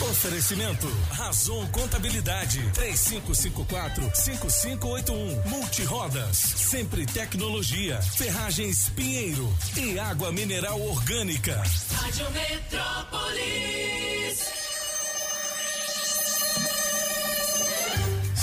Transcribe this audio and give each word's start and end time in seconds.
Oferecimento. 0.00 0.88
Razon 1.10 1.66
Contabilidade. 1.68 2.60
3554-5581 2.74 5.46
Multirodas. 5.46 6.36
Sempre 6.36 7.06
Tecnologia. 7.06 8.02
Ferragens 8.02 8.90
Pinheiro. 8.90 9.50
E 9.76 9.98
Água 9.98 10.30
Mineral 10.32 10.80
Orgânica. 10.80 11.62
Rádio 11.92 12.30
Metrópolis. 12.32 13.44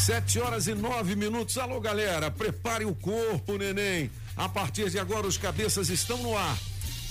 Sete 0.05 0.39
horas 0.39 0.67
e 0.67 0.73
nove 0.73 1.15
minutos. 1.15 1.57
Alô, 1.57 1.79
galera, 1.79 2.31
prepare 2.31 2.85
o 2.85 2.95
corpo, 2.95 3.57
neném. 3.57 4.09
A 4.35 4.49
partir 4.49 4.89
de 4.89 4.97
agora, 4.97 5.27
os 5.27 5.37
cabeças 5.37 5.89
estão 5.89 6.17
no 6.17 6.35
ar. 6.35 6.57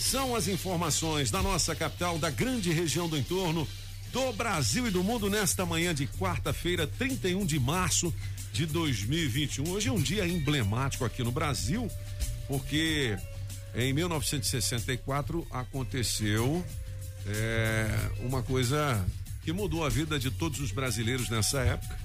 São 0.00 0.34
as 0.34 0.48
informações 0.48 1.30
da 1.30 1.40
nossa 1.42 1.76
capital, 1.76 2.18
da 2.18 2.30
grande 2.30 2.72
região 2.72 3.06
do 3.06 3.18
entorno, 3.18 3.68
do 4.12 4.32
Brasil 4.32 4.88
e 4.88 4.90
do 4.90 5.04
mundo 5.04 5.30
nesta 5.30 5.64
manhã 5.64 5.94
de 5.94 6.06
quarta-feira, 6.06 6.86
31 6.86 7.46
de 7.46 7.58
março 7.60 8.12
de 8.52 8.66
2021. 8.66 9.70
Hoje 9.70 9.88
é 9.88 9.92
um 9.92 10.00
dia 10.00 10.26
emblemático 10.26 11.04
aqui 11.04 11.22
no 11.22 11.30
Brasil, 11.30 11.88
porque 12.48 13.16
em 13.74 13.92
1964 13.92 15.46
aconteceu 15.50 16.64
é, 17.26 17.88
uma 18.20 18.42
coisa 18.42 19.04
que 19.44 19.52
mudou 19.52 19.84
a 19.84 19.88
vida 19.88 20.18
de 20.18 20.30
todos 20.30 20.58
os 20.60 20.72
brasileiros 20.72 21.28
nessa 21.28 21.60
época. 21.60 21.98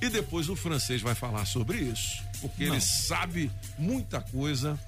E 0.00 0.08
depois 0.08 0.48
o 0.48 0.56
francês 0.56 1.02
vai 1.02 1.14
falar 1.14 1.44
sobre 1.44 1.78
isso, 1.78 2.22
porque 2.40 2.66
Não. 2.66 2.74
ele 2.74 2.80
sabe 2.80 3.50
muita 3.78 4.20
coisa 4.20 4.78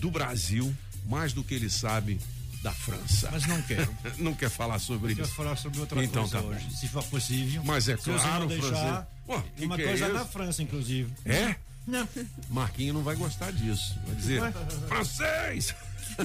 do 0.00 0.10
Brasil, 0.10 0.74
mais 1.06 1.32
do 1.32 1.44
que 1.44 1.54
ele 1.54 1.70
sabe 1.70 2.18
da 2.64 2.72
França. 2.72 3.28
Mas 3.30 3.46
não 3.46 3.60
quero. 3.62 3.94
não 4.18 4.34
quer 4.34 4.48
falar 4.50 4.78
sobre 4.78 5.12
isso. 5.12 5.26
falar 5.34 5.54
sobre 5.56 5.80
outra 5.80 6.02
Então 6.02 6.22
coisa 6.22 6.38
tá 6.38 6.42
bom. 6.42 6.48
hoje, 6.48 6.76
se 6.76 6.88
for 6.88 7.04
possível. 7.04 7.62
Mas 7.64 7.88
é 7.88 7.96
claro, 7.96 8.46
deixar. 8.46 9.06
Pô, 9.26 9.40
que 9.56 9.66
uma 9.66 9.76
que 9.76 9.82
é 9.82 9.86
coisa 9.88 10.06
isso? 10.06 10.14
na 10.14 10.24
França, 10.24 10.62
inclusive. 10.62 11.12
É? 11.26 11.54
Não. 11.86 12.08
Marquinho 12.48 12.94
não 12.94 13.02
vai 13.02 13.14
gostar 13.14 13.52
disso. 13.52 13.94
Vai 14.06 14.16
dizer, 14.16 14.40
francês! 14.88 15.74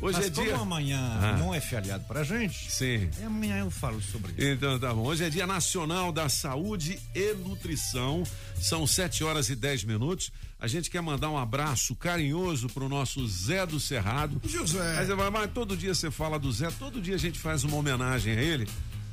Hoje 0.00 0.18
Mas 0.18 0.26
é 0.26 0.30
como 0.30 0.46
dia. 0.46 0.56
amanhã 0.56 1.18
Ah. 1.22 1.36
não 1.38 1.54
é 1.54 1.60
feriado 1.60 2.04
pra 2.04 2.22
gente, 2.22 2.70
Sim. 2.70 3.08
é 3.20 3.24
amanhã 3.24 3.58
eu 3.58 3.70
falo 3.70 4.00
sobre 4.02 4.32
isso. 4.32 4.42
Então 4.42 4.78
tá 4.78 4.92
bom. 4.92 5.02
Hoje 5.06 5.24
é 5.24 5.30
Dia 5.30 5.46
Nacional 5.46 6.12
da 6.12 6.28
Saúde 6.28 6.98
e 7.14 7.32
Nutrição. 7.34 8.22
São 8.60 8.86
7 8.86 9.24
horas 9.24 9.48
e 9.48 9.56
10 9.56 9.84
minutos. 9.84 10.30
A 10.58 10.66
gente 10.66 10.88
quer 10.90 11.02
mandar 11.02 11.28
um 11.30 11.36
abraço 11.36 11.94
carinhoso 11.94 12.68
pro 12.68 12.88
nosso 12.88 13.26
Zé 13.28 13.66
do 13.66 13.78
Cerrado. 13.78 14.40
José. 14.48 15.06
Mas, 15.06 15.30
mas, 15.30 15.50
todo 15.52 15.76
dia 15.76 15.94
você 15.94 16.10
fala 16.10 16.38
do 16.38 16.50
Zé, 16.50 16.70
todo 16.78 17.00
dia 17.00 17.14
a 17.14 17.18
gente 17.18 17.38
faz 17.38 17.62
uma 17.62 17.76
homenagem 17.76 18.34
a 18.34 18.40
ele, 18.40 18.66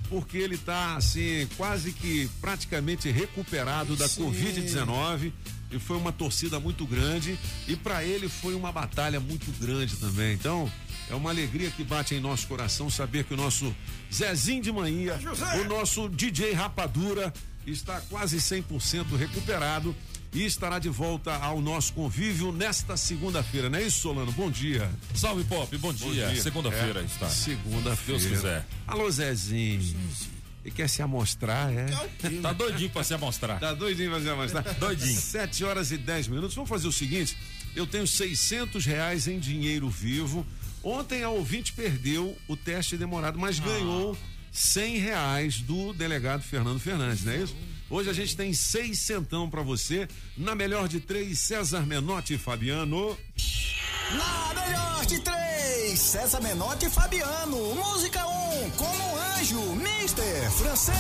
porque 0.10 0.38
ele 0.38 0.58
tá 0.58 0.96
assim, 0.96 1.46
quase 1.58 1.92
que 1.92 2.30
praticamente 2.40 3.12
recuperado 3.12 3.96
da 3.98 4.08
Sim. 4.08 4.24
Covid-19 4.24 5.34
e 5.70 5.80
foi 5.80 5.98
uma 5.98 6.14
torcida 6.14 6.60
muito 6.60 6.86
grande 6.86 7.38
e 7.68 7.76
para 7.76 8.06
ele 8.06 8.30
foi 8.30 8.56
uma 8.56 8.72
batalha 8.72 9.20
muito 9.20 9.52
grande 9.60 9.98
também. 9.98 10.34
Então, 10.34 10.72
é 11.10 11.16
uma 11.16 11.30
alegria 11.30 11.70
que 11.72 11.84
bate 11.84 12.16
em 12.16 12.22
nosso 12.22 12.48
coração 12.48 12.90
saber 12.90 13.26
que 13.26 13.34
o 13.34 13.38
nosso 13.38 13.76
Zezinho 14.14 14.62
de 14.62 14.72
Manhã, 14.72 15.20
o 15.60 15.68
nosso 15.68 16.08
DJ 16.08 16.54
Rapadura 16.54 17.34
está 17.68 18.00
quase 18.02 18.38
100% 18.38 19.16
recuperado 19.18 19.96
e 20.34 20.46
estará 20.46 20.80
de 20.80 20.90
volta 20.90 21.36
ao 21.36 21.62
nosso 21.62 21.94
convívio 21.94 22.52
nesta 22.52 22.98
segunda-feira, 22.98 23.70
não 23.70 23.78
é 23.80 23.84
isso, 23.84 24.00
Solano? 24.02 24.32
Bom 24.32 24.50
dia. 24.50 24.90
Salve 25.14 25.44
Pop, 25.44 25.76
bom 25.78 25.94
dia. 25.94 26.36
Segunda-feira 26.42 27.02
É, 27.02 27.04
está. 27.06 27.30
Segunda-feira. 27.30 28.20
Deus 28.20 28.32
quiser. 28.36 28.66
Alô, 28.88 29.10
Zezinho. 29.12 29.96
Ele 30.66 30.74
quer 30.74 30.88
se 30.90 31.02
amostrar, 31.02 31.72
é? 31.74 31.86
Tá 32.42 32.54
doidinho 32.54 32.90
pra 32.90 33.04
se 33.04 33.14
amostrar. 33.14 33.60
Tá 33.60 33.74
doidinho 33.74 34.10
pra 34.12 34.22
se 34.22 34.30
amostrar? 34.30 34.64
Doidinho. 34.80 35.20
Sete 35.20 35.64
horas 35.64 35.92
e 35.92 35.98
dez 35.98 36.28
minutos. 36.28 36.56
Vamos 36.56 36.70
fazer 36.70 36.88
o 36.88 36.92
seguinte: 36.92 37.38
eu 37.76 37.86
tenho 37.86 38.08
600 38.08 38.86
reais 38.86 39.28
em 39.28 39.40
dinheiro 39.40 39.90
vivo. 39.90 40.46
Ontem 40.82 41.22
a 41.24 41.30
ouvinte 41.30 41.74
perdeu 41.74 42.36
o 42.48 42.56
teste 42.58 42.98
demorado, 42.98 43.38
mas 43.38 43.60
ganhou 43.60 44.18
100 44.52 44.98
reais 45.00 45.60
do 45.62 45.94
delegado 45.94 46.42
Fernando 46.44 46.80
Fernandes, 46.80 47.24
não 47.24 47.34
é 47.34 47.38
isso? 47.38 47.56
Hoje 47.94 48.10
a 48.10 48.14
gente 48.14 48.36
tem 48.36 48.52
seis 48.54 48.98
centão 48.98 49.48
pra 49.48 49.62
você. 49.62 50.08
Na 50.36 50.56
melhor 50.56 50.88
de 50.88 51.00
três, 51.00 51.38
César 51.38 51.86
Menotti 51.86 52.34
e 52.34 52.38
Fabiano. 52.40 53.16
Na 54.18 54.62
melhor 54.66 55.06
de 55.06 55.20
três, 55.20 56.00
César 56.00 56.42
Menotti 56.42 56.88
e 56.88 56.90
Fabiano. 56.90 57.76
Música 57.76 58.26
1, 58.26 58.32
um, 58.66 58.70
como 58.72 58.98
um 58.98 59.16
anjo, 59.38 59.62
Mister 59.76 60.52
Francês. 60.54 60.98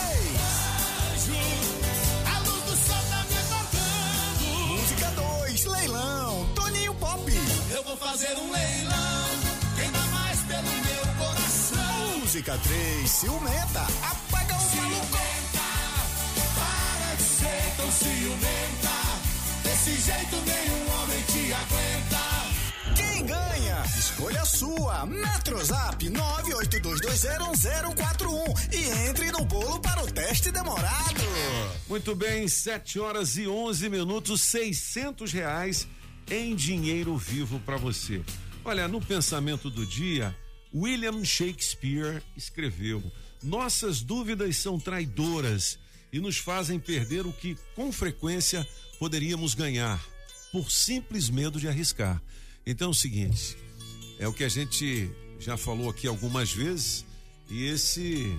A 2.31 2.39
luz 2.41 2.61
do 2.61 2.77
sol 2.77 3.03
tá 3.09 3.25
me 3.27 3.37
tocando 3.49 4.75
Música 4.75 5.09
2, 5.09 5.65
leilão, 5.65 6.49
Toninho 6.53 6.93
Pop. 6.93 7.23
Eu 7.71 7.83
vou 7.85 7.97
fazer 7.97 8.37
um 8.37 8.51
leilão 8.51 9.25
Quem 9.75 9.91
dá 9.91 10.05
mais 10.11 10.39
pelo 10.41 10.61
meu 10.61 11.25
coração 11.25 12.19
Música 12.19 12.55
3, 12.55 13.09
ciumenta, 13.09 13.81
apaga 13.81 14.55
o 14.57 14.75
maluco. 14.75 15.23
Para 16.63 17.15
de 17.15 17.23
ser 17.23 17.75
tão 17.77 17.91
ciumenta 17.91 18.89
Desse 19.63 19.99
jeito 19.99 20.35
nenhum 20.45 20.91
homem 20.95 21.21
te 21.23 21.53
aguenta 21.53 22.23
Quem 22.95 23.25
ganha? 23.25 23.83
Escolha 23.97 24.41
a 24.41 24.45
sua. 24.45 25.05
Metrozap 25.05 26.09
982201041 26.09 28.73
e 28.73 28.89
entre 29.09 29.31
no 29.31 29.43
bolo 29.45 29.79
para 29.81 30.03
o 30.03 30.11
teste 30.11 30.51
demorado. 30.51 31.21
Muito 31.89 32.15
bem, 32.15 32.47
7 32.47 32.99
horas 32.99 33.35
e 33.37 33.47
11 33.47 33.89
minutos, 33.89 34.41
600 34.41 35.31
reais 35.33 35.87
em 36.29 36.55
dinheiro 36.55 37.17
vivo 37.17 37.59
para 37.59 37.77
você. 37.77 38.21
Olha, 38.63 38.87
no 38.87 39.01
pensamento 39.01 39.69
do 39.69 39.85
dia, 39.85 40.33
William 40.73 41.25
Shakespeare 41.25 42.23
escreveu: 42.35 43.03
Nossas 43.41 44.01
dúvidas 44.01 44.57
são 44.57 44.77
traidoras 44.79 45.79
e 46.13 46.19
nos 46.19 46.37
fazem 46.37 46.79
perder 46.79 47.25
o 47.25 47.33
que 47.33 47.57
com 47.75 47.91
frequência 47.91 48.65
poderíamos 48.99 49.55
ganhar 49.55 49.99
por 50.51 50.71
simples 50.71 51.27
medo 51.27 51.59
de 51.59 51.67
arriscar. 51.67 52.21
Então 52.65 52.89
é 52.89 52.91
o 52.91 52.93
seguinte, 52.93 53.57
é 54.19 54.27
o 54.27 54.31
que 54.31 54.43
a 54.43 54.49
gente 54.49 55.09
já 55.39 55.57
falou 55.57 55.89
aqui 55.89 56.07
algumas 56.07 56.53
vezes 56.53 57.03
e 57.49 57.65
esse 57.65 58.37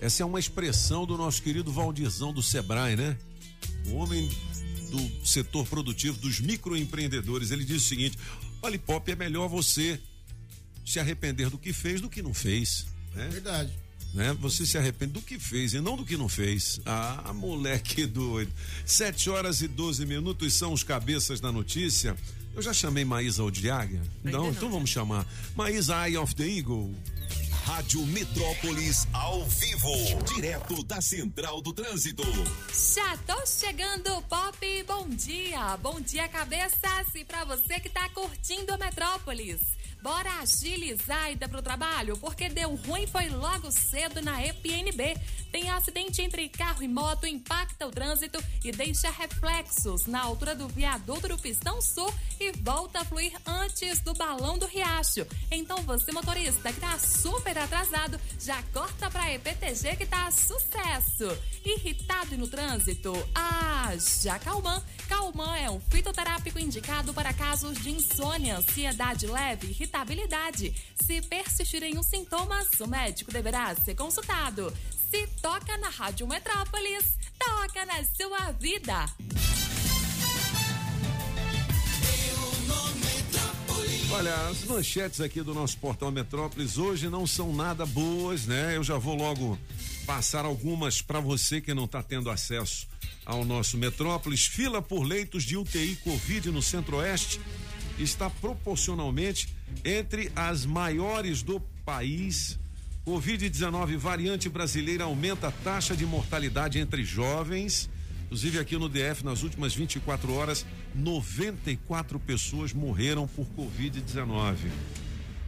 essa 0.00 0.22
é 0.22 0.26
uma 0.26 0.38
expressão 0.38 1.04
do 1.04 1.16
nosso 1.16 1.42
querido 1.42 1.72
Valdirzão 1.72 2.32
do 2.32 2.42
Sebrae, 2.42 2.96
né? 2.96 3.18
O 3.86 3.94
homem 3.94 4.30
do 4.90 5.26
setor 5.26 5.66
produtivo 5.66 6.18
dos 6.18 6.38
microempreendedores, 6.38 7.50
ele 7.50 7.64
diz 7.64 7.82
o 7.82 7.88
seguinte: 7.88 8.16
olha, 8.62 8.78
Pop, 8.78 9.10
é 9.10 9.16
melhor 9.16 9.48
você 9.48 10.00
se 10.84 11.00
arrepender 11.00 11.50
do 11.50 11.58
que 11.58 11.72
fez 11.72 12.00
do 12.00 12.08
que 12.08 12.22
não 12.22 12.32
fez, 12.32 12.86
né? 13.14 13.28
Verdade. 13.28 13.85
Né? 14.16 14.34
Você 14.40 14.64
se 14.66 14.76
arrepende 14.78 15.12
do 15.12 15.20
que 15.22 15.38
fez 15.38 15.74
e 15.74 15.80
não 15.80 15.96
do 15.96 16.04
que 16.04 16.16
não 16.16 16.28
fez. 16.28 16.80
Ah, 16.86 17.32
moleque 17.34 18.04
doido. 18.06 18.50
Sete 18.84 19.28
horas 19.28 19.60
e 19.60 19.68
12 19.68 20.06
minutos 20.06 20.54
são 20.54 20.72
os 20.72 20.82
cabeças 20.82 21.38
da 21.38 21.52
notícia. 21.52 22.16
Eu 22.54 22.62
já 22.62 22.72
chamei 22.72 23.04
Maísa 23.04 23.44
Odiaga? 23.44 24.00
Não, 24.24 24.48
então 24.48 24.70
vamos 24.70 24.88
chamar. 24.88 25.26
Maísa 25.54 26.08
Eye 26.08 26.16
of 26.16 26.34
the 26.34 26.48
Eagle. 26.48 26.94
Rádio 27.66 28.06
Metrópolis 28.06 29.06
ao 29.12 29.44
vivo, 29.44 29.90
direto 30.34 30.82
da 30.84 31.00
Central 31.00 31.60
do 31.60 31.72
Trânsito. 31.72 32.22
Já 32.94 33.16
tô 33.26 33.44
chegando, 33.44 34.22
Pop. 34.22 34.84
Bom 34.86 35.08
dia. 35.10 35.76
Bom 35.78 36.00
dia, 36.00 36.28
cabeças. 36.28 37.14
E 37.14 37.24
pra 37.24 37.44
você 37.44 37.78
que 37.80 37.90
tá 37.90 38.08
curtindo 38.10 38.72
a 38.72 38.78
Metrópolis. 38.78 39.60
Bora 40.06 40.38
agilizar 40.38 41.24
a 41.24 41.30
ida 41.32 41.48
pro 41.48 41.60
trabalho, 41.60 42.16
porque 42.18 42.48
deu 42.48 42.76
ruim 42.76 43.08
foi 43.08 43.28
logo 43.28 43.72
cedo 43.72 44.22
na 44.22 44.40
EPNB. 44.40 45.16
Tem 45.50 45.68
acidente 45.68 46.22
entre 46.22 46.48
carro 46.48 46.80
e 46.80 46.86
moto, 46.86 47.26
impacta 47.26 47.84
o 47.84 47.90
trânsito 47.90 48.38
e 48.64 48.70
deixa 48.70 49.10
reflexos 49.10 50.06
na 50.06 50.22
altura 50.22 50.54
do 50.54 50.68
viaduto 50.68 51.26
do 51.26 51.36
Pistão 51.36 51.82
Sul 51.82 52.12
e 52.38 52.52
volta 52.52 53.00
a 53.00 53.04
fluir 53.04 53.32
antes 53.44 53.98
do 53.98 54.14
balão 54.14 54.56
do 54.56 54.66
Riacho. 54.66 55.26
Então 55.50 55.78
você, 55.78 56.12
motorista, 56.12 56.72
que 56.72 56.78
tá 56.78 56.96
super 57.00 57.58
atrasado, 57.58 58.20
já 58.38 58.62
corta 58.72 59.10
pra 59.10 59.32
EPTG 59.32 59.96
que 59.96 60.06
tá 60.06 60.30
sucesso. 60.30 61.36
Irritado 61.64 62.32
e 62.32 62.36
no 62.36 62.46
trânsito? 62.46 63.12
Ah, 63.34 63.92
já 64.22 64.38
Calman. 64.38 64.80
Calman 65.08 65.56
é 65.56 65.70
um 65.70 65.80
fitoterápico 65.80 66.60
indicado 66.60 67.12
para 67.12 67.32
casos 67.32 67.78
de 67.78 67.90
insônia, 67.90 68.58
ansiedade 68.58 69.26
leve, 69.26 69.68
irritação 69.68 69.95
Se 71.06 71.22
persistirem 71.22 71.98
os 71.98 72.06
sintomas, 72.06 72.68
o 72.80 72.86
médico 72.86 73.32
deverá 73.32 73.74
ser 73.74 73.94
consultado. 73.94 74.70
Se 75.10 75.26
toca 75.40 75.74
na 75.78 75.88
Rádio 75.88 76.26
Metrópolis, 76.26 77.16
toca 77.38 77.86
na 77.86 78.04
sua 78.04 78.52
vida. 78.52 79.06
Olha, 84.10 84.34
as 84.48 84.64
manchetes 84.64 85.20
aqui 85.22 85.40
do 85.40 85.54
nosso 85.54 85.78
portal 85.78 86.10
Metrópolis 86.10 86.76
hoje 86.76 87.08
não 87.08 87.26
são 87.26 87.54
nada 87.54 87.86
boas, 87.86 88.44
né? 88.44 88.76
Eu 88.76 88.84
já 88.84 88.98
vou 88.98 89.16
logo 89.16 89.58
passar 90.04 90.44
algumas 90.44 91.00
para 91.00 91.20
você 91.20 91.58
que 91.58 91.72
não 91.72 91.86
está 91.86 92.02
tendo 92.02 92.28
acesso 92.28 92.86
ao 93.24 93.46
nosso 93.46 93.78
Metrópolis. 93.78 94.44
Fila 94.44 94.82
por 94.82 95.04
leitos 95.04 95.42
de 95.42 95.56
UTI 95.56 95.96
Covid 96.04 96.50
no 96.50 96.60
Centro-Oeste 96.60 97.40
está 97.98 98.28
proporcionalmente 98.28 99.55
entre 99.84 100.30
as 100.34 100.64
maiores 100.66 101.42
do 101.42 101.60
país. 101.84 102.58
Covid-19 103.06 103.96
variante 103.96 104.48
brasileira 104.48 105.04
aumenta 105.04 105.48
a 105.48 105.52
taxa 105.52 105.96
de 105.96 106.04
mortalidade 106.04 106.78
entre 106.78 107.04
jovens. 107.04 107.88
Inclusive 108.24 108.58
aqui 108.58 108.76
no 108.76 108.88
DF, 108.88 109.24
nas 109.24 109.44
últimas 109.44 109.72
24 109.72 110.32
horas, 110.32 110.66
94 110.94 112.18
pessoas 112.18 112.72
morreram 112.72 113.28
por 113.28 113.46
Covid-19. 113.56 114.56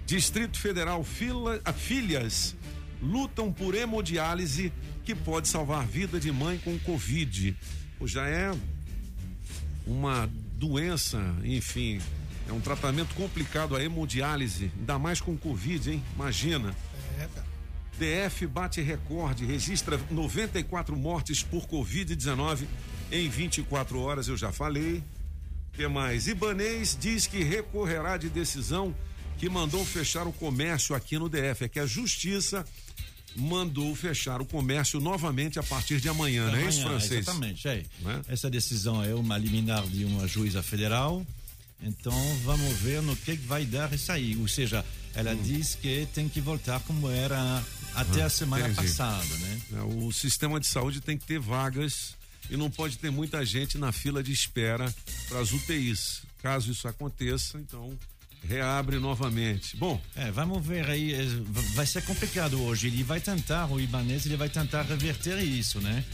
Distrito 0.07 0.59
Federal, 0.59 1.03
fila, 1.03 1.61
a 1.65 1.73
filhas 1.73 2.57
lutam 3.03 3.53
por 3.53 3.75
hemodiálise 3.75 4.73
que 5.05 5.15
pode 5.15 5.49
salvar 5.49 5.87
vida 5.87 6.21
de 6.21 6.31
mãe 6.31 6.59
com 6.59 6.79
Covid. 6.79 7.57
Já 8.05 8.29
é 8.29 8.55
uma 9.87 10.31
doença, 10.57 11.19
enfim, 11.43 12.01
é 12.49 12.53
um 12.53 12.61
tratamento 12.61 13.15
complicado 13.15 13.77
a 13.77 13.83
hemodiálise, 13.83 14.73
ainda 14.79 14.99
mais 14.99 15.21
com 15.21 15.37
Covid, 15.37 15.91
hein? 15.91 16.03
Imagina. 16.15 16.75
É, 17.19 17.29
cara. 17.35 17.47
DF 17.99 18.47
bate 18.47 18.81
recorde, 18.81 19.45
registra 19.45 20.01
94 20.11 20.97
mortes 20.97 21.43
por 21.43 21.67
Covid-19 21.67 22.65
em 23.11 23.29
24 23.29 24.01
horas, 24.01 24.29
eu 24.29 24.37
já 24.37 24.53
falei. 24.53 25.03
O 25.73 25.77
que 25.77 25.87
mais? 25.89 26.29
Ibanês 26.29 26.97
diz 26.99 27.27
que 27.27 27.43
recorrerá 27.43 28.17
de 28.17 28.29
decisão 28.29 28.95
que 29.39 29.49
mandou 29.49 29.85
fechar 29.85 30.27
o 30.27 30.33
comércio 30.33 30.95
aqui 30.95 31.19
no 31.19 31.29
DF. 31.29 31.65
É 31.65 31.69
que 31.69 31.81
a 31.81 31.87
justiça 31.87 32.65
mandou 33.37 33.95
fechar 33.95 34.41
o 34.41 34.47
comércio 34.47 35.01
novamente 35.01 35.59
a 35.59 35.63
partir 35.63 36.01
de 36.01 36.09
amanhã, 36.09 36.51
não 36.51 36.57
é 36.57 36.69
isso, 36.69 36.83
francês? 36.83 37.21
Exatamente, 37.21 37.69
é. 37.69 37.85
é. 38.07 38.21
Essa 38.29 38.51
decisão 38.51 39.03
é 39.03 39.15
uma 39.15 39.39
liminar 39.39 39.87
de 39.87 40.05
uma 40.05 40.27
juíza 40.27 40.63
federal. 40.63 41.25
Então 41.81 42.13
vamos 42.45 42.73
ver 42.79 43.01
no 43.03 43.17
que 43.17 43.35
vai 43.35 43.65
dar 43.65 43.93
isso 43.93 44.11
aí. 44.11 44.37
Ou 44.37 44.49
seja, 44.49 44.85
ela 45.15 45.33
hum. 45.33 45.43
diz 45.43 45.75
que 45.75 46.07
tem 46.15 46.29
que 46.29 46.41
voltar 46.41 46.81
como 46.81 47.09
era 47.09 47.63
até 47.95 48.23
ah, 48.23 48.27
a 48.27 48.31
semana 48.31 48.69
entendi. 48.69 48.89
passada, 48.89 49.37
né? 49.39 49.61
É, 49.75 49.83
o 49.83 50.13
sistema 50.13 50.61
de 50.61 50.67
saúde 50.67 51.01
tem 51.01 51.17
que 51.17 51.25
ter 51.25 51.39
vagas 51.39 52.15
e 52.51 52.57
não 52.57 52.71
pode 52.71 52.99
ter 52.99 53.11
muita 53.11 53.45
gente 53.45 53.79
na 53.79 53.93
fila 53.93 54.23
de 54.23 54.33
espera 54.33 54.93
para 55.29 55.41
as 55.41 55.53
UTIs. 55.53 56.23
Caso 56.43 56.71
isso 56.71 56.87
aconteça, 56.87 57.59
então 57.59 57.97
reabre 58.47 58.99
novamente. 58.99 59.77
Bom, 59.77 60.01
é, 60.15 60.31
vamos 60.31 60.65
ver 60.65 60.89
aí, 60.89 61.13
é, 61.13 61.25
vai 61.75 61.87
ser 61.87 62.03
complicado 62.03 62.63
hoje. 62.63 62.87
Ele 62.87 63.03
vai 63.03 63.21
tentar, 63.21 63.67
o 63.67 63.81
Ibanez, 63.81 64.27
ele 64.27 64.37
vai 64.37 64.49
tentar 64.49 64.83
reverter 64.83 65.39
isso, 65.43 65.81
né? 65.81 66.05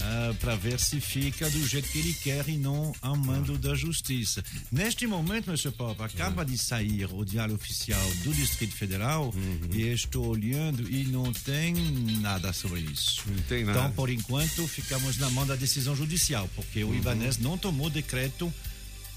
Uh, 0.00 0.30
ah, 0.30 0.34
para 0.40 0.56
ver 0.56 0.78
se 0.78 1.00
fica 1.00 1.48
do 1.50 1.66
jeito 1.66 1.88
que 1.88 1.98
ele 1.98 2.14
quer 2.14 2.48
e 2.48 2.56
não 2.56 2.94
ao 3.00 3.16
mando 3.16 3.58
da 3.58 3.74
justiça. 3.74 4.42
Neste 4.70 5.06
momento, 5.06 5.50
Mr. 5.50 5.70
Pop, 5.70 6.00
acaba 6.02 6.44
de 6.44 6.56
sair 6.58 7.08
o 7.12 7.24
diário 7.24 7.54
oficial 7.54 8.04
do 8.22 8.32
Distrito 8.32 8.74
Federal 8.74 9.32
uhum. 9.34 9.70
e 9.72 9.92
estou 9.92 10.26
olhando 10.26 10.88
e 10.90 11.04
não 11.04 11.32
tem 11.32 11.74
nada 12.20 12.52
sobre 12.52 12.80
isso. 12.80 13.22
Não 13.26 13.42
tem 13.42 13.64
nada. 13.64 13.78
Então, 13.78 13.92
por 13.92 14.10
enquanto, 14.10 14.66
ficamos 14.66 15.18
na 15.18 15.30
mão 15.30 15.46
da 15.46 15.56
decisão 15.56 15.94
judicial, 15.96 16.48
porque 16.54 16.82
o 16.84 16.88
uhum. 16.88 16.94
Ibanez 16.94 17.38
não 17.38 17.56
tomou 17.56 17.90
decreto 17.90 18.52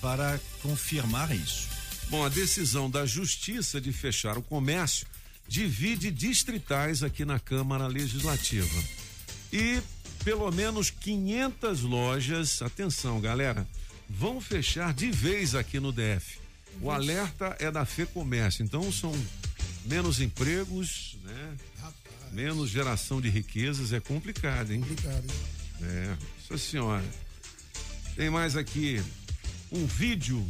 para 0.01 0.39
confirmar 0.61 1.35
isso. 1.35 1.67
Bom, 2.09 2.25
a 2.25 2.29
decisão 2.29 2.89
da 2.89 3.05
justiça 3.05 3.79
de 3.79 3.91
fechar 3.91 4.37
o 4.37 4.41
comércio 4.41 5.05
divide 5.47 6.11
distritais 6.11 7.03
aqui 7.03 7.25
na 7.25 7.39
Câmara 7.39 7.87
Legislativa. 7.87 8.83
E 9.51 9.81
pelo 10.23 10.51
menos 10.51 10.89
500 10.89 11.81
lojas, 11.81 12.61
atenção 12.61 13.19
galera, 13.19 13.67
vão 14.09 14.41
fechar 14.41 14.93
de 14.93 15.11
vez 15.11 15.55
aqui 15.55 15.79
no 15.79 15.91
DF. 15.91 16.39
O 16.81 16.91
alerta 16.91 17.55
é 17.59 17.69
da 17.71 17.85
Fê 17.85 18.05
Comércio, 18.05 18.63
então 18.63 18.91
são 18.91 19.13
menos 19.85 20.21
empregos, 20.21 21.17
né? 21.23 21.57
Rapaz. 21.81 22.33
Menos 22.33 22.69
geração 22.69 23.19
de 23.19 23.29
riquezas, 23.29 23.91
é 23.91 23.99
complicado, 23.99 24.71
hein? 24.71 24.81
Complicado, 24.81 25.23
hein? 25.23 25.59
É, 25.81 26.17
nossa 26.41 26.57
senhora. 26.57 27.03
Tem 28.15 28.29
mais 28.29 28.55
aqui 28.55 29.01
um 29.71 29.85
vídeo. 29.85 30.45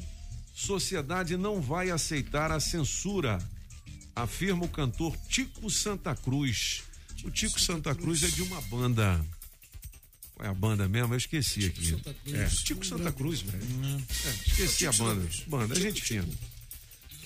Sociedade 0.54 1.38
não 1.38 1.62
vai 1.62 1.90
aceitar 1.90 2.52
a 2.52 2.60
censura, 2.60 3.40
afirma 4.14 4.66
o 4.66 4.70
cantor 4.70 5.16
Tico 5.30 5.70
Santa 5.70 6.14
Cruz. 6.14 6.84
O 7.24 7.32
Tico 7.32 7.60
Santa 7.60 7.94
Cruz 7.96 8.24
é 8.24 8.28
de 8.28 8.42
uma 8.42 8.62
banda 8.62 9.24
qual 10.40 10.48
é 10.48 10.52
a 10.52 10.54
banda 10.54 10.88
mesmo? 10.88 11.14
Eu 11.14 11.18
esqueci 11.18 11.64
Chico 11.64 11.78
aqui. 11.78 11.90
Santa 11.90 12.14
Cruz. 12.14 12.40
É, 12.40 12.50
Chico 12.50 12.86
Santa 12.86 13.12
Cruz, 13.12 13.42
velho. 13.42 13.62
Hum. 13.62 14.02
É, 14.26 14.30
esqueci 14.48 14.88
a 14.88 14.92
banda. 14.94 15.30
Banda, 15.48 15.78
é 15.78 15.82
gente 15.82 16.02
fina. 16.02 16.30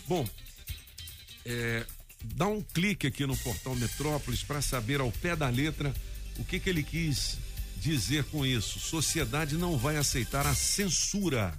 Bom, 0.08 0.28
é, 1.46 1.86
dá 2.24 2.48
um 2.48 2.60
clique 2.60 3.06
aqui 3.06 3.24
no 3.28 3.38
portal 3.38 3.76
Metrópolis 3.76 4.42
para 4.42 4.64
saber 4.64 5.00
ao 5.00 5.12
pé 5.12 5.36
da 5.36 5.48
letra 5.48 5.94
o 6.40 6.44
que, 6.44 6.60
que 6.60 6.68
ele 6.68 6.82
quis 6.82 7.38
dizer 7.78 8.24
com 8.26 8.44
isso. 8.44 8.80
Sociedade 8.80 9.58
não 9.58 9.78
vai 9.78 9.98
aceitar 9.98 10.48
a 10.48 10.56
censura. 10.56 11.56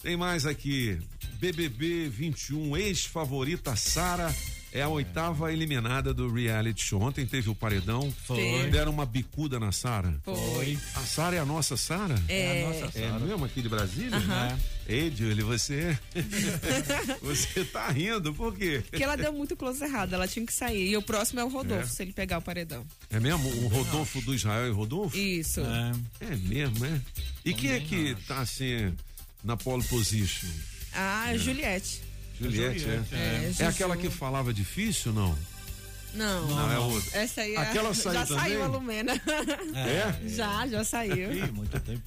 Tem 0.00 0.16
mais 0.16 0.46
aqui. 0.46 1.00
BBB 1.40 2.08
21, 2.08 2.76
ex-favorita 2.76 3.74
Sara 3.74 4.32
é 4.72 4.82
a 4.82 4.88
oitava 4.88 5.52
eliminada 5.52 6.14
do 6.14 6.32
reality 6.32 6.84
show. 6.84 7.02
Ontem 7.02 7.26
teve 7.26 7.50
o 7.50 7.54
paredão. 7.54 8.12
Foi. 8.24 8.68
Deram 8.70 8.92
uma 8.92 9.04
bicuda 9.04 9.58
na 9.58 9.72
Sara. 9.72 10.14
Foi. 10.24 10.78
A 10.94 11.00
Sara 11.00 11.36
é 11.36 11.38
a 11.40 11.44
nossa 11.44 11.76
Sara? 11.76 12.14
É. 12.28 12.40
é 12.40 12.64
a 12.64 12.68
nossa 12.68 12.92
Sara. 12.92 13.06
É 13.06 13.18
mesmo 13.18 13.44
aqui 13.44 13.62
de 13.62 13.68
Brasília? 13.68 14.16
Uh 14.16 14.22
-huh. 14.22 14.52
é. 14.52 14.80
Ei, 14.92 15.12
Julie, 15.14 15.42
você. 15.42 15.96
você 17.22 17.64
tá 17.64 17.88
rindo, 17.90 18.34
por 18.34 18.56
quê? 18.56 18.82
Porque 18.90 19.04
ela 19.04 19.16
deu 19.16 19.32
muito 19.32 19.56
close 19.56 19.84
errado, 19.84 20.14
ela 20.14 20.26
tinha 20.26 20.44
que 20.44 20.52
sair. 20.52 20.90
E 20.90 20.96
o 20.96 21.02
próximo 21.02 21.38
é 21.38 21.44
o 21.44 21.48
Rodolfo, 21.48 21.84
é. 21.84 21.86
se 21.86 22.02
ele 22.02 22.12
pegar 22.12 22.38
o 22.38 22.42
paredão. 22.42 22.84
É 23.08 23.20
mesmo? 23.20 23.48
O 23.64 23.68
Rodolfo 23.68 24.20
do 24.22 24.34
Israel 24.34 24.66
e 24.66 24.72
Rodolfo? 24.72 25.16
Isso. 25.16 25.60
É, 25.60 25.92
é 26.20 26.36
mesmo, 26.36 26.84
é? 26.84 27.00
E 27.44 27.52
Também 27.52 27.54
quem 27.54 27.70
é 27.70 27.80
que 27.80 28.12
acho. 28.12 28.26
tá 28.26 28.40
assim 28.40 28.92
na 29.44 29.56
pole 29.56 29.84
position? 29.84 30.48
Ah, 30.92 31.32
é. 31.32 31.38
Juliette. 31.38 32.09
Juliette, 32.40 32.84
é. 32.88 33.02
É, 33.12 33.16
é. 33.16 33.54
é 33.58 33.66
aquela 33.66 33.96
que 33.96 34.08
falava 34.08 34.52
difícil, 34.52 35.12
não? 35.12 35.36
Não. 36.14 36.48
Não, 36.48 36.56
não 36.56 36.72
é 36.72 36.78
outra. 36.78 37.18
Essa 37.18 37.42
aí 37.42 37.54
é. 37.54 37.58
Aquela 37.58 37.94
saiu 37.94 38.14
já 38.14 38.26
também? 38.26 38.42
saiu 38.42 38.64
a 38.64 38.66
Lumena. 38.66 39.12
É? 39.74 40.28
Já, 40.28 40.66
já 40.66 40.84
saiu. 40.84 41.32
Ih, 41.32 41.52
muito 41.52 41.78
tempo. 41.80 42.02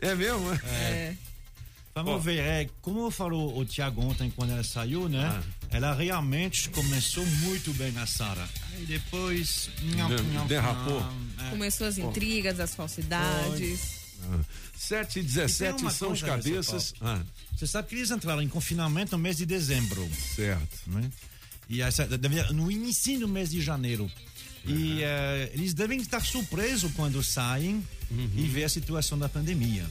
É 0.00 0.14
mesmo, 0.14 0.52
é? 0.52 0.56
É. 0.68 1.16
Vamos 1.94 2.12
Bom. 2.12 2.20
ver, 2.20 2.38
é, 2.38 2.68
como 2.80 3.10
falou 3.10 3.58
o 3.58 3.64
Tiago 3.64 4.00
ontem 4.02 4.30
quando 4.30 4.52
ela 4.52 4.62
saiu, 4.62 5.08
né? 5.08 5.26
Ah. 5.26 5.42
Ela 5.70 5.94
realmente 5.94 6.68
começou 6.70 7.26
muito 7.26 7.72
bem 7.74 7.90
na 7.90 8.06
Sara. 8.06 8.48
Aí 8.72 8.86
depois. 8.86 9.68
Derrapou. 10.46 11.04
É. 11.44 11.50
Começou 11.50 11.88
as 11.88 11.98
intrigas, 11.98 12.60
as 12.60 12.74
falsidades. 12.74 13.98
Ah. 14.30 14.38
7 14.78 15.18
e 15.18 15.22
17 15.22 15.92
são 15.92 16.12
os 16.12 16.22
cabeças. 16.22 16.94
Ah. 17.00 17.20
Você 17.56 17.66
sabe 17.66 17.88
que 17.88 17.96
eles 17.96 18.10
entraram 18.10 18.40
em 18.40 18.48
confinamento 18.48 19.16
no 19.16 19.18
mês 19.18 19.36
de 19.36 19.44
dezembro. 19.44 20.08
Certo. 20.36 20.78
Né? 20.86 21.10
E 21.68 21.82
essa, 21.82 22.06
no 22.52 22.70
início 22.70 23.18
do 23.18 23.28
mês 23.28 23.50
de 23.50 23.60
janeiro. 23.60 24.10
Uhum. 24.64 24.74
E 24.74 25.02
uh, 25.02 25.50
eles 25.52 25.74
devem 25.74 26.00
estar 26.00 26.20
surpresos 26.20 26.92
quando 26.92 27.22
saem 27.24 27.84
uhum. 28.10 28.30
e 28.36 28.42
ver 28.42 28.64
a 28.64 28.68
situação 28.68 29.18
da 29.18 29.28
pandemia. 29.28 29.84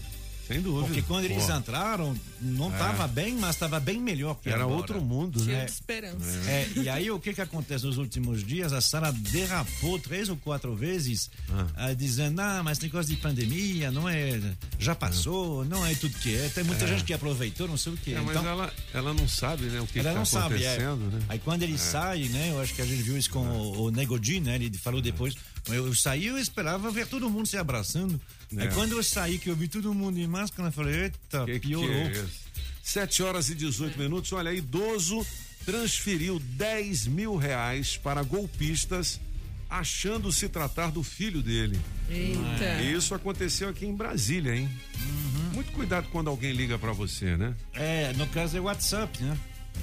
Sem 0.47 0.61
dúvida. 0.61 0.87
Porque 0.87 1.01
quando 1.01 1.25
eles 1.25 1.45
Pô. 1.45 1.53
entraram, 1.53 2.15
não 2.39 2.71
estava 2.71 3.03
é. 3.03 3.07
bem, 3.07 3.35
mas 3.35 3.55
estava 3.55 3.79
bem 3.81 3.99
melhor 3.99 4.35
que 4.41 4.47
Era 4.47 4.63
agora. 4.63 4.77
outro 4.77 5.01
mundo, 5.01 5.43
Cheio 5.43 5.57
né? 5.57 5.65
de 5.65 5.71
esperança. 5.71 6.49
É. 6.49 6.51
é. 6.51 6.71
e 6.77 6.89
aí 6.89 7.11
o 7.11 7.19
que 7.19 7.33
que 7.33 7.41
acontece 7.41 7.85
nos 7.85 7.97
últimos 7.97 8.45
dias? 8.45 8.71
A 8.71 8.79
Sara 8.79 9.11
derrapou 9.11 9.99
três 9.99 10.29
ou 10.29 10.37
quatro 10.37 10.73
vezes, 10.73 11.29
ah. 11.49 11.91
uh, 11.91 11.95
dizendo, 11.95 12.39
ah, 12.39 12.61
mas 12.63 12.77
tem 12.77 12.89
coisa 12.89 13.09
de 13.09 13.17
pandemia, 13.17 13.91
não 13.91 14.07
é, 14.07 14.39
já 14.79 14.95
passou, 14.95 15.63
ah. 15.63 15.65
não 15.65 15.85
é 15.85 15.93
tudo 15.95 16.17
que 16.17 16.33
é. 16.33 16.47
Tem 16.47 16.63
muita 16.63 16.85
é. 16.85 16.87
gente 16.87 17.03
que 17.03 17.13
aproveitou, 17.13 17.67
não 17.67 17.77
sei 17.77 17.93
o 17.93 17.97
que. 17.97 18.13
É, 18.13 18.21
mas 18.21 18.37
então, 18.37 18.49
ela, 18.49 18.73
ela 18.93 19.13
não 19.13 19.27
sabe, 19.27 19.65
né, 19.65 19.81
o 19.81 19.87
que 19.87 19.97
está 19.97 20.11
acontecendo, 20.11 20.41
sabe, 20.41 20.59
né? 20.59 21.25
Aí 21.27 21.39
quando 21.39 21.63
ele 21.63 21.75
é. 21.75 21.77
sai, 21.77 22.23
né, 22.29 22.51
eu 22.51 22.61
acho 22.61 22.73
que 22.73 22.81
a 22.81 22.85
gente 22.85 23.01
viu 23.01 23.17
isso 23.17 23.29
com 23.29 23.45
o, 23.45 23.83
o 23.83 23.91
Negodin, 23.91 24.39
né, 24.39 24.55
ele 24.55 24.77
falou 24.77 25.01
depois, 25.01 25.35
eu 25.67 25.93
saí, 25.93 26.27
eu 26.27 26.37
esperava 26.37 26.89
ver 26.89 27.07
todo 27.07 27.29
mundo 27.29 27.47
se 27.47 27.57
abraçando. 27.57 28.19
É. 28.55 28.61
Aí 28.61 28.67
quando 28.73 28.93
eu 28.93 29.03
saí, 29.03 29.37
que 29.37 29.49
eu 29.49 29.55
vi 29.55 29.67
todo 29.67 29.93
mundo 29.93 30.19
em 30.19 30.27
máscara, 30.27 30.69
eu 30.69 30.71
falei, 30.71 31.03
eita, 31.03 31.45
que 31.45 31.59
piorou. 31.59 31.89
Que 31.89 32.17
é 32.17 32.25
Sete 32.81 33.21
horas 33.21 33.49
e 33.49 33.55
18 33.55 33.99
minutos, 33.99 34.31
olha, 34.31 34.53
idoso 34.53 35.25
transferiu 35.65 36.39
10 36.39 37.07
mil 37.07 37.35
reais 37.35 37.97
para 37.97 38.23
golpistas, 38.23 39.19
achando 39.69 40.31
se 40.31 40.47
tratar 40.47 40.91
do 40.91 41.03
filho 41.03 41.41
dele. 41.41 41.77
Eita. 42.09 42.81
E 42.81 42.93
isso 42.93 43.13
aconteceu 43.13 43.67
aqui 43.67 43.85
em 43.85 43.93
Brasília, 43.93 44.55
hein? 44.55 44.69
Muito 45.53 45.73
cuidado 45.73 46.07
quando 46.13 46.29
alguém 46.29 46.53
liga 46.53 46.79
para 46.79 46.93
você, 46.93 47.35
né? 47.35 47.53
É, 47.73 48.13
no 48.13 48.25
caso 48.27 48.55
é 48.55 48.61
WhatsApp, 48.61 49.21
né? 49.21 49.37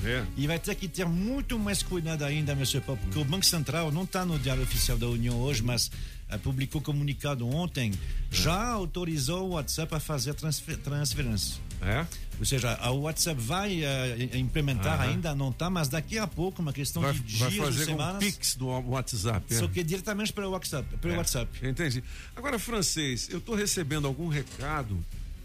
É. 0.04 0.24
E 0.36 0.46
vai 0.46 0.58
ter 0.58 0.74
que 0.74 0.88
ter 0.88 1.06
muito 1.06 1.58
mais 1.58 1.82
cuidado 1.82 2.24
ainda, 2.24 2.54
Monsieur 2.54 2.82
Pop, 2.84 3.00
porque 3.02 3.18
o 3.18 3.24
Banco 3.24 3.44
Central 3.46 3.90
não 3.92 4.04
está 4.04 4.24
no 4.24 4.38
Diário 4.38 4.62
Oficial 4.62 4.98
da 4.98 5.06
União 5.08 5.36
hoje, 5.40 5.62
mas 5.62 5.90
eh, 6.28 6.36
publicou 6.38 6.80
comunicado 6.80 7.46
ontem, 7.48 7.92
já 8.30 8.68
autorizou 8.68 9.48
o 9.48 9.52
WhatsApp 9.52 9.94
a 9.94 10.00
fazer 10.00 10.34
transfer, 10.34 10.76
transferência. 10.78 11.60
É? 11.80 12.06
Ou 12.38 12.44
seja, 12.46 12.74
a 12.80 12.90
WhatsApp 12.90 13.40
vai 13.40 13.84
eh, 13.84 14.30
implementar, 14.34 15.00
Aham. 15.00 15.10
ainda 15.10 15.34
não 15.34 15.50
está, 15.50 15.70
mas 15.70 15.88
daqui 15.88 16.18
a 16.18 16.26
pouco, 16.26 16.60
uma 16.62 16.72
questão 16.72 17.00
Vai, 17.02 17.12
de 17.12 17.36
vai 17.38 17.50
dias 17.50 17.60
ou 17.60 17.66
fazer 17.72 17.82
um 17.82 17.86
semanas, 17.86 18.24
pix 18.24 18.56
do 18.56 18.66
WhatsApp. 18.66 19.54
é. 19.54 19.58
só 19.58 19.68
que 19.68 19.82
diretamente 19.84 20.32
pelo 20.32 20.50
WhatsApp. 20.50 20.96
Pelo 20.98 21.14
É, 21.14 21.16
WhatsApp. 21.18 21.50
Entendi. 21.66 22.02
Agora, 22.34 22.58
francês, 22.58 23.28
eu 23.30 23.38
estou 23.38 23.54
recebendo 23.54 24.06
algum 24.06 24.28
recado, 24.28 24.98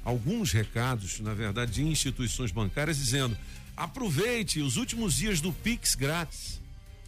alguns 0.04 0.52
recados, 0.52 1.20
na 1.20 1.34
verdade, 1.34 1.74
de 1.74 1.84
instituições 1.84 2.52
bancárias 2.52 2.98
dizendo: 2.98 3.38
aproveite 3.84 4.60
os 4.62 4.76
últimos 4.78 5.16
dias 5.16 5.40
do 5.42 5.52
Pix 5.54 5.96
grátis. 5.96 6.60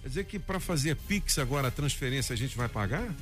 Quer 0.01 0.07
dizer 0.07 0.25
que 0.25 0.39
para 0.39 0.59
fazer 0.59 0.95
Pix 0.95 1.37
agora 1.37 1.67
a 1.67 1.71
transferência 1.71 2.33
a 2.33 2.37
gente 2.37 2.55
vai 2.55 2.67
pagar? 2.69 3.13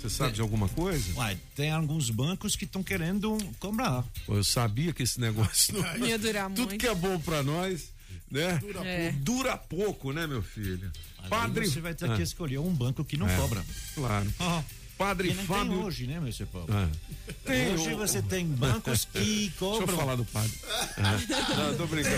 Você 0.00 0.10
sabe 0.10 0.32
de 0.32 0.40
alguma 0.40 0.68
coisa? 0.68 1.14
Uai, 1.14 1.38
tem 1.54 1.70
alguns 1.70 2.10
bancos 2.10 2.56
que 2.56 2.64
estão 2.64 2.82
querendo 2.82 3.38
cobrar. 3.58 4.04
Pô, 4.26 4.36
Eu 4.36 4.44
sabia 4.44 4.92
que 4.92 5.02
esse 5.02 5.20
negócio 5.20 5.72
não 5.78 5.96
Ia 6.06 6.18
durar 6.18 6.48
Tudo 6.50 6.68
muito. 6.68 6.78
que 6.80 6.86
é 6.86 6.94
bom 6.94 7.18
para 7.20 7.42
nós, 7.42 7.90
né? 8.30 8.58
Dura, 8.58 8.84
É. 8.86 9.10
pouco. 9.12 9.18
Dura 9.24 9.56
pouco, 9.56 10.12
né, 10.12 10.26
meu 10.26 10.42
filho? 10.42 10.90
Padre. 11.30 11.66
Você 11.66 11.80
vai 11.80 11.94
ter 11.94 12.10
Ah, 12.10 12.16
que 12.16 12.22
escolher 12.22 12.58
um 12.58 12.72
banco 12.74 13.02
que 13.04 13.16
não 13.16 13.28
É. 13.28 13.36
cobra. 13.36 13.64
Claro. 13.94 14.30
Ah, 14.40 14.62
Padre 14.98 15.34
Fábio. 15.34 15.72
tem 15.72 15.82
hoje, 15.84 16.06
né, 16.06 16.20
Monsieur 16.20 16.48
Paulo? 16.50 16.68
Ah. 16.70 16.88
Hoje 17.74 17.94
o- 17.94 17.96
você 17.98 18.22
tem 18.22 18.46
bancos 18.46 19.04
que 19.06 19.18
Deixa 19.18 19.54
eu 19.64 19.78
cobram. 19.78 19.96
falar 19.98 20.16
do 20.16 20.24
padre. 20.24 20.52
Ah. 20.98 21.18
Não, 21.56 21.76
tô 21.76 21.86
brincando. 21.86 22.14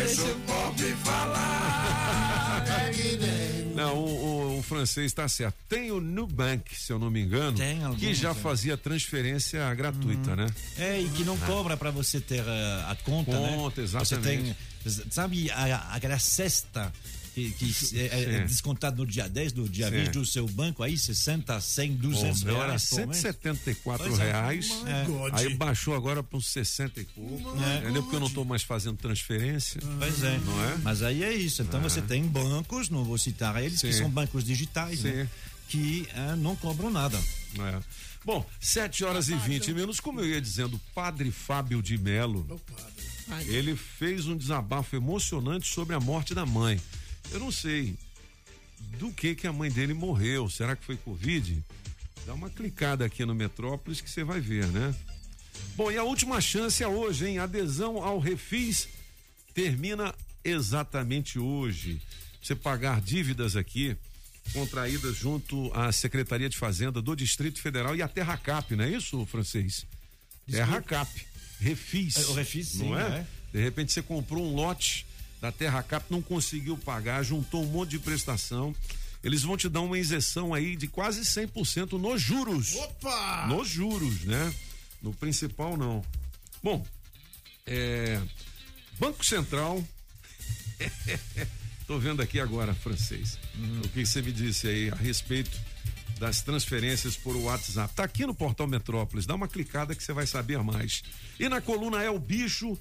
Não, 3.75 3.95
o, 3.95 4.07
o- 4.55 4.59
o 4.59 4.63
francês 4.63 5.07
está 5.07 5.29
certo. 5.29 5.55
Tem 5.69 5.91
o 5.91 6.01
Nubank, 6.01 6.75
se 6.75 6.93
eu 6.93 6.99
não 6.99 7.11
me 7.11 7.21
engano, 7.21 7.57
Tem 7.57 7.85
alguns, 7.85 8.01
que 8.01 8.15
já 8.15 8.31
é. 8.31 8.35
fazia 8.35 8.77
transferência 8.77 9.73
gratuita, 9.75 10.35
né? 10.35 10.47
É, 10.79 11.01
e 11.01 11.09
que 11.11 11.25
não 11.25 11.37
cobra 11.39 11.77
para 11.77 11.91
você 11.91 12.21
ter 12.21 12.43
eh, 12.47 12.85
a 12.89 12.97
conta, 13.05 13.39
né? 13.39 13.55
Conta, 13.55 13.75
Você 13.87 13.97
exatamente. 13.97 14.57
tem, 14.85 15.05
sabe, 15.11 15.51
a- 15.51 15.89
aquela 15.93 16.19
cesta 16.19 16.93
que, 17.37 17.51
que 17.51 17.99
é, 17.99 18.07
é 18.07 18.39
Sim. 18.41 18.47
descontado 18.47 18.97
no 18.97 19.07
dia 19.07 19.29
10, 19.29 19.53
no 19.53 19.69
dia 19.69 19.91
Sim. 19.91 20.05
20 20.05 20.13
do 20.13 20.25
seu 20.25 20.49
banco, 20.49 20.83
aí 20.83 20.97
60, 20.97 21.61
100, 21.61 21.93
200 21.97 22.41
Pô, 22.41 22.47
meu 22.47 22.57
era 22.57 22.67
reais 22.69 22.91
mês. 22.93 23.19
174 23.19 24.07
Pois 24.07 24.19
é. 24.19 24.25
reais. 24.25 24.71
É. 24.87 25.39
Aí 25.39 25.55
baixou 25.55 25.95
agora 25.95 26.23
para 26.23 26.39
uns 26.39 26.47
60 26.49 26.99
e 26.99 27.05
pouco. 27.05 27.63
É. 27.63 27.79
Entendeu? 27.79 28.03
Porque 28.03 28.17
eu 28.17 28.21
não 28.21 28.29
estou 28.29 28.45
mais 28.45 28.63
fazendo 28.63 28.97
transferência. 28.97 29.83
Pois 29.99 30.23
é. 30.23 30.39
Não 30.39 30.65
é? 30.65 30.77
Mas 30.79 31.03
aí 31.03 31.23
é 31.23 31.33
isso. 31.35 31.61
Então 31.61 31.79
você 31.81 32.01
tem 32.01 32.23
bancos, 32.27 32.89
não 32.89 33.05
vou 33.05 33.19
citar 33.19 33.63
eles, 33.63 33.83
que 33.83 33.93
Sim. 33.93 33.99
são 33.99 34.11
bancos 34.11 34.43
digitais, 34.43 35.01
Sim. 35.01 35.09
né? 35.11 35.29
Que 35.69 36.09
não 36.39 36.57
cobram 36.57 36.91
nada. 36.91 37.19
É. 37.59 37.81
Bom, 38.25 38.49
7 38.59 39.05
horas 39.05 39.29
e 39.29 39.37
20 39.37 39.75
minutos, 39.75 40.01
como 40.01 40.21
eu 40.21 40.27
ia 40.27 40.41
dizendo, 40.41 40.81
Padre 40.95 41.31
Fábio 41.31 41.83
de 41.83 41.99
Melo, 41.99 42.47
ele 43.47 43.77
fez 43.77 44.27
um 44.27 44.37
desabafo 44.37 44.97
emocionante 44.97 45.69
sobre 45.69 45.95
a 45.95 46.01
morte 46.01 46.35
da 46.35 46.47
mãe. 46.47 46.81
Eu 47.33 47.41
não 47.41 47.51
sei 47.51 47.97
do 48.99 49.13
que 49.13 49.35
que 49.35 49.47
a 49.47 49.53
mãe 49.53 49.71
dele 49.71 49.95
morreu. 49.95 50.49
Será 50.49 50.77
que 50.77 50.85
foi 50.85 50.97
Covid? 50.97 51.63
Dá 52.25 52.35
uma 52.35 52.51
clicada 52.51 53.05
aqui 53.05 53.25
no 53.25 53.35
Metrópolis 53.35 54.01
que 54.01 54.11
você 54.11 54.25
vai 54.25 54.41
ver, 54.41 54.67
né? 54.69 54.95
Bom, 55.77 55.91
e 55.91 55.97
a 55.97 56.03
última 56.03 56.41
chance 56.41 56.83
é 56.83 56.89
hoje, 56.89 57.27
hein? 57.27 57.39
Adesão 57.39 58.03
ao 58.03 58.19
Refis 58.19 58.89
termina 59.55 60.15
exatamente 60.45 61.39
hoje. 61.39 62.01
Você 62.43 62.55
pagar 62.55 63.01
dívidas 63.01 63.57
aqui 63.57 63.97
contraídas 64.53 65.17
junto 65.17 65.73
à 65.75 65.91
Secretaria 65.91 66.49
de 66.49 66.57
Fazenda 66.57 67.03
do 67.03 67.17
Distrito 67.17 67.61
Federal 67.61 67.97
e 67.97 68.03
a 68.03 68.09
Terracap, 68.09 68.75
não 68.77 68.85
é 68.85 68.91
isso, 68.91 69.27
francês? 69.27 69.87
Terracap, 70.49 71.11
Refis. 71.61 72.17
É, 72.17 72.27
o 72.27 72.35
Refis, 72.35 72.69
sim, 72.69 72.91
não 72.91 72.99
é? 72.99 73.03
é. 73.03 73.27
De 73.53 73.61
repente 73.61 73.93
você 73.93 74.03
comprou 74.03 74.45
um 74.45 74.55
lote 74.55 75.07
da 75.47 75.53
Terracap, 75.53 76.05
não 76.11 76.21
conseguiu 76.21 76.77
pagar, 76.77 77.23
juntou 77.23 77.63
um 77.63 77.67
monte 77.67 77.91
de 77.91 77.99
prestação. 78.01 78.75
Eles 79.23 79.43
vão 79.43 79.57
te 79.57 79.69
dar 79.69 79.81
uma 79.81 79.99
isenção 79.99 80.53
aí 80.53 80.75
de 80.75 80.89
quase 80.89 81.21
100% 81.21 81.93
nos 81.93 82.21
juros. 82.21 82.75
Opa! 82.75 83.47
Nos 83.47 83.69
juros, 83.69 84.25
né? 84.25 84.55
No 85.01 85.13
principal, 85.13 85.77
não. 85.77 86.05
Bom, 86.63 86.85
é, 87.65 88.21
Banco 88.99 89.25
Central. 89.25 89.83
Tô 91.87 91.99
vendo 91.99 92.21
aqui 92.21 92.41
agora, 92.41 92.75
francês. 92.75 93.39
O 93.85 93.89
que 93.89 94.05
você 94.05 94.21
me 94.21 94.33
disse 94.33 94.67
aí 94.67 94.91
a 94.91 94.97
respeito 94.97 95.57
das 96.19 96.43
transferências 96.43 97.17
por 97.17 97.37
WhatsApp? 97.37 97.95
Tá 97.95 98.03
aqui 98.03 98.27
no 98.27 98.35
portal 98.35 98.67
Metrópolis. 98.67 99.27
Dá 99.27 99.37
uma 99.37 99.47
clicada 99.47 99.95
que 99.95 100.03
você 100.03 100.13
vai 100.13 100.27
saber 100.27 100.61
mais. 100.65 101.05
E 101.39 101.49
na 101.49 101.61
coluna 101.61 102.03
é 102.03 102.11
o 102.11 102.19
bicho. 102.19 102.77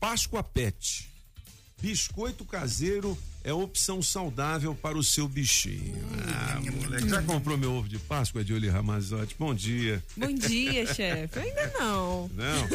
Páscoa 0.00 0.42
Pet. 0.42 1.08
Biscoito 1.80 2.44
caseiro 2.44 3.18
é 3.42 3.52
opção 3.52 4.00
saudável 4.00 4.72
para 4.72 4.96
o 4.96 5.02
seu 5.02 5.26
bichinho. 5.26 5.96
Ah, 6.28 6.60
moleque, 6.60 7.08
já 7.08 7.20
comprou 7.24 7.58
meu 7.58 7.72
ovo 7.72 7.88
de 7.88 7.98
Páscoa, 7.98 8.44
Julie 8.44 8.70
Ramazotti? 8.70 9.34
Bom 9.36 9.52
dia. 9.52 10.00
Bom 10.16 10.32
dia, 10.32 10.86
chefe. 10.94 11.40
Ainda 11.40 11.72
não. 11.76 12.30
Não. 12.34 12.68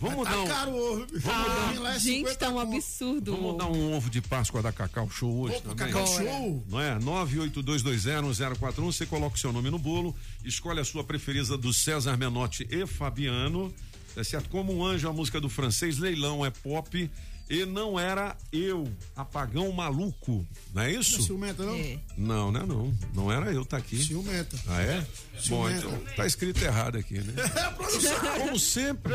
Vamos 0.00 0.24
dar 0.24 0.32
Tá 0.32 0.40
um, 0.40 0.46
caro 0.48 0.70
o 0.72 0.92
ovo. 0.94 1.06
Ah, 1.24 1.74
Lá 1.78 1.94
é 1.94 1.98
gente, 2.00 2.30
50 2.30 2.36
tá 2.36 2.50
um 2.50 2.58
absurdo. 2.58 3.36
vamos 3.36 3.58
dar 3.58 3.66
um 3.70 3.92
ovo 3.96 4.10
de 4.10 4.20
Páscoa 4.20 4.60
da 4.60 4.72
Cacau 4.72 5.08
Show 5.08 5.38
hoje 5.42 5.54
Opa, 5.58 5.68
também. 5.76 5.92
Cacau. 5.92 6.06
Show. 6.08 6.64
Não 6.68 6.80
é? 6.80 6.98
982201041. 6.98 8.84
Você 8.86 9.06
coloca 9.06 9.36
o 9.36 9.38
seu 9.38 9.52
nome 9.52 9.70
no 9.70 9.78
bolo, 9.78 10.16
escolhe 10.44 10.80
a 10.80 10.84
sua 10.84 11.04
preferida 11.04 11.56
do 11.56 11.72
César 11.72 12.16
Menotti 12.16 12.66
e 12.68 12.84
Fabiano. 12.88 13.72
Tá 14.18 14.24
certo? 14.24 14.48
Como 14.48 14.76
um 14.76 14.84
anjo, 14.84 15.08
a 15.08 15.12
música 15.12 15.40
do 15.40 15.48
francês, 15.48 15.96
leilão 15.96 16.44
é 16.44 16.50
pop. 16.50 17.08
E 17.48 17.64
não 17.64 18.00
era 18.00 18.36
eu, 18.52 18.92
apagão 19.14 19.70
maluco. 19.70 20.44
Não 20.74 20.82
é 20.82 20.90
Não 20.90 20.96
é 20.96 21.00
isso? 21.00 21.22
ciumenta, 21.22 21.64
não? 21.64 21.76
É. 21.76 22.00
Não, 22.16 22.50
não 22.50 22.60
é 22.60 22.66
não. 22.66 22.98
Não 23.14 23.32
era 23.32 23.52
eu, 23.52 23.64
tá 23.64 23.76
aqui. 23.76 23.96
Ciumenta. 23.96 24.58
Ah, 24.66 24.82
é? 24.82 25.00
Bom, 25.02 25.06
Ciumenta. 25.68 25.86
então 25.86 26.00
tá 26.16 26.26
escrito 26.26 26.60
errado 26.64 26.98
aqui, 26.98 27.20
né? 27.20 27.32
Como 28.40 28.58
sempre. 28.58 29.14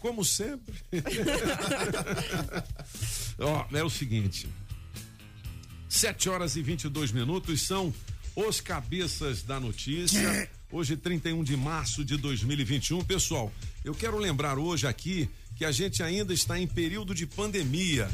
Como 0.00 0.24
sempre. 0.24 0.74
Ó, 3.40 3.66
é 3.76 3.82
o 3.82 3.90
seguinte. 3.90 4.46
7 5.88 6.28
horas 6.28 6.54
e 6.54 6.62
22 6.62 7.10
minutos 7.10 7.62
são 7.62 7.92
os 8.36 8.60
cabeças 8.60 9.42
da 9.42 9.58
notícia. 9.58 10.48
Hoje, 10.74 10.96
31 10.96 11.44
de 11.44 11.56
março 11.56 12.04
de 12.04 12.16
2021. 12.16 13.04
Pessoal, 13.04 13.52
eu 13.84 13.94
quero 13.94 14.18
lembrar 14.18 14.58
hoje 14.58 14.88
aqui 14.88 15.30
que 15.54 15.64
a 15.64 15.70
gente 15.70 16.02
ainda 16.02 16.34
está 16.34 16.58
em 16.58 16.66
período 16.66 17.14
de 17.14 17.26
pandemia, 17.26 18.10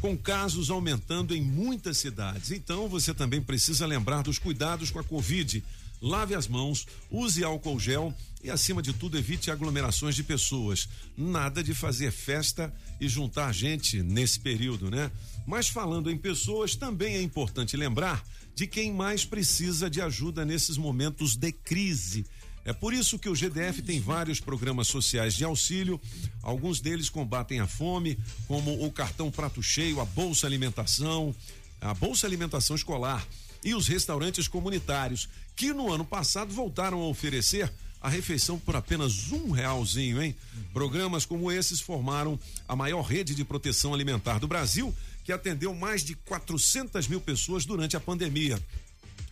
com 0.00 0.16
casos 0.16 0.70
aumentando 0.70 1.34
em 1.34 1.42
muitas 1.42 1.98
cidades. 1.98 2.52
Então, 2.52 2.88
você 2.88 3.12
também 3.12 3.42
precisa 3.42 3.84
lembrar 3.84 4.22
dos 4.22 4.38
cuidados 4.38 4.92
com 4.92 5.00
a 5.00 5.02
Covid. 5.02 5.60
Lave 6.00 6.34
as 6.34 6.46
mãos, 6.46 6.86
use 7.10 7.42
álcool 7.42 7.80
gel 7.80 8.14
e, 8.42 8.50
acima 8.50 8.82
de 8.82 8.92
tudo, 8.92 9.16
evite 9.16 9.50
aglomerações 9.50 10.14
de 10.14 10.22
pessoas. 10.22 10.88
Nada 11.16 11.62
de 11.62 11.72
fazer 11.74 12.10
festa 12.12 12.72
e 13.00 13.08
juntar 13.08 13.52
gente 13.52 14.02
nesse 14.02 14.38
período, 14.38 14.90
né? 14.90 15.10
Mas 15.46 15.68
falando 15.68 16.10
em 16.10 16.16
pessoas, 16.16 16.76
também 16.76 17.16
é 17.16 17.22
importante 17.22 17.76
lembrar 17.76 18.22
de 18.54 18.66
quem 18.66 18.92
mais 18.92 19.24
precisa 19.24 19.90
de 19.90 20.00
ajuda 20.00 20.44
nesses 20.44 20.76
momentos 20.76 21.36
de 21.36 21.50
crise. 21.52 22.24
É 22.64 22.72
por 22.72 22.94
isso 22.94 23.18
que 23.18 23.28
o 23.28 23.34
GDF 23.34 23.82
tem 23.82 24.00
vários 24.00 24.40
programas 24.40 24.88
sociais 24.88 25.34
de 25.34 25.44
auxílio. 25.44 26.00
Alguns 26.42 26.80
deles 26.80 27.10
combatem 27.10 27.60
a 27.60 27.66
fome, 27.66 28.18
como 28.48 28.84
o 28.84 28.90
cartão 28.90 29.30
Prato 29.30 29.62
Cheio, 29.62 30.00
a 30.00 30.04
Bolsa 30.04 30.46
Alimentação, 30.46 31.34
a 31.80 31.92
Bolsa 31.92 32.26
Alimentação 32.26 32.74
Escolar 32.74 33.26
e 33.62 33.74
os 33.74 33.86
restaurantes 33.86 34.48
comunitários, 34.48 35.28
que 35.56 35.72
no 35.72 35.92
ano 35.92 36.04
passado 36.04 36.52
voltaram 36.52 37.00
a 37.00 37.08
oferecer 37.08 37.72
a 38.00 38.08
refeição 38.08 38.58
por 38.58 38.76
apenas 38.76 39.32
um 39.32 39.50
realzinho, 39.50 40.22
hein? 40.22 40.36
Programas 40.74 41.24
como 41.24 41.50
esses 41.50 41.80
formaram 41.80 42.38
a 42.68 42.76
maior 42.76 43.00
rede 43.00 43.34
de 43.34 43.44
proteção 43.44 43.94
alimentar 43.94 44.38
do 44.38 44.46
Brasil, 44.46 44.94
que 45.24 45.32
atendeu 45.32 45.74
mais 45.74 46.04
de 46.04 46.14
400 46.14 47.08
mil 47.08 47.20
pessoas 47.20 47.64
durante 47.64 47.96
a 47.96 48.00
pandemia. 48.00 48.62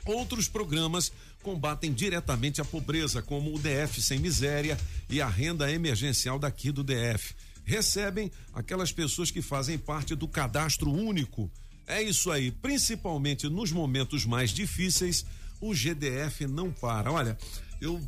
Outros 0.07 0.49
programas 0.49 1.13
combatem 1.43 1.93
diretamente 1.93 2.61
a 2.61 2.65
pobreza, 2.65 3.21
como 3.21 3.55
o 3.55 3.59
DF 3.59 4.01
Sem 4.01 4.19
Miséria 4.19 4.79
e 5.11 5.21
a 5.21 5.29
renda 5.29 5.71
emergencial 5.71 6.39
daqui 6.39 6.73
do 6.73 6.83
DF. 6.83 7.35
recebem 7.65 8.33
aquelas 8.53 8.91
pessoas 8.91 9.31
que 9.31 9.43
fazem 9.43 9.79
parte 9.79 10.15
do 10.15 10.27
cadastro 10.27 10.91
único. 10.91 11.51
É 11.87 12.03
isso 12.03 12.31
aí, 12.31 12.51
principalmente 12.51 13.49
nos 13.49 13.71
momentos 13.71 14.25
mais 14.25 14.51
difíceis, 14.51 15.25
o 15.63 15.73
GDF 15.75 16.47
não 16.47 16.71
para. 16.71 17.11
Olha, 17.11 17.39
eu 17.81 17.99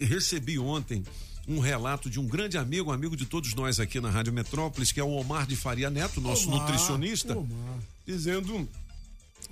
recebi 0.00 0.58
ontem 0.58 1.04
um 1.46 1.58
relato 1.60 2.08
de 2.08 2.18
um 2.18 2.26
grande 2.26 2.56
amigo, 2.56 2.90
amigo 2.90 3.16
de 3.16 3.26
todos 3.26 3.54
nós 3.54 3.78
aqui 3.78 4.00
na 4.00 4.10
Rádio 4.10 4.32
Metrópolis, 4.32 4.90
que 4.92 4.98
é 5.00 5.04
o 5.04 5.10
Omar 5.10 5.46
de 5.46 5.56
Faria 5.56 5.90
Neto, 5.90 6.20
nosso 6.20 6.48
Omar, 6.48 6.60
nutricionista, 6.62 7.36
Omar. 7.36 7.78
dizendo 8.06 8.68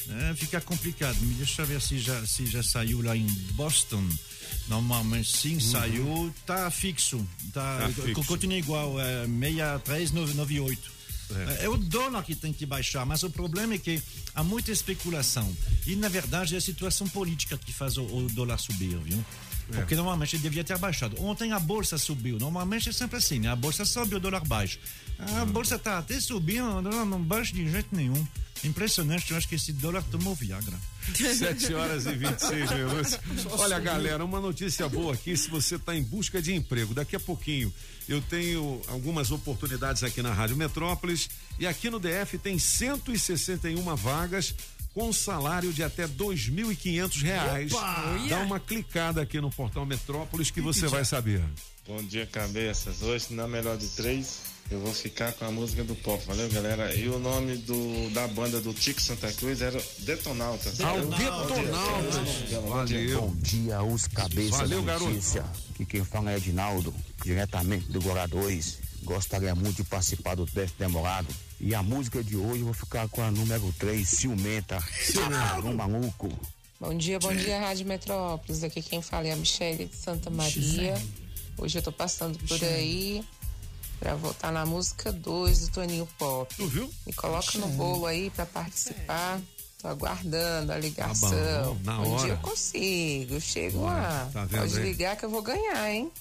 né, 0.05 0.33
fica 0.37 0.61
complicado. 0.61 1.15
Me 1.21 1.33
deixa 1.33 1.65
ver 1.65 1.81
se 1.81 1.97
já, 1.99 2.25
se 2.25 2.45
já 2.45 2.61
saiu 2.61 3.01
lá 3.01 3.15
em 3.17 3.25
Boston. 3.53 4.07
Normalmente 4.67 5.35
sim, 5.35 5.59
saiu. 5.59 6.33
Tá 6.45 6.69
fixo. 6.69 7.25
Tá, 7.53 7.79
Uhum. 7.87 7.93
Tá 7.93 8.01
fixo. 8.03 8.23
Continua 8.25 8.57
igual, 8.57 8.99
é 8.99 9.25
63998. 9.27 10.98
É. 11.59 11.65
é 11.65 11.69
o 11.69 11.77
dólar 11.77 12.23
que 12.23 12.35
tem 12.35 12.51
que 12.51 12.65
baixar, 12.65 13.05
mas 13.05 13.23
o 13.23 13.29
problema 13.29 13.75
é 13.75 13.77
que 13.77 14.01
há 14.33 14.43
muita 14.43 14.71
especulação. 14.71 15.55
E, 15.85 15.95
na 15.95 16.09
verdade, 16.09 16.55
é 16.55 16.57
a 16.57 16.61
situação 16.61 17.07
política 17.07 17.57
que 17.57 17.71
faz 17.71 17.97
o, 17.97 18.03
o 18.03 18.27
dólar 18.29 18.57
subir, 18.57 18.97
viu? 18.97 19.23
É. 19.71 19.77
Porque 19.77 19.95
normalmente 19.95 20.35
ele 20.35 20.43
devia 20.43 20.63
ter 20.63 20.77
baixado. 20.77 21.21
Ontem 21.21 21.51
a 21.51 21.59
bolsa 21.59 21.97
subiu. 21.97 22.39
Normalmente 22.39 22.89
é 22.89 22.91
sempre 22.91 23.17
assim, 23.17 23.39
né? 23.39 23.49
A 23.49 23.55
bolsa 23.55 23.85
sobe, 23.85 24.15
o 24.15 24.19
dólar 24.19 24.43
baixa. 24.45 24.79
A 25.19 25.45
bolsa 25.45 25.77
tá 25.77 25.97
até 25.97 26.19
subindo, 26.19 26.81
não 26.81 27.21
baixa 27.21 27.53
de 27.53 27.69
jeito 27.69 27.95
nenhum. 27.95 28.25
Impressionante, 28.63 29.31
eu 29.31 29.37
acho 29.37 29.47
que 29.47 29.55
esse 29.55 29.71
dólar 29.71 30.03
tomou 30.11 30.35
Viagra. 30.35 30.77
7 31.13 31.73
horas 31.73 32.05
e 32.05 32.11
26 32.13 32.71
minutos. 32.71 33.19
Olha, 33.51 33.79
galera, 33.79 34.23
uma 34.23 34.39
notícia 34.39 34.87
boa 34.89 35.13
aqui. 35.13 35.35
Se 35.37 35.49
você 35.49 35.75
está 35.75 35.95
em 35.95 36.03
busca 36.03 36.41
de 36.41 36.53
emprego, 36.53 36.93
daqui 36.93 37.15
a 37.15 37.19
pouquinho 37.19 37.73
eu 38.07 38.21
tenho 38.21 38.81
algumas 38.87 39.31
oportunidades 39.31 40.03
aqui 40.03 40.21
na 40.21 40.33
Rádio 40.33 40.57
Metrópolis. 40.57 41.29
E 41.57 41.65
aqui 41.65 41.89
no 41.89 41.99
DF 41.99 42.37
tem 42.37 42.59
161 42.59 43.95
vagas 43.95 44.53
com 44.93 45.13
salário 45.13 45.71
de 45.71 45.83
até 45.83 46.07
2.500 46.07 47.21
reais. 47.21 47.71
Dá 48.27 48.39
uma 48.39 48.59
clicada 48.59 49.21
aqui 49.21 49.39
no 49.39 49.49
portal 49.49 49.85
Metrópolis 49.85 50.51
que 50.51 50.59
você 50.59 50.87
vai 50.87 51.05
saber. 51.05 51.41
Bom 51.87 52.03
dia, 52.03 52.25
cabeças. 52.25 53.01
Hoje, 53.01 53.33
na 53.33 53.47
melhor 53.47 53.77
de 53.77 53.87
três, 53.89 54.41
eu 54.71 54.79
vou 54.79 54.93
ficar 54.93 55.33
com 55.33 55.45
a 55.45 55.51
música 55.51 55.83
do 55.83 55.95
pop. 55.95 56.23
Valeu, 56.27 56.47
galera? 56.49 56.93
E 56.93 57.07
o 57.09 57.17
nome 57.17 57.57
do, 57.57 58.09
da 58.11 58.27
banda 58.27 58.61
do 58.61 58.73
Tico 58.73 59.01
Santa 59.01 59.31
Cruz 59.33 59.61
era 59.61 59.81
Detonautas. 59.99 60.79
Ao 60.81 60.97
Detonautas. 61.05 62.15
Valeu. 62.67 63.21
Bom 63.21 63.35
dia, 63.37 63.81
os 63.81 64.07
cabeças 64.07 64.51
Valeu, 64.51 64.81
da 64.81 64.93
garoto. 64.93 65.09
notícia. 65.09 65.43
Que 65.75 65.85
quem 65.85 66.03
fala 66.03 66.31
é 66.31 66.37
Edinaldo, 66.37 66.93
diretamente 67.23 67.91
do 67.91 67.99
Gora 68.01 68.27
2. 68.27 68.77
Gostaria 69.03 69.55
muito 69.55 69.77
de 69.77 69.83
participar 69.85 70.35
do 70.35 70.45
teste 70.45 70.77
demorado. 70.77 71.27
E 71.59 71.73
a 71.73 71.81
música 71.81 72.23
de 72.23 72.37
hoje 72.37 72.59
eu 72.59 72.65
vou 72.65 72.73
ficar 72.73 73.07
com 73.09 73.23
a 73.23 73.31
número 73.31 73.73
3, 73.79 74.07
Ciumenta. 74.07 74.79
Ciumenta. 74.81 75.61
maluco. 75.73 76.29
Bom 76.79 76.95
dia, 76.95 77.17
bom 77.17 77.33
dia, 77.33 77.59
Rádio 77.59 77.87
Metrópolis. 77.87 78.63
Aqui 78.63 78.81
quem 78.81 79.01
fala 79.01 79.27
é 79.27 79.31
a 79.31 79.35
Michele 79.35 79.85
de 79.85 79.95
Santa 79.95 80.29
Maria. 80.29 81.01
Hoje 81.57 81.77
eu 81.77 81.81
tô 81.81 81.91
passando 81.91 82.37
por 82.47 82.63
aí 82.63 83.23
pra 83.99 84.15
votar 84.15 84.51
na 84.51 84.65
música 84.65 85.11
2 85.11 85.67
do 85.67 85.73
Toninho 85.73 86.07
Pop. 86.17 86.53
Tu 86.55 86.67
viu? 86.67 86.89
Me 87.05 87.13
coloca 87.13 87.57
no 87.57 87.67
bolo 87.69 88.05
aí 88.05 88.29
pra 88.29 88.45
participar. 88.45 89.39
Tô 89.81 89.87
aguardando 89.87 90.73
a 90.73 90.77
ligação. 90.77 91.29
Tá 91.29 91.63
bom, 91.63 91.77
na 91.85 91.99
um 92.01 92.11
hora. 92.11 92.23
dia 92.25 92.33
eu 92.33 92.37
consigo, 92.39 93.33
eu 93.35 93.39
chego 93.39 93.79
Olha, 93.79 93.93
lá. 93.93 94.29
tá 94.33 94.43
vendo 94.45 94.59
Pode 94.61 94.77
aí? 94.77 94.83
ligar 94.83 95.15
que 95.15 95.23
eu 95.23 95.29
vou 95.29 95.41
ganhar, 95.41 95.89
hein? 95.89 96.11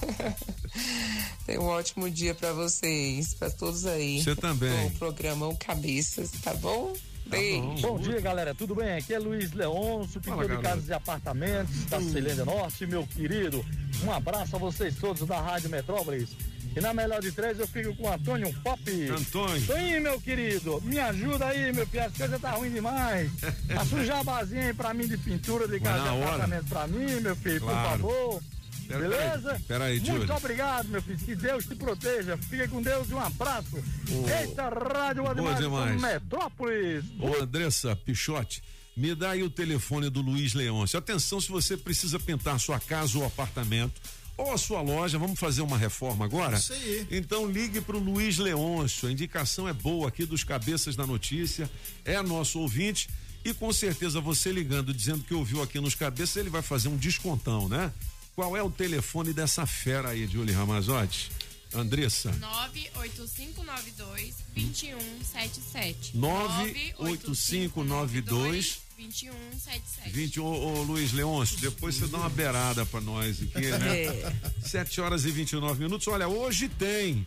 Tenha 1.44 1.60
um 1.60 1.66
ótimo 1.66 2.08
dia 2.10 2.34
pra 2.34 2.52
vocês, 2.52 3.34
pra 3.34 3.50
todos 3.50 3.86
aí. 3.86 4.22
Você 4.22 4.36
também. 4.36 4.86
O 4.86 4.90
programão 4.92 5.54
Cabeças, 5.56 6.30
tá 6.42 6.54
bom? 6.54 6.92
Beijo. 7.26 7.82
Bom 7.82 7.98
dia, 7.98 8.20
galera. 8.20 8.54
Tudo 8.54 8.74
bem? 8.74 8.92
Aqui 8.94 9.12
é 9.12 9.18
Luiz 9.18 9.52
Leôncio, 9.52 10.20
Fala, 10.22 10.42
pintor 10.42 10.56
de 10.56 10.62
casas 10.62 10.88
e 10.88 10.92
apartamentos 10.92 11.84
da 11.86 12.00
Celenda 12.00 12.44
Norte, 12.44 12.86
meu 12.86 13.06
querido. 13.06 13.64
Um 14.04 14.12
abraço 14.12 14.54
a 14.56 14.58
vocês 14.58 14.94
todos 14.96 15.26
da 15.26 15.40
Rádio 15.40 15.68
Metrópolis. 15.70 16.30
E 16.78 16.80
na 16.80 16.94
melhor 16.94 17.20
de 17.20 17.32
três 17.32 17.58
eu 17.58 17.66
fico 17.66 17.92
com 17.96 18.04
o 18.04 18.12
Antônio 18.12 18.54
Pop. 18.62 18.80
Antônio. 19.10 19.66
Toninho, 19.66 20.00
meu 20.00 20.20
querido, 20.20 20.80
me 20.82 20.96
ajuda 20.98 21.46
aí, 21.46 21.72
meu 21.72 21.84
filho. 21.88 22.04
As 22.04 22.16
coisas 22.16 22.40
tá 22.40 22.52
ruim 22.52 22.70
demais. 22.70 23.28
Assuja 23.76 24.14
a 24.20 24.22
basinha 24.22 24.66
aí 24.66 24.72
pra 24.74 24.94
mim 24.94 25.08
de 25.08 25.16
pintura 25.18 25.66
de 25.66 25.80
casa 25.80 26.02
de 26.04 26.22
apartamento 26.22 26.66
pra 26.68 26.86
mim, 26.86 27.20
meu 27.20 27.34
filho, 27.34 27.60
Claro. 27.60 27.98
por 28.02 28.12
favor. 28.12 28.42
Pera 28.86 29.00
Beleza? 29.00 29.52
aí, 29.52 29.60
pera 29.64 29.84
Muito 29.88 30.06
Júlio. 30.06 30.34
obrigado, 30.34 30.88
meu 30.88 31.02
filho. 31.02 31.18
Que 31.18 31.34
Deus 31.34 31.66
te 31.66 31.74
proteja. 31.74 32.38
Fique 32.38 32.68
com 32.68 32.80
Deus 32.80 33.10
e 33.10 33.14
um 33.14 33.18
abraço. 33.20 33.76
Ô, 33.76 34.30
Eita, 34.40 34.68
Rádio 34.70 35.26
Ademais 35.26 35.58
demais. 35.58 36.00
Metrópolis. 36.00 37.04
Ô, 37.20 37.42
Andressa 37.42 37.94
Pichotti, 37.96 38.62
Me 38.96 39.14
dá 39.14 39.30
aí 39.30 39.42
o 39.42 39.50
telefone 39.50 40.08
do 40.10 40.20
Luiz 40.22 40.54
Leôncio. 40.54 40.98
Atenção 40.98 41.40
se 41.40 41.48
você 41.50 41.76
precisa 41.76 42.18
pintar 42.18 42.58
sua 42.58 42.80
casa 42.80 43.16
ou 43.18 43.24
apartamento 43.26 44.00
ou 44.38 44.52
a 44.52 44.56
sua 44.56 44.80
loja, 44.80 45.18
vamos 45.18 45.38
fazer 45.38 45.62
uma 45.62 45.76
reforma 45.76 46.24
agora? 46.24 46.56
Isso 46.56 46.72
aí. 46.72 47.06
Então 47.10 47.44
ligue 47.44 47.80
para 47.80 47.96
o 47.96 48.00
Luiz 48.00 48.38
Leôncio. 48.38 49.08
A 49.08 49.12
indicação 49.12 49.68
é 49.68 49.72
boa 49.72 50.08
aqui 50.08 50.24
dos 50.24 50.44
cabeças 50.44 50.94
da 50.94 51.04
notícia. 51.04 51.68
É 52.04 52.22
nosso 52.22 52.60
ouvinte 52.60 53.10
e 53.44 53.52
com 53.52 53.72
certeza 53.72 54.20
você 54.20 54.52
ligando 54.52 54.94
dizendo 54.94 55.24
que 55.24 55.34
ouviu 55.34 55.60
aqui 55.60 55.80
nos 55.80 55.94
cabeças, 55.94 56.36
ele 56.36 56.50
vai 56.50 56.62
fazer 56.62 56.88
um 56.88 56.96
descontão, 56.96 57.68
né? 57.68 57.92
Qual 58.34 58.56
é 58.56 58.62
o 58.62 58.70
telefone 58.70 59.32
dessa 59.32 59.66
fera 59.66 60.10
aí, 60.10 60.24
Julie 60.26 60.54
Ramazotti? 60.54 61.30
Andressa. 61.74 62.30
98592 62.32 64.34
2177. 64.54 66.16
98592 66.16 68.80
2177. 68.96 70.10
20, 70.10 70.40
ô, 70.40 70.46
ô 70.46 70.82
Luiz 70.82 71.12
Leôncio, 71.12 71.60
depois 71.60 71.94
você 71.94 72.08
dá 72.08 72.18
uma 72.18 72.30
beirada 72.30 72.84
pra 72.84 73.00
nós 73.00 73.40
aqui, 73.40 73.70
né? 73.70 74.06
É. 74.06 74.32
7 74.62 75.00
horas 75.00 75.24
e 75.24 75.30
29 75.30 75.80
minutos. 75.80 76.08
Olha, 76.08 76.26
hoje 76.26 76.68
tem. 76.68 77.24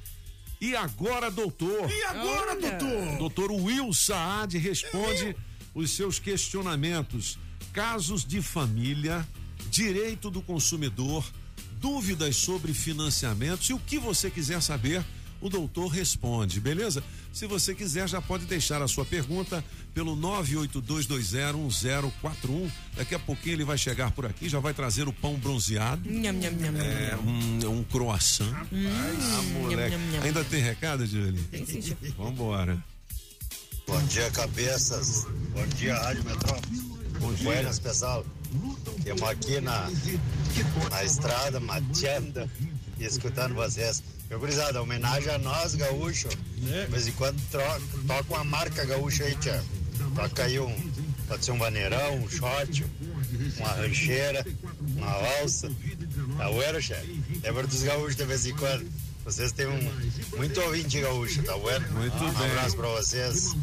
E 0.59 0.75
agora, 0.75 1.31
doutor? 1.31 1.89
E 1.89 2.03
agora, 2.03 2.53
doutor? 2.55 3.17
Doutor 3.17 3.51
Will 3.51 3.93
Saad 3.93 4.57
responde 4.57 5.33
os 5.73 5.91
seus 5.91 6.19
questionamentos. 6.19 7.39
Casos 7.71 8.25
de 8.25 8.41
família, 8.41 9.25
direito 9.69 10.29
do 10.29 10.41
consumidor, 10.41 11.23
dúvidas 11.81 12.35
sobre 12.37 12.73
financiamentos 12.73 13.69
e 13.69 13.73
o 13.73 13.79
que 13.79 13.97
você 13.97 14.29
quiser 14.29 14.61
saber, 14.61 15.03
o 15.41 15.49
doutor 15.49 15.87
responde, 15.87 16.59
beleza? 16.59 17.03
Se 17.33 17.47
você 17.47 17.73
quiser, 17.73 18.07
já 18.07 18.21
pode 18.21 18.45
deixar 18.45 18.81
a 18.81 18.87
sua 18.87 19.03
pergunta 19.03 19.63
pelo 19.93 20.15
982201041. 20.17 22.69
Daqui 22.95 23.15
a 23.15 23.19
pouquinho 23.19 23.55
ele 23.55 23.63
vai 23.63 23.77
chegar 23.77 24.11
por 24.11 24.25
aqui, 24.25 24.47
já 24.47 24.59
vai 24.59 24.73
trazer 24.73 25.07
o 25.07 25.13
pão 25.13 25.35
bronzeado. 25.35 26.07
Nham, 26.09 26.33
nham, 26.33 26.51
nham, 26.51 26.77
É, 26.79 27.17
um, 27.17 27.79
um 27.79 27.83
croissant. 27.85 28.53
ah, 28.53 28.65
moleque. 29.59 29.95
nham, 29.95 30.11
nham. 30.11 30.23
Ainda 30.23 30.43
tem 30.43 30.61
recado, 30.61 31.05
Julie? 31.07 31.41
Tem 31.45 31.65
sim. 31.65 31.95
Vambora. 32.17 32.77
Bom 33.87 34.01
dia, 34.03 34.29
cabeças. 34.31 35.25
Bom 35.53 35.65
dia, 35.77 35.95
Rádio 35.95 36.23
Metrópole. 36.25 36.79
Bom 37.19 37.33
dia. 37.33 37.43
Buenas, 37.45 37.79
pessoal. 37.79 38.25
Estamos 38.99 39.23
aqui 39.23 39.61
na, 39.61 39.89
na 40.89 41.03
estrada, 41.03 41.59
mateando 41.59 42.49
e 42.99 43.05
escutando 43.05 43.55
vocês. 43.55 44.03
Meu 44.29 44.39
gurizada, 44.39 44.81
homenagem 44.81 45.33
a 45.33 45.37
nós, 45.37 45.75
gaúcho. 45.75 46.27
De 46.55 46.85
vez 46.87 47.07
em 47.07 47.11
quando 47.13 47.41
troca, 47.49 47.81
toca 48.07 48.33
uma 48.33 48.43
marca 48.43 48.85
gaúcha 48.85 49.23
aí, 49.23 49.35
tia. 49.35 49.63
Toca 50.15 50.43
aí 50.43 50.59
um, 50.59 50.91
pode 51.27 51.45
ser 51.45 51.51
um 51.51 51.57
vaneirão, 51.57 52.15
um 52.17 52.29
shot, 52.29 52.85
uma 53.57 53.69
rancheira, 53.69 54.45
uma 54.97 55.13
valsa. 55.13 55.71
Tá 56.37 56.51
bueno, 56.51 56.81
chefe? 56.81 57.23
Lembra 57.43 57.67
dos 57.67 57.83
gaúchos 57.83 58.15
de 58.15 58.25
vez 58.25 58.45
em 58.45 58.55
quando. 58.55 58.85
Vocês 59.23 59.51
têm 59.51 59.67
um 59.67 59.79
muito 60.37 60.59
ouvinte 60.61 60.99
gaúcho, 60.99 61.43
tá 61.43 61.55
bueno? 61.57 61.87
Muito 61.91 62.15
um 62.23 62.33
bem. 62.33 62.49
abraço 62.51 62.75
pra 62.75 62.87
vocês. 62.89 63.53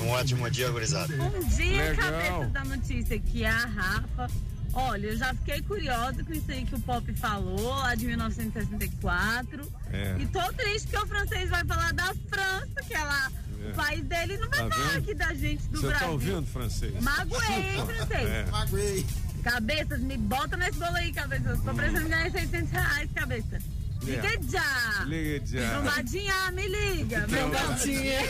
Um 0.00 0.08
ótimo 0.08 0.50
dia, 0.50 0.68
gurizada. 0.70 1.14
Bom 1.16 1.30
dia, 1.48 1.90
Legal. 1.90 2.12
cabeça 2.12 2.46
da 2.50 2.64
notícia, 2.64 3.18
que 3.20 3.44
é 3.44 3.48
a 3.48 3.66
Rafa. 3.66 4.28
Olha, 4.72 5.06
eu 5.06 5.16
já 5.16 5.32
fiquei 5.34 5.62
curiosa 5.62 6.22
com 6.22 6.32
isso 6.34 6.50
aí 6.50 6.64
que 6.66 6.74
o 6.74 6.80
Pop 6.80 7.10
falou, 7.14 7.68
lá 7.76 7.94
de 7.94 8.06
1964. 8.06 9.72
É. 9.92 10.16
E 10.18 10.26
tô 10.26 10.42
triste 10.52 10.88
que 10.88 10.98
o 10.98 11.06
francês 11.06 11.48
vai 11.48 11.64
falar 11.64 11.92
da 11.94 12.12
França, 12.28 12.82
que 12.86 12.92
é 12.94 13.02
lá, 13.02 13.32
É. 13.64 13.70
o 13.70 13.74
país 13.74 14.04
dele 14.04 14.36
não 14.36 14.50
vai 14.50 14.68
Tá 14.68 14.76
falar 14.76 14.88
vendo? 14.88 14.98
aqui 14.98 15.14
da 15.14 15.32
gente 15.34 15.62
do 15.68 15.80
Você 15.80 15.86
Brasil. 15.86 16.06
tá 16.06 16.12
ouvindo, 16.12 16.46
francês? 16.48 17.00
Magoei, 17.02 17.48
hein, 17.54 17.86
francês? 17.86 18.28
É. 18.28 18.46
Magoei. 18.50 19.06
Cabeças, 19.44 20.00
me 20.00 20.16
bota 20.18 20.56
nesse 20.56 20.78
bolo 20.78 20.96
aí, 20.96 21.12
cabeça. 21.12 21.48
Eu 21.50 21.58
tô 21.58 21.72
precisando 21.72 22.08
ganhar 22.08 22.30
600 22.32 22.70
reais, 22.72 23.08
cabeça. 23.14 23.58
Liga 24.06 24.28
É. 24.28 24.40
já! 24.50 25.04
Liga 25.04 25.46
já. 25.46 25.70
Trombadinha, 25.70 26.50
me 26.52 26.68
liga! 26.68 27.26
Meu 27.26 27.50
Trombadinha. 27.50 28.20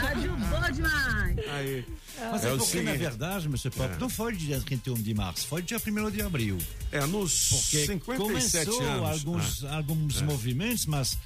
Rádio 0.00 0.36
boa 0.36 0.70
demais! 0.70 1.38
Aí. 1.50 1.84
Mas 2.30 2.44
é, 2.44 2.48
É 2.48 2.52
o 2.52 2.58
porque, 2.58 2.80
na 2.82 2.92
verdade, 2.94 3.46
Mr. 3.48 3.70
Pop, 3.70 3.92
É. 3.92 3.98
não 3.98 4.08
foi 4.08 4.34
dia 4.36 4.60
31 4.60 4.94
de 4.94 5.12
março, 5.14 5.46
foi 5.48 5.62
dia 5.62 5.78
1 5.84 6.10
de 6.10 6.22
abril. 6.22 6.58
É, 6.92 7.04
nos 7.06 7.48
Porque 7.48 7.86
57 7.86 8.66
começou 8.66 8.82
anos. 8.88 9.10
alguns, 9.10 9.64
Ah. 9.64 9.76
alguns 9.76 10.22
É. 10.22 10.24
movimentos, 10.24 10.86
mas 10.86 11.18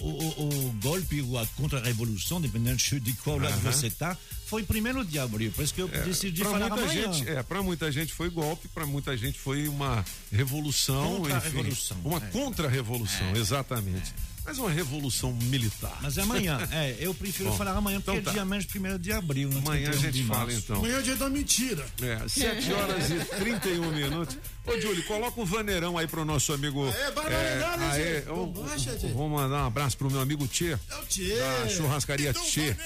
o, 0.00 0.08
o- 0.08 0.48
o 0.68 0.72
golpe 0.82 1.20
ou 1.20 1.38
a 1.38 1.46
contra-revolução, 1.48 2.40
dependendo 2.40 2.78
de 2.78 3.12
qual 3.22 3.36
lado 3.38 3.52
Aham. 3.52 3.70
você 3.72 3.88
está, 3.88 4.16
foi 4.50 4.62
1 4.68 5.04
de 5.04 5.18
abril. 5.18 5.52
Por 5.52 5.62
isso 5.62 5.72
que 5.72 5.80
eu 5.80 5.88
É, 5.92 6.00
decidi 6.02 6.42
pra 6.42 6.50
falar 6.50 6.68
muita 6.68 6.84
amanhã. 6.84 7.12
gente, 7.12 7.28
é, 7.28 7.42
para 7.42 7.62
muita 7.62 7.92
gente 7.92 8.12
foi 8.12 8.28
golpe, 8.28 8.66
para 8.68 8.84
muita 8.84 9.16
gente 9.16 9.38
foi 9.38 9.68
uma 9.68 10.04
revolução, 10.32 11.18
Contra-revolução, 11.20 11.96
enfim, 11.98 12.08
uma 12.08 12.18
é. 12.18 12.30
contra-revolução, 12.30 13.36
exatamente. 13.36 14.12
Mas 14.44 14.58
uma 14.58 14.70
revolução 14.70 15.32
militar. 15.32 15.98
Mas 16.00 16.18
é 16.18 16.22
amanhã, 16.22 16.58
é, 16.72 16.96
eu 16.98 17.14
prefiro 17.14 17.50
Bom, 17.50 17.56
falar 17.56 17.72
amanhã 17.76 18.00
porque 18.00 18.18
então 18.18 18.30
é 18.30 18.34
dia 18.34 18.44
menos 18.44 18.66
1 18.74 18.98
de 18.98 19.12
abril. 19.12 19.48
não 19.50 19.58
Amanhã 19.60 19.88
a 19.88 19.92
31 19.92 20.12
gente 20.12 20.26
fala, 20.26 20.40
março. 20.40 20.58
então. 20.58 20.76
Amanhã 20.76 20.98
é 20.98 21.02
dia 21.02 21.16
da 21.16 21.28
mentira. 21.28 21.86
É, 22.02 22.28
7 22.28 22.72
horas 22.74 23.10
e 23.10 23.24
31 23.36 23.90
minutos. 23.92 24.38
Ô, 24.66 24.80
Júlio, 24.80 25.02
coloca 25.04 25.40
o 25.40 25.44
vaneirão 25.46 25.96
aí 25.98 26.06
pro 26.06 26.24
nosso 26.24 26.52
amigo. 26.52 26.86
É, 26.88 27.10
vai 27.10 27.24
vaneirão, 27.24 27.76
né, 27.76 27.90
aê, 27.92 28.20
Bombacha, 28.22 28.96
Tchê. 28.96 29.06
Vou 29.08 29.28
mandar 29.28 29.64
um 29.64 29.66
abraço 29.66 29.96
pro 29.96 30.10
meu 30.10 30.20
amigo 30.20 30.46
Tchê. 30.48 30.78
É 30.90 30.96
o 30.96 31.06
Tchê. 31.06 31.36
Da 31.36 31.68
churrascaria 31.68 32.32
Tchê. 32.32 32.76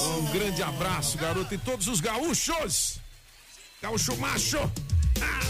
Um 0.00 0.32
grande 0.32 0.62
abraço, 0.62 1.16
garoto, 1.18 1.54
e 1.54 1.58
todos 1.58 1.86
os 1.88 2.00
gaúchos. 2.00 2.98
Gaúcho 3.82 4.16
macho. 4.16 4.58
Ah! 5.20 5.40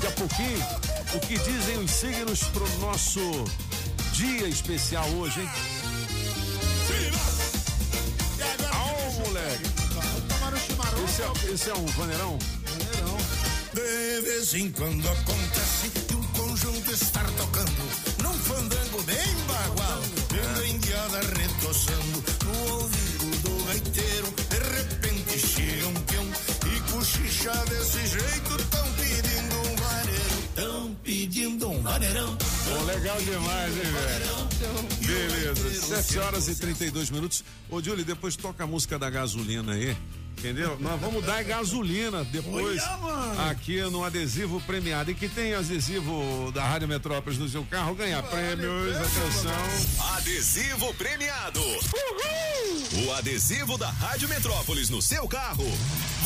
Daqui 0.00 0.06
a 0.06 0.10
pouquinho, 0.12 0.58
o 1.12 1.20
que 1.20 1.38
dizem 1.38 1.78
os 1.78 1.90
signos 1.90 2.44
pro 2.44 2.68
nosso 2.80 3.20
dia 4.12 4.48
especial 4.48 5.08
hoje, 5.10 5.40
hein? 5.40 5.48
Aô, 8.72 9.12
moleque. 9.26 9.64
Esse 11.04 11.22
é, 11.22 11.52
esse 11.52 11.70
é 11.70 11.74
um 11.74 11.86
vaneirão? 11.86 12.38
De 13.74 14.20
vez 14.22 14.54
em 14.54 14.70
quando 14.70 15.08
acontece 15.08 15.88
de 16.08 16.16
um 16.16 16.22
conjunto 16.28 16.92
estar 16.92 17.28
tocando 17.32 17.73
legal 33.04 33.20
demais, 33.20 33.76
hein, 33.76 33.92
velho? 33.92 34.94
Beleza, 35.06 36.02
7 36.02 36.18
horas 36.20 36.48
e 36.48 36.54
32 36.54 37.10
minutos. 37.10 37.44
Ô, 37.68 37.82
Júlio, 37.82 38.02
depois 38.02 38.34
toca 38.34 38.64
a 38.64 38.66
música 38.66 38.98
da 38.98 39.10
gasolina 39.10 39.74
aí. 39.74 39.94
Entendeu? 40.38 40.76
Nós 40.80 41.00
vamos 41.00 41.24
dar 41.24 41.42
gasolina 41.44 42.24
depois 42.24 42.82
Olha, 42.82 42.96
mano. 42.98 43.50
aqui 43.50 43.80
no 43.82 44.04
adesivo 44.04 44.60
premiado. 44.62 45.10
E 45.10 45.14
que 45.14 45.28
tem 45.28 45.54
adesivo 45.54 46.50
da 46.52 46.64
Rádio 46.64 46.88
Metrópolis 46.88 47.38
no 47.38 47.48
seu 47.48 47.64
carro, 47.64 47.94
ganha 47.94 48.22
prêmios. 48.22 48.96
Atenção. 48.96 50.14
Adesivo 50.16 50.92
premiado. 50.94 51.60
O 53.02 53.12
adesivo 53.12 53.76
da 53.76 53.90
Rádio 53.90 54.28
Metrópolis 54.28 54.88
no 54.88 55.02
seu 55.02 55.26
carro 55.26 55.66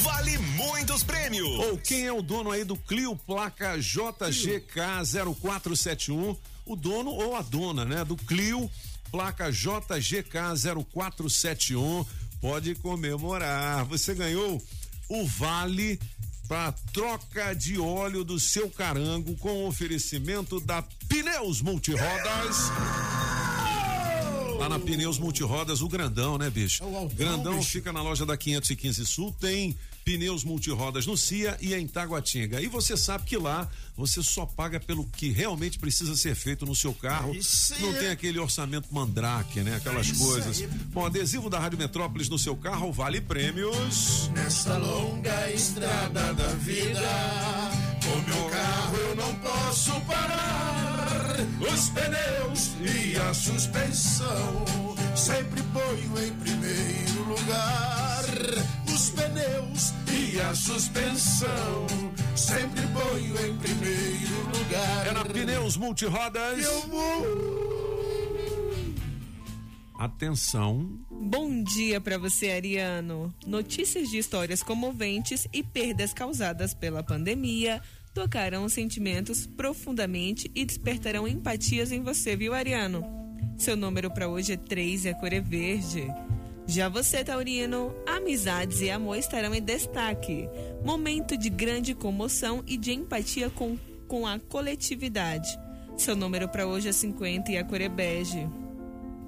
vale 0.03 0.37
muitos 0.37 1.03
prêmios. 1.03 1.49
Ou 1.49 1.79
quem 1.79 2.05
é 2.07 2.13
o 2.13 2.21
dono 2.21 2.51
aí 2.51 2.63
do 2.63 2.77
Clio 2.77 3.17
placa 3.17 3.79
JGK 3.79 5.03
0471? 5.41 6.37
O 6.67 6.77
dono 6.77 7.11
ou 7.11 7.35
a 7.35 7.41
dona, 7.41 7.87
né? 7.87 8.05
Do 8.05 8.17
Clio 8.17 8.71
placa 9.11 9.51
JGK 9.51 10.59
0471 10.93 12.05
pode 12.39 12.75
comemorar. 12.75 13.87
Você 13.87 14.15
ganhou 14.15 14.63
o 15.09 15.27
vale 15.27 15.99
para 16.47 16.73
troca 16.93 17.55
de 17.55 17.79
óleo 17.79 18.25
do 18.25 18.39
seu 18.39 18.69
carango 18.69 19.35
com 19.39 19.67
oferecimento 19.67 20.61
da 20.61 20.83
Pneus 21.09 21.63
Multirodas. 21.63 22.71
Lá 24.59 24.69
na 24.69 24.79
Pneus 24.79 25.19
Multirodas, 25.19 25.81
o 25.81 25.89
grandão, 25.89 26.37
né, 26.37 26.51
bicho? 26.51 26.83
grandão 27.15 27.63
fica 27.63 27.93
na 27.93 28.03
loja 28.03 28.27
da 28.27 28.37
515 28.37 29.07
Sul, 29.07 29.35
tem 29.41 29.77
pneus 30.05 30.43
multirodas 30.43 31.07
no 31.07 31.19
CIA 31.19 31.59
e 31.61 31.75
em 31.75 31.87
Taguatinga. 31.87 32.63
E 32.63 32.67
você 32.67 32.97
sabe 32.97 33.25
que 33.25 33.37
lá 33.37 33.69
você 33.95 34.23
só 34.23 34.47
paga 34.47 34.81
pelo 34.81 35.07
que 35.07 35.31
realmente 35.31 35.79
precisa 35.79 36.17
ser 36.17 36.35
feito 36.35 36.65
no 36.65 36.75
seu 36.75 36.95
carro. 36.95 37.33
Não 37.79 37.93
tem 37.93 38.09
aquele 38.09 38.39
orçamento 38.39 38.89
mandrake, 38.91 39.61
né? 39.61 39.77
Aquelas 39.77 40.11
coisas. 40.13 40.63
Bom, 40.93 41.05
adesivo 41.05 41.51
da 41.51 41.59
Rádio 41.59 41.79
Metrópolis 41.79 42.29
no 42.29 42.39
seu 42.39 42.57
carro 42.57 42.91
vale 42.91 43.21
prêmios. 43.21 44.31
Nessa 44.35 44.79
longa 44.79 45.51
estrada 45.53 46.33
da 46.33 46.49
vida, 46.55 47.01
o 48.03 48.31
meu 48.31 48.49
carro 48.49 48.97
eu 48.97 49.15
não 49.15 49.35
posso 49.37 49.93
parar. 50.03 50.78
Os 51.61 51.89
pneus 51.91 52.71
e 52.81 53.17
a 53.17 53.35
suspensão 53.35 54.65
sempre 55.15 55.63
ponho 55.63 56.27
em 56.27 56.33
primeiro 56.35 57.25
lugar. 57.29 57.99
e 60.11 60.41
a 60.41 60.55
suspensão. 60.55 61.87
Sempre 62.37 62.81
ponho 62.89 63.47
em 63.47 63.57
primeiro 63.59 64.45
lugar. 64.57 65.07
É 65.07 65.13
na 65.13 65.25
Pneus 65.25 65.77
Multirodas. 65.77 66.63
Eu 66.63 66.81
vou. 66.83 67.59
Atenção. 69.99 70.89
Bom 71.11 71.63
dia 71.63 72.01
para 72.01 72.17
você, 72.19 72.51
Ariano. 72.51 73.35
Notícias 73.45 74.09
de 74.09 74.19
histórias 74.19 74.63
comoventes 74.63 75.49
e 75.53 75.63
perdas 75.63 76.15
causadas 76.15 76.73
pela 76.73 77.03
pandemia 77.03 77.83
tocarão 78.19 78.69
sentimentos 78.69 79.47
profundamente 79.47 80.51
e 80.53 80.65
despertarão 80.65 81.29
empatias 81.29 81.93
em 81.93 82.03
você, 82.03 82.35
viu, 82.35 82.53
Ariano? 82.53 83.05
Seu 83.57 83.77
número 83.77 84.11
para 84.11 84.29
hoje 84.29 84.55
é 84.55 84.57
3 84.57 85.05
e 85.05 85.09
a 85.11 85.15
cor 85.15 85.33
é 85.33 85.41
verde. 85.41 86.09
Já 86.67 86.89
você, 86.89 87.23
Taurino, 87.23 87.95
amizades 88.05 88.81
e 88.81 88.91
amor 88.91 89.19
estarão 89.19 89.55
em 89.55 89.63
destaque. 89.63 90.49
Momento 90.85 91.39
de 91.39 91.49
grande 91.49 91.95
comoção 91.95 92.65
e 92.67 92.77
de 92.77 92.93
empatia 92.93 93.51
com, 93.51 93.79
com 94.09 94.27
a 94.27 94.41
coletividade. 94.41 95.49
Seu 95.97 96.17
número 96.17 96.49
para 96.49 96.67
hoje 96.67 96.89
é 96.89 96.93
50 96.93 97.53
e 97.53 97.57
a 97.57 97.63
cor 97.63 97.81
é 97.81 97.89
bege. 97.89 98.49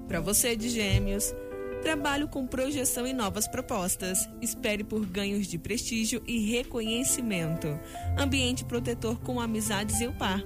Para 0.05 0.19
você 0.19 0.53
de 0.53 0.67
Gêmeos, 0.67 1.33
trabalho 1.81 2.27
com 2.27 2.45
projeção 2.45 3.05
e 3.07 3.13
novas 3.13 3.47
propostas. 3.47 4.29
Espere 4.41 4.83
por 4.83 5.05
ganhos 5.05 5.47
de 5.47 5.57
prestígio 5.57 6.21
e 6.25 6.39
reconhecimento. 6.51 7.67
Ambiente 8.17 8.63
protetor 8.63 9.19
com 9.19 9.41
amizades 9.41 9.99
e 9.99 10.07
o 10.07 10.13
par. 10.13 10.41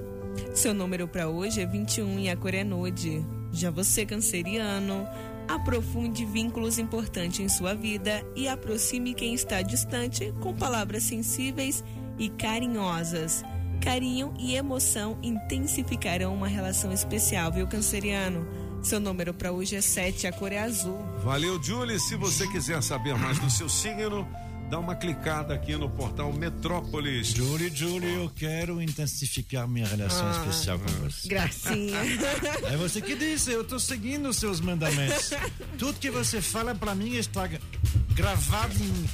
Seu 0.54 0.74
número 0.74 1.08
para 1.08 1.30
hoje 1.30 1.62
é 1.62 1.66
21 1.66 2.20
e 2.20 2.30
a 2.30 2.36
cor 2.36 2.54
é 2.54 2.64
nude. 2.64 3.24
Já 3.52 3.70
você, 3.70 4.06
canceriano, 4.06 5.08
aprofunde 5.48 6.26
vínculos 6.26 6.80
importantes 6.80 7.40
em 7.40 7.50
sua 7.50 7.74
vida 7.74 8.26
e 8.36 8.48
aproxime 8.48 9.14
quem 9.14 9.34
está 9.34 9.62
distante 9.62 10.34
com 10.42 10.54
palavras 10.54 11.04
sensíveis 11.04 11.84
e 12.18 12.30
carinhosas. 12.30 13.44
Carinho 13.82 14.34
e 14.40 14.56
emoção 14.56 15.18
intensificarão 15.22 16.34
uma 16.34 16.48
relação 16.48 16.92
especial, 16.92 17.52
viu, 17.52 17.68
canceriano? 17.68 18.65
Seu 18.86 19.00
número 19.00 19.34
para 19.34 19.52
hoje 19.52 19.76
é 19.76 19.82
7, 19.82 20.28
a 20.28 20.32
cor 20.32 20.52
é 20.52 20.60
azul. 20.60 21.04
Valeu, 21.24 21.62
Julie. 21.62 22.00
Se 22.00 22.16
você 22.16 22.48
quiser 22.48 22.82
saber 22.84 23.16
mais 23.18 23.40
do 23.40 23.50
seu 23.50 23.68
signo, 23.68 24.28
dá 24.70 24.78
uma 24.78 24.96
clicada 24.96 25.56
aqui 25.56 25.76
no 25.76 25.90
portal 25.90 26.32
Metrópolis. 26.32 27.30
Julie, 27.30 27.72
Julie, 27.76 28.14
eu 28.14 28.30
quero 28.36 28.80
intensificar 28.80 29.68
minha 29.68 29.88
relação 29.88 30.28
Ah, 30.28 30.32
especial 30.40 30.78
com 30.78 30.86
você. 31.04 31.28
Gracinha. 31.28 31.98
É 32.72 32.78
você 32.78 33.02
que 33.02 33.16
disse, 33.16 33.52
eu 33.52 33.64
tô 33.64 33.80
seguindo 33.80 34.30
os 34.30 34.38
seus 34.38 34.60
mandamentos. 34.62 35.32
Tudo 35.80 35.98
que 36.00 36.12
você 36.12 36.40
fala 36.40 36.76
pra 36.76 36.94
mim 36.94 37.16
está 37.16 37.48
gra- 37.48 37.60
gravado 38.14 38.76
em 38.84 39.10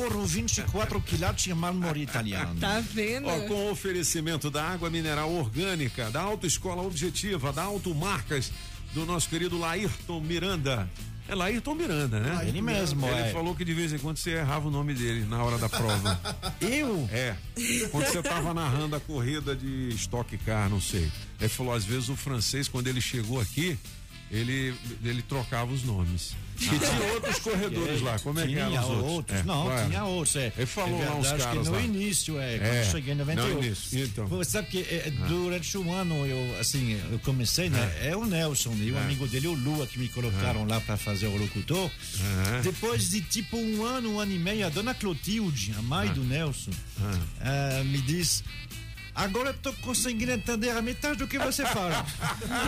ouro 0.00 0.24
24 0.24 1.00
quilates 1.02 1.46
em 1.46 1.54
mármore 1.54 2.02
italiano. 2.02 2.58
Tá 2.58 2.80
vendo? 2.80 3.28
Ó, 3.28 3.40
com 3.46 3.70
oferecimento 3.70 4.50
da 4.50 4.64
água 4.64 4.90
mineral 4.90 5.32
orgânica, 5.32 6.10
da 6.10 6.20
Autoescola 6.22 6.82
Objetiva, 6.82 7.52
da 7.52 7.62
Automarcas, 7.64 8.50
do 8.94 9.04
nosso 9.04 9.28
querido 9.28 9.58
Laírton 9.58 10.20
Miranda. 10.20 10.88
É 11.26 11.34
Laírton 11.34 11.74
Miranda, 11.74 12.20
né? 12.20 12.46
Ele 12.46 12.60
mesmo, 12.60 13.06
Ele 13.06 13.28
é. 13.28 13.32
falou 13.32 13.54
que 13.54 13.64
de 13.64 13.72
vez 13.74 13.92
em 13.92 13.98
quando 13.98 14.18
você 14.18 14.32
errava 14.32 14.68
o 14.68 14.70
nome 14.70 14.94
dele 14.94 15.24
na 15.24 15.42
hora 15.42 15.58
da 15.58 15.68
prova. 15.68 16.20
Eu? 16.60 17.08
É. 17.10 17.34
Quando 17.90 18.06
você 18.06 18.22
tava 18.22 18.54
narrando 18.54 18.94
a 18.94 19.00
corrida 19.00 19.56
de 19.56 19.88
Stock 19.94 20.36
Car, 20.38 20.68
não 20.68 20.80
sei. 20.80 21.10
Ele 21.40 21.48
falou, 21.48 21.72
às 21.72 21.84
vezes 21.84 22.08
o 22.08 22.16
francês, 22.16 22.68
quando 22.68 22.86
ele 22.86 23.00
chegou 23.00 23.40
aqui, 23.40 23.76
ele, 24.30 24.74
ele 25.02 25.22
trocava 25.22 25.72
os 25.72 25.82
nomes. 25.82 26.36
E 26.60 26.66
tinha 26.78 27.12
outros 27.14 27.38
corredores 27.40 28.00
lá. 28.02 28.18
Como 28.18 28.38
é 28.38 28.42
que 28.42 28.48
tinha 28.48 28.62
eram 28.64 28.80
os 28.82 29.04
outros? 29.12 29.38
É, 29.38 29.42
não, 29.42 29.70
era? 29.72 29.86
tinha 29.86 30.04
outros. 30.04 30.36
É. 30.36 30.52
Ele 30.56 30.66
falou 30.66 31.02
é 31.02 31.04
lá 31.06 31.14
uns 31.16 31.22
verdade 31.28 31.42
caras 31.42 31.58
que 31.62 31.68
no 31.68 31.72
lá. 31.76 31.82
início, 31.82 32.38
é, 32.40 32.58
quando 32.58 32.68
É, 32.72 32.80
eu 32.80 32.90
cheguei 32.90 33.12
em 33.14 33.16
98. 33.16 33.54
no 33.58 33.64
início, 33.64 34.04
então. 34.04 34.26
Você 34.28 34.50
sabe 34.50 34.68
que 34.68 34.78
é, 34.80 35.12
Ah. 35.20 35.26
durante 35.26 35.78
um 35.78 35.92
ano 35.92 36.26
eu, 36.26 36.60
assim, 36.60 37.00
eu 37.10 37.18
comecei, 37.20 37.68
né? 37.70 37.96
É, 38.02 38.16
o 38.16 38.24
Nelson 38.24 38.74
e 38.78 38.90
o 38.92 38.96
É. 38.96 39.00
amigo 39.00 39.26
dele, 39.28 39.48
o 39.48 39.54
Lua, 39.54 39.86
que 39.86 39.98
me 39.98 40.08
colocaram 40.08 40.64
lá 40.66 40.80
para 40.80 40.96
fazer 40.96 41.26
o 41.26 41.36
locutor. 41.36 41.90
É. 42.58 42.62
Depois 42.62 43.10
de 43.10 43.20
tipo 43.20 43.56
um 43.56 43.84
ano, 43.84 44.14
um 44.14 44.20
ano 44.20 44.32
e 44.32 44.38
meio, 44.38 44.66
a 44.66 44.68
dona 44.68 44.94
Clotilde, 44.94 45.74
a 45.78 45.82
mãe 45.82 46.08
do 46.12 46.22
Nelson, 46.24 46.70
ah, 47.40 47.82
me 47.84 47.98
diz. 48.00 48.42
Agora 49.14 49.50
eu 49.50 49.54
tô 49.54 49.72
conseguindo 49.74 50.32
entender 50.32 50.70
a 50.70 50.82
metade 50.82 51.18
do 51.18 51.26
que 51.28 51.38
você 51.38 51.64
fala. 51.66 52.04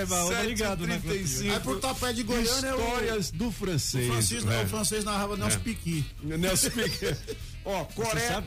é, 0.00 0.04
mas 0.08 0.24
obrigado, 0.40 0.86
né, 0.86 0.98
Clotilde? 1.02 1.28
7h35. 1.28 1.52
Aí 1.54 1.60
por 1.60 1.80
tapé 1.80 2.12
de 2.12 2.22
Goiânia 2.22 2.68
é 2.68 2.74
o- 2.74 2.78
Histórias 2.80 3.30
do 3.30 3.48
O 3.48 3.52
francês. 3.52 4.06
francês, 4.08 4.44
né? 4.44 4.62
o 4.62 4.68
francês 4.68 5.04
narrava 5.04 5.36
Nelson 5.36 5.56
É. 5.56 5.60
Piqui. 5.60 6.04
Nelson 6.22 6.70
Piquet. 6.70 7.16
Ó, 7.64 7.84
Você 7.84 7.94
Coreia. 7.94 8.28
sabe, 8.28 8.46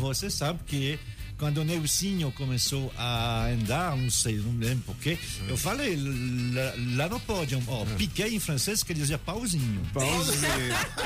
você 0.00 0.30
sabe 0.30 0.60
que 0.66 0.98
quando 1.38 1.58
o 1.58 1.64
Neucinho 1.64 2.32
começou 2.32 2.92
a 2.98 3.46
andar, 3.46 3.96
não 3.96 4.10
sei, 4.10 4.36
não 4.38 4.58
lembro 4.58 4.82
porquê, 4.86 5.16
eu 5.48 5.56
falei 5.56 5.96
lá, 5.96 7.04
lá 7.04 7.08
no 7.08 7.20
pódio, 7.20 7.62
ó, 7.68 7.84
piquet 7.96 8.34
em 8.34 8.40
francês 8.40 8.82
quer 8.82 8.94
dizer 8.94 9.18
pauzinho. 9.18 9.80
Pauzinho. 9.94 10.42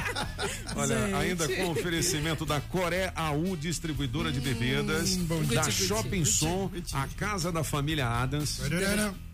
Olha, 0.75 0.99
Gente. 1.07 1.15
ainda 1.15 1.49
com 1.49 1.71
oferecimento 1.71 2.45
da 2.47 2.61
Coreia 2.61 3.13
AU, 3.15 3.57
distribuidora 3.57 4.33
de 4.33 4.41
bebidas, 4.41 5.17
bom 5.17 5.43
da 5.45 5.63
dia. 5.63 5.71
Shopping 5.71 6.21
Guti, 6.21 6.33
Som, 6.33 6.71
a 6.95 7.07
Casa 7.09 7.53
da 7.53 7.63
Família 7.63 8.09
Adams, 8.09 8.61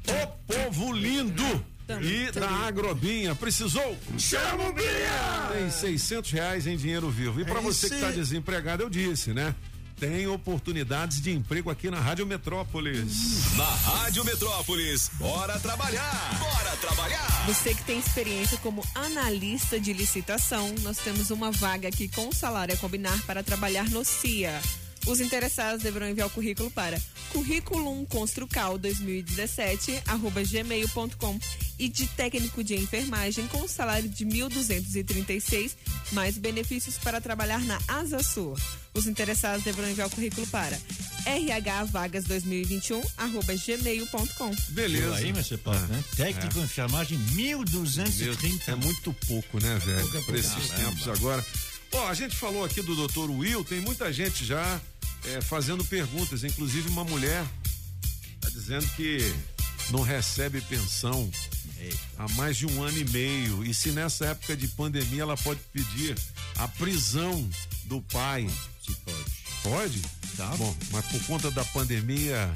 o 0.06 0.26
povo 0.52 0.92
lindo 0.92 1.64
e 2.02 2.30
da 2.32 2.48
Agrobinha. 2.66 3.34
Precisou? 3.34 3.96
Chama 4.18 4.68
o 4.68 4.72
Binha! 4.72 5.48
Tem 5.52 5.70
600 5.70 6.30
reais 6.32 6.66
em 6.66 6.76
dinheiro 6.76 7.08
vivo. 7.10 7.40
E 7.40 7.44
para 7.44 7.60
É 7.60 7.62
você 7.62 7.88
que 7.88 7.94
está 7.94 8.08
aí. 8.08 8.14
desempregado, 8.14 8.82
eu 8.82 8.90
disse, 8.90 9.32
né? 9.32 9.54
Tem 9.98 10.28
oportunidades 10.28 11.20
de 11.20 11.32
emprego 11.32 11.70
aqui 11.70 11.90
na 11.90 11.98
Rádio 11.98 12.24
Metrópolis. 12.24 13.56
Na 13.56 13.64
Rádio 13.64 14.24
Metrópolis, 14.24 15.10
bora 15.14 15.58
trabalhar! 15.58 16.38
Bora 16.38 16.76
trabalhar! 16.76 17.46
Você 17.46 17.74
que 17.74 17.82
tem 17.82 17.98
experiência 17.98 18.56
como 18.58 18.84
analista 18.94 19.80
de 19.80 19.92
licitação, 19.92 20.72
nós 20.82 20.98
temos 20.98 21.30
uma 21.30 21.50
vaga 21.50 21.88
aqui 21.88 22.08
com 22.08 22.30
salário 22.30 22.74
a 22.74 22.76
combinar 22.76 23.20
para 23.26 23.42
trabalhar 23.42 23.90
no 23.90 24.04
CIA. 24.04 24.60
Os 25.08 25.20
interessados 25.20 25.82
deverão 25.82 26.06
enviar 26.06 26.26
o 26.26 26.30
currículo 26.30 26.70
para 26.70 27.00
currículum 27.32 28.04
construcal 28.04 28.76
2017 28.76 30.02
arroba 30.06 30.42
gmail.com 30.42 31.38
e 31.78 31.88
de 31.88 32.06
técnico 32.08 32.62
de 32.62 32.74
enfermagem 32.74 33.46
com 33.48 33.66
salário 33.66 34.06
de 34.06 34.26
1.236 34.26 35.72
mais 36.12 36.36
benefícios 36.36 36.98
para 36.98 37.22
trabalhar 37.22 37.60
na 37.64 37.78
Asa 37.88 38.22
Sul. 38.22 38.54
Os 38.92 39.06
interessados 39.06 39.64
deverão 39.64 39.88
enviar 39.88 40.08
o 40.08 40.10
currículo 40.10 40.46
para 40.48 40.78
rhvagas 41.24 42.24
2021 42.24 43.00
arroba 43.16 43.54
gmail.com. 43.54 44.50
Beleza. 44.70 45.16
Aí, 45.16 45.32
mas 45.32 45.46
você 45.46 45.56
pode, 45.56 45.82
né? 45.86 46.04
Técnico 46.16 46.58
É. 46.58 46.60
em 46.60 46.64
enfermagem, 46.64 47.16
1230. 47.18 48.72
É 48.72 48.74
muito 48.74 49.12
pouco, 49.26 49.58
né, 49.58 49.78
velho? 49.78 50.10
Pouco 50.10 50.26
Para 50.26 50.38
esses 50.38 50.68
tempos 50.70 51.08
agora. 51.08 51.44
Ó, 51.92 52.08
a 52.08 52.14
gente 52.14 52.36
falou 52.36 52.64
aqui 52.64 52.82
do 52.82 52.94
doutor 52.94 53.30
Will, 53.30 53.64
tem 53.64 53.80
muita 53.80 54.12
gente 54.12 54.44
já 54.44 54.78
é, 55.26 55.40
fazendo 55.40 55.84
perguntas, 55.84 56.44
inclusive 56.44 56.88
uma 56.88 57.04
mulher 57.04 57.44
tá 58.40 58.48
dizendo 58.50 58.86
que 58.96 59.18
não 59.90 60.02
recebe 60.02 60.60
pensão 60.62 61.30
há 62.16 62.28
mais 62.34 62.56
de 62.56 62.66
um 62.66 62.82
ano 62.82 62.98
e 62.98 63.04
meio. 63.10 63.64
E 63.64 63.72
se 63.72 63.90
nessa 63.90 64.26
época 64.26 64.56
de 64.56 64.68
pandemia 64.68 65.22
ela 65.22 65.36
pode 65.36 65.60
pedir 65.72 66.16
a 66.56 66.68
prisão 66.68 67.48
do 67.84 68.00
pai. 68.02 68.48
Se 68.84 68.92
pode. 68.94 69.38
Pode? 69.62 70.02
Tá. 70.36 70.54
Bom, 70.56 70.76
mas 70.92 71.04
por 71.06 71.22
conta 71.24 71.50
da 71.50 71.64
pandemia 71.66 72.52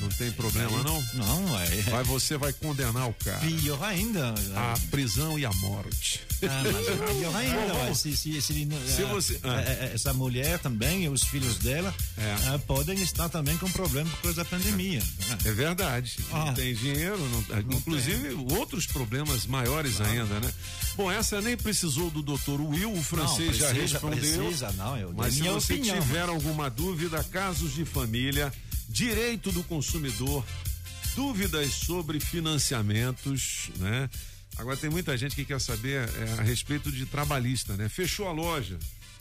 não 0.00 0.08
tem 0.10 0.30
problema, 0.32 0.82
não? 0.82 1.02
Não, 1.14 1.60
é. 1.60 1.66
Vai, 1.90 2.04
você 2.04 2.36
vai 2.36 2.52
condenar 2.52 3.08
o 3.08 3.14
cara. 3.14 3.38
Pior 3.38 3.82
ainda. 3.82 4.34
A 4.54 4.74
prisão 4.90 5.38
e 5.38 5.44
a 5.46 5.52
morte. 5.54 6.20
Ah, 6.42 6.62
mas 6.70 7.16
pior 7.16 7.34
ainda, 7.36 7.74
Bom, 7.74 7.94
se, 7.94 8.14
se, 8.16 8.42
se, 8.42 8.64
não- 8.66 8.78
Se 8.86 9.02
ah, 9.02 9.06
você- 9.06 9.40
ah. 9.42 9.60
essa 9.94 10.12
mulher 10.12 10.58
também 10.58 11.04
e 11.04 11.08
os 11.08 11.22
filhos 11.24 11.56
dela 11.58 11.94
ah, 12.18 12.58
podem 12.66 13.00
estar 13.00 13.28
também 13.30 13.56
com 13.56 13.70
problema 13.70 14.10
por 14.10 14.20
causa 14.22 14.36
da 14.36 14.44
pandemia. 14.44 15.02
É 15.44 15.52
verdade. 15.52 16.16
Não 16.30 16.48
Ah. 16.48 16.52
tem 16.52 16.74
dinheiro, 16.74 17.18
não- 17.30 17.60
inclusive 17.76 18.34
outros 18.54 18.86
problemas 18.86 19.46
maiores 19.46 20.00
ainda, 20.00 20.40
né? 20.40 20.52
Bom, 20.94 21.10
essa 21.10 21.40
nem 21.40 21.56
precisou 21.56 22.10
do 22.10 22.22
doutor 22.22 22.60
Will, 22.60 22.92
o 22.92 23.02
francês 23.02 23.48
Não, 23.48 23.54
já 23.58 23.68
precisa, 23.68 23.92
respondeu. 23.98 24.44
precisa, 24.44 24.72
não, 24.72 24.96
eu 24.98 25.12
mas 25.14 25.34
se 25.34 25.42
você 25.42 25.74
opinião. 25.74 26.00
tiver 26.00 26.22
alguma 26.28 26.68
dúvida, 26.70 27.22
casos 27.24 27.74
de 27.74 27.84
família, 27.84 28.52
direito 28.96 29.52
do 29.52 29.62
consumidor, 29.62 30.42
dúvidas 31.14 31.70
sobre 31.74 32.18
financiamentos, 32.18 33.68
né? 33.76 34.08
Agora 34.56 34.74
tem 34.74 34.88
muita 34.88 35.14
gente 35.18 35.36
que 35.36 35.44
quer 35.44 35.60
saber 35.60 36.08
é, 36.08 36.40
a 36.40 36.42
respeito 36.42 36.90
de 36.90 37.04
trabalhista, 37.04 37.76
né? 37.76 37.90
Fechou 37.90 38.26
a 38.26 38.32
loja 38.32 38.78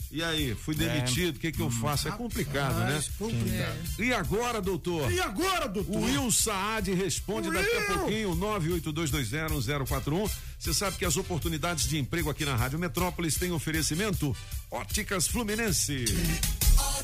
E 0.09 0.23
aí, 0.23 0.55
fui 0.55 0.75
demitido, 0.75 1.35
o 1.35 1.39
que 1.39 1.51
que 1.51 1.59
eu 1.59 1.69
faço? 1.69 2.07
É 2.07 2.11
complicado, 2.11 2.79
né? 2.79 2.85
Rapaz, 2.85 3.09
complicado. 3.17 3.77
E 3.99 4.13
agora, 4.13 4.61
doutor? 4.61 5.11
E 5.11 5.19
agora, 5.19 5.67
doutor? 5.67 5.93
O 5.93 6.05
Will 6.05 6.31
Saad 6.31 6.93
responde 6.93 7.51
daqui 7.51 7.75
a 7.75 7.79
Will! 7.79 7.99
pouquinho, 7.99 8.35
982201041. 8.37 10.31
Você 10.57 10.73
sabe 10.73 10.95
que 10.95 11.03
as 11.03 11.17
oportunidades 11.17 11.85
de 11.85 11.97
emprego 11.97 12.29
aqui 12.29 12.45
na 12.45 12.55
Rádio 12.55 12.79
Metrópolis 12.79 13.35
têm 13.35 13.51
oferecimento 13.51 14.33
Óticas 14.71 15.27
Fluminense. 15.27 16.05
Óticas 16.05 16.94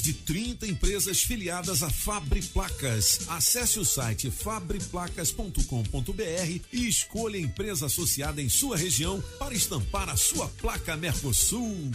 de 0.00 0.12
30 0.12 0.66
empresas 0.66 1.22
filiadas 1.22 1.82
à 1.82 1.90
Fabre 1.90 2.42
Placas. 2.42 3.20
Acesse 3.28 3.78
o 3.78 3.84
site 3.84 4.30
fabreplacas.com.br 4.30 6.60
e 6.72 6.88
escolha 6.88 7.38
a 7.38 7.42
empresa 7.42 7.86
associada 7.86 8.40
em 8.40 8.48
sua 8.48 8.76
região 8.76 9.22
para 9.38 9.54
estampar 9.54 10.08
a 10.08 10.16
sua 10.16 10.48
placa 10.48 10.96
Mercosul. 10.96 11.90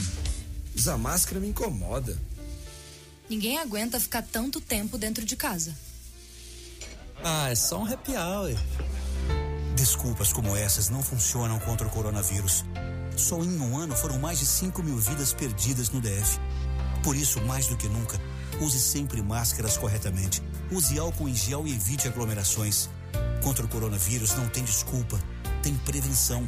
Usar 0.76 0.98
máscara 0.98 1.40
me 1.40 1.48
incomoda. 1.48 2.20
Ninguém 3.30 3.58
aguenta 3.58 4.00
ficar 4.00 4.24
tanto 4.24 4.60
tempo 4.60 4.98
dentro 4.98 5.24
de 5.24 5.36
casa. 5.36 5.76
Ah, 7.24 7.50
é 7.50 7.56
só 7.56 7.80
um 7.80 7.86
happy 7.86 8.16
hour. 8.16 8.56
Desculpas 9.76 10.34
como 10.34 10.56
essas 10.56 10.90
não 10.90 11.04
funcionam 11.04 11.60
contra 11.60 11.88
o 11.88 11.90
coronavírus. 11.90 12.66
Só 13.16 13.38
em 13.44 13.60
um 13.60 13.78
ano 13.78 13.96
foram 13.96 14.18
mais 14.18 14.40
de 14.40 14.46
5 14.46 14.82
mil 14.82 14.98
vidas 14.98 15.34
perdidas 15.34 15.90
no 15.90 16.02
DF. 16.02 16.40
Por 17.04 17.16
isso, 17.16 17.42
mais 17.42 17.68
do 17.68 17.78
que 17.78 17.88
nunca, 17.88 18.20
use 18.60 18.80
sempre 18.80 19.22
máscaras 19.22 19.78
corretamente. 19.78 20.42
Use 20.72 21.00
álcool 21.00 21.30
em 21.30 21.36
gel 21.36 21.66
e 21.66 21.74
evite 21.74 22.08
aglomerações. 22.08 22.90
Contra 23.44 23.66
o 23.66 23.70
coronavírus 23.70 24.36
não 24.36 24.48
tem 24.50 24.64
desculpa, 24.64 25.20
tem 25.64 25.74
prevenção. 25.76 26.48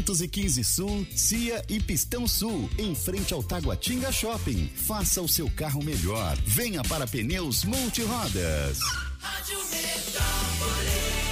515 0.00 0.64
Sul, 0.64 1.06
Cia 1.14 1.62
e 1.68 1.78
Pistão 1.78 2.26
Sul, 2.26 2.70
em 2.78 2.94
frente 2.94 3.34
ao 3.34 3.42
Taguatinga 3.42 4.10
Shopping. 4.10 4.70
Faça 4.74 5.20
o 5.20 5.28
seu 5.28 5.50
carro 5.50 5.82
melhor. 5.82 6.38
Venha 6.46 6.82
para 6.82 7.06
Pneus 7.06 7.64
Multirodas. 7.64 8.78
Rádio 9.20 9.58
Metrópolis. 9.58 11.31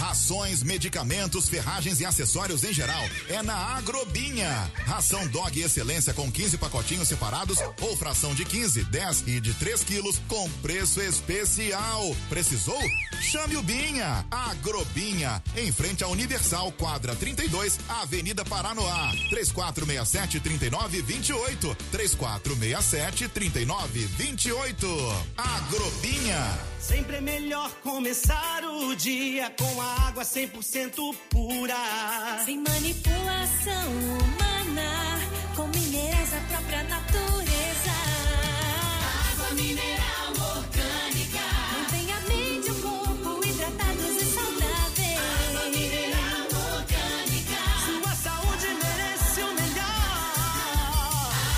Rações, 0.00 0.62
medicamentos, 0.62 1.46
ferragens 1.46 2.00
e 2.00 2.06
acessórios 2.06 2.64
em 2.64 2.72
geral 2.72 3.02
é 3.28 3.42
na 3.42 3.54
Agrobinha. 3.76 4.72
Ração 4.86 5.26
Dog 5.28 5.60
Excelência 5.60 6.14
com 6.14 6.32
15 6.32 6.56
pacotinhos 6.56 7.06
separados 7.06 7.58
ou 7.82 7.94
fração 7.98 8.34
de 8.34 8.46
15, 8.46 8.82
10 8.84 9.24
e 9.26 9.40
de 9.40 9.52
3 9.52 9.84
quilos 9.84 10.18
com 10.26 10.48
preço 10.62 11.02
especial. 11.02 12.16
Precisou? 12.30 12.80
Chame 13.20 13.58
o 13.58 13.62
Binha. 13.62 14.24
Agrobinha, 14.30 15.42
em 15.54 15.70
frente 15.70 16.02
à 16.02 16.08
Universal, 16.08 16.72
quadra 16.72 17.14
32, 17.14 17.78
Avenida 17.86 18.42
Paranoá. 18.42 19.10
3467 19.28 20.40
3928. 20.40 21.76
3467 21.92 23.28
3928. 23.28 24.86
Agrobinha. 25.36 26.58
Sempre 26.80 27.16
é 27.16 27.20
melhor 27.20 27.70
começar 27.82 28.64
o 28.64 28.96
dia 28.96 29.50
com 29.50 29.82
a 29.82 29.89
água 30.08 30.24
100% 30.24 31.14
pura. 31.30 31.76
Sem 32.44 32.58
manipulação 32.58 33.90
humana, 33.92 35.20
com 35.56 35.66
minerais 35.68 36.30
da 36.30 36.40
própria 36.40 36.82
natureza. 36.84 37.94
Água 39.32 39.50
mineral 39.54 40.32
orgânica. 40.56 41.44
Mantém 41.72 42.12
a 42.12 42.20
mente 42.28 42.68
e 42.68 42.70
o 42.70 42.74
corpo 42.82 43.46
hidratados 43.46 44.16
e 44.16 44.24
saudáveis. 44.24 45.18
Água 45.48 45.70
mineral 45.70 46.46
orgânica. 46.74 47.60
Sua 47.86 48.14
saúde 48.14 48.66
merece 48.82 49.40
o 49.42 49.54
melhor. 49.54 50.10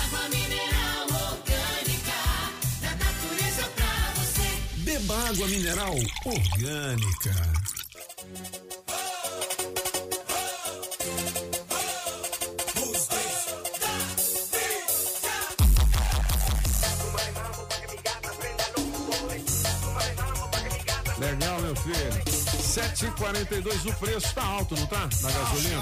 Água 0.05 0.29
mineral 0.29 1.07
orgânica. 1.31 2.19
Da 2.81 2.91
natureza 2.95 3.63
pra 3.75 3.93
você. 4.15 4.47
Beba 4.83 5.29
água 5.29 5.47
mineral 5.47 5.95
orgânica. 6.25 7.62
Legal, 21.23 21.61
meu 21.61 21.75
filho. 21.77 21.95
7,42 22.61 23.89
o 23.89 23.93
preço 23.97 24.35
tá 24.35 24.43
alto, 24.43 24.75
não 24.75 24.85
tá? 24.87 25.07
Na 25.21 25.31
gasolina? 25.31 25.79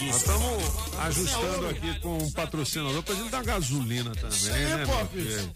Nós 0.00 0.16
estamos 0.16 0.98
ajustando 0.98 1.68
aqui 1.68 2.00
com 2.00 2.18
um 2.18 2.30
patrocinador 2.30 3.02
pra 3.02 3.14
gente 3.16 3.30
dar 3.30 3.42
gasolina 3.42 4.12
também, 4.12 4.64
né, 4.64 4.76
meu 4.76 4.86
Pop. 4.86 5.12
filho? 5.12 5.52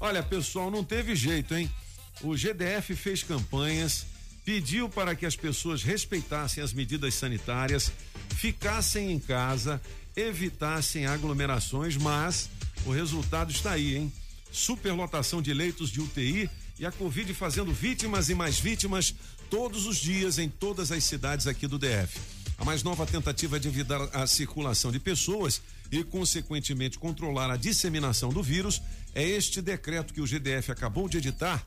Olha, 0.00 0.20
pessoal, 0.20 0.68
não 0.68 0.82
teve 0.82 1.14
jeito, 1.14 1.54
hein? 1.54 1.70
O 2.22 2.36
GDF 2.36 2.96
fez 2.96 3.22
campanhas, 3.22 4.04
pediu 4.44 4.88
para 4.88 5.14
que 5.14 5.24
as 5.24 5.36
pessoas 5.36 5.84
respeitassem 5.84 6.64
as 6.64 6.72
medidas 6.72 7.14
sanitárias, 7.14 7.92
ficassem 8.34 9.12
em 9.12 9.20
casa, 9.20 9.80
evitassem 10.16 11.06
aglomerações, 11.06 11.96
mas 11.96 12.50
o 12.84 12.90
resultado 12.90 13.52
está 13.52 13.72
aí, 13.72 13.96
hein? 13.96 14.12
Superlotação 14.50 15.40
de 15.40 15.54
leitos 15.54 15.88
de 15.90 16.00
UTI 16.00 16.50
e 16.78 16.84
a 16.84 16.92
Covid 16.92 17.32
fazendo 17.34 17.72
vítimas 17.72 18.28
e 18.28 18.34
mais 18.34 18.58
vítimas 18.58 19.14
todos 19.50 19.86
os 19.86 19.96
dias 19.96 20.38
em 20.38 20.48
todas 20.48 20.92
as 20.92 21.04
cidades 21.04 21.46
aqui 21.46 21.66
do 21.66 21.78
DF. 21.78 22.18
A 22.58 22.64
mais 22.64 22.82
nova 22.82 23.06
tentativa 23.06 23.60
de 23.60 23.68
evitar 23.68 24.00
a 24.12 24.26
circulação 24.26 24.90
de 24.90 24.98
pessoas 24.98 25.60
e, 25.90 26.02
consequentemente, 26.02 26.98
controlar 26.98 27.50
a 27.50 27.56
disseminação 27.56 28.30
do 28.30 28.42
vírus 28.42 28.80
é 29.14 29.22
este 29.22 29.60
decreto 29.60 30.12
que 30.12 30.20
o 30.20 30.26
GDF 30.26 30.70
acabou 30.70 31.08
de 31.08 31.18
editar, 31.18 31.64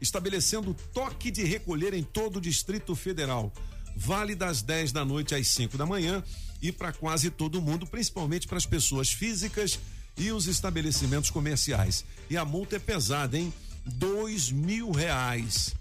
estabelecendo 0.00 0.74
toque 0.92 1.30
de 1.30 1.44
recolher 1.44 1.94
em 1.94 2.02
todo 2.02 2.36
o 2.36 2.40
Distrito 2.40 2.94
Federal. 2.94 3.52
Vale 3.96 4.34
das 4.34 4.62
10 4.62 4.90
da 4.90 5.04
noite 5.04 5.34
às 5.34 5.46
5 5.48 5.76
da 5.76 5.86
manhã 5.86 6.22
e 6.60 6.72
para 6.72 6.92
quase 6.92 7.30
todo 7.30 7.62
mundo, 7.62 7.86
principalmente 7.86 8.46
para 8.46 8.58
as 8.58 8.66
pessoas 8.66 9.10
físicas 9.10 9.78
e 10.16 10.32
os 10.32 10.46
estabelecimentos 10.46 11.30
comerciais. 11.30 12.04
E 12.28 12.36
a 12.36 12.44
multa 12.44 12.76
é 12.76 12.78
pesada, 12.78 13.38
hein? 13.38 13.52
Dois 13.84 14.50
mil 14.50 14.90
reais. 14.90 15.74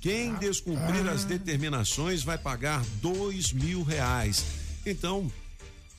Quem 0.00 0.34
descumprir 0.36 1.06
as 1.08 1.24
determinações 1.24 2.22
vai 2.22 2.38
pagar 2.38 2.84
dois 3.02 3.52
mil 3.52 3.82
reais. 3.82 4.44
Então, 4.84 5.30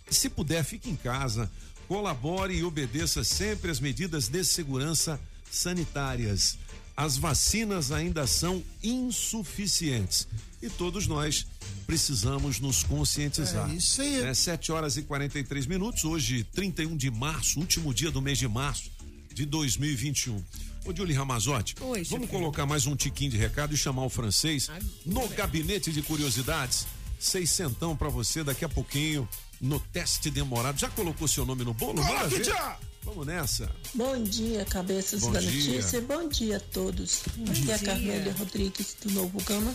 se 0.10 0.30
puder, 0.30 0.64
fique 0.64 0.90
em 0.90 0.96
casa, 0.96 1.50
colabore 1.88 2.56
e 2.56 2.64
obedeça 2.64 3.24
sempre 3.24 3.70
as 3.70 3.80
medidas 3.80 4.28
de 4.28 4.44
segurança 4.44 5.20
sanitárias. 5.52 6.58
As 6.98 7.18
vacinas 7.18 7.92
ainda 7.92 8.28
são 8.28 8.64
insuficientes 8.84 10.28
e 10.62 10.70
todos 10.70 11.08
nós 11.08 11.48
precisamos 11.88 12.60
nos 12.60 12.84
conscientizar. 12.84 13.70
É 13.70 13.74
isso 13.74 14.02
aí. 14.02 14.24
É 14.24 14.34
7 14.34 14.72
horas 14.72 14.98
e 14.98 15.04
43 15.04 15.66
minutos, 15.66 16.04
hoje, 16.04 16.44
31 16.54 16.96
de 16.98 17.10
março, 17.10 17.60
último 17.60 17.94
dia 17.94 18.12
do 18.12 18.22
mês 18.22 18.38
de 18.38 18.48
março 18.48 18.91
de 19.34 19.46
2021. 19.46 20.44
Ô, 20.86 20.96
Julie 20.96 21.16
Ramazotti, 21.16 21.76
Oi, 21.82 22.04
vamos 22.06 22.30
colocar 22.30 22.66
mais 22.66 22.88
um 22.88 22.96
tiquinho 22.96 23.32
de 23.32 23.38
recado 23.38 23.74
e 23.74 23.78
chamar 23.78 24.04
o 24.04 24.10
francês 24.10 24.70
no 25.06 25.28
gabinete 25.30 25.92
de 25.92 26.02
curiosidades. 26.02 26.88
Seiscentão 27.20 27.96
pra 27.96 28.10
você 28.10 28.44
daqui 28.44 28.66
a 28.66 28.70
pouquinho 28.70 29.30
no 29.60 29.80
teste 29.80 30.32
demorado. 30.32 30.80
Já 30.80 30.90
colocou 30.90 31.28
seu 31.28 31.46
nome 31.46 31.64
no 31.64 31.74
bolo? 31.74 32.04
Coloque 32.04 32.36
ver. 32.36 32.46
já! 32.46 32.80
Vamos 33.04 33.26
nessa. 33.26 33.70
Bom 33.96 34.22
dia, 34.24 34.64
cabeças 34.66 35.22
Bom 35.22 35.32
da 35.32 35.40
dia. 35.40 35.50
notícia. 35.52 36.02
Bom 36.02 36.28
dia 36.28 36.58
a 36.58 36.60
todos. 36.60 37.22
Aqui 37.50 37.72
é 37.72 37.74
a 37.74 37.78
dia. 37.78 37.88
Carmélia 37.88 38.34
Rodrigues 38.34 38.96
do 39.04 39.12
Novo 39.12 39.42
Gama. 39.44 39.74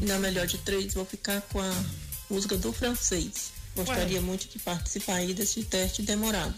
E 0.00 0.04
na 0.04 0.18
melhor 0.18 0.46
de 0.46 0.58
três, 0.58 0.94
vou 0.94 1.04
ficar 1.04 1.40
com 1.42 1.60
a 1.60 1.84
música 2.30 2.56
do 2.56 2.72
francês. 2.72 3.52
Gostaria 3.76 4.20
muito 4.20 4.48
de 4.48 4.58
participar 4.58 5.16
aí 5.16 5.34
desse 5.34 5.62
teste 5.64 6.02
demorado. 6.02 6.54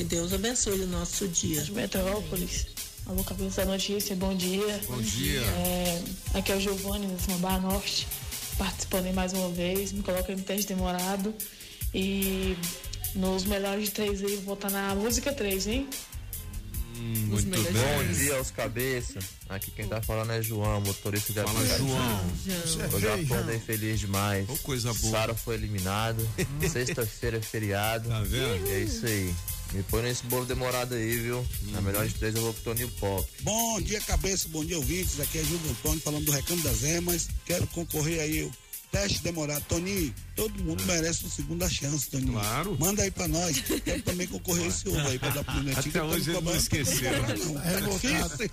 Que 0.00 0.04
Deus 0.04 0.32
abençoe 0.32 0.80
o 0.80 0.86
nosso 0.86 1.28
dia. 1.28 1.62
Metrópolis. 1.72 2.68
Alô, 3.04 3.22
cabeça 3.22 3.66
da 3.66 3.72
notícia, 3.72 4.16
bom 4.16 4.34
dia. 4.34 4.80
Bom 4.88 4.98
dia. 5.02 5.42
É, 5.42 6.02
aqui 6.32 6.52
é 6.52 6.56
o 6.56 6.60
Giovanni, 6.60 7.06
do 7.06 7.20
Sambar 7.20 7.60
Norte, 7.60 8.08
participando 8.56 9.04
aí 9.04 9.12
mais 9.12 9.34
uma 9.34 9.50
vez. 9.50 9.92
Me 9.92 10.02
coloca 10.02 10.34
no 10.34 10.40
teste 10.40 10.68
demorado. 10.68 11.34
E 11.92 12.56
nos 13.14 13.44
melhores 13.44 13.84
de 13.84 13.90
três 13.90 14.24
aí, 14.24 14.36
vou 14.36 14.56
botar 14.56 14.70
na 14.70 14.94
música 14.94 15.34
3, 15.34 15.66
hein? 15.66 15.88
muito 17.00 17.50
Bom 17.50 18.12
dia 18.14 18.36
aos 18.36 18.50
cabeças. 18.50 19.24
Aqui 19.50 19.70
quem 19.70 19.86
tá 19.86 20.00
falando 20.00 20.32
é 20.32 20.40
João, 20.40 20.80
motorista 20.80 21.32
de 21.32 21.40
Fala, 21.40 21.58
aplicativo. 21.58 21.88
João. 21.88 23.00
Eu 23.00 23.14
acordei 23.22 23.58
feliz 23.58 24.00
demais. 24.00 24.48
Ô, 24.48 24.56
coisa 24.58 24.94
boa. 24.94 25.10
Sara 25.10 25.34
foi 25.34 25.56
eliminado. 25.56 26.26
Sexta-feira 26.70 27.36
é 27.36 27.42
feriado. 27.42 28.08
Tá 28.08 28.22
vendo? 28.22 28.66
É 28.70 28.80
isso 28.80 29.04
aí. 29.04 29.34
Me 29.72 29.82
põe 29.84 30.02
nesse 30.02 30.24
bolo 30.24 30.44
demorado 30.44 30.94
aí, 30.94 31.16
viu? 31.16 31.46
Na 31.70 31.80
melhor 31.80 32.06
de 32.06 32.14
três 32.14 32.34
eu 32.34 32.42
vou 32.42 32.52
com 32.52 32.60
o 32.60 32.62
Toninho 32.62 32.90
Pop. 32.98 33.28
Bom 33.42 33.80
dia, 33.80 34.00
cabeça, 34.00 34.48
bom 34.48 34.64
dia, 34.64 34.76
ouvintes. 34.76 35.20
Aqui 35.20 35.38
é 35.38 35.44
Júlio 35.44 35.70
Antônio 35.70 36.00
falando 36.00 36.24
do 36.24 36.32
Recanto 36.32 36.62
das 36.62 36.82
Emas. 36.82 37.28
Quero 37.46 37.66
concorrer 37.68 38.20
aí 38.20 38.50
teste 38.90 39.22
demorado. 39.22 39.62
Toninho, 39.64 40.14
todo 40.36 40.62
mundo 40.62 40.82
merece 40.84 41.22
uma 41.24 41.30
segunda 41.30 41.68
chance, 41.68 42.08
Toninho. 42.10 42.32
Claro. 42.32 42.76
Manda 42.78 43.02
aí 43.02 43.10
pra 43.10 43.28
nós. 43.28 43.60
Quero 43.84 44.02
também 44.02 44.26
concorrer 44.26 44.66
esse 44.66 44.88
ovo 44.88 45.08
aí 45.08 45.18
pra 45.18 45.30
dar 45.30 45.44
pro 45.44 45.62
meu 45.62 45.76
Até 45.78 46.02
hoje 46.02 46.30
ele 46.30 46.40
não 46.40 46.56
esqueceu. 46.56 47.10
É 47.62 47.80
difícil. 47.80 48.50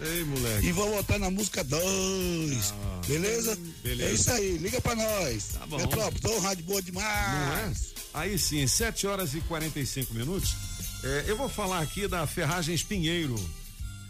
Ei, 0.00 0.24
moleque. 0.24 0.66
E 0.66 0.72
vou 0.72 0.90
votar 0.90 1.18
na 1.18 1.30
música 1.30 1.62
2. 1.64 2.74
beleza? 3.06 3.58
beleza. 3.82 4.10
É 4.10 4.12
isso 4.14 4.30
aí, 4.30 4.58
liga 4.58 4.80
pra 4.80 4.94
nós. 4.94 5.44
Tá 5.58 5.66
bom. 5.66 5.76
Metrópolis, 5.76 6.24
ô, 6.24 6.38
rádio 6.40 6.64
boa 6.64 6.80
Não 6.92 7.00
é? 7.00 7.62
demais. 7.62 7.94
Aí 8.12 8.38
sim, 8.38 8.66
7 8.66 9.06
horas 9.06 9.34
e 9.34 9.40
45 9.42 10.14
minutos. 10.14 10.54
É, 11.02 11.24
eu 11.26 11.36
vou 11.36 11.48
falar 11.48 11.80
aqui 11.80 12.06
da 12.08 12.26
Ferragens 12.26 12.82
Pinheiro. 12.82 13.34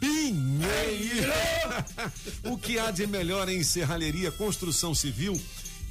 Pinheiro! 0.05 1.33
o 2.45 2.59
que 2.59 2.79
há 2.79 2.91
de 2.91 3.07
melhor 3.07 3.49
em 3.49 3.63
serralheria, 3.63 4.31
construção 4.31 4.95
civil, 4.95 5.41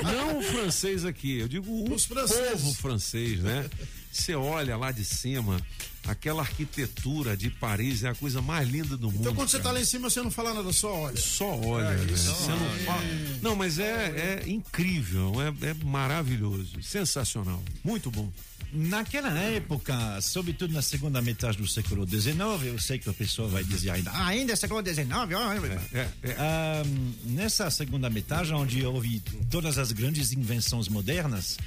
Não, 0.04 0.12
não 0.12 0.40
o 0.40 0.42
francês 0.42 1.06
aqui, 1.06 1.40
eu 1.40 1.48
digo 1.48 1.84
o 1.84 1.86
povo 1.86 2.74
francês, 2.74 3.40
né? 3.42 3.70
Você 4.16 4.34
olha 4.34 4.78
lá 4.78 4.92
de 4.92 5.04
cima, 5.04 5.60
aquela 6.08 6.42
arquitetura 6.42 7.36
de 7.36 7.50
Paris 7.50 8.04
é 8.04 8.10
a 8.10 8.16
coisa 8.16 8.42
mais 8.42 8.68
linda 8.68 8.96
do 8.96 9.12
mundo. 9.12 9.20
Então 9.22 9.36
quando 9.36 9.50
você 9.50 9.58
cara. 9.58 9.70
tá 9.70 9.72
lá 9.74 9.82
em 9.82 9.86
cima, 9.86 10.10
você 10.10 10.22
não 10.22 10.32
fala 10.32 10.54
nada, 10.54 10.72
só 10.72 10.94
olha. 10.94 11.18
Só 11.18 11.54
olha, 11.60 11.86
É 11.88 11.98
né? 11.98 12.06
Você 12.16 12.50
não 12.52 12.70
fala. 12.86 13.02
Não, 13.42 13.56
mas 13.56 13.78
é, 13.78 14.42
é 14.46 14.50
incrível, 14.50 15.34
é, 15.42 15.68
é 15.68 15.74
maravilhoso, 15.86 16.82
sensacional, 16.82 17.62
muito 17.84 18.10
bom. 18.10 18.32
Naquela 18.72 19.30
época, 19.40 20.20
sobretudo 20.22 20.74
na 20.74 20.82
segunda 20.82 21.22
metade 21.22 21.58
do 21.58 21.68
século 21.68 22.06
XIX, 22.08 22.36
eu 22.66 22.80
sei 22.80 22.98
que 23.00 23.10
a 23.10 23.14
pessoa 23.14 23.48
vai 23.48 23.64
dizer 23.64 23.92
ainda, 23.92 24.12
ah, 24.12 24.28
ainda 24.28 24.54
é 24.54 24.56
século 24.56 24.82
XIX, 24.86 25.08
ó, 25.12 25.54
É, 25.94 26.36
Ah, 26.38 26.84
nessa 27.26 27.70
segunda 27.70 28.10
metade, 28.10 28.54
onde 28.54 28.84
houve 28.86 29.22
todas 29.50 29.78
as 29.78 29.92
grandes 29.92 30.32
invenções 30.34 30.88
modernas, 30.88 31.58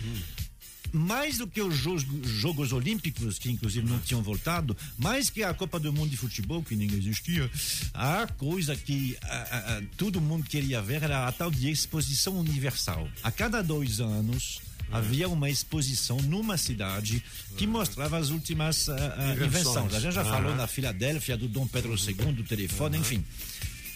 mais 0.93 1.39
do 1.39 1.47
que 1.47 1.61
os 1.61 1.77
Jogos, 1.77 2.73
Olímpicos, 2.73 3.39
que 3.39 3.51
inclusive 3.51 3.89
não 3.89 3.99
tinham 3.99 4.23
voltado, 4.23 4.77
mais 4.97 5.31
que 5.31 5.43
a 5.43 5.53
Copa 5.55 5.79
do 5.79 5.93
Mundo 5.93 6.11
de 6.11 6.17
Futebol, 6.17 6.63
que 6.63 6.77
nem 6.77 6.93
existia, 6.93 7.51
a 7.95 8.27
coisa 8.27 8.77
que 8.77 9.17
ah, 9.23 9.49
ah, 9.51 9.83
todo 9.97 10.21
mundo 10.21 10.45
queria 10.49 10.81
ver 10.83 11.03
era 11.03 11.27
a 11.27 11.33
tal 11.33 11.51
de 11.51 11.71
Exposição 11.71 12.39
Universal. 12.39 13.09
A 13.23 13.31
cada 13.31 13.63
dois 13.63 14.01
anos, 14.01 14.61
havia 14.91 15.29
uma 15.29 15.51
exposição 15.51 16.17
numa 16.23 16.57
cidade 16.57 17.23
que 17.57 17.67
mostrava 17.67 18.17
as 18.19 18.31
últimas 18.31 18.89
ah, 18.89 19.15
ah, 19.19 19.45
Invenções. 19.45 19.95
A 19.95 20.01
gente 20.01 20.15
já 20.15 20.25
falou 20.25 20.55
na 20.55 20.67
Filadélfia, 20.67 21.37
do 21.37 21.49
Dom 21.49 21.67
Pedro 21.67 21.95
II, 21.95 22.33
do 22.33 22.43
telefone, 22.45 22.99
enfim. 22.99 23.25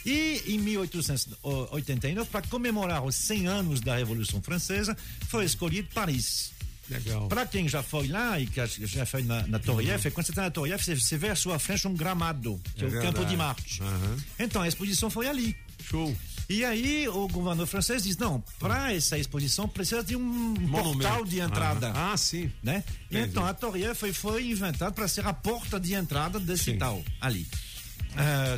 E 0.04 0.42
em 0.46 0.58
1889, 0.58 2.28
para 2.30 2.42
comemorar 2.42 3.04
os 3.04 3.14
100 3.14 3.46
anos 3.46 3.80
da 3.80 3.96
Revolução 3.96 4.42
Francesa, 4.42 4.96
foi 5.28 5.44
escolhido 5.44 5.88
Paris. 5.94 6.52
Legal. 6.88 7.28
Para 7.28 7.46
quem 7.46 7.68
já 7.68 7.82
foi 7.82 8.08
lá 8.08 8.38
e 8.38 8.46
que 8.46 8.60
já 8.86 9.06
foi 9.06 9.22
na, 9.22 9.46
na 9.46 9.58
Torre 9.58 9.90
Eiffel, 9.90 10.12
quando 10.12 10.26
você 10.26 10.32
está 10.32 10.42
na 10.42 10.50
Torre 10.50 10.72
Eiffel, 10.72 10.96
você, 10.96 11.00
você 11.00 11.16
vê 11.16 11.28
à 11.28 11.36
sua 11.36 11.58
frente 11.58 11.86
um 11.88 11.94
gramado, 11.94 12.60
que 12.76 12.84
é, 12.84 12.88
É 12.88 12.90
o 12.98 13.02
Campo 13.02 13.24
de. 13.24 13.36
Marte. 13.36 13.82
Aham. 13.82 14.16
Então 14.38 14.62
a 14.62 14.68
exposição 14.68 15.08
foi 15.08 15.26
ali. 15.28 15.56
Show. 15.88 16.14
E 16.48 16.64
aí 16.64 17.08
o 17.08 17.26
governador 17.28 17.66
francês 17.66 18.02
diz: 18.02 18.16
não, 18.16 18.42
para 18.58 18.92
essa 18.92 19.16
exposição 19.18 19.66
precisa 19.68 20.02
de 20.02 20.16
um 20.16 20.20
Monumento. 20.20 20.82
portal 20.98 21.24
de 21.24 21.40
entrada. 21.40 21.88
Aham. 21.88 22.12
Ah, 22.12 22.16
sim. 22.16 22.52
Né? 22.62 22.84
Entendi. 23.10 23.30
então 23.30 23.46
a 23.46 23.54
Torre 23.54 23.84
Eiffel 23.84 24.12
foi 24.12 24.50
inventada 24.50 24.92
para 24.92 25.08
ser 25.08 25.26
a 25.26 25.32
porta 25.32 25.80
de 25.80 25.94
entrada 25.94 26.38
desse 26.38 26.74
tal 26.74 27.02
ali. 27.20 27.46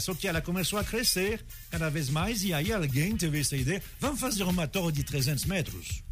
Só 0.00 0.14
que 0.14 0.26
ela 0.26 0.40
começou 0.40 0.78
a 0.78 0.84
crescer 0.84 1.44
cada 1.70 1.88
vez 1.88 2.08
mais 2.08 2.42
e 2.42 2.52
aí 2.52 2.72
alguém 2.72 3.16
teve 3.16 3.40
essa 3.40 3.56
ideia: 3.56 3.82
vamos 4.00 4.20
fazer 4.20 4.42
uma 4.44 4.66
torre 4.66 4.92
de 4.92 5.04
300 5.04 5.44
metros. 5.44 6.02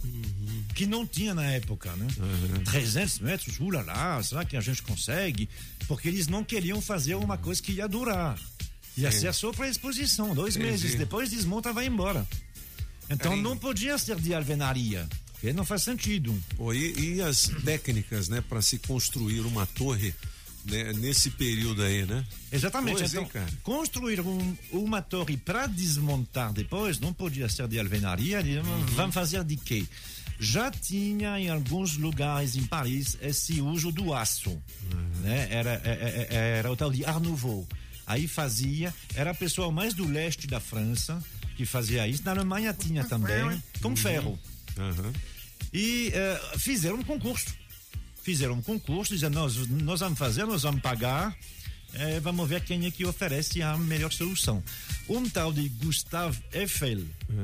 Que 0.74 0.86
não 0.86 1.06
tinha 1.06 1.34
na 1.34 1.44
época, 1.44 1.94
né? 1.96 2.06
300 2.64 3.18
metros, 3.18 3.60
ulala, 3.60 4.22
será 4.22 4.44
que 4.44 4.56
a 4.56 4.60
gente 4.60 4.82
consegue? 4.82 5.48
Porque 5.86 6.08
eles 6.08 6.28
não 6.28 6.42
queriam 6.42 6.80
fazer 6.80 7.14
uma 7.14 7.36
coisa 7.36 7.62
que 7.62 7.72
ia 7.72 7.86
durar. 7.88 8.38
Ia 8.96 9.10
Sim. 9.10 9.20
ser 9.20 9.34
só 9.34 9.52
para 9.52 9.68
exposição, 9.68 10.34
dois 10.34 10.56
Entendi. 10.56 10.70
meses 10.70 10.94
depois 10.94 11.30
desmonta 11.30 11.72
vai 11.72 11.86
embora. 11.86 12.26
Então 13.08 13.36
não 13.36 13.56
podia 13.56 13.98
ser 13.98 14.16
de 14.16 14.34
alvenaria, 14.34 15.06
porque 15.32 15.52
não 15.52 15.64
faz 15.64 15.82
sentido. 15.82 16.34
Pô, 16.56 16.72
e, 16.72 17.16
e 17.16 17.22
as 17.22 17.50
técnicas, 17.64 18.28
né, 18.28 18.40
para 18.40 18.62
se 18.62 18.78
construir 18.78 19.40
uma 19.40 19.66
torre 19.66 20.14
né, 20.64 20.92
nesse 20.94 21.30
período 21.30 21.82
aí, 21.82 22.04
né? 22.06 22.24
Exatamente. 22.50 22.98
Pois, 22.98 23.10
então, 23.10 23.22
hein, 23.24 23.28
cara? 23.32 23.48
construir 23.62 24.20
um- 24.20 24.56
uma 24.72 25.00
torre 25.02 25.36
para 25.36 25.66
desmontar 25.66 26.52
depois 26.52 26.98
não 27.00 27.12
podia 27.12 27.48
ser 27.48 27.66
de 27.68 27.78
alvenaria. 27.78 28.40
Uhum. 28.40 28.86
Vamos 28.94 29.14
fazer 29.14 29.42
de 29.44 29.56
quê? 29.56 29.84
Já 30.38 30.70
tinha 30.70 31.38
em 31.38 31.48
alguns 31.48 31.96
lugares 31.96 32.56
em 32.56 32.64
Paris 32.64 33.16
esse 33.22 33.60
uso 33.60 33.92
do 33.92 34.12
aço. 34.12 34.50
Uhum. 34.50 35.20
Né? 35.22 35.46
Era, 35.50 35.80
é- 35.84 36.28
é- 36.30 36.58
era 36.58 36.70
o 36.70 36.76
tal 36.76 36.90
de 36.90 37.04
Art 37.04 37.22
Nouveau. 37.22 37.66
Aí 38.06 38.26
fazia, 38.26 38.92
era 39.14 39.32
pessoal 39.32 39.70
mais 39.70 39.94
do 39.94 40.06
leste 40.06 40.46
da 40.48 40.58
França 40.58 41.22
que 41.56 41.64
fazia 41.64 42.06
isso. 42.08 42.22
Na 42.24 42.32
Alemanha 42.32 42.72
tinha 42.74 43.04
também, 43.04 43.62
com 43.80 43.94
ferro. 43.94 44.38
Aham. 44.76 45.12
E 45.72 46.10
eh, 46.12 46.40
fizeram 46.58 46.96
um 46.96 47.02
concurso. 47.04 47.46
Fizeram 48.22 48.54
um 48.54 48.62
concurso, 48.62 49.14
dizendo: 49.14 49.34
nós, 49.34 49.56
nós 49.68 50.00
vamos 50.00 50.18
fazer, 50.18 50.44
nós 50.44 50.62
vamos 50.62 50.80
pagar, 50.80 51.36
eh, 51.94 52.20
vamos 52.20 52.48
ver 52.48 52.60
quem 52.62 52.86
é 52.86 52.90
que 52.90 53.04
oferece 53.04 53.60
a 53.62 53.76
melhor 53.76 54.12
solução. 54.12 54.62
Um 55.08 55.28
tal 55.28 55.52
de 55.52 55.68
Gustave 55.68 56.38
Eiffel, 56.52 57.02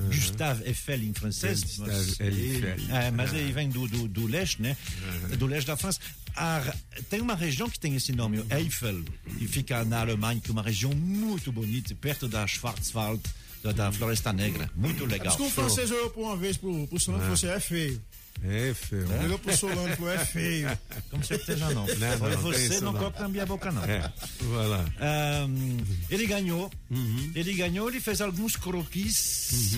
Gustave 0.08 0.64
Eiffel 0.66 1.02
em 1.02 1.12
francês, 1.12 1.62
Gustave 1.62 1.90
mas, 1.90 2.20
Eiffel. 2.20 2.26
ele, 2.28 2.92
é, 2.92 3.10
mas 3.10 3.32
ele 3.32 3.52
vem 3.52 3.68
do, 3.68 3.88
do, 3.88 4.06
do 4.08 4.26
leste, 4.26 4.62
né? 4.62 4.76
Do 5.36 5.46
leste 5.46 5.66
da 5.66 5.76
França. 5.76 5.98
A- 6.36 6.72
tem 7.10 7.20
uma 7.20 7.34
região 7.34 7.68
que 7.68 7.80
tem 7.80 7.96
esse 7.96 8.12
nome, 8.12 8.44
Eiffel, 8.48 9.02
que 9.36 9.48
fica 9.48 9.84
na 9.84 10.00
Alemanha, 10.02 10.40
que 10.40 10.48
é 10.48 10.52
uma 10.52 10.62
região 10.62 10.92
muito 10.94 11.50
bonita, 11.50 11.92
perto 11.96 12.28
da 12.28 12.46
Schwarzwald, 12.46 13.20
da, 13.64 13.72
da 13.72 13.90
Floresta 13.90 14.32
Negra. 14.32 14.70
Muito 14.76 15.04
legal. 15.04 15.34
Um 15.40 15.50
francês 15.50 15.90
olhou 15.90 16.10
por 16.10 16.22
uma 16.22 16.36
vez 16.36 16.56
pro, 16.56 16.86
pro 16.86 17.00
Solano 17.00 17.24
e 17.24 17.26
falou 17.26 17.34
assim: 17.34 17.48
é 17.48 17.58
feio. 17.58 18.00
É, 18.44 18.72
feio. 18.74 19.06
Olhou 19.22 19.38
pro 19.38 19.56
Solano 19.56 19.96
falou: 19.96 20.12
é 20.12 20.24
feio. 20.24 20.78
Com 21.10 21.22
certeza 21.22 21.70
não. 21.70 21.86
Não, 21.86 22.18
não, 22.18 22.42
você, 22.42 22.80
não 22.80 22.92
não. 22.92 22.98
coloca 22.98 23.20
na 23.20 23.28
minha 23.28 23.46
boca, 23.46 23.72
não. 23.72 23.84
É, 23.84 24.12
vai 24.40 24.66
lá. 24.66 24.84
Ahn, 25.00 25.78
ele 26.10 26.26
ganhou. 26.26 26.70
Ele 27.34 27.54
ganhou, 27.54 27.88
ele 27.88 28.00
fez 28.00 28.20
alguns 28.20 28.56
croquis. 28.56 29.76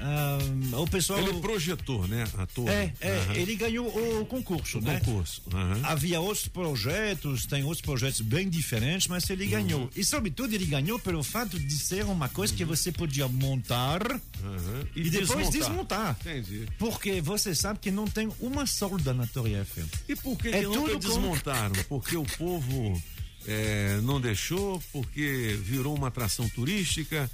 Ahn, 0.00 0.74
o 0.80 0.86
pessoal. 0.86 1.18
Ele 1.20 1.40
projetou, 1.40 2.06
né, 2.08 2.24
a 2.38 2.46
torre. 2.46 2.70
É, 2.70 2.92
é, 3.00 3.10
Aham. 3.18 3.34
ele 3.34 3.54
ganhou 3.56 3.86
o 4.20 4.24
concurso, 4.26 4.78
O 4.78 4.80
né? 4.80 4.98
concurso. 5.00 5.42
aham. 5.52 5.80
Havia 5.84 6.20
outros 6.20 6.48
projetos, 6.48 7.46
tem 7.46 7.62
outros 7.64 7.82
projetos 7.82 8.20
bem 8.20 8.48
diferentes, 8.48 9.06
mas 9.08 9.28
ele 9.28 9.44
Uhum. 9.44 9.50
ganhou. 9.50 9.90
E, 9.94 10.04
sobretudo, 10.04 10.54
ele 10.54 10.66
ganhou 10.66 10.98
pelo 10.98 11.22
fato 11.22 11.58
de 11.58 11.74
ser 11.78 12.04
uma 12.06 12.28
coisa 12.28 12.54
que 12.54 12.64
você 12.64 12.90
podia 12.90 13.28
montar 13.28 14.02
Aham. 14.10 14.86
e, 14.96 15.10
depois 15.10 15.50
desmontar. 15.50 16.16
Entendi. 16.20 16.66
Porque 16.78 17.20
você 17.20 17.54
sabe 17.54 17.78
que 17.78 17.90
não 17.90 18.06
tem 18.06 18.30
uma 18.40 18.66
solda 18.66 19.12
na 19.12 19.26
Torre 19.26 19.54
Eiffel. 19.54 19.84
E 20.08 20.16
por 20.16 20.36
que, 20.38 20.48
É 20.48 20.60
que 20.60 20.66
nunca 20.66 20.92
tudo 20.92 20.92
com- 20.92 20.98
desmontaram? 21.08 21.74
Porque 21.88 22.16
o 22.16 22.24
povo 22.24 23.02
é, 23.46 24.00
não 24.02 24.20
deixou, 24.20 24.82
porque 24.92 25.58
virou 25.62 25.94
uma 25.94 26.08
atração 26.08 26.48
turística, 26.48 27.30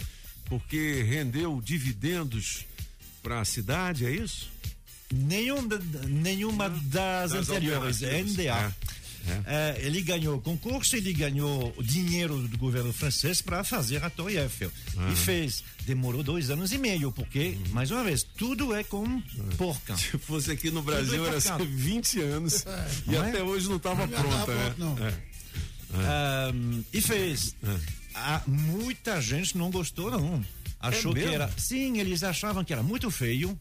porque 0.49 1.03
rendeu 1.03 1.61
dividendos 1.65 2.65
para 3.23 3.41
a 3.41 3.45
cidade, 3.45 4.07
é 4.07 4.11
isso? 4.11 4.49
Nenhum 5.13 5.63
nenhuma 6.09 6.69
das, 6.69 7.33
Das 7.33 7.49
anteriores, 7.49 8.03
alternativas. 8.03 8.33
NDA. 8.33 8.75
É, 8.83 8.97
Eh, 9.45 9.81
ele 9.87 10.03
ganhou 10.03 10.37
o 10.37 10.41
concurso, 10.41 10.95
ele 10.95 11.13
ganhou 11.13 11.75
o 11.77 11.83
dinheiro 11.83 12.47
do 12.47 12.57
governo 12.57 12.93
francês 12.93 13.43
para 13.43 13.65
fazer 13.65 14.05
a 14.05 14.09
Torre 14.09 14.37
Eiffel. 14.39 14.71
E 15.13 15.17
fez. 15.17 15.65
Demorou 15.85 16.23
dois 16.23 16.49
anos 16.49 16.71
e 16.71 16.79
meio, 16.79 17.11
porque, 17.11 17.59
mais 17.71 17.91
uma 17.91 18.05
vez, 18.05 18.23
tudo 18.23 18.73
é 18.73 18.85
com 18.85 19.21
porca. 19.59 19.97
Se 19.99 20.17
fosse 20.17 20.53
aqui 20.53 20.71
no 20.71 20.81
Brasil, 20.81 21.25
é 21.27 21.29
era 21.31 21.41
ser 21.41 21.59
20 21.67 22.21
anos 22.21 22.65
e 23.09 23.11
Não 23.11 23.25
é? 23.25 23.31
até 23.31 23.43
hoje 23.43 23.69
não 23.69 23.79
estava 23.79 24.07
Não 24.07 24.13
tava 24.13 24.29
pronta. 24.29 24.45
pronto, 24.45 24.61
né? 24.61 24.75
não. 24.79 25.07
É. 25.07 26.49
Ahm, 26.49 26.83
e 26.93 27.01
fez. 27.01 27.57
Ah, 28.19 28.43
muita 28.47 29.21
gente 29.21 29.57
não 29.59 29.71
gostou, 29.71 30.11
não. 30.11 30.43
Achou 30.81 31.13
É 31.17 31.21
que 31.21 31.25
era. 31.35 31.51
Sim, 31.57 31.99
eles 31.99 32.23
achavam 32.23 32.65
que 32.65 32.73
era 32.73 32.83
muito 32.83 33.11
feio. 33.11 33.59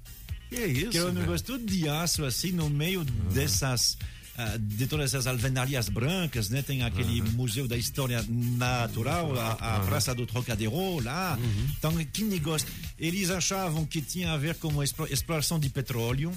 Que 0.50 0.56
é 0.56 0.68
isso? 0.68 0.90
Que 0.92 0.98
era 0.98 1.08
um 1.08 1.10
velho? 1.14 1.22
negócio 1.26 1.46
tudo 1.46 1.66
de 1.66 1.90
aço, 1.90 2.24
assim, 2.24 2.52
no 2.52 2.70
meio 2.70 3.04
dessas. 3.04 3.98
ah, 4.38 4.58
de 4.60 4.86
todas 4.88 5.14
essas 5.14 5.28
alvenarias 5.28 5.88
brancas, 5.90 6.50
né? 6.50 6.62
Tem 6.62 6.84
aquele 6.84 7.22
Museu 7.22 7.68
da 7.68 7.78
História 7.78 8.24
Natural, 8.30 9.38
a, 9.40 9.54
a 9.54 9.76
Aham. 9.78 9.86
Praça 9.88 10.14
do 10.16 10.26
Trocadero, 10.26 11.00
lá. 11.04 11.38
Então, 11.78 11.94
que 12.06 12.24
negócio. 12.24 12.68
Eles 13.00 13.30
achavam 13.30 13.86
que 13.86 14.02
tinha 14.02 14.32
a 14.34 14.38
ver 14.38 14.56
com 14.56 14.80
a 14.80 14.84
explo- 14.84 15.08
exploração 15.10 15.58
de 15.60 15.70
petróleo, 15.70 16.32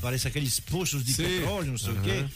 parece 0.00 0.28
aqueles 0.28 0.58
poços 0.60 1.04
de 1.04 1.12
Sim. 1.14 1.24
petróleo, 1.24 1.70
não 1.72 1.78
sei 1.78 1.92
o 1.92 2.00
quê. 2.02 2.10
Aham. 2.10 2.30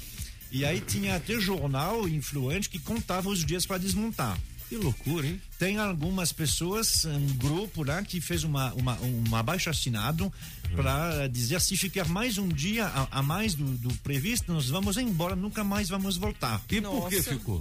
E 0.51 0.65
aí 0.65 0.81
tinha 0.81 1.15
até 1.17 1.39
jornal 1.39 2.09
influente 2.09 2.71
que 2.71 2.79
contava 2.79 3.29
os 3.29 3.45
dias 3.45 3.67
para 3.67 3.77
desmontar. 3.79 4.39
Que 4.69 4.77
loucura, 4.77 5.27
hein? 5.27 5.41
Tem 5.59 5.79
algumas 5.79 6.33
pessoas, 6.33 7.05
um 7.07 7.27
grupo 7.37 7.83
lá 7.83 8.03
que 8.03 8.21
fez 8.21 8.45
uma, 8.45 8.73
uma, 8.75 8.99
um 9.01 9.35
abaixo 9.35 9.71
assinado 9.71 10.33
para 10.77 11.27
dizer 11.29 11.61
se 11.61 11.77
ficar 11.77 12.07
mais 12.07 12.37
um 12.37 12.49
dia 12.49 12.87
a, 12.87 13.19
a 13.19 13.23
mais 13.23 13.55
do, 13.55 13.65
do 13.65 13.95
previsto, 13.97 14.53
nós 14.53 14.69
vamos 14.69 14.99
embora, 14.99 15.35
nunca 15.35 15.65
mais 15.65 15.89
vamos 15.89 16.17
voltar. 16.17 16.63
E 16.71 16.81
por 17.01 17.09
que 17.09 17.23
ficou? 17.23 17.61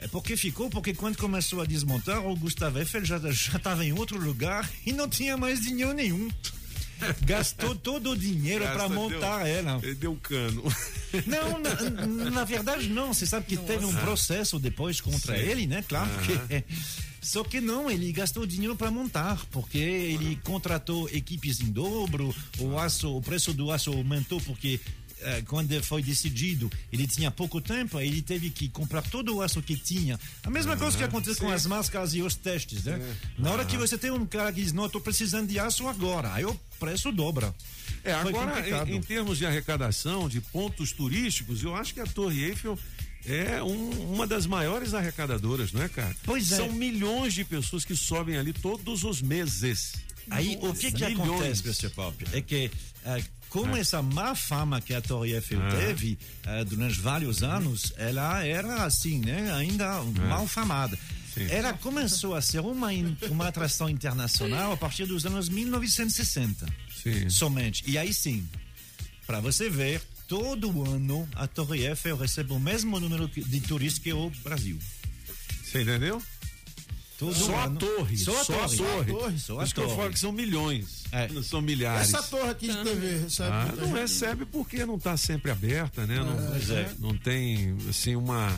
É 0.00 0.06
porque 0.06 0.36
ficou, 0.36 0.70
porque 0.70 0.94
quando 0.94 1.16
começou 1.16 1.60
a 1.60 1.64
desmontar, 1.64 2.24
o 2.24 2.36
Gustavo 2.36 2.78
Eiffel 2.78 3.04
já 3.04 3.16
estava 3.16 3.84
em 3.84 3.92
outro 3.92 4.16
lugar 4.16 4.70
e 4.86 4.92
não 4.92 5.08
tinha 5.08 5.36
mais 5.36 5.60
dinheiro 5.60 5.92
nenhum. 5.92 6.28
Gastou 7.24 7.74
todo 7.74 8.10
o 8.10 8.16
dinheiro 8.16 8.64
para 8.64 8.88
montar 8.88 9.44
deu- 9.44 9.46
ela. 9.46 9.80
Ele 9.82 9.94
deu 9.94 10.14
cano. 10.16 10.62
Não, 11.26 11.58
na, 11.58 12.30
na 12.30 12.44
verdade 12.44 12.88
não. 12.90 13.14
Você 13.14 13.24
sabe 13.24 13.46
que 13.46 13.56
teve 13.56 13.84
um 13.84 13.94
processo 13.94 14.58
depois 14.58 15.00
contra 15.00 15.36
Sim. 15.38 15.42
ele, 15.42 15.66
né? 15.66 15.82
Claro 15.88 16.10
Aham. 16.10 16.48
que. 16.48 16.64
Só 17.20 17.42
que 17.42 17.60
não, 17.60 17.90
ele 17.90 18.12
gastou 18.12 18.46
dinheiro 18.46 18.76
para 18.76 18.90
montar, 18.90 19.44
porque 19.50 19.78
ele 19.78 20.36
contratou 20.44 21.08
equipes 21.10 21.60
em 21.60 21.70
dobro, 21.70 22.34
o 22.58 22.78
aço, 22.78 23.16
o 23.16 23.20
preço 23.20 23.52
do 23.52 23.72
aço 23.72 23.90
aumentou 23.90 24.40
porque 24.42 24.78
quando 25.46 25.82
foi 25.82 26.02
decidido, 26.02 26.70
ele 26.92 27.06
tinha 27.06 27.30
pouco 27.30 27.60
tempo, 27.60 27.98
ele 28.00 28.22
teve 28.22 28.50
que 28.50 28.68
comprar 28.68 29.02
todo 29.02 29.36
o 29.36 29.42
aço 29.42 29.60
que 29.62 29.76
tinha. 29.76 30.18
A 30.44 30.50
mesma 30.50 30.76
coisa 30.76 30.96
que 30.96 31.02
Aham, 31.02 31.10
aconteceu 31.10 31.40
com 31.42 31.48
sim. 31.48 31.54
as 31.54 31.66
máscaras 31.66 32.14
e 32.14 32.22
os 32.22 32.34
testes, 32.34 32.84
né? 32.84 32.98
É. 33.00 33.40
Na 33.42 33.50
hora 33.52 33.64
que 33.64 33.76
Aham. 33.76 33.86
você 33.86 33.98
tem 33.98 34.10
um 34.10 34.24
cara 34.26 34.52
que 34.52 34.62
diz, 34.62 34.72
não, 34.72 34.84
eu 34.84 34.90
tô 34.90 35.00
precisando 35.00 35.48
de 35.48 35.58
aço 35.58 35.86
agora, 35.88 36.32
aí 36.34 36.44
o 36.44 36.54
preço 36.78 37.10
dobra. 37.12 37.54
É, 38.04 38.12
Foi 38.22 38.30
agora, 38.30 38.88
em, 38.88 38.96
em 38.96 39.00
termos 39.02 39.38
de 39.38 39.44
arrecadação, 39.46 40.28
de 40.28 40.40
pontos 40.40 40.92
turísticos, 40.92 41.62
eu 41.62 41.74
acho 41.74 41.92
que 41.92 42.00
a 42.00 42.06
Torre 42.06 42.44
Eiffel 42.44 42.78
é 43.26 43.60
um- 43.62 44.12
uma 44.14 44.26
das 44.26 44.46
maiores 44.46 44.94
arrecadadoras, 44.94 45.72
não 45.72 45.82
é, 45.82 45.88
cara? 45.88 46.14
Pois 46.24 46.52
é. 46.52 46.56
São 46.56 46.70
milhões 46.72 47.34
de 47.34 47.44
pessoas 47.44 47.84
que 47.84 47.96
sobem 47.96 48.36
ali 48.38 48.52
todos 48.52 49.02
os 49.04 49.20
meses. 49.20 49.94
Aí 50.30 50.58
o 50.60 50.72
que 50.74 50.92
que 50.92 51.04
Milhões. 51.06 51.28
acontece, 51.60 51.62
Mr. 51.64 51.88
Pop? 51.90 52.24
É 52.32 52.40
que 52.42 52.70
eh, 53.04 53.24
com 53.48 53.76
É. 53.76 53.80
essa 53.80 54.00
má 54.02 54.34
fama 54.34 54.80
que 54.80 54.92
a 54.94 55.00
Torre 55.00 55.32
Eiffel 55.34 55.60
Ah. 55.62 55.68
teve 55.70 56.18
eh, 56.44 56.64
durante 56.64 57.00
vários 57.00 57.42
anos, 57.42 57.92
ela 57.96 58.44
era 58.44 58.84
assim, 58.84 59.18
né? 59.20 59.52
Ainda 59.54 60.02
mal 60.28 60.46
famada. 60.46 60.98
Ela 61.50 61.72
começou 61.72 62.34
a 62.34 62.42
ser 62.42 62.58
uma, 62.60 62.88
uma 63.30 63.46
atração 63.46 63.88
internacional 63.88 64.72
a 64.72 64.76
partir 64.76 65.06
dos 65.06 65.24
anos 65.24 65.48
1960. 65.48 66.66
Sim. 67.02 67.30
Somente. 67.30 67.84
E 67.86 67.96
aí 67.96 68.12
sim. 68.12 68.44
Para 69.26 69.38
você 69.38 69.70
ver, 69.70 70.02
todo 70.26 70.82
ano 70.90 71.28
a 71.36 71.46
Torre 71.46 71.86
Eiffel 71.86 72.16
recebe 72.16 72.52
o 72.52 72.58
mesmo 72.58 72.98
número 72.98 73.28
de 73.28 73.60
turistas 73.60 74.02
que 74.02 74.12
o 74.12 74.30
Brasil. 74.42 74.78
Você 75.62 75.82
entendeu? 75.82 76.20
Todo 77.18 77.34
só 77.34 77.52
ano. 77.58 77.76
a 77.76 77.80
torre. 77.80 78.16
Só 78.16 78.40
a 78.40 78.44
torre. 78.44 78.76
Só 79.38 79.54
a 79.54 79.56
Por 79.56 79.64
isso 79.64 79.74
que 79.74 79.80
eu 79.80 79.88
torre. 79.88 80.10
que 80.10 80.18
são 80.20 80.30
milhões. 80.30 81.02
Não 81.32 81.42
são 81.42 81.60
milhares. 81.60 82.14
Essa 82.14 82.22
torre 82.22 82.50
aqui 82.50 82.68
de 82.68 82.84
TV 82.84 83.18
recebe. 83.18 83.50
Ah, 83.50 83.74
não 83.76 83.92
recebe 83.92 84.44
porque 84.46 84.86
não 84.86 84.94
está 84.96 85.16
sempre 85.16 85.50
aberta, 85.50 86.06
né? 86.06 86.16
Não, 86.20 86.36
Pois 86.50 86.70
é. 86.70 86.90
não 87.00 87.16
tem, 87.18 87.76
assim, 87.90 88.14
uma. 88.14 88.48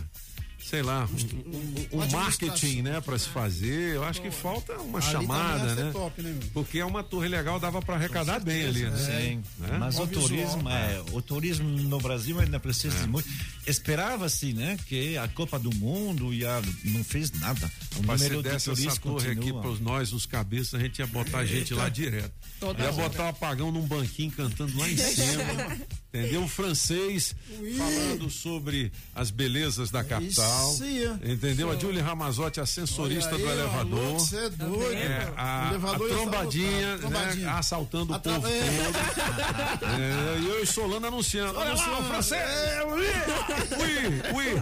Sei 0.63 0.83
lá, 0.83 1.09
um, 1.11 1.97
um- 1.99 2.03
um 2.03 2.11
marketing, 2.11 2.83
né, 2.83 3.01
para 3.01 3.19
se 3.19 3.29
fazer. 3.29 3.95
Eu 3.97 4.05
acho 4.05 4.21
que 4.23 4.31
falta 4.31 4.75
uma 4.75 4.99
Ali 4.99 5.07
também 5.11 5.27
chamada, 5.27 5.75
né? 5.75 5.91
top, 5.93 6.23
né? 6.23 6.39
Porque 6.53 6.79
é 6.79 6.85
uma 6.85 7.03
torre 7.03 7.29
legal, 7.29 7.59
dava 7.59 7.81
para 7.83 7.97
arrecadar 7.97 8.39
bem 8.41 8.67
ali, 8.67 8.83
né? 8.85 8.97
Sim, 8.97 9.43
Né? 9.59 9.79
mas 9.79 9.99
o 9.99 10.07
visual. 10.07 10.29
turismo, 10.29 10.69
é, 10.69 11.03
o 11.13 11.23
turismo 11.23 11.69
no 11.69 11.99
Brasil 11.99 12.39
ainda 12.39 12.61
precisa 12.61 12.97
É. 12.99 13.01
de 13.03 13.09
muito. 13.09 13.29
Esperava-se, 13.67 14.53
né, 14.53 14.77
que 14.87 15.17
a 15.17 15.27
Copa 15.29 15.59
do 15.59 15.75
Mundo 15.75 16.33
ia, 16.33 16.61
não 16.85 17.03
fez 17.03 17.31
nada. 17.33 17.71
O 17.97 18.03
Mas 18.05 18.21
se 18.21 18.27
número 18.29 18.43
de 18.43 18.51
desse 18.51 18.71
essa 18.71 18.75
turistas 18.75 18.99
torre 18.99 19.27
aqui 19.31 19.37
continua. 19.53 19.63
para 19.63 19.71
nós, 19.85 20.13
os 20.13 20.27
cabeças, 20.27 20.75
a 20.75 20.79
gente 20.83 20.99
ia 20.99 21.07
botar 21.07 21.39
a 21.39 21.47
gente 21.47 21.73
lá 21.75 21.89
direto. 21.89 22.33
Toda 22.61 22.83
ia 22.85 22.93
botar 22.93 23.25
o 23.25 23.29
apagão 23.29 23.73
num 23.73 23.87
banquinho 23.87 24.31
cantando 24.31 24.77
lá 24.79 24.89
em 24.89 24.97
cima. 24.99 25.79
Entendeu? 26.13 26.43
O 26.45 26.49
francês 26.49 27.35
falando 27.77 28.29
sobre 28.31 28.93
as 29.15 29.31
belezas 29.31 29.91
da 29.91 30.03
capital. 30.05 30.73
Isso 30.75 30.85
ia. 30.85 31.19
Entendeu? 31.25 31.71
A 31.71 31.77
Julie 31.77 32.01
Ramazotti, 32.01 32.61
ascensorista 32.61 33.37
do 33.39 33.49
elevador. 33.49 34.01
louco, 34.05 34.21
cê 34.21 34.37
é 34.47 34.51
doido, 34.51 34.93
É, 34.99 35.33
a, 35.37 35.69
elevador 35.71 36.11
a 36.11 36.15
trombadinha, 36.15 36.99
trombadinha. 36.99 37.47
Né, 37.47 37.53
assaltando 37.53 38.13
o 38.13 38.17
Atra- 38.17 38.35
povo 38.35 38.47
é. 38.49 38.61
todo. 38.61 39.87
É, 39.87 40.39
e 40.41 40.47
eu 40.49 40.63
e 40.63 40.67
Solano 40.67 41.07
anunciando. 41.07 41.59
Olha 41.59 41.75
lá, 41.75 42.01
o 42.01 42.05
francês! 42.05 42.41
É, 42.41 42.81
Ui, 42.85 44.55
ui. 44.55 44.61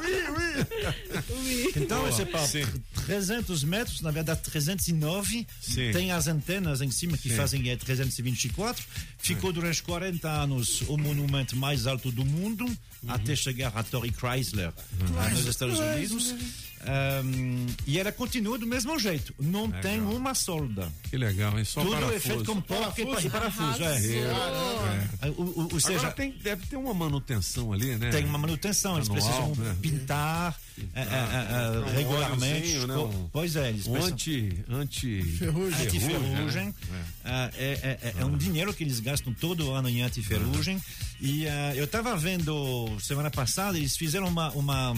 Então, 1.76 1.98
Boa. 2.00 2.10
esse 2.10 2.24
papo, 2.26 2.46
Sim. 2.46 2.64
300 3.06 3.64
metros, 3.64 4.00
na 4.00 4.10
verdade 4.10 4.40
309, 4.42 5.46
Sim. 5.60 5.90
tem 5.92 6.12
as 6.12 6.26
antenas 6.26 6.80
em 6.80 6.90
cima 6.90 7.16
que 7.16 7.28
Sim. 7.30 7.36
fazem 7.36 7.68
é 7.70 7.76
324. 7.76 8.84
Ficou 9.18 9.52
durante 9.52 9.82
40 9.82 10.28
anos 10.28 10.82
o 10.82 10.96
monumento 10.96 11.37
mais 11.56 11.86
alto 11.86 12.10
do 12.12 12.24
mundo, 12.24 12.64
Uhum. 12.64 13.12
até 13.12 13.36
chegar 13.36 13.72
à 13.76 13.82
Torre 13.84 14.10
Chrysler, 14.12 14.72
ah, 15.18 15.28
nos 15.30 15.46
Estados 15.46 15.78
Unidos. 15.78 16.34
Um, 16.80 17.66
e 17.86 17.98
ela 17.98 18.12
continua 18.12 18.56
do 18.56 18.66
mesmo 18.66 18.96
jeito, 19.00 19.34
não 19.38 19.66
Legal. 19.66 19.80
tem 19.82 20.00
uma 20.00 20.32
solda. 20.34 20.90
Que 21.10 21.16
legal, 21.16 21.58
hein? 21.58 21.64
Só 21.64 21.80
Tudo 21.82 21.94
é 21.96 22.00
parafuso. 22.00 22.20
feito 22.20 22.44
com 22.44 22.60
porca 22.60 23.00
e 23.02 23.06
pa- 23.06 23.20
e 23.22 23.30
parafuso. 23.30 23.82
É. 23.82 23.96
É. 23.96 25.08
É, 25.22 25.28
o- 25.30 25.42
o- 25.42 25.68
ou 25.72 25.80
seja, 25.80 25.98
Agora 25.98 26.12
tem, 26.14 26.32
deve 26.42 26.66
ter 26.66 26.76
uma 26.76 26.94
manutenção 26.94 27.72
ali, 27.72 27.96
né? 27.96 28.10
tem 28.10 28.24
uma 28.24 28.38
manutenção, 28.38 28.96
eles 28.96 29.08
Anual, 29.10 29.50
precisam 29.50 29.64
né? 29.64 29.76
pintar 29.82 30.58
é, 30.94 31.00
é, 31.00 31.04
é, 31.04 31.78
Um 31.80 31.92
regularmente. 31.96 32.74
né? 32.86 32.96
Um- 32.96 33.28
Pois 33.32 33.56
é, 33.56 33.68
eles 33.70 33.86
um 33.88 33.92
precisam- 33.92 34.14
anti, 34.14 34.64
anti 34.70 35.22
Ferrugem. 35.36 35.86
Antiferrugem. 35.86 36.66
né? 36.88 37.04
Ah, 37.24 37.50
é, 37.56 37.64
é- 37.82 38.08
é- 38.08 38.14
é 38.20 38.24
um 38.24 38.36
dinheiro 38.36 38.72
que 38.72 38.84
eles 38.84 39.00
gastam 39.00 39.34
todo 39.34 39.72
ano 39.72 39.88
em 39.88 40.02
antiferrugem. 40.02 40.80
E 41.20 41.48
ah, 41.48 41.74
eu 41.74 41.84
estava 41.84 42.16
vendo 42.16 42.86
semana 43.00 43.30
passada, 43.30 43.76
eles 43.76 43.96
fizeram 43.96 44.28
uma, 44.28 44.50
uma, 44.52 44.94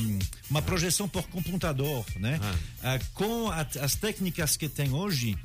uma 0.50 0.60
projeção 0.60 1.08
por 1.08 1.26
computador, 1.28 2.04
né? 2.16 2.38
Ah, 2.82 2.98
com 3.14 3.48
a- 3.50 3.66
as 3.82 3.94
técnicas 3.94 4.56
que 4.56 4.68
tem 4.68 4.92
hoje. 4.92 5.36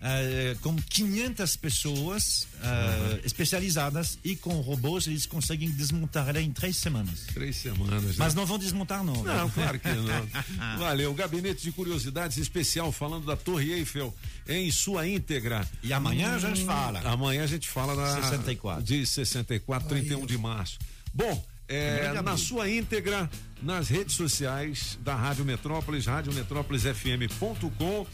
Ah, 0.00 0.56
com 0.60 0.76
500 0.76 1.56
pessoas 1.56 2.46
ah, 2.62 3.18
especializadas 3.24 4.18
e 4.22 4.36
com 4.36 4.60
robôs 4.60 5.06
eles 5.06 5.24
conseguem 5.26 5.70
desmontar 5.70 6.28
ela 6.28 6.40
em 6.40 6.52
três 6.52 6.76
semanas. 6.76 7.24
Três 7.32 7.56
semanas. 7.56 8.16
Mas 8.16 8.34
né? 8.34 8.40
não 8.40 8.46
vão 8.46 8.58
desmontar 8.58 9.02
não. 9.02 9.22
né? 9.22 9.34
Não, 9.34 9.50
claro 9.50 9.80
que 9.80 9.88
não. 9.88 10.28
Valeu. 10.78 11.12
Gabinete 11.14 11.62
de 11.62 11.72
Curiosidades 11.72 12.36
especial 12.36 12.92
falando 12.92 13.24
da 13.26 13.36
Torre 13.36 13.72
Eiffel 13.72 14.14
em 14.46 14.70
sua 14.70 15.08
íntegra. 15.08 15.66
E 15.82 15.92
amanhã 15.92 16.34
a 16.34 16.38
gente 16.38 16.62
Hum, 16.62 16.66
fala. 16.66 17.00
Amanhã 17.00 17.44
a 17.44 17.46
gente 17.46 17.68
fala 17.68 17.94
da 17.96 18.22
64. 18.22 18.82
de 18.82 19.06
64, 19.06 19.88
31 19.88 20.26
de 20.26 20.38
março. 20.38 20.78
Bom, 21.12 21.44
é, 21.68 22.12
na 22.12 22.20
amigo. 22.20 22.38
sua 22.38 22.70
íntegra 22.70 23.28
nas 23.62 23.88
redes 23.88 24.14
sociais 24.14 24.96
da 25.02 25.16
Rádio 25.16 25.44
Metrópolis, 25.44 26.06
radiometrópolisfm.com. 26.06 28.06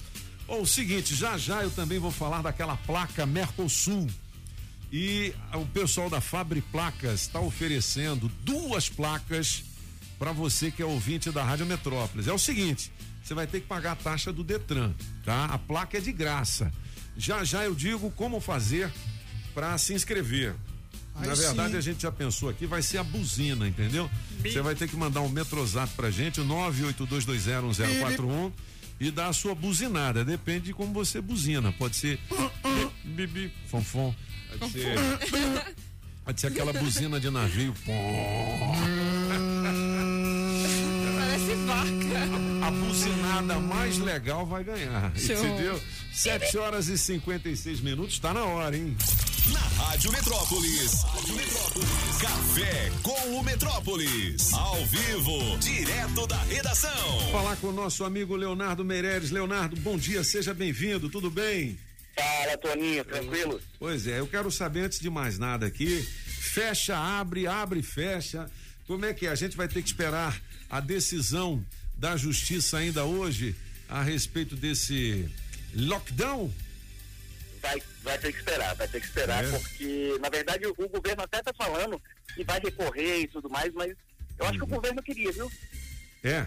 Ou 0.52 0.62
o 0.62 0.66
seguinte, 0.66 1.14
já 1.14 1.38
já 1.38 1.62
eu 1.62 1.70
também 1.70 1.98
vou 1.98 2.10
falar 2.10 2.42
daquela 2.42 2.76
placa 2.76 3.24
Mercosul. 3.24 4.06
E 4.92 5.32
o 5.54 5.64
pessoal 5.64 6.10
da 6.10 6.20
Fabri 6.20 6.60
Placas 6.60 7.22
está 7.22 7.40
oferecendo 7.40 8.30
duas 8.44 8.86
placas 8.86 9.64
para 10.18 10.30
você 10.30 10.70
que 10.70 10.82
é 10.82 10.84
ouvinte 10.84 11.30
da 11.30 11.42
Rádio 11.42 11.64
Metrópolis. 11.64 12.28
É 12.28 12.32
o 12.34 12.38
seguinte, 12.38 12.92
você 13.24 13.32
vai 13.32 13.46
ter 13.46 13.60
que 13.60 13.66
pagar 13.66 13.92
a 13.92 13.96
taxa 13.96 14.30
do 14.30 14.44
Detran, 14.44 14.92
tá? 15.24 15.46
A 15.46 15.56
placa 15.56 15.96
é 15.96 16.02
de 16.02 16.12
graça. 16.12 16.70
Já 17.16 17.42
já 17.44 17.64
eu 17.64 17.74
digo 17.74 18.10
como 18.10 18.38
fazer 18.38 18.92
para 19.54 19.78
se 19.78 19.94
inscrever. 19.94 20.54
Aí 21.14 21.28
Na 21.28 21.34
verdade, 21.34 21.72
sim. 21.72 21.78
a 21.78 21.80
gente 21.80 22.02
já 22.02 22.12
pensou 22.12 22.50
aqui, 22.50 22.66
vai 22.66 22.82
ser 22.82 22.98
a 22.98 23.02
buzina, 23.02 23.66
entendeu? 23.66 24.10
Você 24.42 24.60
vai 24.60 24.74
ter 24.74 24.86
que 24.86 24.96
mandar 24.96 25.22
um 25.22 25.30
Metrozap 25.30 25.94
pra 25.94 26.10
gente, 26.10 26.42
o 26.42 26.44
982201041 26.44 28.52
e 29.02 29.10
dar 29.10 29.28
a 29.28 29.32
sua 29.32 29.54
buzinada. 29.54 30.24
Depende 30.24 30.66
de 30.66 30.72
como 30.74 30.92
você 30.92 31.20
buzina. 31.20 31.72
Pode 31.72 31.96
ser 31.96 32.18
bi- 33.04 33.26
bibi, 33.26 33.52
fonfon. 33.66 34.14
Pode 34.58 34.72
ser, 34.72 34.96
pode 36.24 36.40
ser 36.40 36.46
aquela 36.48 36.72
buzina 36.72 37.18
de 37.20 37.30
navio. 37.30 37.74
Vaca. 41.72 42.66
A 42.66 42.70
buzinada 42.70 43.58
mais 43.58 43.96
legal 43.96 44.44
vai 44.44 44.62
ganhar. 44.62 45.10
Show. 45.16 45.36
Entendeu? 45.36 45.80
7 46.12 46.58
horas 46.58 46.88
e 46.88 46.98
56 46.98 47.80
minutos, 47.80 48.18
tá 48.18 48.34
na 48.34 48.44
hora, 48.44 48.76
hein? 48.76 48.94
Na 49.50 49.60
Rádio 49.82 50.12
Metrópolis. 50.12 51.02
Rádio 51.02 51.34
Metrópolis. 51.34 51.88
Café 52.20 52.92
com 53.02 53.38
o 53.38 53.42
Metrópolis. 53.42 54.52
Ao 54.52 54.84
vivo, 54.84 55.58
direto 55.58 56.26
da 56.26 56.36
redação. 56.42 57.30
Falar 57.32 57.56
com 57.56 57.68
o 57.68 57.72
nosso 57.72 58.04
amigo 58.04 58.36
Leonardo 58.36 58.84
Meireles. 58.84 59.30
Leonardo, 59.30 59.74
bom 59.76 59.96
dia, 59.96 60.22
seja 60.22 60.52
bem-vindo, 60.52 61.08
tudo 61.08 61.30
bem? 61.30 61.78
Fala, 62.14 62.58
Toninho, 62.58 63.04
tranquilo? 63.06 63.58
Pois 63.78 64.06
é, 64.06 64.20
eu 64.20 64.26
quero 64.26 64.50
saber 64.50 64.82
antes 64.84 65.00
de 65.00 65.08
mais 65.08 65.38
nada 65.38 65.64
aqui, 65.66 66.06
fecha, 66.26 66.94
abre, 66.96 67.46
abre, 67.46 67.82
fecha. 67.82 68.50
Como 68.86 69.06
é 69.06 69.14
que 69.14 69.26
é? 69.26 69.30
A 69.30 69.34
gente 69.34 69.56
vai 69.56 69.66
ter 69.66 69.80
que 69.80 69.88
esperar 69.88 70.38
a 70.72 70.80
decisão 70.80 71.62
da 71.94 72.16
justiça 72.16 72.78
ainda 72.78 73.04
hoje 73.04 73.54
a 73.88 74.02
respeito 74.02 74.56
desse 74.56 75.28
lockdown? 75.74 76.50
Vai, 77.60 77.80
vai 78.02 78.18
ter 78.18 78.32
que 78.32 78.38
esperar, 78.38 78.74
vai 78.74 78.88
ter 78.88 78.98
que 79.00 79.06
esperar, 79.06 79.44
É. 79.44 79.50
porque, 79.50 80.16
na 80.20 80.28
verdade, 80.30 80.66
o, 80.66 80.70
o 80.78 80.88
governo 80.88 81.22
até 81.22 81.42
tá 81.42 81.52
falando 81.52 82.00
que 82.34 82.42
vai 82.42 82.58
recorrer 82.58 83.20
e 83.20 83.28
tudo 83.28 83.48
mais, 83.50 83.72
mas 83.74 83.94
eu 84.38 84.46
acho 84.46 84.58
que 84.58 84.64
o 84.64 84.66
governo 84.66 85.02
queria, 85.02 85.30
viu? 85.30 85.52
É, 86.24 86.46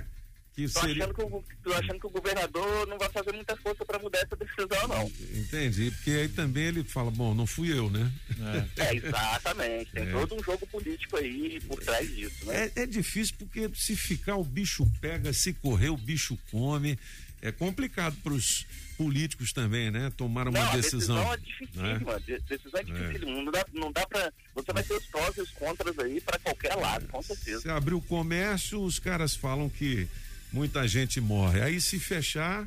que 0.55 0.69
Tô 0.69 0.79
seria. 0.79 1.03
achando 1.03 1.13
que, 1.15 1.21
o, 1.21 1.43
tô 1.63 1.73
achando 1.73 1.99
que 1.99 2.07
o 2.07 2.09
governador 2.09 2.87
não 2.87 2.97
vai 2.97 3.09
fazer 3.09 3.33
muita 3.33 3.55
força 3.57 3.83
para 3.85 3.99
mudar 3.99 4.19
essa 4.19 4.35
decisão, 4.35 4.87
não. 4.87 5.11
Entendi, 5.37 5.91
porque 5.91 6.11
aí 6.11 6.29
também 6.29 6.63
ele 6.65 6.83
fala, 6.83 7.11
bom, 7.11 7.33
não 7.35 7.45
fui 7.45 7.71
eu, 7.77 7.89
né? 7.89 8.09
É, 8.77 8.95
exatamente. 8.95 9.91
Tem 9.91 10.03
É. 10.07 10.11
todo 10.11 10.35
um 10.35 10.43
jogo 10.43 10.65
político 10.67 11.17
aí 11.17 11.59
por 11.67 11.79
trás 11.83 12.07
disso, 12.15 12.45
né? 12.45 12.71
É, 12.75 12.83
é 12.83 12.85
difícil 12.85 13.35
porque 13.37 13.69
se 13.75 13.95
ficar 13.95 14.35
o 14.37 14.43
bicho 14.43 14.89
pega, 15.01 15.33
se 15.33 15.53
correr 15.53 15.89
o 15.89 15.97
bicho 15.97 16.37
come. 16.51 16.97
É 17.41 17.51
complicado 17.51 18.15
para 18.23 18.33
os 18.33 18.65
políticos 18.97 19.53
também, 19.53 19.91
né? 19.91 20.11
Tomar 20.17 20.47
uma 20.47 20.57
não, 20.63 20.71
decisão. 20.75 21.15
a 21.31 21.35
decisão 21.35 21.93
é 21.93 21.93
dificílima. 21.97 22.19
de- 22.21 22.39
Decisão 22.39 22.79
é 22.79 22.83
dificílima. 22.83 23.43
Não 23.43 23.51
dá, 23.51 23.65
não 23.73 23.91
dá 23.91 24.07
pra. 24.07 24.33
Você 24.55 24.73
vai 24.73 24.81
ter 24.81 24.93
os 24.95 25.05
prós 25.05 25.37
e 25.37 25.41
os 25.41 25.51
contras 25.51 25.99
aí 25.99 26.19
para 26.21 26.39
qualquer 26.39 26.73
lado, 26.75 27.05
com 27.07 27.21
certeza. 27.21 27.61
Se 27.61 27.69
abrir 27.69 27.93
o 27.93 28.01
comércio, 28.01 28.81
os 28.81 28.97
caras 28.97 29.35
falam 29.35 29.69
que 29.69 30.07
muita 30.55 30.87
gente 30.87 31.19
morre. 31.19 31.61
Aí 31.61 31.81
se 31.81 31.99
fechar, 31.99 32.65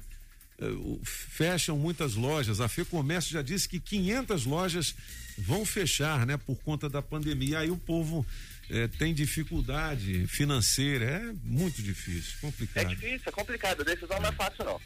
eh, 0.60 0.66
fecham 1.02 1.78
muitas 1.78 2.14
lojas. 2.14 2.60
A 2.60 2.68
FEComércio 2.68 3.32
já 3.32 3.40
disse 3.40 3.66
que 3.66 3.80
500 3.80 4.44
lojas 4.44 4.94
vão 5.38 5.64
fechar, 5.64 6.26
né? 6.26 6.36
Por 6.36 6.56
conta 6.56 6.86
da 6.88 7.00
pandemia. 7.00 7.60
Aí 7.60 7.70
o 7.70 7.78
povo 7.78 8.26
eh, 8.68 8.86
tem 8.98 9.14
dificuldade 9.14 10.26
financeira. 10.26 11.04
É 11.06 11.32
muito 11.42 11.82
difícil, 11.82 12.34
É 12.36 12.40
complicado. 12.42 12.88
difícil, 12.90 13.22
é 13.26 13.30
complicado. 13.32 13.80
A 13.80 13.84
decisão 13.84 14.20
não 14.20 14.28
é 14.28 14.32
fácil, 14.32 14.64
não. 14.66 14.78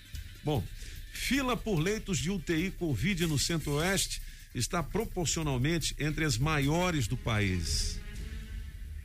Bom, 0.44 0.64
fila 1.12 1.56
por 1.56 1.80
leitos 1.80 2.18
de 2.18 2.30
UTI 2.30 2.70
Covid 2.78 3.26
no 3.26 3.38
Centro-Oeste 3.38 4.22
está 4.54 4.80
proporcionalmente 4.82 5.94
entre 5.98 6.24
as 6.24 6.38
maiores 6.38 7.08
do 7.08 7.16
país. 7.16 7.98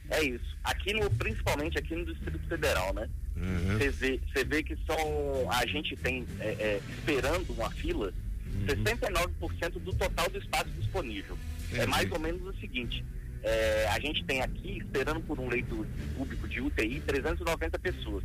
É 0.10 0.24
isso. 0.24 0.56
Aqui 0.64 0.94
no, 0.94 1.10
principalmente 1.12 1.78
aqui 1.78 1.96
no 1.96 2.06
Distrito 2.06 2.48
Federal, 2.48 2.94
né? 2.94 3.10
Uhum. 3.40 3.78
Você 3.78 3.90
vê, 3.90 4.20
você 4.34 4.44
vê 4.44 4.64
que 4.64 4.76
são. 4.86 5.52
A 5.52 5.66
gente 5.68 5.96
tem 5.98 6.26
é, 6.40 6.48
é, 6.48 6.82
esperando 6.98 7.54
uma 7.54 7.70
fila 7.72 8.14
Uhum. 8.48 8.66
69% 8.66 9.80
do 9.80 9.94
total 9.94 10.30
do 10.30 10.38
espaço 10.40 10.70
disponível. 10.80 11.38
É 11.72 11.76
Entendi. 11.76 11.88
mais 11.92 12.12
ou 12.12 12.20
menos 12.20 12.42
o 12.42 12.60
seguinte: 12.60 13.04
é, 13.44 13.88
a 13.90 14.00
gente 14.00 14.24
tem 14.24 14.42
aqui, 14.42 14.78
esperando 14.80 15.20
por 15.22 15.40
um 15.40 15.48
leito 15.48 15.86
público 16.16 16.48
de 16.48 16.62
UTI, 16.62 17.00
390 17.02 17.78
pessoas. 17.78 18.24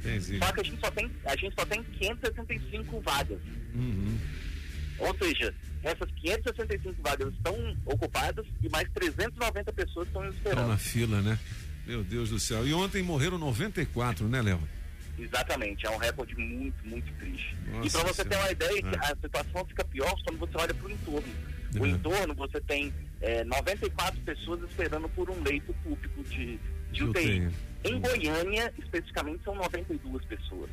Entendi. 0.00 0.38
Só 0.38 0.52
que 0.52 0.60
a 0.60 0.64
gente 0.64 0.80
só 0.80 0.90
tem, 0.90 1.10
a 1.24 1.36
gente 1.36 1.54
só 1.58 1.64
tem 1.64 1.82
565 1.82 3.00
vagas. 3.00 3.38
Uhum. 3.74 4.18
Ou 4.98 5.16
seja, 5.16 5.54
essas 5.82 6.10
565 6.10 7.02
vagas 7.02 7.32
estão 7.32 7.76
ocupadas 7.86 8.44
e 8.62 8.68
mais 8.68 8.88
390 8.92 9.72
pessoas 9.72 10.06
estão 10.08 10.22
Estão 10.24 10.36
esperando. 10.36 10.68
na 10.68 10.76
fila, 10.76 11.22
né? 11.22 11.38
Meu 11.86 12.02
Deus 12.04 12.30
do 12.30 12.38
céu. 12.38 12.66
E 12.66 12.72
ontem 12.74 13.02
morreram 13.02 13.38
94, 13.38 14.28
né, 14.28 14.40
Léo? 14.42 14.60
Exatamente, 15.18 15.86
é 15.86 15.90
um 15.90 15.98
recorde 15.98 16.34
muito, 16.36 16.76
muito 16.86 17.12
triste. 17.18 17.54
Nossa 17.70 17.86
e 17.86 17.90
para 17.90 18.02
você 18.04 18.24
ter 18.24 18.36
uma 18.36 18.50
ideia, 18.50 18.80
É. 18.80 19.12
a 19.12 19.16
situação 19.20 19.64
fica 19.66 19.84
pior 19.84 20.14
quando 20.24 20.38
você 20.38 20.52
olha 20.56 20.72
para 20.74 20.86
o 20.86 20.90
entorno. 20.90 21.28
O 21.78 21.86
É. 21.86 21.88
entorno, 21.90 22.34
você 22.34 22.60
tem 22.62 22.92
é, 23.20 23.44
94 23.44 24.18
pessoas 24.22 24.62
esperando 24.70 25.06
por 25.10 25.28
um 25.28 25.42
leito 25.42 25.74
público 25.84 26.22
de, 26.24 26.58
de 26.90 27.04
UTI. 27.04 27.50
Em 27.84 28.00
Goiânia, 28.00 28.72
especificamente, 28.78 29.42
são 29.44 29.54
92 29.54 30.24
pessoas. 30.24 30.70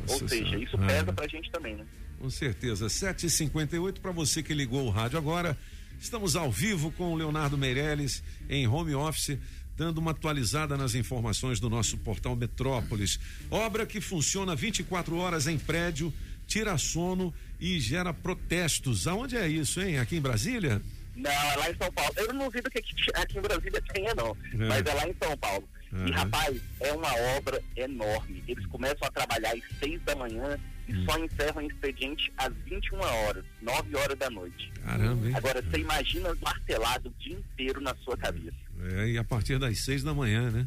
Nossa 0.00 0.22
Ou 0.22 0.28
seja, 0.28 0.44
Senhora. 0.44 0.64
isso 0.64 0.76
É. 0.82 0.86
pesa 0.86 1.12
pra 1.12 1.28
gente 1.28 1.50
também, 1.50 1.76
né? 1.76 1.84
Com 2.18 2.30
certeza. 2.30 2.86
7h58 2.88 4.00
para 4.00 4.12
você 4.12 4.42
que 4.42 4.54
ligou 4.54 4.86
o 4.86 4.90
rádio 4.90 5.18
agora. 5.18 5.58
Estamos 6.00 6.36
ao 6.36 6.50
vivo 6.50 6.90
com 6.92 7.12
o 7.12 7.16
Leonardo 7.16 7.58
Meirelles 7.58 8.22
em 8.48 8.66
home 8.66 8.94
office, 8.94 9.36
dando 9.78 9.98
uma 9.98 10.10
atualizada 10.10 10.76
nas 10.76 10.96
informações 10.96 11.60
do 11.60 11.70
nosso 11.70 11.96
portal 11.98 12.34
Metrópolis. 12.34 13.20
Obra 13.48 13.86
que 13.86 14.00
funciona 14.00 14.56
24 14.56 15.16
horas 15.16 15.46
em 15.46 15.56
prédio, 15.56 16.12
tira 16.48 16.76
sono 16.76 17.32
e 17.60 17.78
gera 17.78 18.12
protestos. 18.12 19.06
Aonde 19.06 19.36
é 19.36 19.46
isso, 19.46 19.80
hein? 19.80 20.00
Aqui 20.00 20.16
em 20.16 20.20
Brasília? 20.20 20.82
Não, 21.14 21.30
é 21.30 21.56
lá 21.56 21.70
em 21.70 21.76
São 21.76 21.92
Paulo. 21.92 22.12
Eu 22.16 22.32
não 22.34 22.46
duvido 22.46 22.68
que 22.68 22.78
aqui, 22.78 22.92
aqui 23.14 23.38
em 23.38 23.40
Brasília 23.40 23.80
tenha, 23.92 24.14
não. 24.16 24.36
É. 24.54 24.68
Mas 24.68 24.84
é 24.84 24.94
lá 24.94 25.08
em 25.08 25.14
São 25.22 25.36
Paulo. 25.38 25.68
E, 25.92 25.96
Uhum. 25.96 26.10
rapaz, 26.12 26.60
é 26.80 26.92
uma 26.92 27.14
obra 27.36 27.62
enorme. 27.76 28.42
Eles 28.46 28.64
começam 28.66 29.06
a 29.08 29.10
trabalhar 29.10 29.52
às 29.54 29.62
seis 29.78 30.00
da 30.02 30.14
manhã 30.16 30.58
e 30.86 30.94
Hum. 30.94 31.04
só 31.08 31.18
encerram 31.18 31.62
o 31.62 31.66
expediente 31.66 32.32
às 32.36 32.52
21 32.66 32.98
horas, 33.00 33.44
9 33.62 33.96
horas 33.96 34.18
da 34.18 34.28
noite. 34.30 34.70
Caramba, 34.84 35.28
hein? 35.28 35.34
Agora, 35.34 35.62
você 35.62 35.78
imagina 35.78 36.34
martelado 36.42 37.08
o 37.08 37.14
dia 37.22 37.34
inteiro 37.36 37.80
na 37.80 37.94
sua 38.04 38.16
cabeça. 38.16 38.56
É, 38.96 39.08
e 39.10 39.18
a 39.18 39.24
partir 39.24 39.58
das 39.58 39.78
seis 39.80 40.02
da 40.02 40.12
manhã, 40.14 40.50
né? 40.50 40.66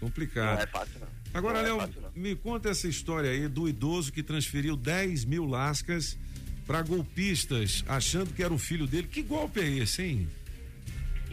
Complicado. 0.00 0.56
Não 0.56 0.62
é 0.62 0.66
fácil, 0.66 1.00
não. 1.00 1.08
Agora, 1.32 1.54
Não 1.54 1.60
é 1.60 1.68
Léo, 1.68 1.76
fácil, 1.80 2.02
me 2.14 2.34
conta 2.36 2.68
essa 2.70 2.86
história 2.88 3.30
aí 3.30 3.48
do 3.48 3.68
idoso 3.68 4.12
que 4.12 4.22
transferiu 4.22 4.76
10 4.76 5.24
mil 5.24 5.44
lascas 5.46 6.16
para 6.66 6.80
golpistas, 6.82 7.84
achando 7.88 8.32
que 8.32 8.42
era 8.42 8.52
o 8.52 8.58
filho 8.58 8.86
dele. 8.86 9.08
Que 9.08 9.22
golpe 9.22 9.60
é 9.60 9.68
esse, 9.68 10.02
hein? 10.02 10.28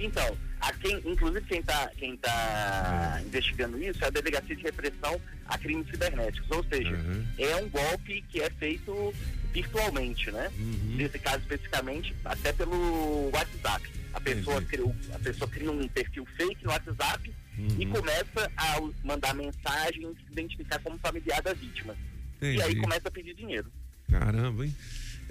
Então, 0.01 0.37
a 0.59 0.73
quem, 0.73 0.97
inclusive 1.05 1.45
quem 1.45 1.59
está 1.59 1.89
quem 1.97 2.17
tá 2.17 3.21
investigando 3.25 3.81
isso 3.81 4.03
é 4.03 4.07
a 4.07 4.11
Delegacia 4.11 4.55
de 4.55 4.63
Repressão 4.63 5.19
a 5.45 5.57
Crimes 5.57 5.87
Cibernéticos, 5.89 6.49
ou 6.51 6.63
seja, 6.63 6.95
é 7.37 7.55
um 7.57 7.69
golpe 7.69 8.23
que 8.29 8.41
é 8.41 8.49
feito 8.51 9.13
virtualmente, 9.51 10.31
né? 10.31 10.49
Nesse 10.95 11.19
caso 11.19 11.39
especificamente, 11.39 12.15
até 12.23 12.53
pelo 12.53 13.29
WhatsApp. 13.31 13.89
A 14.13 14.19
pessoa, 14.19 14.61
cria, 14.61 14.85
a 15.13 15.19
pessoa 15.19 15.49
cria 15.49 15.71
um 15.71 15.87
perfil 15.87 16.25
fake 16.37 16.63
no 16.63 16.71
WhatsApp 16.71 17.33
e 17.79 17.85
começa 17.85 18.51
a 18.57 18.81
mandar 19.03 19.33
mensagens, 19.33 20.17
se 20.17 20.31
identificar 20.31 20.79
como 20.79 20.97
familiar 20.99 21.41
da 21.41 21.53
vítima. 21.53 21.95
E 22.41 22.45
aí 22.45 22.57
Entendi. 22.57 22.81
começa 22.81 23.07
a 23.07 23.11
pedir 23.11 23.33
dinheiro. 23.35 23.71
Caramba, 24.09 24.65
hein? 24.65 24.75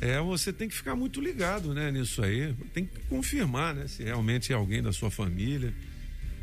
É, 0.01 0.19
você 0.21 0.53
tem 0.53 0.69
que 0.69 0.75
ficar 0.75 0.97
muito 0.97 1.21
ligado, 1.21 1.75
né, 1.75 1.91
nisso 1.91 2.23
aí. 2.23 2.55
Tem 2.73 2.87
que 2.87 2.99
confirmar, 3.09 3.75
né, 3.75 3.87
se 3.87 4.03
realmente 4.03 4.53
é 4.53 4.57
alguém 4.57 4.83
da 4.83 4.93
sua 4.93 5.11
família. 5.11 5.73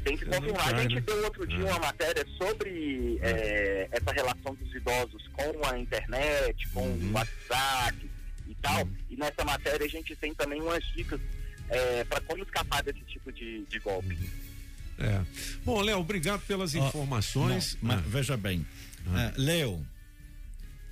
Tem 0.04 0.16
que 0.16 0.26
confirmar. 0.26 0.64
cai, 0.72 0.74
a 0.76 0.82
gente 0.84 0.96
né? 0.96 1.02
deu 1.02 1.24
outro 1.24 1.46
dia 1.48 1.60
Ah. 1.64 1.66
uma 1.72 1.80
matéria 1.80 2.26
sobre 2.38 3.18
é, 3.22 3.88
essa 3.92 4.12
relação 4.14 4.54
dos 4.56 4.74
idosos 4.74 5.28
com 5.34 5.66
a 5.68 5.78
internet, 5.80 6.68
com 6.70 6.82
Uhum. 6.84 7.10
o 7.10 7.14
WhatsApp 7.14 8.10
e 8.48 8.56
tal. 8.56 8.88
E 9.10 9.16
nessa 9.18 9.44
matéria 9.44 9.86
a 9.86 9.90
gente 9.90 10.16
tem 10.16 10.34
também 10.34 10.62
umas 10.62 10.84
dicas 10.96 11.20
para 12.10 12.22
como 12.22 12.42
escapar 12.44 12.82
desse 12.84 13.02
tipo 13.02 13.32
de, 13.34 13.66
de 13.66 13.80
golpe. 13.80 14.18
É. 15.00 15.22
Bom, 15.66 15.82
Léo, 15.82 16.00
obrigado 16.00 16.42
pelas 16.48 16.74
Ó, 16.76 16.88
informações. 16.88 17.74
não, 17.82 17.90
mas 17.90 18.00
Ah. 18.00 18.04
veja 18.08 18.38
bem, 18.38 18.66
ah, 19.08 19.34
Léo, 19.36 19.86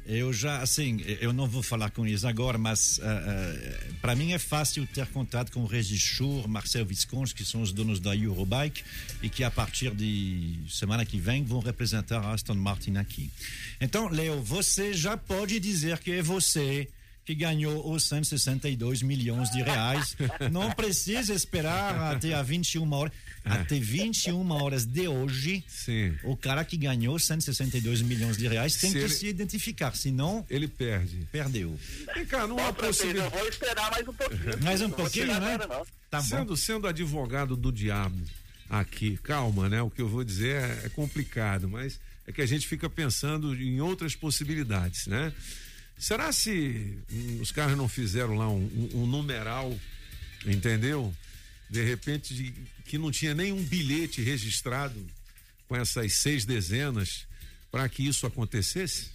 eu 0.06 0.32
já, 0.32 0.60
assim, 0.62 1.02
eu 1.20 1.34
não 1.34 1.48
vou 1.48 1.64
falar 1.64 1.90
com 1.90 2.06
eles 2.06 2.24
agora, 2.24 2.58
mas 2.58 3.00
para 4.02 4.16
mim 4.16 4.34
é 4.34 4.40
fácil 4.40 4.88
ter 4.88 5.08
contato 5.08 5.52
com 5.52 5.62
o 5.62 5.66
Regis 5.66 6.02
Schur, 6.02 6.48
Marcel 6.48 6.86
Visconti, 6.86 7.34
que 7.34 7.44
são 7.44 7.62
os 7.62 7.72
donos 7.72 8.00
da 8.00 8.16
Eurobike 8.16 8.84
e 9.22 9.30
que 9.30 9.44
a 9.44 9.50
partir 9.50 9.94
de 9.96 10.58
semana 10.70 11.06
que 11.06 11.20
vem 11.20 11.44
vão 11.44 11.60
representar 11.60 12.20
a 12.24 12.34
Aston 12.34 12.56
Martin 12.56 12.98
aqui. 12.98 13.32
Então, 13.82 14.08
Léo, 14.08 14.42
você 14.42 14.94
já 14.94 15.18
pode 15.18 15.60
dizer 15.60 15.98
que 16.00 16.12
é 16.12 16.22
você 16.22 16.88
que 17.26 17.34
ganhou 17.34 17.92
os 17.92 18.04
162 18.04 19.02
milhões 19.02 19.50
de 19.50 19.64
reais. 19.64 20.16
Não 20.52 20.72
precisa 20.72 21.34
esperar 21.34 22.14
até 22.14 22.36
a 22.36 22.44
21 22.44 22.94
horas. 22.94 23.12
Até 23.46 23.80
21 23.80 24.50
horas 24.52 24.86
de 24.86 25.08
hoje, 25.08 25.64
o 26.24 26.36
cara 26.36 26.66
que 26.66 26.76
ganhou 26.76 27.20
162 27.20 28.02
milhões 28.02 28.38
de 28.38 28.48
reais 28.48 28.76
tem 28.76 28.90
Se 28.90 28.98
que 28.98 29.04
ele- 29.04 29.14
se 29.14 29.28
identificar, 29.28 29.96
senão 29.96 30.44
ele 30.50 30.68
perde. 30.68 31.28
Perdeu. 31.32 31.78
Vem 32.16 32.26
cá, 32.26 32.48
não 32.48 32.58
há 32.58 32.72
Bom, 32.72 32.80
Francês, 32.80 33.16
eu 33.16 33.30
possibilidade. 33.30 33.38
vou 33.38 33.48
esperar 33.50 33.92
mais 33.92 34.08
um 34.08 34.14
pouquinho. 34.14 34.58
Mais 34.64 34.82
um 34.82 34.90
pouquinho, 34.90 35.28
né? 35.40 35.54
agora. 35.56 35.86
Tá 36.10 36.22
bom. 36.22 36.28
sendo, 36.28 36.58
sendo 36.58 36.88
advogado 36.88 37.56
do 37.56 37.72
diabo 37.72 38.20
aqui, 38.70 39.18
calma, 39.22 39.70
né? 39.70 39.82
O 39.82 39.92
que 39.92 40.02
eu 40.02 40.08
vou 40.10 40.24
dizer 40.24 40.56
é, 40.56 40.82
é 40.86 40.90
complicado, 40.90 41.70
mas 41.70 42.00
é 42.26 42.32
que 42.32 42.42
a 42.42 42.46
gente 42.48 42.68
fica 42.68 42.90
pensando 42.90 43.54
em 43.56 43.80
outras 43.80 44.16
possibilidades, 44.16 45.06
né? 45.06 45.32
Será 46.00 46.32
se 46.32 46.98
hum, 47.12 47.40
os 47.42 47.52
caras 47.52 47.78
não 47.78 47.88
fizeram 47.88 48.34
lá 48.34 48.50
um, 48.50 48.64
um- 48.94 49.04
um 49.04 49.06
numeral, 49.06 49.78
entendeu? 50.46 51.14
De 51.70 51.84
repente, 51.84 52.34
de- 52.34 52.54
que 52.86 52.98
não 52.98 53.12
tinha 53.12 53.34
nenhum 53.34 53.62
bilhete 53.64 54.22
registrado 54.22 54.96
com 55.68 55.76
essas 55.76 56.14
seis 56.14 56.46
dezenas 56.46 57.26
para 57.72 57.88
que 57.90 58.06
isso 58.08 58.26
acontecesse? 58.28 59.08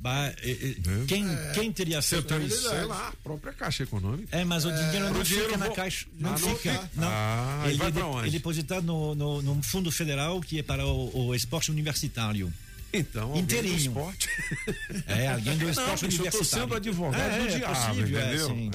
Bah, 0.00 0.32
e- 0.42 0.50
e- 0.50 1.04
quem, 1.06 1.24
quem 1.54 1.70
teria 1.72 2.02
feito 2.02 2.26
tem, 2.26 2.44
isso? 2.46 2.68
sei 2.68 2.84
lá, 2.84 3.08
a 3.08 3.12
própria 3.22 3.52
Caixa 3.52 3.84
Econômica. 3.84 4.36
É, 4.36 4.44
mas 4.44 4.64
o 4.64 4.72
dinheiro 4.72 5.12
não 5.12 5.20
O 5.20 5.22
dinheiro 5.24 5.46
fica 5.50 5.58
na 5.58 5.66
vo- 5.68 5.74
caixa. 5.74 6.06
Não 6.18 6.30
Ah, 6.34 6.38
não 6.38 6.56
fica. 6.56 6.72
fica? 6.72 6.90
Não. 6.96 7.08
Ah, 7.08 7.62
e 7.66 7.68
ele, 7.68 7.78
vai 7.78 7.88
é 7.88 7.90
de- 7.92 8.00
onde? 8.00 8.18
ele 8.20 8.28
é 8.28 8.30
depositado 8.38 8.82
no, 8.84 9.14
no, 9.14 9.42
num 9.42 9.62
fundo 9.62 9.92
federal 9.92 10.40
que 10.40 10.58
é 10.58 10.62
para 10.62 10.84
o, 10.84 11.26
o 11.28 11.34
esporte 11.34 11.70
universitário. 11.70 12.52
Então, 12.92 13.28
alguém 13.28 13.44
do 13.44 13.54
inteirinho. 13.54 13.76
esporte. 13.76 14.28
É, 15.06 15.28
alguém 15.28 15.56
do 15.56 15.64
Não, 15.64 15.70
esporte 15.70 16.06
bicho, 16.06 16.22
eu 16.22 16.30
tô 16.30 16.38
universitário. 16.38 16.62
sendo 16.64 16.74
advogado 16.74 17.20
é, 17.20 17.38
do 17.38 17.48
é 17.48 17.56
diabo, 17.58 17.74
possível, 17.74 18.18
é, 18.18 18.26
entendeu? 18.26 18.48
sim. 18.48 18.70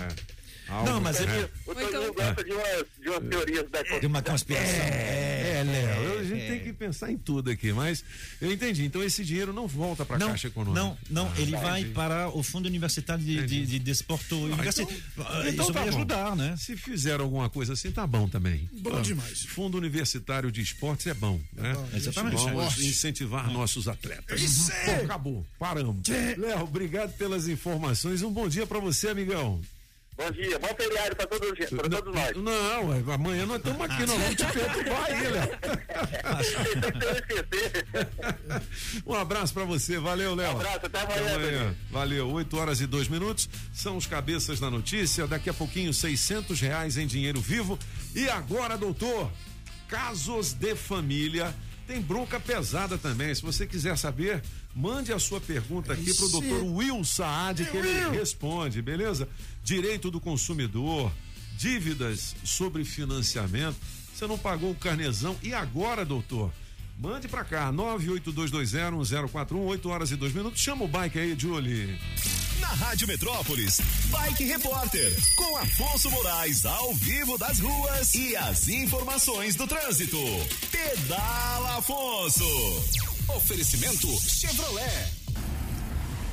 É. 0.68 0.72
Algo- 0.72 0.90
Não, 0.90 1.02
mas 1.02 1.20
é. 1.20 1.24
ele, 1.24 1.50
O 1.66 1.74
Toninho 1.76 2.14
gosta 2.14 2.44
de 2.44 2.52
umas, 2.52 2.86
de 3.02 3.10
umas 3.10 3.30
teorias 3.30 3.70
da 3.70 3.82
de 4.00 4.06
uma 4.06 4.22
conspiração. 4.22 4.76
É, 4.76 5.64
Léo, 5.66 6.20
a 6.20 6.24
gente 6.24 6.42
é. 6.42 6.48
tem 6.50 6.60
que 6.60 6.74
pensar 6.74 7.12
em 7.12 7.18
tudo 7.18 7.50
aqui, 7.50 7.72
mas 7.74 8.04
eu 8.42 8.52
entendi. 8.52 8.86
Então 8.86 9.04
esse 9.04 9.24
dinheiro 9.24 9.52
não 9.54 9.68
volta 9.68 10.06
para 10.06 10.18
a 10.18 10.20
Não, 10.20 10.30
Caixa 10.30 10.48
Econômica. 10.48 10.82
não, 10.84 10.98
não, 11.10 11.28
Ah, 11.32 11.40
ele 11.42 11.52
vai 11.52 11.80
entendi. 11.82 11.94
para 11.96 12.30
o 12.30 12.44
Fundo 12.44 12.66
Universitário 12.68 13.24
de, 13.24 13.46
de, 13.46 13.66
de 13.66 13.80
Desporto 13.80 14.36
Ah, 14.36 14.40
Universitário. 14.40 14.96
então, 15.18 15.50
Isso 15.66 15.74
tá 15.74 15.80
vai 15.80 15.90
bom. 15.90 15.98
ajudar, 15.98 16.36
né? 16.36 16.56
Se 16.58 16.76
fizer 16.76 17.20
alguma 17.20 17.50
coisa 17.50 17.74
assim, 17.74 17.92
tá 17.92 18.06
bom 18.06 18.28
também. 18.28 18.70
Bom 18.74 18.98
Ah, 18.98 19.02
demais. 19.02 19.44
Fundo 19.46 19.78
Universitário 19.78 20.52
de 20.52 20.62
Esportes 20.62 21.08
é 21.08 21.14
bom, 21.14 21.40
né? 21.54 21.74
bom. 21.74 21.90
Exatamente. 21.94 22.36
Vamos 22.44 22.78
incentivar 22.80 23.50
nossos 23.52 23.88
atletas. 23.88 24.42
Isso 24.42 24.72
Bom, 24.86 24.92
aí. 24.92 25.06
acabou. 25.06 25.46
Paramos. 25.58 26.08
Léo, 26.38 26.62
obrigado 26.64 27.14
pelas 27.18 27.48
informações. 27.48 28.22
Um 28.22 28.32
bom 28.32 28.48
dia 28.48 28.68
para 28.68 28.80
você, 28.80 29.08
amigão. 29.10 29.62
Bom 30.18 30.32
dia, 30.32 30.58
bom 30.58 30.68
feriado 30.76 31.16
para 31.16 31.28
todos, 31.28 31.70
pra 31.70 31.90
todos 31.90 32.16
nós. 32.16 32.36
Não, 32.38 33.14
amanhã 33.14 33.46
nós 33.46 33.58
estamos 33.58 33.82
aqui, 33.82 34.06
nós 34.06 34.18
vamos 34.18 34.36
te 34.36 34.46
perturbar 34.46 35.06
aí, 35.06 35.28
Léo. 35.28 35.50
Um 39.06 39.14
abraço 39.14 39.54
pra 39.54 39.64
você, 39.64 40.00
valeu, 40.00 40.34
Léo. 40.34 40.56
Um 40.56 40.60
abraço, 40.60 40.86
até 40.88 41.02
amanhã, 41.02 41.40
Dani. 41.40 41.78
Valeu, 41.92 42.32
8 42.32 42.58
horas 42.58 42.82
e 42.82 42.88
2 42.88 43.08
minutos. 43.10 43.48
São 43.72 43.96
os 43.96 44.08
cabeças 44.08 44.60
da 44.60 44.72
notícia. 44.72 45.28
Daqui 45.28 45.52
a 45.52 45.54
pouquinho, 45.54 45.94
600 45.94 46.60
reais 46.62 46.98
em 46.98 47.06
dinheiro 47.06 47.40
vivo. 47.40 47.78
E 48.16 48.28
agora, 48.28 48.76
doutor, 48.76 49.32
casos 49.88 50.52
de 50.54 50.76
família. 50.76 51.54
Tem 51.88 52.02
bronca 52.02 52.38
pesada 52.38 52.98
também. 52.98 53.34
Se 53.34 53.42
você 53.42 53.66
quiser 53.66 53.98
saber, 53.98 54.44
mande 54.76 55.14
a 55.14 55.20
sua 55.20 55.40
pergunta 55.40 55.94
aqui 55.94 56.14
pro 56.14 56.26
Isso. 56.26 56.30
doutor 56.30 56.64
Will 56.64 57.02
Saad, 57.06 57.64
que 57.64 57.78
ele 57.78 58.10
responde, 58.10 58.82
beleza? 58.82 59.28
Direito 59.64 60.12
do 60.12 60.20
consumidor, 60.20 61.10
dívidas 61.58 62.36
sobre 62.44 62.84
financiamento. 62.84 63.78
Você 64.14 64.28
não 64.28 64.38
pagou 64.38 64.72
o 64.72 64.76
carnezão. 64.76 65.38
E 65.42 65.54
agora, 65.54 66.04
doutor? 66.04 66.52
Mande 67.00 67.28
pra 67.28 67.44
cá, 67.44 67.72
982201041, 67.72 69.68
8 69.68 69.90
horas 69.90 70.10
e 70.10 70.16
2 70.16 70.34
minutos. 70.34 70.60
Chama 70.60 70.84
o 70.86 70.88
bike 70.88 71.20
aí, 71.20 71.36
Julie. 71.38 72.00
Na 72.60 72.70
Rádio 72.70 73.08
Metrópolis, 73.08 73.80
Bike 74.06 74.44
Repórter, 74.46 75.16
com 75.36 75.58
Afonso 75.58 76.10
Moraes 76.10 76.66
ao 76.66 76.96
vivo 76.96 77.38
das 77.38 77.60
ruas 77.60 78.16
e 78.16 78.36
as 78.36 78.68
informações 78.68 79.56
do 79.56 79.68
trânsito. 79.68 80.18
Pedala 80.72 81.78
Afonso. 81.78 82.44
Oferecimento 83.36 84.08
Chevrolet. 84.20 85.12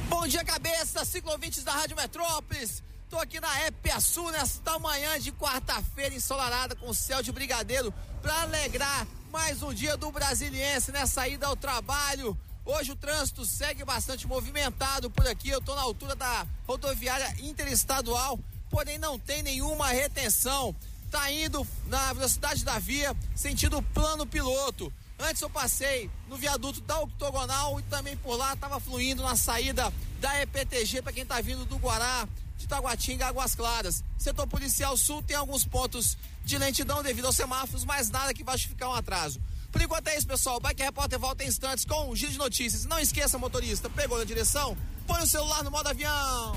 Bom 0.08 0.26
dia, 0.26 0.42
cabeça, 0.44 1.04
ciclovintes 1.04 1.62
da 1.62 1.72
Rádio 1.72 1.96
Metrópolis. 1.96 2.82
Tô 3.08 3.18
aqui 3.18 3.38
na 3.38 3.66
Epiaçu 3.66 4.30
nesta 4.30 4.78
manhã 4.78 5.18
de 5.20 5.30
quarta-feira 5.30 6.14
ensolarada 6.14 6.74
com 6.74 6.92
céu 6.92 7.22
de 7.22 7.30
brigadeiro 7.30 7.92
para 8.20 8.42
alegrar 8.42 9.06
mais 9.30 9.62
um 9.62 9.72
dia 9.72 9.96
do 9.96 10.10
Brasiliense 10.10 10.90
nessa 10.90 11.28
ida 11.28 11.46
ao 11.46 11.54
trabalho. 11.54 12.36
Hoje 12.64 12.92
o 12.92 12.96
trânsito 12.96 13.44
segue 13.44 13.84
bastante 13.84 14.26
movimentado 14.26 15.10
por 15.10 15.26
aqui. 15.28 15.50
Eu 15.50 15.60
tô 15.60 15.74
na 15.74 15.82
altura 15.82 16.16
da 16.16 16.46
rodoviária 16.66 17.32
interestadual, 17.40 18.38
porém 18.70 18.98
não 18.98 19.18
tem 19.18 19.42
nenhuma 19.42 19.88
retenção. 19.88 20.74
Tá 21.10 21.30
indo 21.30 21.64
na 21.86 22.12
velocidade 22.12 22.64
da 22.64 22.78
via, 22.78 23.14
sentido 23.36 23.82
plano 23.82 24.26
piloto. 24.26 24.92
Antes 25.18 25.42
eu 25.42 25.50
passei 25.50 26.10
no 26.28 26.36
viaduto 26.36 26.80
da 26.80 26.98
Octogonal 27.00 27.78
e 27.78 27.82
também 27.84 28.16
por 28.16 28.34
lá 28.36 28.54
estava 28.54 28.80
fluindo 28.80 29.22
na 29.22 29.36
saída 29.36 29.92
da 30.20 30.42
EPTG 30.42 31.02
para 31.02 31.12
quem 31.12 31.24
tá 31.24 31.40
vindo 31.40 31.64
do 31.64 31.76
Guará, 31.76 32.26
de 32.56 32.66
Taguatinga, 32.66 33.26
Águas 33.26 33.54
Claras. 33.54 34.02
Setor 34.18 34.46
policial 34.46 34.96
sul 34.96 35.22
tem 35.22 35.36
alguns 35.36 35.64
pontos 35.64 36.16
de 36.44 36.58
lentidão 36.58 37.02
devido 37.02 37.26
aos 37.26 37.36
semáforos, 37.36 37.84
mas 37.84 38.10
nada 38.10 38.34
que 38.34 38.44
vai 38.44 38.56
justificar 38.56 38.90
um 38.90 38.94
atraso. 38.94 39.40
Por 39.72 39.82
enquanto 39.82 40.08
é 40.08 40.16
isso, 40.16 40.26
pessoal. 40.26 40.56
O 40.56 40.60
Bike 40.60 40.82
Repórter 40.82 41.18
volta 41.18 41.42
em 41.42 41.48
instantes 41.48 41.84
com 41.84 42.10
um 42.10 42.14
giro 42.14 42.30
de 42.30 42.38
notícias. 42.38 42.84
Não 42.84 42.98
esqueça, 42.98 43.38
motorista, 43.38 43.90
pegou 43.90 44.18
na 44.18 44.24
direção? 44.24 44.76
Põe 45.06 45.22
o 45.22 45.26
celular 45.26 45.64
no 45.64 45.70
modo 45.70 45.88
avião. 45.88 46.56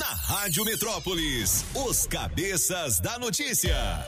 Na 0.01 0.15
Rádio 0.15 0.65
Metrópolis, 0.65 1.63
os 1.75 2.07
cabeças 2.07 2.99
da 2.99 3.19
notícia. 3.19 4.03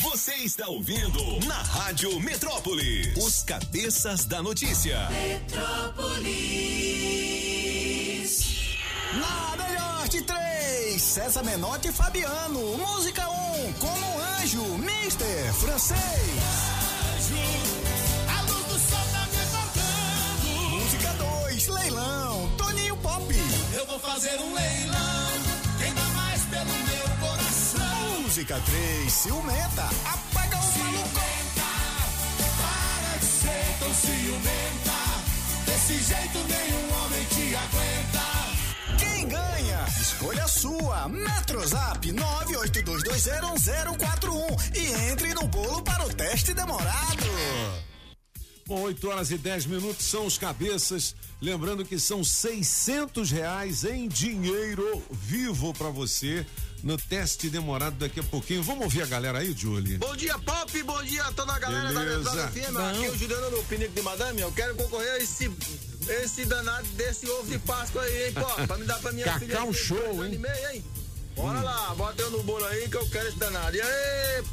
Você 0.00 0.32
está 0.36 0.66
ouvindo 0.68 1.46
na 1.46 1.58
Rádio 1.58 2.18
Metrópolis, 2.20 3.14
os 3.18 3.42
cabeças 3.42 4.24
da 4.24 4.42
notícia. 4.42 5.10
Metrópolis. 5.10 6.06
Na 9.20 9.62
melhor 9.62 10.08
de 10.08 10.22
três, 10.22 11.02
César 11.02 11.42
Menotti 11.42 11.88
e 11.88 11.92
Fabiano. 11.92 12.78
Música 12.78 13.28
um, 13.28 13.72
como 13.74 14.06
um 14.06 14.18
anjo, 14.40 14.64
Mister 14.78 15.52
Francês. 15.52 15.98
A 18.26 18.40
luz 18.50 18.64
do 18.64 18.78
sol 18.78 19.06
tá 19.12 19.26
me 19.26 19.36
tocando. 19.52 20.80
Música 20.80 21.12
2, 21.42 21.66
Leilão, 21.66 22.50
Toninho 22.56 22.96
Pop. 22.96 23.34
Eu 23.76 23.84
vou 23.84 23.98
fazer 23.98 24.40
um 24.40 24.54
leilão. 24.54 25.32
Quem 25.78 25.92
dá 25.92 26.04
mais 26.14 26.40
pelo 26.44 26.64
meu 26.64 27.06
coração? 27.20 28.22
Música 28.22 28.58
3, 28.58 29.12
Ciumenta, 29.12 29.82
apaga 29.82 30.56
o 30.56 30.78
maluco. 30.78 31.20
Para 32.56 33.18
de 33.18 33.26
ser 33.26 33.76
tão 33.78 33.92
ciumenta. 33.92 34.96
Desse 35.66 36.02
jeito 36.04 36.38
nenhum 36.38 36.90
homem 37.04 37.22
te 37.26 37.54
aguenta. 37.54 38.24
Quem 38.98 39.28
ganha? 39.28 39.84
Escolha 40.00 40.44
a 40.44 40.48
sua. 40.48 41.06
Metrozap 41.10 42.10
982201041 42.12 44.74
e 44.74 44.90
entre 45.10 45.34
no 45.34 45.46
bolo 45.48 45.82
para 45.82 46.06
o 46.06 46.14
teste 46.14 46.54
demorado. 46.54 47.26
Bom, 48.66 48.80
8 48.82 49.08
horas 49.08 49.30
e 49.30 49.38
10 49.38 49.66
minutos 49.66 50.04
são 50.06 50.26
os 50.26 50.36
cabeças. 50.36 51.14
Lembrando 51.40 51.84
que 51.84 52.00
são 52.00 52.24
600 52.24 53.30
reais 53.30 53.84
em 53.84 54.08
dinheiro 54.08 55.02
vivo 55.12 55.72
para 55.72 55.88
você 55.88 56.44
no 56.82 56.96
teste 56.96 57.48
demorado 57.48 57.96
daqui 57.96 58.18
a 58.18 58.22
pouquinho. 58.24 58.62
Vamos 58.64 58.84
ouvir 58.84 59.02
a 59.02 59.06
galera 59.06 59.38
aí, 59.38 59.52
Julie? 59.56 59.98
Bom 59.98 60.16
dia, 60.16 60.36
Pop, 60.40 60.82
bom 60.82 61.02
dia 61.04 61.22
a 61.24 61.32
toda 61.32 61.52
a 61.52 61.58
galera 61.60 61.88
Beleza. 61.92 62.34
da 62.34 62.48
FM. 62.48 62.72
Bom. 62.72 62.86
Aqui 62.88 63.04
é 63.04 63.10
o 63.10 63.16
Juliano 63.18 63.50
do 63.50 63.62
Pinico 63.64 63.92
de 63.94 64.02
Madame. 64.02 64.40
Eu 64.40 64.50
quero 64.52 64.74
concorrer 64.74 65.12
a 65.12 65.18
esse, 65.18 65.48
esse 66.08 66.44
danado 66.44 66.88
desse 66.88 67.28
ovo 67.30 67.48
de 67.48 67.58
Páscoa 67.60 68.02
aí, 68.02 68.26
hein, 68.26 68.32
Pop? 68.32 68.66
Pra 68.66 68.78
me 68.78 68.84
dar 68.84 68.98
pra 68.98 69.12
minha 69.12 69.26
Cacau 69.26 69.38
filha. 69.40 69.66
de 69.70 69.74
show, 69.78 70.24
hein? 70.24 70.38
meio, 70.38 70.70
hein? 70.72 70.84
Bora 71.36 71.60
lá, 71.60 71.94
bota 71.94 72.20
eu 72.22 72.30
no 72.30 72.42
bolo 72.42 72.64
aí 72.64 72.88
que 72.88 72.96
eu 72.96 73.06
quero 73.10 73.28
esse 73.28 73.38
danado. 73.38 73.76
E 73.76 73.80
aí, 73.80 74.44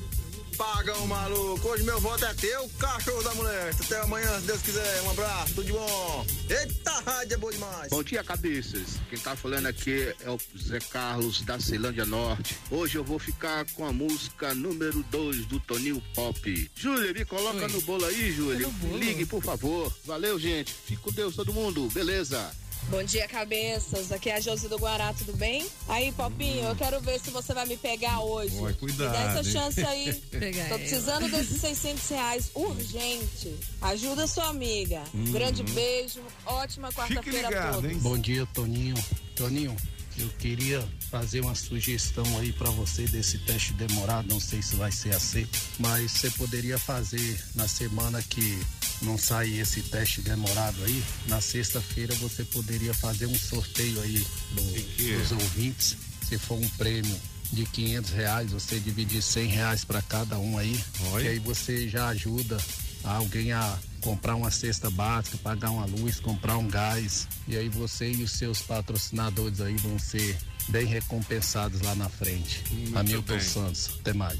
pagão 0.53 1.05
maluco? 1.07 1.67
Hoje 1.67 1.83
meu 1.83 1.99
voto 1.99 2.25
é 2.25 2.33
teu, 2.33 2.69
cachorro 2.79 3.23
da 3.23 3.33
mulher. 3.35 3.73
Até 3.79 3.99
amanhã, 4.01 4.39
se 4.39 4.47
Deus 4.47 4.61
quiser. 4.61 5.01
Um 5.03 5.11
abraço, 5.11 5.53
tudo 5.55 5.65
de 5.65 5.71
bom. 5.71 6.25
Eita, 6.49 6.91
rádio 7.05 7.33
é 7.33 7.37
boa 7.37 7.51
demais. 7.51 7.89
Bom 7.89 8.03
dia, 8.03 8.23
cabeças. 8.23 8.99
Quem 9.09 9.19
tá 9.19 9.35
falando 9.35 9.65
aqui 9.67 10.13
é 10.21 10.29
o 10.29 10.37
Zé 10.57 10.79
Carlos 10.79 11.41
da 11.41 11.59
Ceilândia 11.59 12.05
Norte. 12.05 12.57
Hoje 12.69 12.97
eu 12.97 13.03
vou 13.03 13.19
ficar 13.19 13.65
com 13.71 13.85
a 13.85 13.91
música 13.93 14.53
número 14.53 15.03
2 15.03 15.45
do 15.45 15.59
Toninho 15.59 16.01
Pop. 16.13 16.71
Júlia, 16.75 17.13
me 17.13 17.25
coloca 17.25 17.65
Oi. 17.65 17.71
no 17.71 17.81
bolo 17.81 18.05
aí, 18.05 18.31
Júlia. 18.31 18.69
Ligue, 18.93 19.25
por 19.25 19.43
favor. 19.43 19.91
Valeu, 20.05 20.39
gente. 20.39 20.73
Fique 20.73 21.01
com 21.01 21.11
Deus, 21.11 21.35
todo 21.35 21.53
mundo. 21.53 21.87
Beleza? 21.93 22.51
Bom 22.89 23.03
dia, 23.03 23.27
cabeças. 23.27 24.11
Aqui 24.11 24.29
é 24.29 24.36
a 24.36 24.39
Josi 24.39 24.67
do 24.67 24.77
Guará, 24.77 25.13
tudo 25.13 25.36
bem? 25.36 25.65
Aí, 25.88 26.11
Popinho, 26.11 26.63
eu 26.63 26.75
quero 26.75 26.99
ver 27.01 27.19
se 27.19 27.31
você 27.31 27.53
vai 27.53 27.65
me 27.65 27.75
pegar 27.75 28.19
hoje. 28.19 28.55
Vai, 28.59 28.73
cuidado, 28.73 29.09
Me 29.11 29.17
dá 29.17 29.23
essa 29.31 29.47
hein? 29.47 29.53
chance 29.53 29.81
aí. 29.84 30.13
Pegar 30.29 30.63
Tô 30.65 30.75
ela. 30.75 30.79
precisando 30.79 31.29
desses 31.31 31.59
600 31.61 32.09
reais 32.09 32.51
urgente. 32.53 33.55
Ajuda 33.81 34.27
sua 34.27 34.47
amiga. 34.49 35.01
Hum. 35.13 35.31
Grande 35.31 35.63
beijo. 35.63 36.21
Ótima 36.45 36.91
quarta-feira 36.91 37.47
a 37.69 37.73
todos. 37.73 37.97
Bom 37.97 38.17
dia, 38.17 38.45
Toninho. 38.53 38.95
Toninho, 39.36 39.75
eu 40.19 40.29
queria 40.38 40.88
fazer 41.09 41.39
uma 41.41 41.55
sugestão 41.55 42.25
aí 42.38 42.51
pra 42.53 42.69
você 42.69 43.03
desse 43.07 43.39
teste 43.39 43.73
demorado, 43.73 44.27
não 44.29 44.39
sei 44.39 44.61
se 44.61 44.75
vai 44.75 44.91
ser 44.91 45.15
aceito, 45.15 45.57
mas 45.79 46.11
você 46.11 46.29
poderia 46.31 46.77
fazer 46.77 47.43
na 47.55 47.67
semana 47.67 48.21
que 48.21 48.59
não 49.01 49.17
sai 49.17 49.59
esse 49.59 49.81
teste 49.81 50.21
demorado 50.21 50.83
aí, 50.83 51.03
na 51.27 51.41
sexta-feira 51.41 52.13
você 52.15 52.43
poderia 52.45 52.93
fazer 52.93 53.25
um 53.25 53.37
sorteio 53.37 54.01
aí 54.01 54.25
do- 54.51 55.19
dos 55.19 55.31
ouvintes, 55.31 55.97
se 56.27 56.37
for 56.37 56.57
um 56.59 56.69
prêmio 56.69 57.15
de 57.51 57.65
500 57.65 58.11
reais, 58.11 58.51
você 58.51 58.79
dividir 58.79 59.21
100 59.21 59.47
reais 59.47 59.83
para 59.85 60.01
cada 60.01 60.39
um 60.39 60.57
aí, 60.57 60.79
e 61.21 61.27
aí 61.27 61.39
você 61.39 61.87
já 61.87 62.07
ajuda 62.09 62.57
alguém 63.03 63.51
a 63.51 63.77
comprar 64.01 64.35
uma 64.35 64.49
cesta 64.49 64.89
básica, 64.89 65.37
pagar 65.37 65.69
uma 65.69 65.85
luz, 65.85 66.19
comprar 66.19 66.57
um 66.57 66.67
gás. 66.67 67.27
E 67.47 67.55
aí 67.57 67.69
você 67.69 68.11
e 68.11 68.23
os 68.23 68.31
seus 68.31 68.59
patrocinadores 68.61 69.59
aí 69.61 69.75
vão 69.75 69.99
ser 69.99 70.37
bem 70.69 70.85
recompensados 70.85 71.81
lá 71.81 71.93
na 71.95 72.09
frente. 72.09 72.63
Muito 72.71 72.97
Hamilton 72.97 73.33
bem. 73.33 73.39
Santos, 73.41 73.89
até 73.99 74.13
mais. 74.13 74.39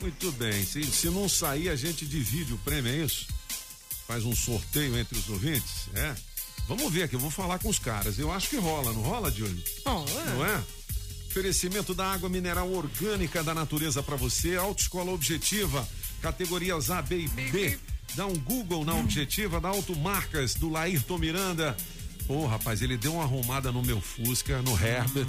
Muito 0.00 0.30
bem. 0.32 0.64
Se, 0.64 0.82
se 0.84 1.08
não 1.08 1.28
sair, 1.28 1.68
a 1.68 1.76
gente 1.76 2.04
divide 2.06 2.52
o 2.52 2.58
prêmio, 2.58 2.90
é 2.92 3.04
isso? 3.04 3.26
Faz 4.12 4.26
um 4.26 4.36
sorteio 4.36 4.98
entre 4.98 5.18
os 5.18 5.26
ouvintes? 5.30 5.88
É. 5.94 6.14
Vamos 6.68 6.92
ver 6.92 7.04
aqui, 7.04 7.16
eu 7.16 7.18
vou 7.18 7.30
falar 7.30 7.58
com 7.58 7.70
os 7.70 7.78
caras. 7.78 8.18
Eu 8.18 8.30
acho 8.30 8.50
que 8.50 8.58
rola, 8.58 8.92
não 8.92 9.00
rola, 9.00 9.30
Johnny? 9.30 9.64
Não 9.86 10.44
é? 10.44 10.62
Oferecimento 11.28 11.94
da 11.94 12.12
água 12.12 12.28
mineral 12.28 12.70
orgânica 12.70 13.42
da 13.42 13.54
natureza 13.54 14.02
para 14.02 14.14
você, 14.14 14.54
Autoescola 14.54 15.12
Objetiva, 15.12 15.88
categorias 16.20 16.90
A, 16.90 17.00
B 17.00 17.20
e 17.20 17.28
B. 17.28 17.78
Dá 18.14 18.26
um 18.26 18.38
Google 18.38 18.84
na 18.84 18.94
Objetiva, 18.96 19.58
da 19.58 19.70
Automarcas, 19.70 20.56
do 20.56 20.68
Laírton 20.68 21.16
Miranda. 21.16 21.74
Pô, 22.26 22.44
rapaz, 22.44 22.82
ele 22.82 22.98
deu 22.98 23.14
uma 23.14 23.22
arrumada 23.22 23.72
no 23.72 23.82
meu 23.82 23.98
Fusca, 23.98 24.60
no 24.60 24.72
Herbert. 24.72 25.26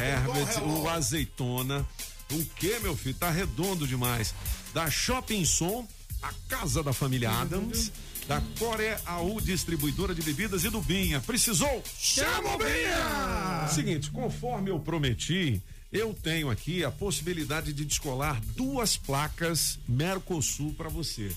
Herbert, 0.00 0.66
o 0.66 0.88
azeitona. 0.88 1.86
O 2.32 2.42
que, 2.58 2.78
meu 2.78 2.96
filho? 2.96 3.14
Tá 3.14 3.28
redondo 3.28 3.86
demais. 3.86 4.34
Da 4.72 4.90
Shopping 4.90 5.44
Som, 5.44 5.86
a 6.22 6.32
casa 6.48 6.82
da 6.82 6.94
família 6.94 7.30
Adams. 7.30 7.92
Da 8.26 8.42
Coreia 8.58 9.00
AU 9.06 9.40
Distribuidora 9.40 10.14
de 10.14 10.20
Bebidas 10.20 10.64
e 10.64 10.70
do 10.70 10.80
Binha. 10.80 11.20
Precisou? 11.20 11.82
Chama 11.96 12.54
o 12.54 12.58
Binha! 12.58 13.68
Seguinte, 13.68 14.10
conforme 14.10 14.70
eu 14.70 14.80
prometi, 14.80 15.62
eu 15.92 16.12
tenho 16.12 16.50
aqui 16.50 16.84
a 16.84 16.90
possibilidade 16.90 17.72
de 17.72 17.84
descolar 17.84 18.40
duas 18.56 18.96
placas 18.96 19.78
Mercosul 19.88 20.74
para 20.74 20.88
você. 20.88 21.30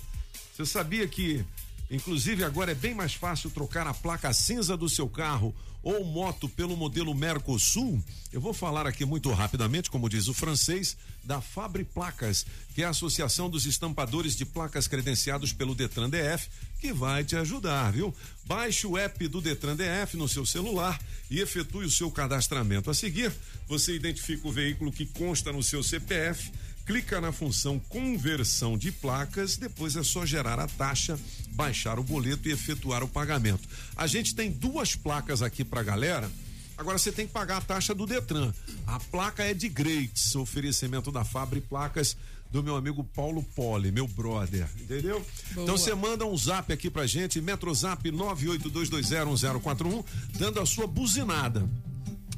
Você 0.55 0.65
sabia 0.65 1.07
que 1.07 1.45
Inclusive, 1.91 2.43
agora 2.43 2.71
é 2.71 2.75
bem 2.75 2.93
mais 2.93 3.15
fácil 3.15 3.49
trocar 3.49 3.87
a 3.87 3.93
placa 3.93 4.31
cinza 4.31 4.77
do 4.77 4.87
seu 4.87 5.09
carro 5.09 5.55
ou 5.81 6.03
moto 6.03 6.47
pelo 6.49 6.75
modelo 6.75 7.13
Mercosul. 7.15 8.03
Eu 8.31 8.41
vou 8.41 8.53
falar 8.53 8.85
aqui 8.85 9.05
muito 9.05 9.31
rapidamente, 9.31 9.89
como 9.89 10.09
diz 10.09 10.27
o 10.27 10.33
francês, 10.33 10.97
da 11.23 11.41
Fabri 11.41 11.83
Placas, 11.83 12.45
que 12.73 12.81
é 12.81 12.85
a 12.85 12.89
Associação 12.89 13.49
dos 13.49 13.65
Estampadores 13.65 14.35
de 14.35 14.45
Placas 14.45 14.87
credenciados 14.87 15.53
pelo 15.53 15.75
Detran 15.75 16.09
DF, 16.09 16.49
que 16.79 16.93
vai 16.93 17.23
te 17.23 17.35
ajudar, 17.35 17.91
viu? 17.91 18.13
Baixe 18.45 18.87
o 18.87 18.97
app 18.97 19.27
do 19.27 19.41
Detran 19.41 19.75
DF 19.75 20.17
no 20.17 20.27
seu 20.27 20.45
celular 20.45 20.99
e 21.29 21.39
efetue 21.39 21.85
o 21.85 21.91
seu 21.91 22.09
cadastramento. 22.09 22.89
A 22.89 22.93
seguir, 22.93 23.31
você 23.67 23.95
identifica 23.95 24.47
o 24.47 24.51
veículo 24.51 24.91
que 24.91 25.05
consta 25.05 25.51
no 25.51 25.61
seu 25.61 25.83
CPF 25.83 26.51
clica 26.89 27.21
na 27.21 27.31
função 27.31 27.77
conversão 27.77 28.75
de 28.75 28.91
placas, 28.91 29.57
depois 29.57 29.95
é 29.95 30.01
só 30.01 30.25
gerar 30.25 30.59
a 30.59 30.67
taxa, 30.67 31.19
baixar 31.51 31.99
o 31.99 32.03
boleto 32.03 32.49
e 32.49 32.51
efetuar 32.51 33.03
o 33.03 33.07
pagamento. 33.07 33.69
A 33.95 34.07
gente 34.07 34.33
tem 34.33 34.49
duas 34.49 34.95
placas 34.95 35.43
aqui 35.43 35.63
pra 35.63 35.83
galera. 35.83 36.27
Agora 36.75 36.97
você 36.97 37.11
tem 37.11 37.27
que 37.27 37.31
pagar 37.31 37.57
a 37.57 37.61
taxa 37.61 37.93
do 37.93 38.07
Detran. 38.07 38.51
A 38.87 38.99
placa 38.99 39.43
é 39.43 39.53
de 39.53 39.69
Greats, 39.69 40.35
oferecimento 40.35 41.11
da 41.11 41.23
Fabri 41.23 41.61
Placas 41.61 42.17
do 42.49 42.63
meu 42.63 42.75
amigo 42.75 43.03
Paulo 43.03 43.43
Poli, 43.55 43.91
meu 43.91 44.07
brother, 44.07 44.67
entendeu? 44.81 45.23
Boa. 45.51 45.63
Então 45.63 45.77
você 45.77 45.93
manda 45.93 46.25
um 46.25 46.35
zap 46.35 46.73
aqui 46.73 46.89
pra 46.89 47.05
gente, 47.05 47.39
Metrozap 47.39 48.09
982201041, 48.11 50.03
dando 50.39 50.59
a 50.59 50.65
sua 50.65 50.87
buzinada. 50.87 51.69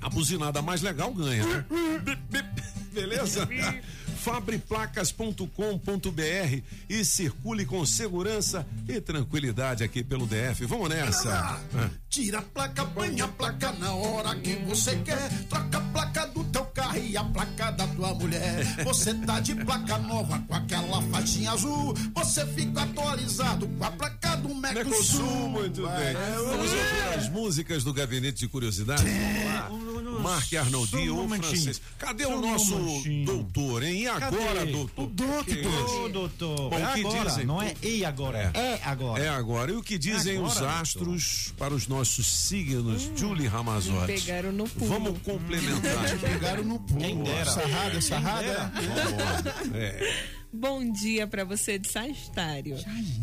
A 0.01 0.09
buzinada 0.09 0.61
mais 0.61 0.81
legal 0.81 1.13
ganha, 1.13 1.45
né? 1.45 1.65
Beleza? 2.91 3.47
Fabriplacas.com.br 4.21 6.61
e 6.89 7.03
circule 7.03 7.65
com 7.65 7.85
segurança 7.85 8.65
e 8.87 9.01
tranquilidade 9.01 9.83
aqui 9.83 10.03
pelo 10.03 10.27
DF. 10.27 10.65
Vamos 10.65 10.89
nessa. 10.89 11.59
Ah. 11.73 11.89
Tira 12.11 12.39
a 12.39 12.41
placa, 12.41 12.83
põe 12.87 13.21
a 13.21 13.27
placa 13.29 13.71
na 13.79 13.93
hora 13.93 14.35
que 14.35 14.53
você 14.65 14.97
quer. 14.97 15.29
Troca 15.47 15.77
a 15.77 15.81
placa 15.81 16.27
do 16.27 16.43
teu 16.43 16.65
carro 16.65 16.97
e 16.97 17.15
a 17.15 17.23
placa 17.23 17.71
da 17.71 17.87
tua 17.87 18.13
mulher. 18.13 18.83
Você 18.83 19.13
tá 19.13 19.39
de 19.39 19.55
placa 19.55 19.97
nova 19.97 20.37
com 20.45 20.53
aquela 20.53 21.01
faixinha 21.03 21.51
azul. 21.53 21.93
Você 22.13 22.45
fica 22.47 22.81
atualizado 22.83 23.65
com 23.65 23.85
a 23.85 23.91
placa 23.91 24.35
do 24.35 24.53
Mercosul. 24.53 24.83
Mercosul, 25.23 25.49
muito 25.49 25.81
bem. 25.83 26.13
Vamos 26.49 26.71
ouvir 26.73 27.17
as 27.17 27.29
músicas 27.29 27.83
do 27.85 27.93
Gabinete 27.93 28.39
de 28.39 28.47
Curiosidades? 28.49 29.05
Vamos 29.05 29.45
lá. 29.45 30.01
Marc 30.21 30.53
Arnoldi, 30.53 30.91
Só 30.91 30.97
um 30.97 31.11
o 31.13 31.15
momentinho. 31.23 31.49
francês. 31.53 31.81
Cadê 31.97 32.25
Só 32.25 32.35
o 32.37 32.41
nosso 32.41 32.75
doutor, 33.25 33.81
hein? 33.83 34.01
E 34.01 34.07
agora, 34.07 34.59
Cadê? 34.59 34.71
doutor? 34.73 35.03
O 35.05 35.07
doutor. 35.07 35.47
É? 35.49 35.93
Ô, 36.05 36.09
doutor. 36.09 36.69
Bom, 36.69 36.77
É 36.77 36.89
o 36.89 36.93
que 36.93 36.99
agora, 36.99 37.29
dizem? 37.29 37.45
não 37.45 37.61
é 37.61 37.73
e 37.81 38.03
agora, 38.05 38.51
é 38.53 38.79
agora. 38.83 39.23
É 39.23 39.29
agora. 39.29 39.71
E 39.71 39.75
o 39.75 39.81
que 39.81 39.97
dizem 39.97 40.35
Agora, 40.37 40.49
os 40.51 40.59
doutor. 40.59 40.73
astros 40.81 41.53
para 41.57 41.73
os 41.73 41.87
nossos 41.87 42.00
signos? 42.09 43.11
Julie 43.15 43.47
Ramazotti. 43.47 44.13
pegaram 44.13 44.51
no 44.51 44.67
pulo. 44.67 44.87
Vamos 44.89 45.21
complementar. 45.21 46.19
Pegaram 46.19 46.63
no 46.63 46.79
pulo. 46.79 46.99
Quem 46.99 47.23
dera. 47.23 47.45
Sarrada, 47.45 47.91
Quem 47.91 48.01
sarrada. 48.01 48.71
Vambora. 48.75 49.77
É. 49.77 50.41
Bom 50.53 50.91
dia 50.91 51.25
para 51.25 51.45
você 51.45 51.79
de 51.79 51.89
Sagitário. 51.89 52.75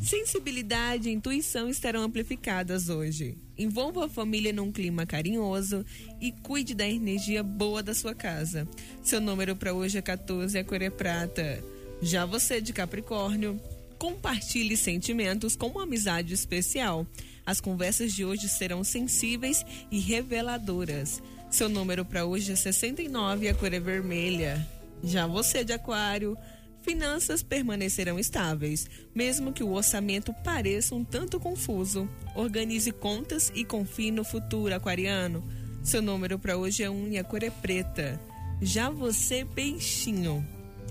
Sensibilidade 0.03 1.11
e 1.11 1.13
intuição 1.13 1.69
estarão 1.69 2.03
amplificadas 2.03 2.89
hoje. 2.89 3.37
Envolva 3.57 4.07
a 4.07 4.09
família 4.09 4.51
num 4.53 4.73
clima 4.73 5.05
carinhoso 5.05 5.85
e 6.21 6.33
cuide 6.33 6.75
da 6.75 6.89
energia 6.89 7.43
boa 7.43 7.83
da 7.83 7.93
sua 7.93 8.15
casa. 8.15 8.67
Seu 9.03 9.21
número 9.21 9.55
para 9.55 9.75
hoje 9.75 9.99
é 9.99 10.03
14, 10.03 10.57
a 10.59 10.65
cor 10.65 10.81
é 10.81 10.89
prata. 10.89 11.63
Já 12.01 12.25
você 12.25 12.63
de 12.63 12.73
Capricórnio, 12.73 13.61
compartilhe 13.99 14.77
sentimentos 14.77 15.55
com 15.55 15.67
uma 15.67 15.83
amizade 15.83 16.33
especial. 16.33 17.07
As 17.49 17.63
conversas 17.63 18.13
de 18.13 18.27
hoje 18.27 18.47
serão 18.47 18.85
sensíveis 18.85 19.65
e 19.91 19.99
reveladoras. 19.99 21.23
Seu 21.51 21.67
número 21.67 22.05
para 22.05 22.27
hoje 22.27 22.53
é 22.53 22.55
69, 22.55 23.49
a 23.49 23.55
cor 23.55 23.73
é 23.73 23.81
vermelha. 23.81 24.69
Já 25.03 25.27
você 25.27 25.65
de 25.65 25.73
Aquário, 25.73 26.37
finanças 26.83 27.43
permanecerão 27.43 28.19
estáveis, 28.19 28.87
mesmo 29.15 29.51
que 29.51 29.65
o 29.65 29.73
orçamento 29.73 30.31
pareça 30.45 30.95
um 30.95 31.03
tanto 31.03 31.41
confuso. 31.41 32.07
Organize 32.37 32.93
contas 32.93 33.51
e 33.55 33.65
confie 33.65 34.11
no 34.11 34.25
futuro, 34.25 34.75
aquariano. 34.75 35.43
Seu 35.83 36.03
número 36.03 36.39
para 36.39 36.59
hoje 36.59 36.83
é 36.83 36.91
1 36.91 37.13
e 37.13 37.19
a 37.19 37.25
cor 37.25 37.43
é 37.43 37.49
preta. 37.49 38.21
Já 38.61 38.91
você, 38.91 39.47
peixinho. 39.55 40.47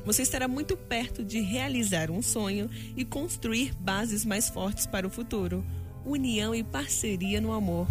Você 0.08 0.24
estará 0.24 0.48
muito 0.48 0.76
perto 0.76 1.24
de 1.24 1.40
realizar 1.40 2.10
um 2.10 2.22
sonho 2.22 2.68
e 2.96 3.06
construir 3.06 3.76
bases 3.76 4.26
mais 4.26 4.50
fortes 4.50 4.88
para 4.88 5.06
o 5.06 5.10
futuro. 5.12 5.64
União 6.08 6.56
e 6.56 6.64
parceria 6.64 7.42
no 7.42 7.52
amor. 7.52 7.88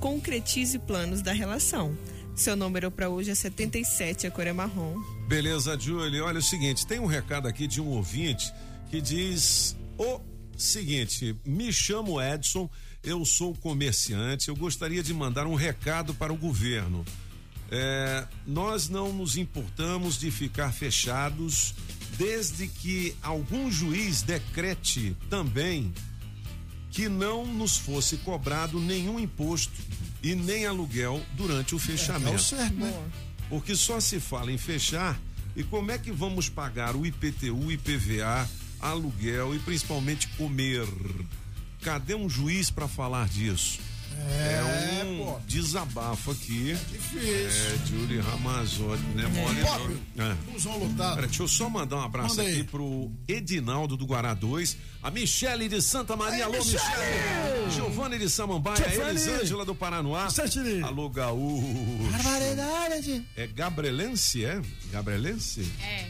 Concretize 0.00 0.78
planos 0.78 1.22
da 1.22 1.32
relação. 1.32 1.96
Seu 2.34 2.56
número 2.56 2.90
para 2.90 3.08
hoje 3.08 3.30
é 3.30 3.34
77, 3.34 4.26
a 4.26 4.30
cor 4.30 4.46
é 4.46 4.52
marrom. 4.52 4.96
Beleza, 5.28 5.78
Julie. 5.78 6.20
Olha 6.20 6.38
o 6.38 6.42
seguinte, 6.42 6.86
tem 6.86 6.98
um 6.98 7.06
recado 7.06 7.46
aqui 7.46 7.66
de 7.66 7.80
um 7.80 7.88
ouvinte 7.88 8.52
que 8.90 9.00
diz 9.00 9.76
o 9.96 10.20
seguinte: 10.56 11.36
me 11.44 11.72
chamo 11.72 12.20
Edson, 12.20 12.68
eu 13.02 13.24
sou 13.24 13.54
comerciante, 13.54 14.48
eu 14.48 14.56
gostaria 14.56 15.02
de 15.02 15.14
mandar 15.14 15.46
um 15.46 15.54
recado 15.54 16.14
para 16.14 16.32
o 16.32 16.36
governo. 16.36 17.04
É, 17.70 18.26
nós 18.46 18.88
não 18.88 19.12
nos 19.12 19.36
importamos 19.36 20.18
de 20.18 20.30
ficar 20.30 20.72
fechados 20.72 21.74
desde 22.18 22.66
que 22.66 23.14
algum 23.22 23.70
juiz 23.70 24.22
decrete 24.22 25.16
também 25.28 25.92
que 26.90 27.08
não 27.08 27.46
nos 27.46 27.76
fosse 27.76 28.16
cobrado 28.18 28.80
nenhum 28.80 29.18
imposto 29.18 29.72
e 30.22 30.34
nem 30.34 30.66
aluguel 30.66 31.22
durante 31.34 31.74
o 31.74 31.78
fechamento. 31.78 32.28
É, 32.28 32.32
é 32.32 32.36
o 32.36 32.38
certo, 32.38 32.74
né? 32.74 33.10
Porque 33.48 33.74
só 33.74 34.00
se 34.00 34.20
fala 34.20 34.52
em 34.52 34.58
fechar 34.58 35.18
e 35.56 35.62
como 35.62 35.90
é 35.90 35.98
que 35.98 36.12
vamos 36.12 36.48
pagar 36.48 36.94
o 36.94 37.04
IPTU, 37.04 37.70
IPVA, 37.72 38.48
aluguel 38.80 39.54
e 39.54 39.58
principalmente 39.58 40.28
comer? 40.28 40.86
Cadê 41.82 42.14
um 42.14 42.28
juiz 42.28 42.70
para 42.70 42.86
falar 42.86 43.28
disso? 43.28 43.80
É, 44.18 45.04
um 45.04 45.24
pô. 45.24 45.38
desabafo 45.46 46.30
aqui. 46.32 46.76
difícil. 46.90 47.20
É, 47.20 47.86
Julie 47.86 48.20
Ramazotti, 48.20 49.02
né? 49.14 49.26
Mole 49.28 49.60
Pop, 49.62 49.96
não. 50.16 50.30
É. 50.30 50.34
busão 50.52 50.78
lotado. 50.78 51.14
Pera, 51.16 51.26
deixa 51.26 51.42
eu 51.42 51.48
só 51.48 51.68
mandar 51.68 51.96
um 51.96 52.02
abraço 52.04 52.36
Manda 52.36 52.48
aí. 52.48 52.54
aqui 52.60 52.64
pro 52.64 53.10
Edinaldo 53.26 53.96
do 53.96 54.04
Guará 54.06 54.34
2, 54.34 54.76
a 55.02 55.10
Michele 55.10 55.68
de 55.68 55.80
Santa 55.82 56.16
Maria, 56.16 56.36
Aí, 56.36 56.42
alô 56.42 56.58
Michele! 56.58 56.78
Michele, 56.78 57.70
Giovanni 57.70 58.18
de 58.18 58.28
Samambaia, 58.30 58.86
a 58.86 58.88
Giovanni! 58.90 59.10
Elisângela 59.10 59.64
do 59.64 59.74
Paranoá, 59.74 60.28
alô 60.84 61.08
Gaúcho. 61.08 62.10
Barbaridade. 62.12 63.24
É 63.36 63.46
Gabrielense, 63.46 64.44
é? 64.44 64.60
Gabrielense? 64.92 65.70
É. 65.82 66.08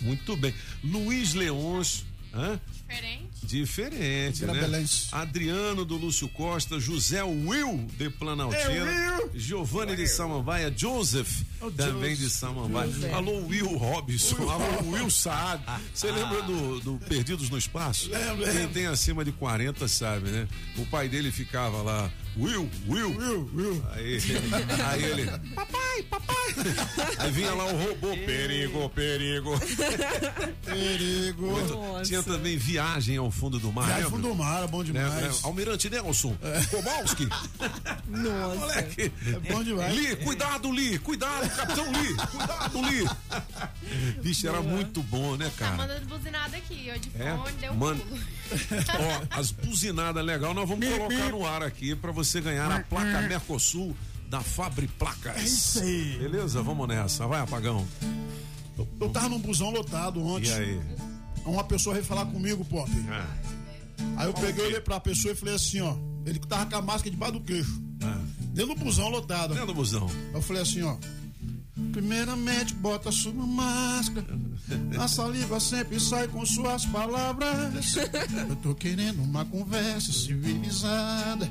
Muito 0.00 0.36
bem. 0.36 0.52
Luiz 0.82 1.34
Leões, 1.34 2.04
hã? 2.34 2.58
Diferente. 2.88 3.31
Diferente, 3.44 4.44
né? 4.46 4.84
Adriano 5.12 5.84
do 5.84 5.96
Lúcio 5.96 6.28
Costa, 6.28 6.78
José 6.78 7.22
Will 7.22 7.86
de 7.98 8.08
Planaltina, 8.10 8.90
É. 8.90 9.28
Giovanni 9.34 9.96
de 9.96 10.06
Samambaia, 10.08 10.72
Joseph 10.76 11.42
também 11.76 12.10
Joseph. 12.10 12.18
de 12.18 12.30
Samambaia. 12.30 12.90
Joseph. 12.90 13.12
Alô 13.14 13.46
Will 13.46 13.76
Robson, 13.76 14.36
Will 14.36 14.50
alô 14.50 14.90
Will 14.90 15.10
Saad. 15.10 15.62
Você 15.94 16.10
lembra 16.10 16.42
do, 16.42 16.80
do 16.80 16.98
Perdidos 17.06 17.50
no 17.50 17.58
Espaço? 17.58 18.10
Lembro, 18.10 18.44
Quem 18.44 18.54
lembro. 18.54 18.72
tem 18.74 18.86
acima 18.86 19.24
de 19.24 19.32
40 19.32 19.86
sabe, 19.88 20.30
né? 20.30 20.48
O 20.78 20.86
pai 20.86 21.08
dele 21.08 21.30
ficava 21.30 21.82
lá, 21.82 22.10
Will, 22.36 22.68
Will. 22.88 23.10
Will, 23.16 23.50
Will. 23.54 23.84
Aí, 23.92 24.18
aí 24.90 25.04
ele, 25.04 25.26
papai, 25.54 26.02
papai. 26.08 26.36
Aí 27.18 27.30
vinha 27.30 27.52
lá 27.52 27.66
o 27.66 27.76
robô, 27.76 28.16
perigo, 28.24 28.88
perigo. 28.90 29.50
Perigo. 30.64 31.46
Muito- 31.46 32.02
Tinha 32.04 32.22
também 32.22 32.56
viagem 32.56 33.16
ao 33.18 33.30
fundo 33.30 33.58
do 33.58 33.70
mar. 33.72 33.84
Viagem 33.84 34.04
lembra? 34.04 34.16
fundo 34.16 34.28
do 34.28 34.34
mar, 34.34 34.64
é 34.64 34.66
bom 34.66 34.78
Né, 34.78 34.84
demais. 34.84 35.14
né? 35.22 35.30
Almirante 35.42 35.90
Nelson, 35.90 36.36
Kowalski. 36.70 37.28
Nossa. 38.08 38.56
Moleque. 38.60 39.12
É 39.26 39.52
bom 39.52 39.62
demais. 39.62 39.94
Li, 39.94 40.16
cuidado, 40.16 40.72
Li, 40.72 40.98
cuidado, 40.98 41.48
capitão 41.50 41.92
Li, 41.92 42.14
cuidado, 42.14 42.82
Li. 42.90 44.20
Bicho, 44.22 44.48
era 44.48 44.62
muito 44.62 45.02
bom, 45.02 45.36
né, 45.36 45.50
Tá 45.58 45.64
cara? 45.66 45.76
mandando 45.76 46.06
buzinada 46.06 46.56
aqui, 46.56 46.90
ó, 46.94 46.96
de 46.96 47.10
É? 47.22 47.36
fone, 47.36 47.52
deu 47.60 47.72
um 47.72 47.76
Mano. 47.76 48.00
pulo. 48.00 48.20
Ó, 48.52 49.38
as 49.38 49.50
buzinadas 49.50 50.22
legal, 50.24 50.52
nós 50.52 50.68
vamos 50.68 50.86
colocar 50.86 51.30
no 51.30 51.46
ar 51.46 51.62
aqui 51.62 51.94
pra 51.96 52.12
você 52.12 52.21
ganhar 52.40 52.70
a 52.70 52.80
placa 52.80 53.22
Mercosul 53.22 53.96
da 54.28 54.40
Fabri 54.40 54.88
Placas. 54.88 55.36
É 55.36 55.42
isso 55.44 55.80
aí. 55.80 56.18
Beleza? 56.18 56.62
Vamos 56.62 56.88
nessa. 56.88 57.26
Vai, 57.26 57.40
apagão. 57.40 57.86
Eu 59.00 59.10
tava 59.10 59.28
num 59.28 59.38
busão 59.38 59.70
lotado 59.70 60.22
ontem. 60.24 60.48
E 60.48 60.52
aí? 60.52 60.80
Uma 61.44 61.64
pessoa 61.64 61.94
veio 61.94 62.04
falar 62.06 62.26
comigo, 62.26 62.64
Pop. 62.64 62.90
Ah, 63.10 63.26
Aí 64.16 64.26
eu 64.26 64.32
peguei, 64.34 64.64
olhei 64.66 64.80
pra 64.80 64.98
pessoa 65.00 65.32
e 65.32 65.36
falei 65.36 65.54
assim, 65.54 65.80
ó. 65.80 65.94
Ele 66.24 66.38
que 66.38 66.46
tava 66.46 66.66
com 66.66 66.76
a 66.76 66.82
máscara 66.82 67.10
debaixo 67.10 67.34
do 67.34 67.40
queixo. 67.40 67.80
ah. 68.02 68.18
Dentro 68.54 68.74
do 68.74 68.80
busão 68.84 69.08
lotado. 69.08 69.50
Dentro 69.54 69.66
do 69.68 69.74
busão. 69.74 70.08
Eu 70.32 70.40
falei 70.42 70.62
assim, 70.62 70.82
ó. 70.82 70.96
Primeiramente, 71.92 72.74
bota 72.74 73.10
sua 73.12 73.32
máscara. 73.32 74.26
A 74.98 75.08
saliva 75.08 75.58
sempre 75.60 75.98
sai 76.00 76.28
com 76.28 76.44
suas 76.46 76.86
palavras. 76.86 77.96
Eu 78.48 78.56
tô 78.56 78.74
querendo 78.74 79.22
uma 79.22 79.44
conversa 79.44 80.12
civilizada. 80.12 81.50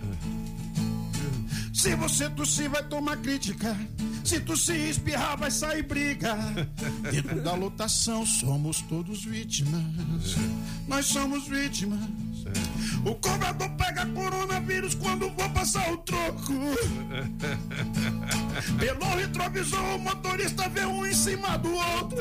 Se 1.82 1.96
você 1.96 2.30
tossir, 2.30 2.70
vai 2.70 2.84
tomar 2.84 3.18
crítica. 3.18 3.76
Se 4.24 4.40
tossir 4.40 4.76
e 4.76 4.92
espirrar, 4.92 5.36
vai 5.36 5.50
sair 5.50 5.82
briga. 5.82 6.38
Dentro 7.12 7.42
da 7.42 7.56
lotação, 7.56 8.24
somos 8.24 8.82
todos 8.82 9.26
vítimas. 9.26 10.36
Nós 10.88 11.08
somos 11.08 11.48
vítimas. 11.48 12.00
O 13.04 13.16
cobrador 13.16 13.68
pega 13.72 14.06
coronavírus 14.06 14.94
quando 14.94 15.32
vou 15.32 15.50
passar 15.50 15.92
o 15.92 15.98
troco. 15.98 16.54
Pelo 18.78 19.16
retrovisor, 19.16 19.96
o 19.96 19.98
motorista 19.98 20.70
vê 20.70 20.86
um 20.86 21.04
em 21.04 21.16
cima 21.16 21.58
do 21.58 21.74
outro. 21.74 22.20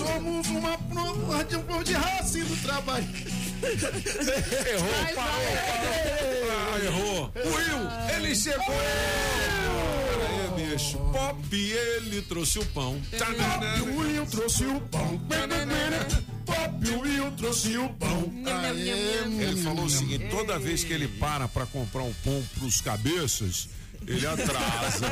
Somos 0.00 0.48
uma 0.48 0.78
prova 0.78 1.44
de 1.44 1.56
um 1.56 1.62
povo 1.62 1.84
de 1.84 1.92
raça 1.92 2.38
e 2.38 2.42
do 2.42 2.56
trabalho. 2.62 3.06
Errou, 4.72 4.88
parou, 5.14 5.52
parou. 5.66 6.00
Ah, 6.50 6.78
errou. 6.82 7.32
Will, 7.36 8.16
ele 8.16 8.34
chegou. 8.34 8.64
Peraí, 10.16 10.72
bicho. 10.72 10.96
Pop, 11.12 11.54
ele 11.54 12.22
trouxe 12.22 12.58
o 12.60 12.64
pão. 12.64 12.98
Pop, 13.10 13.80
o 13.90 13.98
Will 13.98 14.24
trouxe 14.24 14.64
o 14.64 14.80
pão. 14.80 15.20
Pop, 16.46 16.88
o 16.88 17.00
Will 17.00 17.30
trouxe 17.32 17.76
o 17.76 17.90
pão. 17.90 18.32
Ele 19.38 19.62
falou 19.62 19.84
o 19.84 19.90
seguinte: 19.90 20.28
toda 20.30 20.58
vez 20.58 20.82
que 20.82 20.94
ele 20.94 21.08
para 21.08 21.46
pra 21.46 21.66
comprar 21.66 22.04
um 22.04 22.14
pão 22.24 22.42
pros 22.58 22.80
cabeças, 22.80 23.68
ele 24.06 24.26
atrasa. 24.26 25.06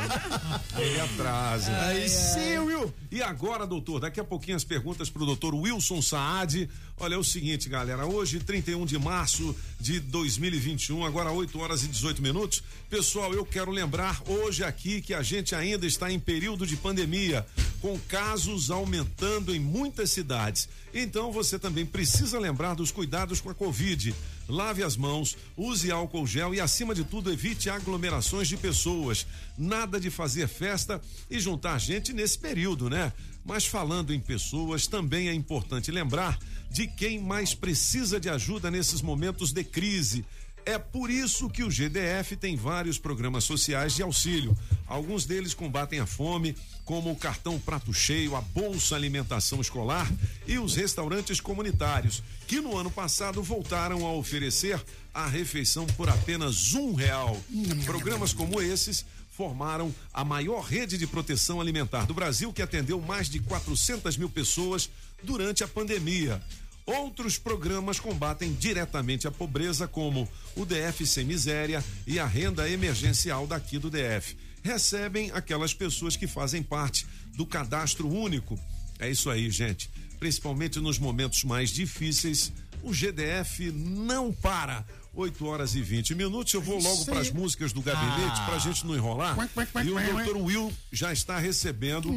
ele 0.76 1.01
atrasa. 1.01 1.80
Aí 1.82 2.09
sim, 2.09 2.59
Will. 2.59 2.93
E 3.11 3.22
agora, 3.22 3.66
doutor, 3.66 4.01
daqui 4.01 4.20
a 4.20 4.24
pouquinho 4.24 4.57
as 4.57 4.64
perguntas 4.64 5.09
pro 5.09 5.24
doutor 5.24 5.55
Wilson 5.55 6.03
Saad. 6.03 6.68
Olha, 6.99 7.14
é 7.14 7.18
o 7.18 7.24
seguinte, 7.24 7.68
galera. 7.68 8.07
Hoje, 8.07 8.41
31 8.41 8.84
de 8.84 8.99
março 8.99 9.55
de 9.80 10.01
2021, 10.01 11.05
agora 11.05 11.30
8 11.30 11.59
horas 11.61 11.84
e 11.84 11.89
18 11.89 12.20
minutos. 12.20 12.62
Pessoal, 12.91 13.32
eu 13.32 13.45
quero 13.45 13.70
lembrar 13.70 14.20
hoje 14.26 14.64
aqui 14.64 15.01
que 15.01 15.14
a 15.14 15.22
gente 15.22 15.55
ainda 15.55 15.86
está 15.86 16.11
em 16.11 16.18
período 16.18 16.66
de 16.66 16.76
pandemia, 16.76 17.47
com 17.80 17.99
casos 18.09 18.70
aumentando 18.70 19.55
em 19.55 19.61
muitas 19.61 20.11
cidades. 20.11 20.68
Então 20.93 21.30
você 21.30 21.59
também 21.59 21.86
precisa 21.86 22.39
lembrar 22.39 22.74
dos 22.74 22.91
cuidados 22.91 23.41
com 23.41 23.51
a 23.51 23.55
Covid. 23.55 24.14
Lave 24.49 24.82
as 24.82 24.96
mãos, 24.96 25.36
use 25.57 25.90
álcool 25.90 26.26
gel 26.26 26.55
e, 26.55 26.61
acima 26.61 26.94
de 26.94 27.05
tudo, 27.05 27.30
evite 27.30 27.68
aglomerações 27.68 28.49
de 28.49 28.57
pessoas. 28.57 29.26
Nada 29.59 30.01
de 30.01 30.09
fazer 30.09 30.49
festa 30.49 31.01
e 31.30 31.38
juntar 31.38 31.78
gente 31.78 32.14
nesse 32.14 32.38
período, 32.38 32.88
né? 32.88 33.12
Mas 33.44 33.66
falando 33.66 34.12
em 34.12 34.20
pessoas, 34.20 34.86
também 34.86 35.28
é 35.28 35.34
importante 35.34 35.90
lembrar 35.90 36.38
de 36.70 36.86
quem 36.86 37.18
mais 37.18 37.55
precisa 37.55 38.18
de 38.18 38.28
ajuda 38.28 38.70
nesses 38.70 39.03
momentos 39.03 39.53
de 39.53 39.64
crise. 39.64 40.24
É 40.64 40.78
por 40.78 41.11
isso 41.11 41.48
que 41.48 41.64
o 41.64 41.70
GDF 41.70 42.36
tem 42.36 42.56
vários 42.56 42.98
programas 42.98 43.44
sociais 43.44 43.94
de 43.94 44.02
auxílio. 44.02 44.56
Alguns 44.86 45.24
deles 45.24 45.54
combatem 45.54 45.98
a 45.98 46.06
fome, 46.06 46.54
como 46.84 47.11
o 47.11 47.16
cartão 47.16 47.59
Prato 47.59 47.92
Cheio, 47.92 48.36
a 48.36 48.40
Bolsa 48.40 48.94
Alimentação 48.94 49.61
Escolar 49.61 50.11
e 50.46 50.59
os 50.59 50.76
restaurantes 50.76 51.40
comunitários, 51.40 52.22
que 52.46 52.61
no 52.61 52.76
ano 52.76 52.90
passado 52.90 53.42
voltaram 53.42 54.06
a 54.06 54.12
oferecer 54.12 54.82
a 55.14 55.26
refeição 55.26 55.86
por 55.86 56.09
apenas 56.09 56.74
um 56.74 56.94
real. 56.94 57.36
Programas 57.84 58.32
como 58.32 58.61
esses 58.61 59.04
formaram 59.38 59.94
a 60.12 60.24
maior 60.24 60.62
rede 60.62 60.98
de 60.98 61.06
proteção 61.06 61.61
alimentar 61.61 62.06
do 62.06 62.12
Brasil, 62.12 62.52
que 62.52 62.61
atendeu 62.61 63.00
mais 63.00 63.30
de 63.30 63.38
400 63.38 64.16
mil 64.16 64.28
pessoas 64.28 64.90
durante 65.22 65.62
a 65.62 65.68
pandemia. 65.68 66.42
Outros 66.89 67.36
programas 67.36 68.01
combatem 68.01 68.55
diretamente 68.55 69.28
a 69.28 69.30
pobreza, 69.30 69.86
como 69.86 70.26
o 70.57 70.64
DF 70.64 71.07
Sem 71.07 71.24
Miséria 71.26 71.84
e 72.07 72.18
a 72.18 72.24
renda 72.26 72.66
emergencial 72.68 73.47
daqui 73.47 73.78
do 73.78 73.91
DF. 73.91 74.34
Recebem 74.62 75.30
aquelas 75.32 75.74
pessoas 75.74 76.16
que 76.16 76.26
fazem 76.26 76.62
parte 76.62 77.07
do 77.36 77.45
cadastro 77.45 78.09
único. 78.09 78.59
É 78.99 79.11
isso 79.11 79.28
aí, 79.28 79.51
gente. 79.51 79.91
Principalmente 80.18 80.80
nos 80.80 80.99
momentos 80.99 81.45
mais 81.45 81.68
difíceis, 81.70 82.51
o 82.82 82.93
GDF 82.93 83.70
não 83.70 84.32
para. 84.32 84.84
8 85.14 85.45
horas 85.47 85.74
e 85.74 85.82
20 85.82 86.14
minutos. 86.14 86.55
Eu 86.55 86.62
vou 86.62 86.80
logo 86.80 87.05
para 87.05 87.18
as 87.20 87.30
músicas 87.30 87.72
do 87.72 87.82
gabinete 87.82 88.39
Ah. 88.41 88.45
para 88.47 88.55
a 88.57 88.59
gente 88.59 88.86
não 88.86 88.95
enrolar. 88.95 89.36
E 89.84 89.91
o 89.91 90.12
doutor 90.24 90.36
Will 90.36 90.72
já 90.93 91.12
está 91.12 91.39
recebendo 91.39 92.09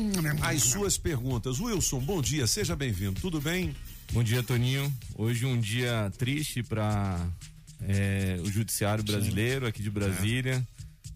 as 0.42 0.64
suas 0.64 0.98
perguntas. 0.98 1.60
Wilson, 1.60 2.00
bom 2.00 2.22
dia, 2.22 2.46
seja 2.46 2.76
bem-vindo. 2.76 3.20
Tudo 3.20 3.42
bem? 3.42 3.76
Bom 4.14 4.24
dia, 4.24 4.44
Toninho. 4.44 4.92
Hoje 5.16 5.46
um 5.46 5.58
dia 5.58 6.12
triste 6.18 6.62
para 6.62 7.26
o 8.44 8.52
judiciário 8.52 9.02
brasileiro 9.04 9.66
aqui 9.66 9.82
de 9.82 9.90
Brasília. 9.90 10.66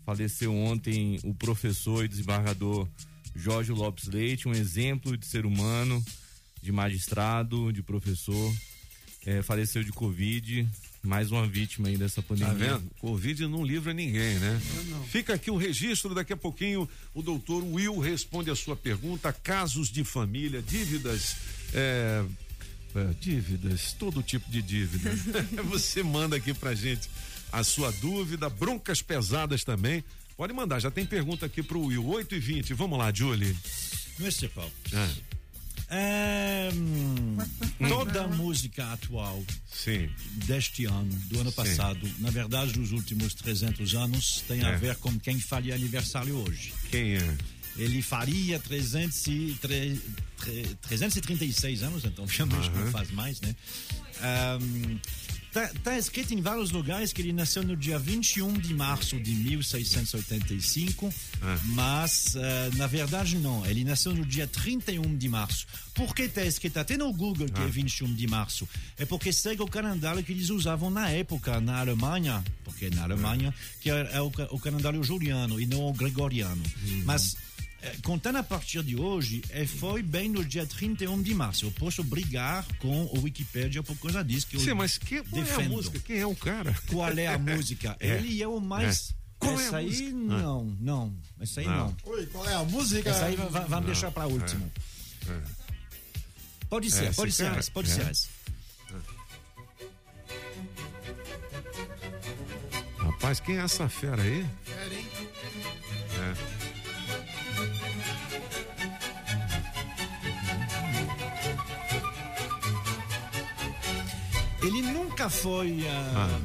Faleceu 0.05 0.55
ontem 0.55 1.19
o 1.23 1.33
professor 1.33 2.05
e 2.05 2.07
desembargador 2.07 2.87
Jorge 3.35 3.73
Lopes 3.73 4.07
Leite, 4.07 4.47
um 4.47 4.53
exemplo 4.53 5.17
de 5.17 5.25
ser 5.25 5.45
humano, 5.45 6.01
de 6.61 6.71
magistrado, 6.71 7.73
de 7.73 7.83
professor. 7.83 8.55
É, 9.25 9.41
faleceu 9.41 9.83
de 9.83 9.91
Covid, 9.91 10.65
mais 11.03 11.31
uma 11.31 11.45
vítima 11.45 11.89
aí 11.89 11.97
dessa 11.97 12.21
pandemia. 12.21 12.53
Tá 12.53 12.77
vendo? 12.77 12.89
Covid 12.99 13.45
não 13.47 13.65
livra 13.65 13.93
ninguém, 13.93 14.35
né? 14.35 14.61
Fica 15.09 15.33
aqui 15.33 15.51
o 15.51 15.57
registro, 15.57 16.15
daqui 16.15 16.31
a 16.31 16.37
pouquinho 16.37 16.87
o 17.13 17.21
doutor 17.21 17.61
Will 17.61 17.99
responde 17.99 18.49
a 18.49 18.55
sua 18.55 18.75
pergunta. 18.75 19.33
Casos 19.33 19.91
de 19.91 20.03
família, 20.05 20.61
dívidas, 20.61 21.35
é, 21.73 22.23
é, 22.95 23.13
dívidas, 23.19 23.93
todo 23.93 24.23
tipo 24.23 24.49
de 24.49 24.61
dívida. 24.61 25.11
Você 25.69 26.01
manda 26.03 26.35
aqui 26.35 26.53
pra 26.53 26.73
gente 26.73 27.09
a 27.51 27.63
sua 27.63 27.91
dúvida, 27.93 28.49
broncas 28.49 29.01
pesadas 29.01 29.63
também. 29.63 30.03
Pode 30.37 30.51
mandar, 30.53 30.79
já 30.79 30.91
tem 30.91 31.05
pergunta 31.05 31.45
aqui 31.45 31.63
pro 31.63 31.79
Will. 31.81 32.05
8 32.05 32.35
e 32.35 32.39
20 32.39 32.73
vamos 32.73 32.97
lá, 32.99 33.11
Julie. 33.13 33.55
Mr. 34.19 34.49
Pop. 34.49 34.71
Ah, 34.93 35.09
É, 35.87 36.69
hum, 36.73 37.37
toda 37.87 38.23
a 38.23 38.27
música 38.27 38.91
atual 38.91 39.43
deste 40.47 40.85
ano, 40.85 41.13
do 41.27 41.39
ano 41.39 41.51
Sim. 41.51 41.55
passado, 41.55 42.09
na 42.19 42.31
verdade 42.31 42.73
dos 42.73 42.91
últimos 42.91 43.35
300 43.35 43.93
anos, 43.93 44.43
tem 44.47 44.63
a 44.65 44.69
É. 44.69 44.77
ver 44.77 44.95
com 44.95 45.17
quem 45.19 45.39
faria 45.39 45.75
aniversário 45.75 46.35
hoje. 46.37 46.73
Quem 46.89 47.13
é? 47.17 47.37
Ele 47.77 48.01
faria 48.01 48.59
300 48.59 49.27
e, 49.27 49.57
tre- 49.61 49.99
tre- 50.37 50.75
336 50.87 51.83
anos, 51.83 52.05
então 52.05 52.25
realmente 52.29 52.69
não 52.69 52.81
Aham. 52.83 52.91
faz 52.91 53.11
mais, 53.11 53.41
né? 53.41 53.55
Ahm, 54.21 54.97
Tá, 55.55 55.71
tá 55.85 55.97
escrito 55.97 56.33
em 56.33 56.41
vários 56.41 56.69
lugares 56.69 57.13
que 57.13 57.21
ele 57.21 57.31
nasceu 57.31 57.63
no 57.63 57.77
dia 57.77 57.97
21 57.97 58.51
de 58.59 58.73
março 58.73 59.17
de 59.21 59.31
1685, 59.31 61.13
mas 61.65 62.35
eh, 62.35 62.69
na 62.75 62.87
verdade 62.87 63.37
não. 63.37 63.65
Ele 63.65 63.85
nasceu 63.85 64.13
no 64.13 64.25
dia 64.25 64.47
31 64.47 65.15
de 65.17 65.29
março. 65.29 65.65
Por 65.93 66.13
que 66.13 66.23
está 66.23 66.43
escrito 66.43 66.77
até 66.77 66.97
no 66.97 67.11
Google 67.13 67.47
que 67.47 67.61
é 67.61 67.67
21 67.67 68.13
de 68.13 68.27
março? 68.27 68.67
É 68.97 69.05
porque 69.05 69.31
segue 69.31 69.61
o 69.61 69.67
calendário 69.67 70.21
que 70.23 70.33
eles 70.33 70.49
usavam 70.49 70.89
na 70.89 71.09
época 71.09 71.59
na 71.61 71.79
Alemanha, 71.79 72.43
porque 72.65 72.89
na 72.89 73.03
Alemanha 73.03 73.53
que 73.79 73.89
é, 73.89 74.09
é 74.13 74.21
o, 74.21 74.27
o 74.51 74.59
calendário 74.59 75.01
juliano 75.03 75.57
e 75.59 75.65
não 75.65 75.87
o 75.87 75.93
gregoriano. 75.93 76.63
Mas 77.05 77.35
eh, 77.35 77.54
contando 78.03 78.37
a 78.37 78.43
partir 78.43 78.83
de 78.83 78.95
hoje, 78.95 79.41
eh, 79.49 79.65
foi 79.65 80.01
bem 80.01 80.29
no 80.29 80.43
dia 80.43 80.65
31 80.65 81.21
de 81.21 81.33
março. 81.33 81.65
Eu 81.65 81.71
posso 81.71 82.03
brigar 82.03 82.65
com 82.79 83.05
o 83.05 83.21
Wikipedia 83.21 83.81
por 83.83 83.95
causa 83.97 84.23
disso. 84.23 84.47
Que 84.47 84.57
eu 84.57 84.61
Sim, 84.61 84.73
mas 84.73 84.97
que, 84.97 85.21
qual 85.23 85.41
é 85.41 85.45
a 85.45 85.47
defendo. 85.55 85.69
música? 85.71 85.99
Quem 85.99 86.17
é 86.19 86.25
o 86.27 86.35
cara? 86.35 86.75
Qual 86.87 87.09
é 87.09 87.27
a 87.27 87.37
música? 87.39 87.95
É. 87.99 88.15
Ele 88.17 88.41
é 88.41 88.47
o 88.47 88.59
mais. 88.59 89.11
É. 89.11 89.25
Qual 89.37 89.59
é 89.59 89.63
a 89.63 89.67
Essa 89.67 89.77
aí 89.77 89.85
música? 89.85 90.11
não, 90.13 90.65
não. 90.79 91.15
Essa 91.39 91.59
aí 91.61 91.67
Não. 91.67 91.75
não. 91.77 91.97
Oi, 92.05 92.25
qual 92.27 92.49
é 92.49 92.53
a 92.55 92.63
música? 92.63 93.09
Essa 93.09 93.25
aí 93.25 93.35
va- 93.35 93.45
va- 93.45 93.59
vamos 93.61 93.71
Não. 93.71 93.81
deixar 93.81 94.11
para 94.11 94.27
último. 94.27 94.71
É. 95.27 95.41
Pode 96.69 96.89
ser, 96.89 97.05
É, 97.05 97.13
pode 97.13 97.31
ser 97.31 97.43
cara- 97.45 97.59
essa, 97.59 97.71
pode 97.71 97.91
é. 97.91 97.93
ser 97.93 98.01
essa. 98.09 98.27
Rapaz, 102.97 103.39
quem 103.39 103.57
é 103.57 103.61
essa 103.61 103.87
fera 103.89 104.21
aí? 104.21 104.45
Pera, 104.65 104.93
hein? 104.95 105.04
Ele 114.65 114.81
nunca 114.81 115.29
foi 115.29 115.85
ah, 115.87 116.39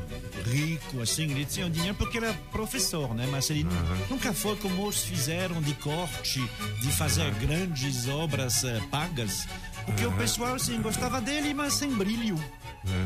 rico, 0.46 1.00
assim, 1.00 1.30
ele 1.30 1.44
tinha 1.44 1.68
dinheiro 1.70 1.94
porque 1.96 2.18
era 2.18 2.32
professor, 2.52 3.14
né? 3.14 3.26
Mas 3.30 3.48
ele 3.50 3.64
nu- 3.64 3.70
nunca 4.10 4.32
foi 4.32 4.56
como 4.56 4.86
os 4.86 5.02
fizeram 5.02 5.60
de 5.62 5.72
corte, 5.74 6.40
de 6.82 6.88
fazer 6.92 7.32
grandes 7.34 8.08
obras 8.08 8.62
eh, 8.64 8.80
pagas. 8.90 9.46
Porque 9.86 10.04
o 10.04 10.12
pessoal, 10.12 10.54
assim, 10.54 10.80
gostava 10.82 11.20
dele, 11.20 11.54
mas 11.54 11.74
sem 11.74 11.90
brilho. 11.90 12.36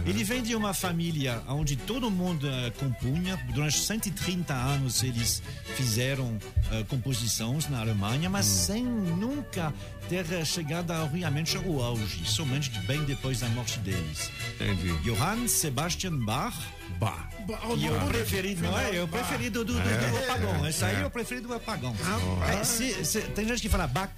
Ele 0.07 0.23
vem 0.23 0.41
de 0.43 0.55
uma 0.55 0.73
família 0.73 1.43
onde 1.49 1.75
todo 1.75 2.09
mundo 2.11 2.47
uh, 2.47 2.71
compunha. 2.79 3.37
Durante 3.53 3.79
130 3.79 4.55
anos 4.55 5.03
eles 5.03 5.43
fizeram 5.77 6.27
uh, 6.37 6.85
composições 6.89 7.69
na 7.69 7.81
Alemanha, 7.81 8.31
mas 8.31 8.47
sem 8.47 8.85
nunca 8.85 9.75
ter 10.09 10.25
uh, 10.27 10.47
chegado 10.47 10.93
a, 10.93 11.05
realmente 11.07 11.57
ao 11.57 11.83
auge, 11.83 12.25
somente 12.25 12.71
bem 12.87 13.03
depois 13.05 13.41
da 13.41 13.49
morte 13.49 13.79
deles. 13.81 14.31
Entendi. 14.55 14.93
Johann 15.03 15.49
Sebastian 15.49 16.19
Bach. 16.19 16.55
Bach. 17.01 17.29
E 17.77 17.89
o 17.91 18.01
preferido, 18.09 18.63
não 18.63 18.79
é? 18.79 19.03
O 19.03 19.09
preferido 19.09 19.65
do, 19.65 19.75
do, 19.75 19.81
do 19.81 19.89
É. 19.89 20.25
apagão. 20.31 20.69
Esse 20.69 20.85
aí 20.85 20.97
É. 20.97 21.01
é 21.01 21.07
o 21.07 21.11
preferido 21.11 21.49
do 21.49 21.55
apagão. 21.55 21.95
Ah, 22.43 22.53
É, 22.53 22.63
se- 22.65 23.05
se- 23.05 23.23
tem 23.23 23.47
gente 23.49 23.61
que 23.61 23.69
fala 23.69 23.87
Bach, 23.89 24.11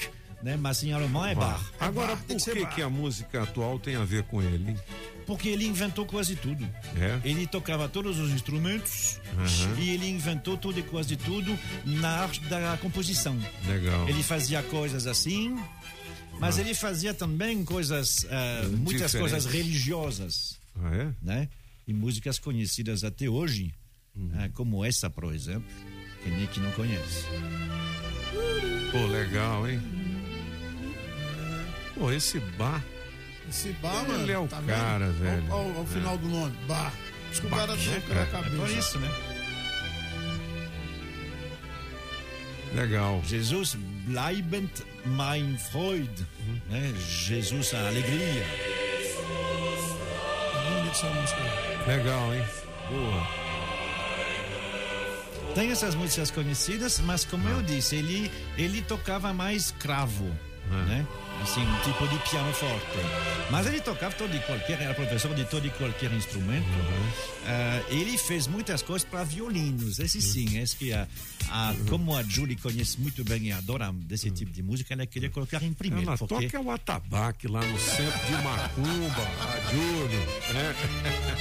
né? 0.42 0.56
Mas 0.56 0.82
em 0.84 0.92
alemão 0.92 1.24
é 1.24 1.34
Bach. 1.34 1.60
Agora, 1.80 2.16
por 2.16 2.36
que, 2.36 2.66
que 2.66 2.82
a 2.82 2.88
música 2.90 3.42
atual 3.42 3.78
tem 3.78 3.96
a 3.96 4.04
ver 4.04 4.22
com 4.24 4.42
ele? 4.42 4.76
Porque 5.26 5.48
ele 5.48 5.66
inventou 5.66 6.06
quase 6.06 6.36
tudo. 6.36 6.64
É? 6.96 7.20
Ele 7.28 7.46
tocava 7.46 7.88
todos 7.88 8.18
os 8.18 8.30
instrumentos 8.30 9.18
Aham. 9.36 9.74
e 9.80 9.90
ele 9.90 10.08
inventou 10.08 10.56
tudo 10.56 10.78
e 10.78 10.82
quase 10.84 11.16
tudo 11.16 11.58
na 11.84 12.10
arte 12.20 12.40
da 12.42 12.76
composição. 12.80 13.36
Legal. 13.66 14.08
Ele 14.08 14.22
fazia 14.22 14.62
coisas 14.62 15.06
assim, 15.06 15.56
mas 16.38 16.58
Ah. 16.58 16.60
ele 16.60 16.74
fazia 16.74 17.12
também 17.12 17.64
coisas, 17.64 18.24
ah, 18.30 18.68
muitas 18.76 19.12
coisas 19.14 19.46
religiosas, 19.46 20.58
Ah, 20.80 20.94
é? 20.94 21.08
né? 21.20 21.48
E 21.88 21.92
músicas 21.92 22.38
conhecidas 22.38 23.02
até 23.02 23.28
hoje, 23.28 23.74
Uhum. 24.14 24.30
ah, 24.34 24.48
como 24.54 24.84
essa, 24.84 25.10
por 25.10 25.34
exemplo, 25.34 25.68
que 26.22 26.46
que 26.48 26.60
não 26.60 26.70
conhece. 26.72 27.24
Pô, 28.92 29.06
legal, 29.06 29.68
hein? 29.68 29.80
Pô, 31.97 32.12
esse 32.12 32.39
bar. 32.39 32.82
Esse 33.48 33.70
bar, 33.74 34.02
Ele 34.05 34.12
mano. 34.12 34.32
é 34.32 34.39
o 34.39 34.47
tá 34.48 34.60
cara, 34.66 35.06
vendo? 35.06 35.18
velho. 35.18 35.51
Olha 35.52 35.78
o 35.78 35.82
É. 35.82 35.86
final 35.86 36.18
do 36.18 36.28
nome. 36.28 36.56
Bar. 36.66 36.93
Acho 37.31 37.40
que 37.40 37.47
o 37.47 37.51
cara 37.51 37.66
Bar, 37.68 37.74
achou 37.74 38.01
que 38.01 38.10
era 38.10 38.23
a 38.23 38.27
cara? 38.27 38.43
cabeça. 38.44 38.55
É 38.62 38.66
por 38.66 38.70
isso, 38.78 38.98
né? 38.98 39.10
Legal. 42.74 43.23
Jesus 43.24 43.74
bleibend 44.06 44.70
mein 45.06 45.56
Freud, 45.56 46.10
né? 46.68 46.93
Jesus 46.98 47.73
a 47.74 47.86
alegria. 47.89 48.44
Bonito 50.74 50.90
essa 50.90 51.09
música. 51.10 51.40
Legal, 51.86 52.35
hein? 52.35 52.44
Boa. 52.90 53.27
Tem 55.55 55.70
essas 55.70 55.94
músicas 55.94 56.31
conhecidas, 56.31 57.01
mas 57.01 57.24
como 57.24 57.48
Ah. 57.48 57.52
eu 57.52 57.62
disse, 57.62 57.97
ele, 57.97 58.31
ele 58.59 58.82
tocava 58.82 59.32
mais 59.32 59.70
cravo, 59.70 60.31
Ah. 60.70 60.84
né? 60.84 61.06
Assim, 61.43 61.60
um 61.60 61.78
tipo 61.80 62.09
de 62.09 62.18
piano 62.30 62.52
forte. 62.55 62.86
Mas 63.51 63.66
ele 63.66 63.80
tocava 63.80 64.14
todo 64.14 64.34
e 64.34 64.40
qualquer, 64.40 64.80
era 64.80 64.94
professor 64.94 65.34
de 65.34 65.44
todo 65.44 65.66
e 65.66 65.70
qualquer 65.70 66.10
instrumento. 66.12 66.64
Uhum. 66.66 67.10
Ah, 67.47 67.82
ele 67.90 68.16
fez 68.16 68.47
muitas 68.47 68.80
coisas 68.82 69.06
para 69.06 69.22
violinos, 69.22 69.98
esse 69.98 70.20
sim, 70.22 70.59
esse 70.59 70.74
que 70.76 70.93
a, 70.94 71.06
a- 71.51 71.72
Uhum. 71.78 71.84
como 71.86 72.16
a 72.16 72.22
Julie 72.22 72.56
conhece 72.56 72.98
muito 72.98 73.22
bem 73.22 73.44
e 73.48 73.52
adora 73.52 73.93
desse 73.93 74.30
tipo 74.30 74.51
de 74.51 74.62
música, 74.62 74.94
ela 74.94 75.06
queria 75.06 75.28
colocar 75.30 75.62
em 75.62 75.72
primeiro. 75.74 76.09
Ela 76.09 76.16
porque... 76.18 76.48
toca 76.48 76.60
o 76.60 76.70
atabaque 76.70 77.47
lá 77.47 77.60
no 77.62 77.78
centro 77.78 78.18
de 78.26 78.32
Macumba, 78.43 79.22
a 79.43 79.70
Júlio, 79.70 80.20
né? 80.55 80.74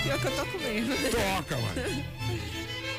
Pior 0.03 0.19
que 0.19 0.25
eu 0.27 0.31
toco 0.35 0.57
mesmo. 0.59 0.93
Toca, 1.09 1.55
ué. 1.57 2.03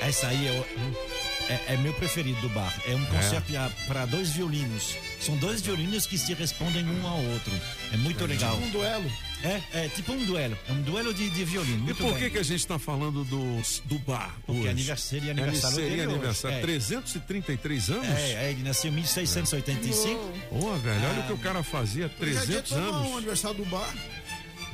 Essa 0.00 0.28
aí 0.28 0.46
é, 0.46 0.50
o- 0.50 1.15
é, 1.48 1.74
é 1.74 1.76
meu 1.76 1.92
preferido 1.94 2.40
do 2.40 2.48
bar. 2.50 2.74
É 2.86 2.94
um 2.94 3.04
concerto 3.06 3.52
para 3.86 4.04
dois 4.06 4.30
violinos. 4.30 4.96
São 5.20 5.36
dois 5.36 5.60
violinos 5.60 6.06
que 6.06 6.16
se 6.18 6.34
respondem 6.34 6.84
um 6.88 7.06
ao 7.06 7.18
outro. 7.22 7.52
É 7.92 7.96
muito 7.96 8.24
legal. 8.26 8.56
Um 8.56 8.70
duelo. 8.70 9.10
É, 9.44 9.84
é 9.84 9.88
tipo 9.88 10.12
um 10.12 10.24
duelo. 10.24 10.56
É 10.68 10.72
um 10.72 10.80
duelo 10.82 11.12
de, 11.12 11.28
de 11.30 11.44
violino. 11.44 11.76
E 11.76 11.80
Muito 11.82 11.96
por 11.98 12.12
bem. 12.14 12.22
que, 12.22 12.30
que 12.30 12.38
a 12.38 12.42
gente 12.42 12.58
está 12.60 12.78
falando 12.78 13.22
do, 13.24 13.60
do 13.84 13.98
bar 14.00 14.34
Porque 14.46 14.60
hoje? 14.62 14.68
aniversário- 14.70 15.30
aniversário 15.30 15.76
Seria 15.76 15.90
dele 15.90 16.02
aniversário. 16.12 16.56
É. 16.56 16.60
333 16.62 17.90
anos? 17.90 18.08
É, 18.08 18.46
é, 18.46 18.50
ele 18.50 18.62
nasceu 18.62 18.90
em 18.90 18.94
1685. 18.94 20.18
Pô, 20.48 20.74
velho, 20.76 21.00
olha 21.00 21.18
Ah. 21.18 21.20
o 21.20 21.26
que 21.26 21.32
o 21.34 21.38
cara 21.38 21.62
fazia 21.62 22.08
300 22.08 22.48
Hoje 22.48 22.56
é 22.56 22.62
dia 22.62 22.76
anos. 22.96 23.16
aniversário 23.18 23.56
do 23.58 23.64
bar. 23.66 23.94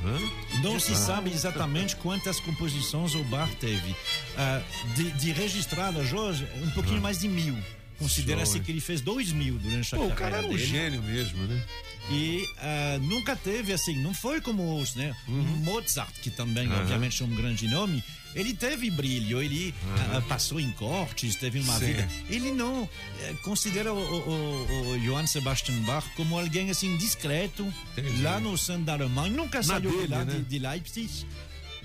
Hã? 0.05 0.19
Não 0.61 0.79
se 0.79 0.95
sabe 0.95 1.31
exatamente 1.31 1.95
quantas 1.95 2.39
composições 2.39 3.15
o 3.15 3.23
bar 3.25 3.49
teve. 3.59 3.95
Ah, 4.37 4.61
de, 4.95 5.11
de 5.11 5.31
registradas, 5.31 6.07
Jorge, 6.07 6.47
um 6.61 6.69
pouquinho 6.71 6.97
Ah. 6.97 7.01
mais 7.01 7.19
de 7.19 7.27
mil. 7.29 7.57
Considera-se 7.99 8.59
que 8.59 8.71
ele 8.71 8.81
fez 8.81 9.01
dois 9.01 9.31
mil 9.31 9.57
durante 9.57 9.93
a 9.95 9.97
Pô, 9.97 10.05
o 10.05 10.09
carreira 10.09 10.23
cara 10.31 10.37
era 10.39 10.47
um 10.47 10.49
dele. 10.55 10.65
gênio 10.65 11.01
mesmo, 11.03 11.43
né? 11.45 11.63
E 12.11 12.45
ah, 12.57 12.99
nunca 13.01 13.35
teve 13.35 13.71
assim, 13.71 13.97
não 14.01 14.13
foi 14.13 14.41
como 14.41 14.79
os, 14.79 14.95
né? 14.95 15.15
Mozart, 15.27 16.13
que 16.21 16.29
também, 16.29 16.67
Uhum. 16.67 16.79
Obviamente, 16.81 17.21
é 17.21 17.25
um 17.25 17.33
grande 17.35 17.67
nome, 17.67 18.03
ele 18.35 18.53
teve 18.53 18.89
brilho, 18.91 19.41
ele 19.41 19.73
Aham. 19.97 20.17
ah, 20.17 20.21
passou 20.21 20.59
em 20.59 20.69
cortes, 20.71 21.35
teve 21.37 21.59
uma 21.59 21.77
Sim. 21.79 21.85
vida. 21.85 22.09
Ele 22.29 22.51
não 22.51 22.89
eh, 23.21 23.33
considera 23.43 23.93
o, 23.93 23.97
o, 23.97 24.91
o 24.95 24.99
Johann 24.99 25.27
Sebastian 25.27 25.75
Bach 25.83 26.03
como 26.17 26.37
alguém 26.37 26.69
assim 26.71 26.97
discreto, 26.97 27.71
Entendi. 27.97 28.21
lá 28.21 28.39
no 28.39 28.57
centro 28.57 28.83
da 28.83 28.93
Alemanha, 28.93 29.31
nunca 29.31 29.59
Na 29.59 29.63
saiu 29.63 29.91
dele, 29.91 30.03
de 30.03 30.07
lá 30.11 30.25
né? 30.25 30.33
de, 30.33 30.41
de 30.43 30.59
Leipzig. 30.59 31.25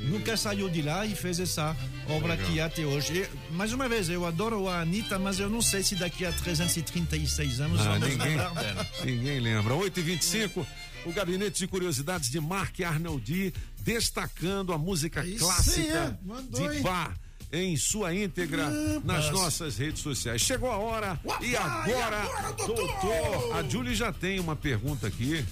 Nunca 0.00 0.36
saiu 0.36 0.68
de 0.68 0.80
lá 0.82 1.04
e 1.04 1.14
fez 1.14 1.40
essa 1.40 1.76
obra 2.08 2.34
Legal. 2.34 2.50
que 2.50 2.60
até 2.60 2.86
hoje. 2.86 3.12
E, 3.50 3.52
mais 3.52 3.72
uma 3.72 3.88
vez, 3.88 4.08
eu 4.08 4.24
adoro 4.24 4.68
a 4.68 4.80
Anitta, 4.80 5.18
mas 5.18 5.40
eu 5.40 5.50
não 5.50 5.60
sei 5.60 5.82
se 5.82 5.96
daqui 5.96 6.24
a 6.24 6.32
336 6.32 7.60
anos 7.60 7.80
Ah, 7.80 7.84
vamos 7.98 8.08
ninguém, 8.08 8.28
lembrar 8.28 8.54
dela. 8.54 8.86
ninguém 9.04 9.40
lembra. 9.40 9.74
8h25, 9.74 10.64
o 11.04 11.12
Gabinete 11.12 11.58
de 11.58 11.66
Curiosidades 11.66 12.30
de 12.30 12.40
Mark 12.40 12.78
Arnoldi 12.80 13.52
destacando 13.80 14.72
a 14.72 14.78
música 14.78 15.20
Aí 15.22 15.32
sim, 15.32 15.38
clássica 15.38 16.18
é. 16.22 16.26
Mandou, 16.26 16.68
de? 16.68 16.80
Bar 16.80 17.16
em 17.50 17.76
sua 17.78 18.14
íntegra 18.14 18.68
nas 19.04 19.30
nossas 19.30 19.78
redes 19.78 20.02
sociais. 20.02 20.42
Chegou 20.42 20.70
a 20.70 20.76
hora 20.76 21.18
e 21.40 21.56
agora, 21.56 21.88
e 21.88 21.94
agora, 21.94 22.52
doutor? 22.52 22.76
doutor, 22.76 23.56
a 23.56 23.62
Júlia 23.62 23.94
já 23.94 24.12
tem 24.12 24.38
uma 24.38 24.54
pergunta 24.54 25.06
aqui, 25.06 25.42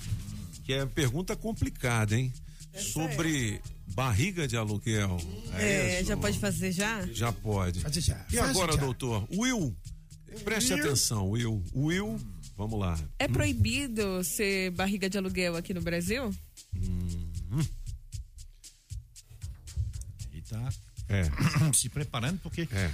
que 0.64 0.74
é 0.74 0.85
pergunta 0.85 1.35
complicada, 1.35 2.14
hein? 2.14 2.31
Sobre 2.78 3.62
barriga 4.01 4.47
de 4.47 4.59
aluguel. 4.59 5.16
É, 5.55 6.01
isso? 6.01 6.09
já 6.10 6.16
pode 6.18 6.39
fazer 6.39 6.70
já? 6.70 7.06
Já 7.06 7.32
pode. 7.32 7.81
Fazer 7.81 8.02
já. 8.02 8.27
E 8.31 8.36
Fazer 8.36 8.51
agora, 8.51 8.73
já. 8.73 8.78
doutor? 8.78 9.27
Will, 9.35 9.74
preste 10.44 10.74
Will. 10.74 10.85
atenção, 10.85 11.31
Will. 11.31 11.64
Will, 11.74 12.20
vamos 12.59 12.78
lá. 12.78 13.01
É 13.18 13.27
proibido 13.27 14.23
ser 14.23 14.70
barriga 14.73 15.09
de 15.09 15.16
aluguel 15.16 15.56
aqui 15.56 15.73
no 15.73 15.81
Brasil? 15.81 16.31
Ele 20.32 20.43
tá 20.43 20.68
É. 21.09 21.23
se 21.73 21.89
preparando 21.89 22.39
porque 22.40 22.68
É. 22.73 22.90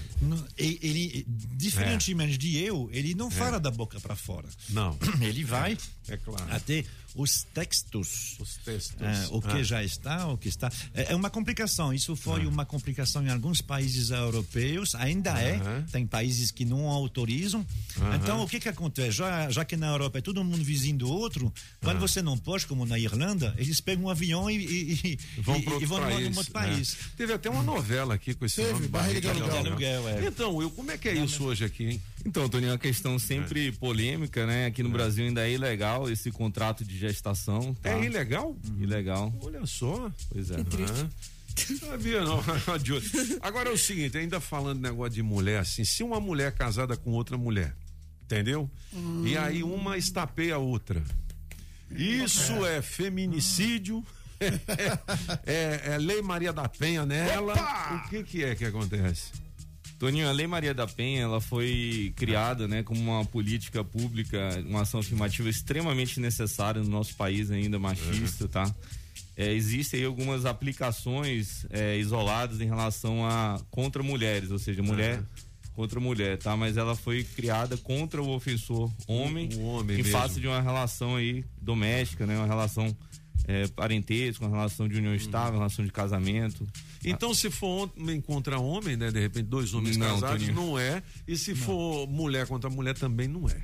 e- 0.58 0.78
ele, 0.82 1.24
diferentemente 1.56 2.36
de 2.38 2.58
eu, 2.58 2.88
ele 2.92 3.14
não 3.14 3.28
É. 3.28 3.30
fala 3.30 3.58
da 3.58 3.70
boca 3.70 3.98
para 4.00 4.14
fora. 4.14 4.48
Não. 4.68 4.96
Ele 5.20 5.42
vai 5.44 5.76
É 6.08 6.16
claro. 6.16 6.44
até 6.50 6.84
os 7.14 7.42
textos. 7.54 8.36
Os 8.40 8.56
textos. 8.64 8.96
É, 9.00 9.26
o 9.30 9.40
que 9.40 9.48
Ah. 9.58 9.62
já 9.62 9.84
está, 9.84 10.26
o 10.28 10.38
que 10.38 10.48
está. 10.48 10.70
É, 10.94 11.12
é 11.12 11.16
uma 11.16 11.28
complicação. 11.30 11.92
Isso 11.92 12.16
foi 12.16 12.46
uma 12.46 12.64
complicação 12.64 13.22
em 13.24 13.28
alguns 13.30 13.60
países 13.60 14.10
europeus, 14.10 14.94
ainda 14.94 15.38
é. 15.40 15.60
Tem 15.92 16.06
países 16.06 16.50
que 16.50 16.64
não 16.64 16.86
autorizam. 16.88 17.66
Então, 18.16 18.42
o 18.42 18.48
que 18.48 18.58
que 18.58 18.68
acontece? 18.68 19.12
Já, 19.12 19.50
já 19.50 19.64
que 19.64 19.76
na 19.76 19.88
Europa 19.88 20.18
é 20.18 20.22
todo 20.22 20.42
mundo 20.42 20.64
vizinho 20.64 20.96
do 20.98 21.08
outro, 21.10 21.52
quando 21.80 22.00
você 22.00 22.22
não 22.22 22.36
pode, 22.38 22.66
como 22.66 22.84
na 22.86 22.98
Irlanda, 22.98 23.54
eles 23.58 23.80
pegam 23.80 24.04
um 24.06 24.08
avião 24.10 24.50
e, 24.50 24.56
e, 24.56 24.92
e- 25.12 25.18
Vão 25.42 25.60
para 25.60 25.74
outro 25.74 25.88
país. 26.00 26.36
outro 26.36 26.52
país. 26.52 26.94
É. 26.94 27.16
Teve 27.16 27.32
até 27.34 27.50
uma 27.50 27.62
novela 27.62 28.14
aqui 28.14 28.34
com 28.34 28.44
esse 28.46 28.56
Teve, 28.56 28.72
nome. 28.72 28.88
Barriga 28.88 29.20
de 29.20 29.28
Aluguel. 29.28 29.56
Aluguel, 29.66 30.08
é. 30.08 30.26
Então, 30.26 30.56
Will, 30.56 30.70
como 30.70 30.90
é 30.90 30.98
que 30.98 31.08
é 31.08 31.14
isso 31.14 31.44
hoje 31.44 31.64
aqui, 31.64 31.84
hein? 31.84 32.02
Então, 32.24 32.48
Toninho, 32.48 32.70
é 32.70 32.72
uma 32.72 32.78
questão 32.78 33.18
sempre 33.18 33.72
polêmica, 33.72 34.46
né? 34.46 34.66
Aqui 34.66 34.82
no 34.82 34.90
Brasil 34.90 35.24
ainda 35.24 35.46
é 35.46 35.52
ilegal 35.52 36.08
esse 36.10 36.30
contrato 36.30 36.84
de 36.84 36.96
gestação. 36.96 37.74
Tá? 37.74 37.90
É 37.90 38.04
ilegal? 38.04 38.56
Ilegal. 38.78 39.32
Olha 39.42 39.66
só. 39.66 40.10
Pois 40.30 40.50
é. 40.50 40.56
Ah, 40.56 41.08
Sabia 41.78 42.22
não. 42.22 42.42
Agora 43.42 43.68
é 43.68 43.72
o 43.72 43.78
seguinte, 43.78 44.16
ainda 44.16 44.40
falando 44.40 44.80
negócio 44.80 45.12
de 45.12 45.22
mulher, 45.22 45.60
assim, 45.60 45.84
se 45.84 46.02
uma 46.02 46.20
mulher 46.20 46.48
é 46.48 46.50
casada 46.50 46.96
com 46.96 47.10
outra 47.10 47.36
mulher, 47.36 47.74
entendeu? 48.24 48.70
E 49.24 49.36
aí 49.36 49.62
uma 49.62 49.98
estapeia 49.98 50.54
a 50.54 50.58
outra. 50.58 51.02
Isso 51.90 52.64
é 52.64 52.80
feminicídio. 52.80 54.04
É, 55.46 55.92
é 55.92 55.98
Lei 55.98 56.20
Maria 56.20 56.52
da 56.52 56.68
Penha 56.68 57.06
nela. 57.06 57.54
O 57.94 58.08
que 58.08 58.24
que 58.24 58.42
é 58.42 58.56
que 58.56 58.64
acontece? 58.64 59.30
Toninho, 60.02 60.28
a 60.28 60.32
Lei 60.32 60.48
Maria 60.48 60.74
da 60.74 60.84
Penha, 60.84 61.22
ela 61.22 61.40
foi 61.40 62.12
criada, 62.16 62.66
né, 62.66 62.82
como 62.82 63.00
uma 63.00 63.24
política 63.24 63.84
pública, 63.84 64.60
uma 64.66 64.82
ação 64.82 64.98
afirmativa 64.98 65.48
extremamente 65.48 66.18
necessária 66.18 66.82
no 66.82 66.88
nosso 66.88 67.14
país 67.14 67.52
ainda 67.52 67.78
machista, 67.78 68.48
tá? 68.48 68.74
É, 69.36 69.52
existem 69.52 70.00
aí 70.00 70.06
algumas 70.06 70.44
aplicações 70.44 71.64
é, 71.70 71.96
isoladas 71.98 72.60
em 72.60 72.66
relação 72.66 73.24
a 73.24 73.60
contra 73.70 74.02
mulheres, 74.02 74.50
ou 74.50 74.58
seja, 74.58 74.82
mulher 74.82 75.18
Aham. 75.18 75.26
contra 75.72 76.00
mulher, 76.00 76.36
tá? 76.36 76.56
Mas 76.56 76.76
ela 76.76 76.96
foi 76.96 77.22
criada 77.22 77.76
contra 77.76 78.20
o 78.20 78.28
ofensor 78.30 78.90
homem, 79.06 79.50
O 79.54 79.60
homem 79.66 80.00
em 80.00 80.02
mesmo. 80.02 80.18
face 80.18 80.40
de 80.40 80.48
uma 80.48 80.60
relação 80.60 81.14
aí 81.14 81.44
doméstica, 81.60 82.26
né? 82.26 82.36
Uma 82.36 82.46
relação 82.48 82.92
é, 83.46 83.66
parentesco, 83.68 84.44
uma 84.44 84.56
relação 84.56 84.88
de 84.88 84.96
união 84.98 85.14
estável, 85.14 85.54
relação 85.58 85.84
de 85.84 85.90
casamento. 85.92 86.66
Então, 87.04 87.34
se 87.34 87.50
for 87.50 87.90
homem 87.98 88.20
contra 88.20 88.58
homem, 88.58 88.96
né? 88.96 89.10
De 89.10 89.20
repente, 89.20 89.46
dois 89.46 89.74
homens 89.74 89.96
Não, 89.96 90.06
casados, 90.20 90.46
Toninho. 90.46 90.54
não 90.54 90.78
é. 90.78 91.02
E 91.26 91.36
se 91.36 91.54
for 91.54 92.06
mulher 92.08 92.46
contra 92.46 92.70
mulher, 92.70 92.94
também 92.96 93.26
não 93.28 93.48
é. 93.48 93.62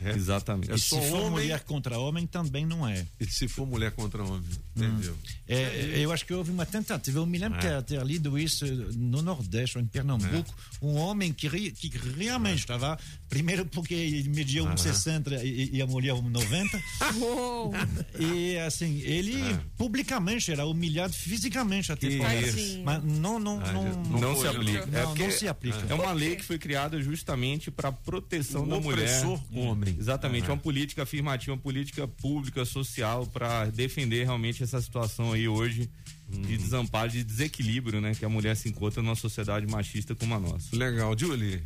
É? 0.00 0.10
Exatamente. 0.12 0.70
É 0.70 0.76
E 0.76 0.78
se 0.78 0.90
for 0.90 1.14
homem. 1.14 1.30
mulher 1.30 1.60
contra 1.64 1.98
homem, 1.98 2.24
também 2.24 2.64
não 2.64 2.86
é. 2.86 3.04
E 3.18 3.26
se 3.26 3.48
for 3.48 3.66
mulher 3.66 3.90
contra 3.90 4.22
homem, 4.22 4.44
entendeu? 4.76 5.16
É, 5.48 5.98
eu 5.98 6.12
acho 6.12 6.24
que 6.24 6.32
houve 6.32 6.52
uma 6.52 6.64
tentativa. 6.64 7.18
Eu 7.18 7.26
me 7.26 7.36
lembro 7.36 7.58
É. 7.58 7.80
de 7.80 7.86
ter, 7.88 7.98
ter 7.98 8.06
lido 8.06 8.38
isso 8.38 8.64
no 8.96 9.22
Nordeste, 9.22 9.76
ou 9.76 9.82
em 9.82 9.86
Pernambuco. 9.88 10.54
Um 10.80 10.94
homem 10.94 11.32
que, 11.32 11.48
que 11.72 11.88
realmente 12.16 12.60
estava. 12.60 12.96
Primeiro, 13.28 13.66
porque 13.66 13.92
ele 13.94 14.28
media 14.28 14.62
Ah. 14.62 14.74
1,60 14.74 15.42
e, 15.44 15.76
e 15.76 15.82
a 15.82 15.86
mulher 15.86 16.14
1,90. 16.14 16.80
e 18.18 18.56
assim, 18.58 19.00
ele 19.02 19.36
publicamente 19.76 20.50
era 20.50 20.64
humilhado 20.64 21.12
fisicamente 21.12 21.92
até 21.92 22.08
Que 22.08 22.16
por. 22.16 22.26
Mas 22.84 23.04
não, 23.04 23.38
não, 23.38 23.60
Ah, 23.60 23.72
não, 23.72 24.02
não, 24.20 24.36
se 24.40 24.46
aplica. 24.46 24.86
Não, 24.86 24.98
é, 24.98 25.02
não 25.02 25.08
porque 25.14 25.30
se 25.30 25.48
aplica. 25.48 25.78
É 25.88 25.94
uma 25.94 26.12
lei 26.12 26.36
que 26.36 26.44
foi 26.44 26.58
criada 26.58 27.00
justamente 27.02 27.70
para 27.70 27.92
proteção 27.92 28.64
O 28.64 28.66
da 28.66 28.80
mulher. 28.80 29.04
opressor 29.20 29.40
homem. 29.54 29.94
Exatamente, 29.98 30.44
Aham. 30.44 30.54
uma 30.54 30.58
política 30.60 31.02
afirmativa, 31.02 31.52
uma 31.52 31.58
política 31.58 32.08
pública, 32.08 32.64
social, 32.64 33.26
para 33.26 33.66
defender 33.66 34.24
realmente 34.24 34.62
essa 34.62 34.80
situação 34.80 35.32
aí 35.32 35.46
hoje 35.48 35.90
de 36.28 36.36
Uhum. 36.54 36.58
desamparo, 36.58 37.10
de 37.10 37.24
desequilíbrio, 37.24 38.00
né? 38.00 38.14
Que 38.14 38.24
a 38.24 38.28
mulher 38.28 38.54
se 38.56 38.68
encontra 38.68 39.02
numa 39.02 39.14
sociedade 39.14 39.66
machista 39.66 40.14
como 40.14 40.34
a 40.34 40.38
nossa. 40.40 40.74
Legal, 40.76 41.14
Julie. 41.18 41.62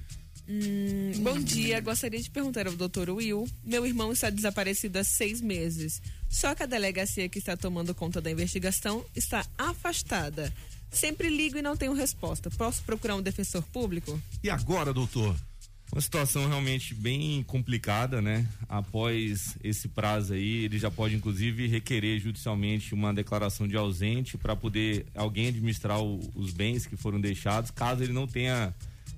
Hum, 0.55 1.13
bom 1.23 1.39
dia, 1.41 1.81
gostaria 1.81 2.21
de 2.21 2.29
perguntar 2.29 2.67
ao 2.67 2.75
doutor 2.77 3.09
Will. 3.09 3.49
Meu 3.65 3.87
irmão 3.87 4.13
está 4.13 4.29
desaparecido 4.29 4.99
há 4.99 5.05
seis 5.05 5.41
meses. 5.41 6.03
Só 6.29 6.55
que 6.55 6.63
a 6.63 6.67
delegacia 6.67 7.27
que 7.27 7.39
está 7.39 7.57
tomando 7.57 7.95
conta 7.95 8.21
da 8.21 8.31
investigação 8.31 9.03
está 9.17 9.47
afastada. 9.57 10.53
Sempre 10.91 11.31
ligo 11.31 11.57
e 11.57 11.63
não 11.63 11.75
tenho 11.75 11.95
resposta. 11.95 12.51
Posso 12.51 12.83
procurar 12.83 13.17
um 13.17 13.23
defensor 13.23 13.63
público? 13.73 14.21
E 14.45 14.51
agora, 14.51 14.93
doutor? 14.93 15.35
Uma 15.91 16.03
situação 16.03 16.47
realmente 16.47 16.95
bem 16.95 17.43
complicada, 17.45 18.21
né? 18.21 18.47
Após 18.69 19.57
esse 19.65 19.89
prazo 19.89 20.35
aí, 20.35 20.65
ele 20.65 20.79
já 20.79 20.91
pode 20.91 21.15
inclusive 21.15 21.67
requerer 21.67 22.19
judicialmente 22.21 22.93
uma 22.93 23.13
declaração 23.15 23.67
de 23.67 23.77
ausente 23.77 24.37
para 24.37 24.55
poder 24.55 25.07
alguém 25.15 25.49
administrar 25.49 26.03
o- 26.03 26.21
os 26.35 26.53
bens 26.53 26.85
que 26.85 26.97
foram 26.97 27.19
deixados, 27.19 27.71
caso 27.71 28.03
ele 28.03 28.13
não 28.13 28.27
tenha 28.27 28.75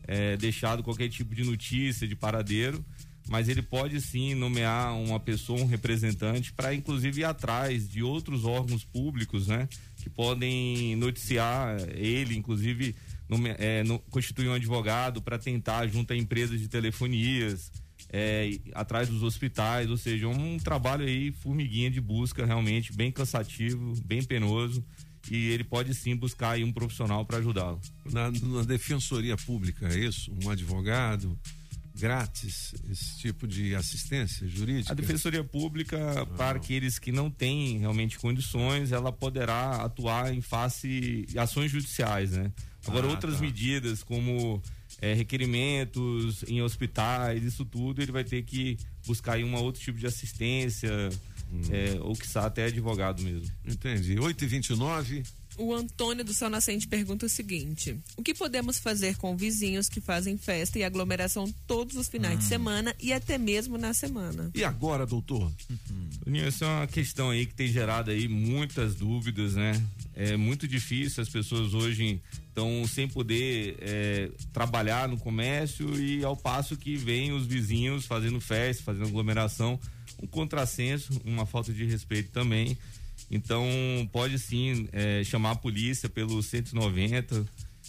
eh, 0.07 0.37
deixado 0.37 0.83
qualquer 0.83 1.09
tipo 1.09 1.35
de 1.35 1.45
notícia 1.45 2.07
de 2.07 2.15
paradeiro. 2.17 2.85
Mas 3.27 3.49
ele 3.49 3.63
pode 3.63 3.99
sim 4.03 4.35
nomear 4.35 4.95
uma 4.99 5.19
pessoa, 5.19 5.59
um 5.59 5.65
representante, 5.65 6.53
para 6.53 6.75
inclusive 6.75 7.23
ir 7.23 7.25
atrás 7.25 7.89
de 7.89 8.03
outros 8.03 8.45
órgãos 8.45 8.85
públicos, 8.85 9.47
né? 9.47 9.67
Que 10.03 10.11
podem 10.11 10.95
noticiar 10.97 11.75
ele, 11.97 12.37
inclusive 12.37 12.95
nome- 13.27 13.55
é, 13.59 13.83
no- 13.83 13.99
constituir 14.11 14.49
um 14.49 14.53
advogado 14.53 15.23
para 15.23 15.39
tentar 15.39 15.87
junto 15.87 16.13
a 16.13 16.17
empresas 16.17 16.61
de 16.61 16.69
telefonias, 16.69 17.73
é, 18.13 18.59
atrás 18.75 19.09
dos 19.09 19.23
hospitais, 19.23 19.89
ou 19.89 19.97
seja, 19.97 20.29
um 20.29 20.59
trabalho 20.59 21.07
aí 21.07 21.33
formiguinha 21.33 21.91
de 21.91 22.03
busca 22.03 22.45
realmente 22.45 22.93
bem 22.93 23.11
cansativo, 23.11 23.95
bem 24.05 24.23
penoso 24.23 24.85
e 25.31 25.49
ele 25.51 25.65
pode 25.65 25.95
sim 25.95 26.15
buscar 26.17 26.51
aí 26.53 26.65
um 26.65 26.73
profissional 26.73 27.25
para 27.25 27.39
ajudá-lo. 27.39 27.81
Na, 28.11 28.31
na 28.31 28.63
defensoria 28.63 29.37
pública, 29.37 29.89
é 29.89 29.99
isso? 29.99 30.33
Um 30.45 30.51
advogado 30.51 31.39
grátis, 31.97 32.75
esse 32.91 33.19
tipo 33.19 33.47
de 33.47 33.75
assistência 33.75 34.47
jurídica? 34.49 34.93
A 34.93 34.97
Defensoria 34.97 35.45
Pública, 35.45 36.27
para 36.37 36.59
aqueles 36.59 36.99
que 36.99 37.13
não 37.13 37.31
têm 37.31 37.79
realmente 37.79 38.19
condições, 38.19 38.91
ela 38.91 39.13
poderá 39.13 39.77
atuar 39.85 40.35
em 40.35 40.41
face 40.41 41.25
de 41.29 41.39
ações 41.39 41.71
judiciais, 41.71 42.33
né? 42.33 42.53
Agora, 42.87 43.07
Ah, 43.07 43.11
outras 43.11 43.37
tá. 43.37 43.41
medidas, 43.41 44.03
como 44.03 44.61
eh, 45.01 45.15
requerimentos 45.15 46.43
em 46.49 46.61
hospitais, 46.63 47.43
isso 47.45 47.65
tudo, 47.65 48.03
ele 48.03 48.13
vai 48.13 48.25
ter 48.25 48.43
que 48.43 48.77
buscar 49.07 49.35
aí 49.35 49.45
um 49.45 49.55
outro 49.55 49.81
tipo 49.81 49.99
de 49.99 50.07
assistência, 50.07 50.91
eh, 51.71 51.99
ou 52.01 52.15
que 52.15 52.27
até 52.39 52.65
advogado 52.65 53.23
mesmo. 53.23 53.51
Entendi. 53.67 54.19
8 54.19 54.45
e 54.45 54.47
29 54.47 55.23
O 55.57 55.73
Antônio 55.73 56.25
do 56.25 56.35
Sol 56.35 56.51
Nascente 56.51 56.87
pergunta 56.87 57.27
o 57.27 57.29
seguinte: 57.29 57.97
O 58.17 58.23
que 58.23 58.35
podemos 58.35 58.79
fazer 58.79 59.17
com 59.17 59.37
vizinhos 59.37 59.89
que 59.89 60.01
fazem 60.01 60.37
festa 60.37 60.79
e 60.79 60.85
aglomeração 60.85 61.53
todos 61.67 61.97
os 61.97 62.09
finais 62.09 62.39
de 62.39 62.45
semana 62.45 62.95
e 63.01 63.13
até 63.13 63.39
mesmo 63.39 63.79
na 63.79 63.95
semana? 63.95 64.51
E 64.55 64.65
agora, 64.65 65.07
doutor? 65.07 65.53
Toninho, 66.25 66.47
essa 66.47 66.65
é 66.65 66.69
uma 66.69 66.87
questão 66.87 67.31
aí 67.31 67.47
que 67.47 67.55
tem 67.55 67.69
gerado 67.69 68.11
aí 68.11 68.27
muitas 68.27 68.95
dúvidas, 68.95 69.55
né? 69.55 69.81
É 70.15 70.37
muito 70.37 70.67
difícil, 70.67 71.23
as 71.23 71.29
pessoas 71.29 71.75
hoje 71.75 72.21
estão 72.49 72.87
sem 72.87 73.09
poder 73.09 73.77
é, 73.81 74.31
trabalhar 74.53 75.09
no 75.09 75.19
comércio 75.19 76.01
e 76.01 76.25
ao 76.25 76.37
passo 76.37 76.77
que 76.77 76.97
vem 76.97 77.33
os 77.33 77.45
vizinhos 77.47 78.07
fazendo 78.07 78.41
festa, 78.41 78.85
fazendo 78.85 79.09
aglomeração, 79.09 79.79
um 80.25 80.27
contrassenso, 80.27 81.21
uma 81.25 81.47
falta 81.47 81.73
de 81.73 81.85
respeito 81.85 82.31
também. 82.31 82.77
Então 83.31 83.67
pode 84.13 84.39
sim 84.39 84.89
é, 84.93 85.23
chamar 85.25 85.53
a 85.53 85.57
polícia 85.57 86.09
pelo 86.09 86.43
190, 86.43 87.47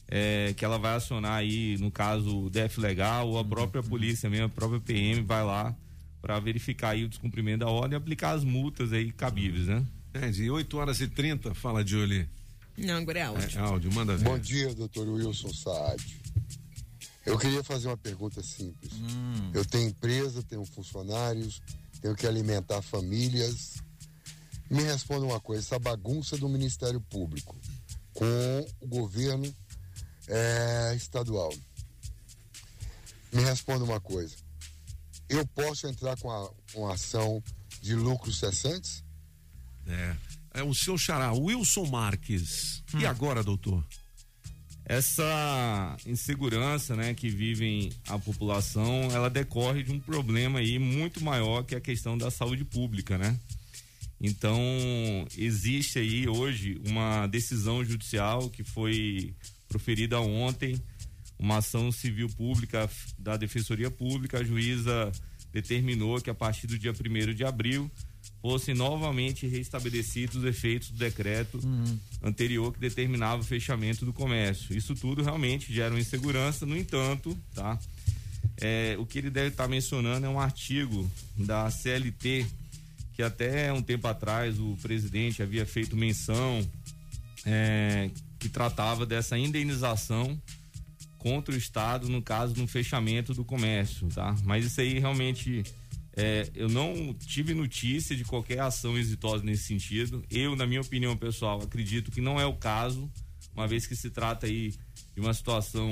é, 0.07 0.53
que 0.55 0.63
ela 0.63 0.77
vai 0.77 0.95
acionar 0.95 1.33
aí, 1.33 1.77
no 1.77 1.89
caso, 1.89 2.45
o 2.45 2.49
DF 2.49 2.79
Legal 2.79 3.27
ou 3.27 3.39
a 3.39 3.43
própria 3.43 3.81
polícia 3.81 4.29
mesmo, 4.29 4.45
a 4.45 4.49
própria 4.49 4.79
PM 4.79 5.21
vai 5.21 5.43
lá 5.43 5.75
para 6.21 6.39
verificar 6.39 6.89
aí 6.91 7.03
o 7.03 7.09
descumprimento 7.09 7.59
da 7.59 7.67
ordem 7.67 7.93
e 7.93 7.97
aplicar 7.97 8.31
as 8.31 8.43
multas 8.43 8.91
aí 8.93 9.11
cabíveis, 9.11 9.67
né? 9.67 9.85
É, 10.13 10.29
de 10.29 10.49
8 10.49 10.77
horas 10.77 11.01
e 11.01 11.07
30, 11.07 11.53
fala, 11.53 11.85
Julie. 11.85 12.27
Não, 12.77 12.97
agora 12.97 13.19
é 13.19 13.23
áudio. 13.23 13.57
É, 13.57 13.61
áudio, 13.61 13.93
manda 13.93 14.15
ver. 14.15 14.23
Bom 14.23 14.39
dia, 14.39 14.73
doutor 14.73 15.07
Wilson 15.07 15.53
Saad. 15.53 16.03
Eu 17.25 17.37
queria 17.39 17.63
fazer 17.63 17.87
uma 17.87 17.97
pergunta 17.97 18.41
simples. 18.43 18.93
Eu 19.53 19.65
tenho 19.65 19.89
empresa, 19.89 20.43
tenho 20.43 20.63
funcionários, 20.65 21.61
tenho 22.01 22.15
que 22.15 22.27
alimentar 22.27 22.81
famílias. 22.81 23.75
Me 24.69 24.83
responda 24.83 25.25
uma 25.25 25.39
coisa: 25.39 25.61
essa 25.61 25.79
bagunça 25.79 26.37
do 26.37 26.49
Ministério 26.49 27.01
Público 27.01 27.55
com 28.13 28.67
o 28.81 28.87
governo 28.87 29.53
eh, 30.27 30.93
estadual. 30.95 31.53
Me 33.31 33.43
responda 33.43 33.83
uma 33.83 33.99
coisa: 33.99 34.35
eu 35.29 35.45
posso 35.47 35.87
entrar 35.87 36.17
com 36.17 36.31
a, 36.31 36.49
uma 36.73 36.93
ação 36.93 37.43
de 37.81 37.95
lucros 37.95 38.39
cessantes? 38.39 39.03
É. 39.87 40.15
É 40.55 40.63
o 40.63 40.73
seu 40.73 40.97
xará, 40.97 41.33
Wilson 41.33 41.85
Marques. 41.87 42.81
Hum. 42.93 42.99
E 42.99 43.05
agora, 43.05 43.43
doutor? 43.43 43.85
Essa 44.85 45.97
insegurança, 46.05 46.95
né, 46.95 47.13
que 47.15 47.27
vivem 47.27 47.91
a 48.07 48.19
população, 48.19 49.09
ela 49.11 49.29
decorre 49.29 49.81
de 49.81 49.91
um 49.91 49.99
problema 49.99 50.59
aí 50.59 50.77
muito 50.77 51.23
maior 51.23 51.63
que 51.63 51.75
a 51.75 51.81
questão 51.81 52.15
da 52.15 52.29
saúde 52.29 52.63
pública, 52.63 53.17
né? 53.17 53.37
Então, 54.21 54.59
existe 55.37 55.99
aí 55.99 56.27
hoje 56.27 56.79
uma 56.85 57.25
decisão 57.27 57.83
judicial 57.83 58.49
que 58.49 58.63
foi 58.63 59.33
proferida 59.67 60.19
ontem, 60.19 60.79
uma 61.37 61.57
ação 61.57 61.91
civil 61.91 62.29
pública 62.29 62.89
da 63.17 63.35
Defensoria 63.37 63.89
Pública, 63.89 64.39
a 64.39 64.43
juíza 64.43 65.11
determinou 65.51 66.21
que 66.21 66.29
a 66.29 66.35
partir 66.35 66.67
do 66.67 66.77
dia 66.77 66.91
1 66.91 67.33
de 67.33 67.43
abril 67.43 67.89
fossem 68.45 68.75
novamente 68.75 69.47
restabelecidos 69.47 70.35
os 70.35 70.43
efeitos 70.43 70.91
do 70.91 70.99
decreto 70.99 71.59
anterior 72.21 72.71
que 72.71 72.79
determinava 72.79 73.41
o 73.41 73.43
fechamento 73.43 74.05
do 74.05 74.13
comércio. 74.13 74.77
Isso 74.77 74.93
tudo 74.93 75.23
realmente 75.23 75.73
gera 75.73 75.91
uma 75.91 75.99
insegurança, 75.99 76.63
no 76.63 76.77
entanto, 76.77 77.35
tá? 77.55 77.79
É, 78.61 78.95
o 78.99 79.05
que 79.05 79.17
ele 79.17 79.31
deve 79.31 79.47
estar 79.47 79.67
mencionando 79.67 80.27
é 80.27 80.29
um 80.29 80.39
artigo 80.39 81.09
da 81.35 81.71
CLT 81.71 82.45
que 83.15 83.23
até 83.23 83.73
um 83.73 83.81
tempo 83.81 84.07
atrás 84.07 84.59
o 84.59 84.77
presidente 84.79 85.41
havia 85.41 85.65
feito 85.65 85.97
menção 85.97 86.63
é, 87.47 88.11
que 88.37 88.47
tratava 88.47 89.07
dessa 89.07 89.35
indenização 89.39 90.39
contra 91.17 91.55
o 91.55 91.57
Estado 91.57 92.07
no 92.09 92.21
caso 92.21 92.53
do 92.53 92.67
fechamento 92.67 93.33
do 93.33 93.43
comércio, 93.43 94.07
tá? 94.09 94.35
Mas 94.43 94.65
isso 94.65 94.81
aí 94.81 94.99
realmente 94.99 95.63
é, 96.15 96.49
eu 96.55 96.69
não 96.69 97.13
tive 97.13 97.53
notícia 97.53 98.15
de 98.15 98.23
qualquer 98.23 98.59
ação 98.59 98.97
exitosa 98.97 99.43
nesse 99.43 99.63
sentido. 99.63 100.23
Eu, 100.29 100.55
na 100.55 100.65
minha 100.65 100.81
opinião 100.81 101.15
pessoal, 101.17 101.61
acredito 101.61 102.11
que 102.11 102.21
não 102.21 102.39
é 102.39 102.45
o 102.45 102.53
caso, 102.53 103.11
uma 103.53 103.67
vez 103.67 103.85
que 103.85 103.95
se 103.95 104.09
trata 104.09 104.47
aí 104.47 104.73
de 105.13 105.21
uma 105.21 105.33
situação 105.33 105.89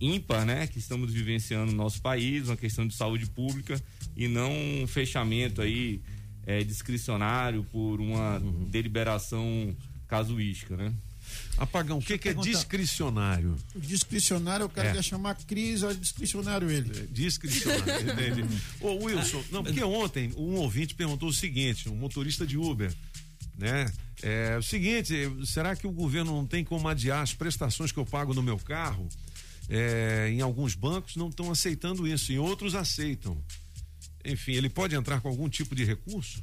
ímpar, 0.00 0.44
né, 0.44 0.66
que 0.66 0.78
estamos 0.78 1.12
vivenciando 1.12 1.70
no 1.72 1.76
nosso 1.76 2.00
país, 2.00 2.48
uma 2.48 2.56
questão 2.56 2.86
de 2.86 2.94
saúde 2.94 3.26
pública 3.26 3.80
e 4.16 4.28
não 4.28 4.52
um 4.82 4.86
fechamento 4.86 5.60
aí 5.62 6.00
é, 6.46 6.62
discricionário 6.64 7.64
por 7.64 8.00
uma 8.00 8.40
deliberação 8.68 9.76
casuística, 10.08 10.76
né? 10.76 10.92
Apagão, 11.56 11.98
o 11.98 12.02
que, 12.02 12.16
que 12.16 12.28
é 12.30 12.34
discricionário? 12.34 13.56
O 13.74 13.80
discricionário, 13.80 14.66
o 14.66 14.68
cara 14.68 14.88
É. 14.88 14.92
quer 14.92 15.04
chamar 15.04 15.34
Cris, 15.46 15.82
olha 15.82 15.94
discricionário 15.94 16.70
ele. 16.70 17.06
Discricionário, 17.08 18.10
entendi. 18.12 18.44
Ô 18.80 18.94
Wilson, 19.04 19.42
não, 19.50 19.62
porque 19.62 19.82
ontem 19.82 20.32
um 20.36 20.54
ouvinte 20.54 20.94
perguntou 20.94 21.28
o 21.28 21.32
seguinte, 21.32 21.88
um 21.88 21.96
motorista 21.96 22.46
de 22.46 22.56
Uber, 22.56 22.92
né? 23.58 23.92
É 24.22 24.56
o 24.58 24.62
seguinte, 24.62 25.14
será 25.46 25.74
que 25.74 25.86
o 25.86 25.90
governo 25.92 26.32
não 26.32 26.46
tem 26.46 26.62
como 26.64 26.86
adiar 26.88 27.22
as 27.22 27.32
prestações 27.34 27.90
que 27.92 27.98
eu 27.98 28.04
pago 28.06 28.32
no 28.34 28.42
meu 28.42 28.58
carro? 28.58 29.08
É, 29.68 30.28
em 30.30 30.40
alguns 30.40 30.74
bancos 30.74 31.16
não 31.16 31.28
estão 31.28 31.50
aceitando 31.50 32.06
isso, 32.06 32.32
em 32.32 32.38
outros 32.38 32.74
aceitam. 32.74 33.40
Enfim, 34.24 34.52
ele 34.52 34.68
pode 34.68 34.94
entrar 34.94 35.20
com 35.20 35.28
algum 35.28 35.48
tipo 35.48 35.74
de 35.74 35.84
recurso? 35.84 36.42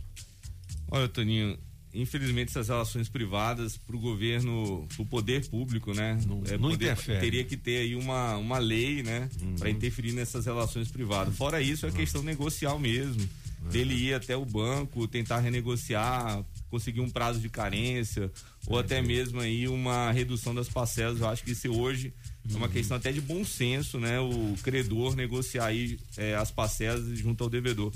Olha, 0.89 1.07
Toninho, 1.07 1.59
infelizmente 2.02 2.49
essas 2.49 2.68
relações 2.69 3.10
privadas 3.10 3.78
para 3.78 3.95
o 3.95 3.99
governo, 3.99 4.88
para 4.95 5.02
o 5.02 5.06
poder 5.06 5.48
público, 5.49 5.94
né? 5.94 6.19
Não, 6.26 6.41
é, 6.48 6.52
não 6.57 6.69
poder- 6.69 6.86
interfere. 6.91 7.19
Teria 7.19 7.44
que 7.44 7.57
ter 7.57 7.78
aí 7.78 7.95
uma, 7.95 8.38
uma 8.38 8.57
lei, 8.57 9.03
né? 9.03 9.30
Uhum. 9.41 9.56
Para 9.56 9.69
interferir 9.69 10.11
nessas 10.14 10.45
relações 10.45 10.90
privadas. 10.90 11.36
Fora 11.36 11.61
isso, 11.61 11.86
é 11.86 11.91
questão 11.91 12.22
negocial 12.24 12.78
mesmo. 12.80 13.28
Dele 13.72 13.94
ir 13.95 14.14
até 14.14 14.38
o 14.38 14.45
banco, 14.45 15.07
tentar 15.10 15.40
renegociar, 15.40 16.41
conseguir 16.69 17.02
um 17.02 17.10
prazo 17.10 17.40
de 17.41 17.49
carência, 17.49 18.32
ou 18.65 18.78
até 18.80 19.02
mesmo 19.02 19.41
aí 19.41 19.68
uma 19.68 20.10
redução 20.11 20.56
das 20.56 20.69
parcelas. 20.69 21.19
Eu 21.19 21.28
acho 21.28 21.44
que 21.44 21.52
isso 21.52 21.69
hoje 21.72 22.14
é 22.48 22.52
Uhum. 22.53 22.60
uma 22.60 22.69
questão 22.69 22.95
até 22.95 23.11
de 23.11 23.19
bom 23.19 23.44
senso, 23.44 23.99
né? 23.99 24.22
O 24.22 24.56
credor 24.64 25.18
negociar 25.18 25.65
aí 25.65 25.99
eh, 26.15 26.34
as 26.36 26.49
parcelas 26.49 27.03
junto 27.19 27.44
ao 27.44 27.49
devedor. 27.49 27.91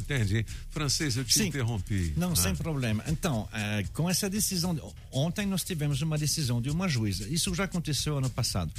Entendi. 0.00 0.44
Francês, 0.70 1.16
eu 1.16 1.24
te 1.24 1.34
Sim. 1.34 1.46
interrompi. 1.48 2.12
Não, 2.16 2.32
Ah. 2.32 2.36
sem 2.36 2.54
problema. 2.56 3.04
Então, 3.08 3.48
eh, 3.52 3.84
com 3.92 4.08
essa 4.10 4.28
decisão, 4.28 4.74
de- 4.74 4.82
ontem 5.12 5.46
nós 5.46 5.62
tivemos 5.62 6.02
uma 6.02 6.18
decisão 6.18 6.60
de 6.60 6.70
uma 6.70 6.88
juíza. 6.88 7.28
Isso 7.28 7.54
já 7.54 7.64
aconteceu 7.64 8.18
ano 8.18 8.28
passado. 8.30 8.72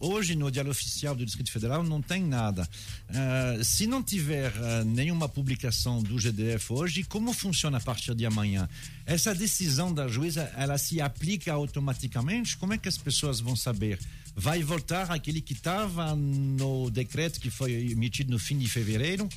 Hoje, 0.00 0.36
no 0.36 0.48
Diário 0.48 0.70
Oficial 0.70 1.16
do 1.16 1.26
Distrito 1.26 1.50
Federal, 1.50 1.82
não 1.82 2.00
tem 2.00 2.22
nada. 2.22 2.68
Eh, 3.08 3.60
se 3.64 3.84
não 3.88 4.00
tiver 4.00 4.52
eh, 4.54 4.84
nenhuma 4.84 5.28
publicação 5.28 6.00
do 6.00 6.16
GDF 6.20 6.72
hoje, 6.72 7.02
como 7.02 7.32
funciona 7.32 7.78
a 7.78 7.80
partir 7.80 8.14
de 8.14 8.24
amanhã? 8.24 8.68
Essa 9.04 9.34
decisão 9.34 9.92
da 9.92 10.06
juíza, 10.06 10.42
ela 10.56 10.78
se 10.78 11.00
aplica 11.00 11.52
automaticamente? 11.52 12.56
Como 12.56 12.72
é 12.72 12.78
que 12.78 12.88
as 12.88 12.96
pessoas 12.96 13.40
vão 13.40 13.56
saber? 13.56 13.98
Vai 14.36 14.62
voltar 14.62 15.10
aquele 15.10 15.40
que 15.40 15.52
estava 15.54 16.14
no 16.14 16.88
decreto 16.90 17.40
que 17.40 17.50
foi 17.50 17.72
emitido 17.90 18.30
no 18.30 18.38
fim 18.38 18.56
de 18.56 18.68
fevereiro? 18.68 19.28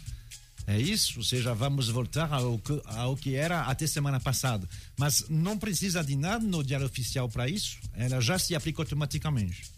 É 0.71 0.79
isso, 0.79 1.19
ou 1.19 1.23
seja, 1.23 1.53
vamos 1.53 1.89
voltar 1.89 2.31
ao 2.31 2.57
que, 2.57 2.81
ao 2.85 3.17
que 3.17 3.35
era 3.35 3.63
até 3.63 3.85
semana 3.85 4.21
passada. 4.21 4.65
Mas 4.97 5.25
não 5.27 5.57
precisa 5.57 6.01
de 6.01 6.15
nada 6.15 6.45
no 6.45 6.63
Diário 6.63 6.85
Oficial 6.85 7.27
para 7.27 7.49
isso, 7.49 7.77
ela 7.93 8.21
já 8.21 8.39
se 8.39 8.55
aplica 8.55 8.81
automaticamente. 8.81 9.69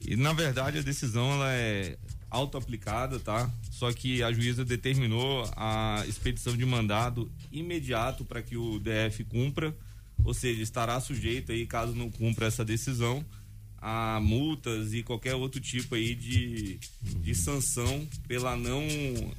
E 0.00 0.16
na 0.16 0.32
verdade 0.32 0.78
a 0.78 0.82
decisão 0.82 1.32
ela 1.32 1.52
é 1.52 1.98
auto-aplicada, 2.30 3.20
tá? 3.20 3.50
Só 3.70 3.92
que 3.92 4.22
a 4.22 4.32
juíza 4.32 4.64
determinou 4.64 5.46
a 5.54 6.02
expedição 6.08 6.56
de 6.56 6.64
mandado 6.64 7.30
imediato 7.52 8.24
para 8.24 8.40
que 8.40 8.56
o 8.56 8.80
DF 8.80 9.24
cumpra, 9.24 9.76
ou 10.24 10.32
seja, 10.32 10.62
estará 10.62 10.98
sujeito 10.98 11.52
aí, 11.52 11.66
caso 11.66 11.94
não 11.94 12.10
cumpra 12.10 12.46
essa 12.46 12.64
decisão, 12.64 13.22
a 13.84 14.20
multas 14.22 14.94
e 14.94 15.02
qualquer 15.02 15.34
outro 15.34 15.60
tipo 15.60 15.96
aí 15.96 16.14
de, 16.14 16.78
de 17.02 17.34
sanção 17.34 18.06
pela 18.28 18.56
não 18.56 18.86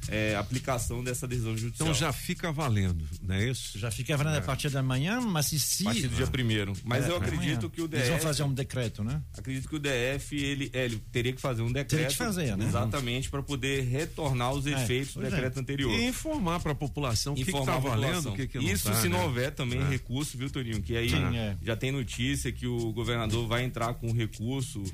é, 0.10 0.36
aplicação 0.36 1.02
dessa 1.02 1.26
decisão 1.26 1.56
judicial. 1.57 1.88
Então 1.88 1.94
já 1.98 2.11
fica 2.11 2.52
valendo, 2.52 3.06
não 3.22 3.36
é 3.36 3.49
isso? 3.49 3.80
Já 3.80 3.90
fica 3.90 4.18
valendo 4.18 4.36
a 4.38 4.41
partir 4.41 4.70
da 4.70 4.84
manhã, 4.84 5.22
mas 5.22 5.45
se. 5.45 5.84
A 5.84 5.86
partir 5.86 6.07
do 6.10 6.15
dia 6.18 6.28
primeiro. 6.28 6.74
Mas 6.84 7.06
É, 7.06 7.10
eu 7.10 7.15
amanhã. 7.15 7.32
acredito 7.34 7.70
que 7.70 7.82
o 7.82 7.88
DF. 7.88 7.98
Eles 7.99 8.10
vão 8.10 8.20
fazer 8.20 8.44
um 8.44 8.53
decreto, 8.53 9.02
né? 9.02 9.22
Acredito 9.38 9.70
que 9.70 9.76
o 9.78 9.80
DF 9.80 10.36
ele, 10.36 10.70
é, 10.74 10.84
ele 10.86 11.02
teria 11.11 11.32
que 11.32 11.40
fazer 11.40 11.61
um 11.61 11.68
decreto. 11.72 11.90
Teria 11.91 12.07
que 12.07 12.15
fazer, 12.18 12.57
né? 12.57 12.65
Exatamente, 12.65 13.30
para 13.30 13.41
poder 13.41 13.84
retornar 13.84 14.52
os 14.52 14.68
É, 14.68 14.72
efeitos 14.74 15.14
do 15.14 15.26
é. 15.26 15.30
decreto 15.30 15.57
anterior. 15.61 15.90
E 15.94 16.06
informar 16.07 16.60
para 16.60 16.74
a 16.74 16.76
população 16.76 17.32
o 17.32 17.36
que 17.38 17.44
está 17.44 17.78
valendo, 17.80 18.32
o 18.32 18.36
que, 18.36 18.45
que 18.48 18.57
não 18.57 18.70
Isso 18.70 18.90
tá, 18.90 18.95
se 18.95 19.07
né? 19.07 19.18
não 19.18 19.24
houver 19.26 19.52
também 19.53 19.80
É. 19.80 19.88
recurso, 19.88 20.38
viu, 20.38 20.49
Toninho? 20.49 20.82
Que 20.82 20.98
aí 20.98 21.10
Sim, 21.10 21.38
é. 21.38 21.56
já 21.64 21.78
tem 21.78 21.94
notícia 21.94 22.52
que 22.52 22.68
o 22.68 22.91
governador 22.91 23.48
vai 23.48 23.64
entrar 23.64 23.94
com 23.94 24.11
recurso 24.11 24.32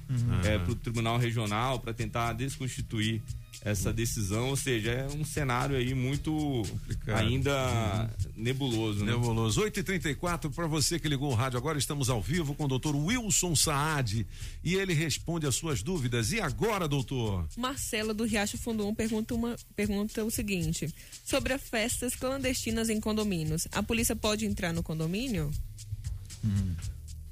Uhum. 0.10 0.41
para 0.41 0.72
o 0.72 0.76
Tribunal 0.76 1.18
Regional 1.18 1.80
para 1.80 1.94
tentar 1.94 2.34
desconstituir 2.34 3.22
essa 3.61 3.91
decisão, 3.91 4.49
ou 4.49 4.56
seja, 4.56 4.91
é 4.91 5.07
um 5.07 5.26
cenário 5.26 5.76
aí 5.76 5.94
muito 5.94 6.64
ainda 7.07 8.10
nebuloso, 8.36 9.03
né? 9.03 9.11
Nebuloso. 9.11 9.61
8h34, 9.61 10.53
para 10.53 10.66
você 10.66 10.98
que 10.98 11.10
ligou 11.10 11.32
o 11.32 11.36
rádio 11.36 11.57
agora, 11.57 11.78
estamos 11.78 12.10
ao 12.10 12.22
vivo 12.22 12.56
com 12.56 12.66
o 12.66 12.68
doutor 12.68 12.95
Wilson 12.95 13.56
Saad 13.56 14.26
e 14.64 14.76
ele 14.76 14.94
responde 14.94 15.45
as 15.45 15.56
suas 15.56 15.84
dúvidas. 15.84 16.32
E 16.32 16.40
agora, 16.40 16.88
doutor? 16.88 17.48
Marcela 17.57 18.14
do 18.14 18.24
Riacho 18.24 18.57
Fundo 18.57 18.88
1 18.88 18.95
pergunta, 18.95 19.36
uma, 19.36 19.56
pergunta 19.76 20.24
o 20.24 20.32
seguinte: 20.32 20.94
sobre 21.26 21.52
as 21.52 21.61
festas 21.61 22.16
clandestinas 22.16 22.90
em 22.90 22.99
condomínios, 22.99 23.68
a 23.74 23.84
polícia 23.84 24.16
pode 24.16 24.45
entrar 24.45 24.72
no 24.72 24.82
condomínio? 24.82 25.52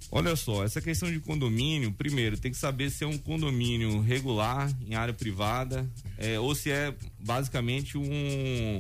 Olha 0.10 0.36
só, 0.38 0.64
essa 0.64 0.80
questão 0.82 1.12
de 1.12 1.20
condomínio, 1.20 1.92
primeiro, 1.92 2.38
tem 2.38 2.50
que 2.52 2.58
saber 2.58 2.90
se 2.90 3.04
é 3.04 3.08
um 3.08 3.18
condomínio 3.18 4.00
regular, 4.00 4.72
em 4.88 4.96
área 4.96 5.14
privada, 5.14 5.90
é, 6.18 6.40
ou 6.40 6.56
se 6.56 6.72
é 6.72 6.96
basicamente 7.20 7.98
um, 7.98 8.80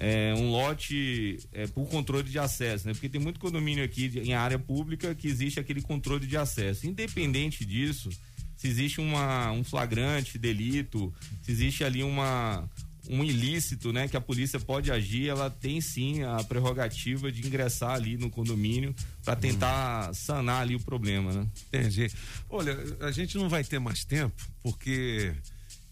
é, 0.00 0.34
um 0.36 0.50
lote 0.50 1.38
é, 1.52 1.68
por 1.68 1.86
controle 1.88 2.28
de 2.28 2.38
acesso, 2.40 2.88
né? 2.88 2.92
Porque 2.92 3.08
tem 3.08 3.20
muito 3.20 3.38
condomínio 3.38 3.84
aqui 3.84 4.08
de- 4.08 4.18
em 4.20 4.34
área 4.34 4.58
pública 4.58 5.14
que 5.14 5.28
existe 5.28 5.60
aquele 5.60 5.80
controle 5.80 6.26
de 6.26 6.36
acesso. 6.36 6.88
Independente 6.88 7.64
disso, 7.64 8.10
se 8.56 8.66
existe 8.66 9.00
uma, 9.00 9.52
um 9.52 9.62
flagrante 9.62 10.36
delito, 10.38 11.14
se 11.42 11.52
existe 11.52 11.84
ali 11.84 12.02
uma 12.02 12.68
um 13.08 13.24
ilícito, 13.24 13.92
né, 13.92 14.06
que 14.06 14.16
a 14.16 14.20
polícia 14.20 14.60
pode 14.60 14.92
agir, 14.92 15.28
ela 15.28 15.48
tem 15.48 15.80
sim 15.80 16.22
a 16.22 16.44
prerrogativa 16.44 17.32
de 17.32 17.46
ingressar 17.46 17.92
ali 17.92 18.16
no 18.16 18.28
condomínio 18.28 18.94
para 19.24 19.34
tentar 19.34 20.14
sanar 20.14 20.62
ali 20.62 20.74
o 20.74 20.80
problema, 20.80 21.32
né? 21.32 21.46
Entendi. 21.68 22.10
Olha, 22.48 22.76
a 23.00 23.10
gente 23.10 23.36
não 23.38 23.48
vai 23.48 23.64
ter 23.64 23.78
mais 23.78 24.04
tempo, 24.04 24.36
porque 24.62 25.34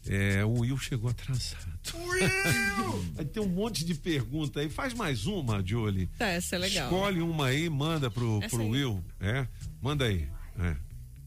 é, 0.08 0.44
o 0.44 0.60
Will 0.60 0.78
chegou 0.78 1.10
atrasado. 1.10 1.66
Will! 1.94 3.26
Ter 3.32 3.40
um 3.40 3.48
monte 3.48 3.84
de 3.84 3.94
pergunta 3.94 4.60
aí. 4.60 4.68
Faz 4.68 4.94
mais 4.94 5.26
uma, 5.26 5.64
Jolie. 5.64 6.06
Tá, 6.18 6.26
essa 6.26 6.54
é 6.54 6.58
legal. 6.58 6.84
Escolhe 6.90 7.20
uma 7.20 7.46
aí, 7.46 7.68
manda 7.68 8.10
pro, 8.10 8.38
Essa 8.38 8.56
pro 8.56 8.64
aí. 8.64 8.70
Will. 8.70 9.04
É? 9.20 9.46
Manda 9.82 10.04
aí. 10.04 10.28
É. 10.58 10.76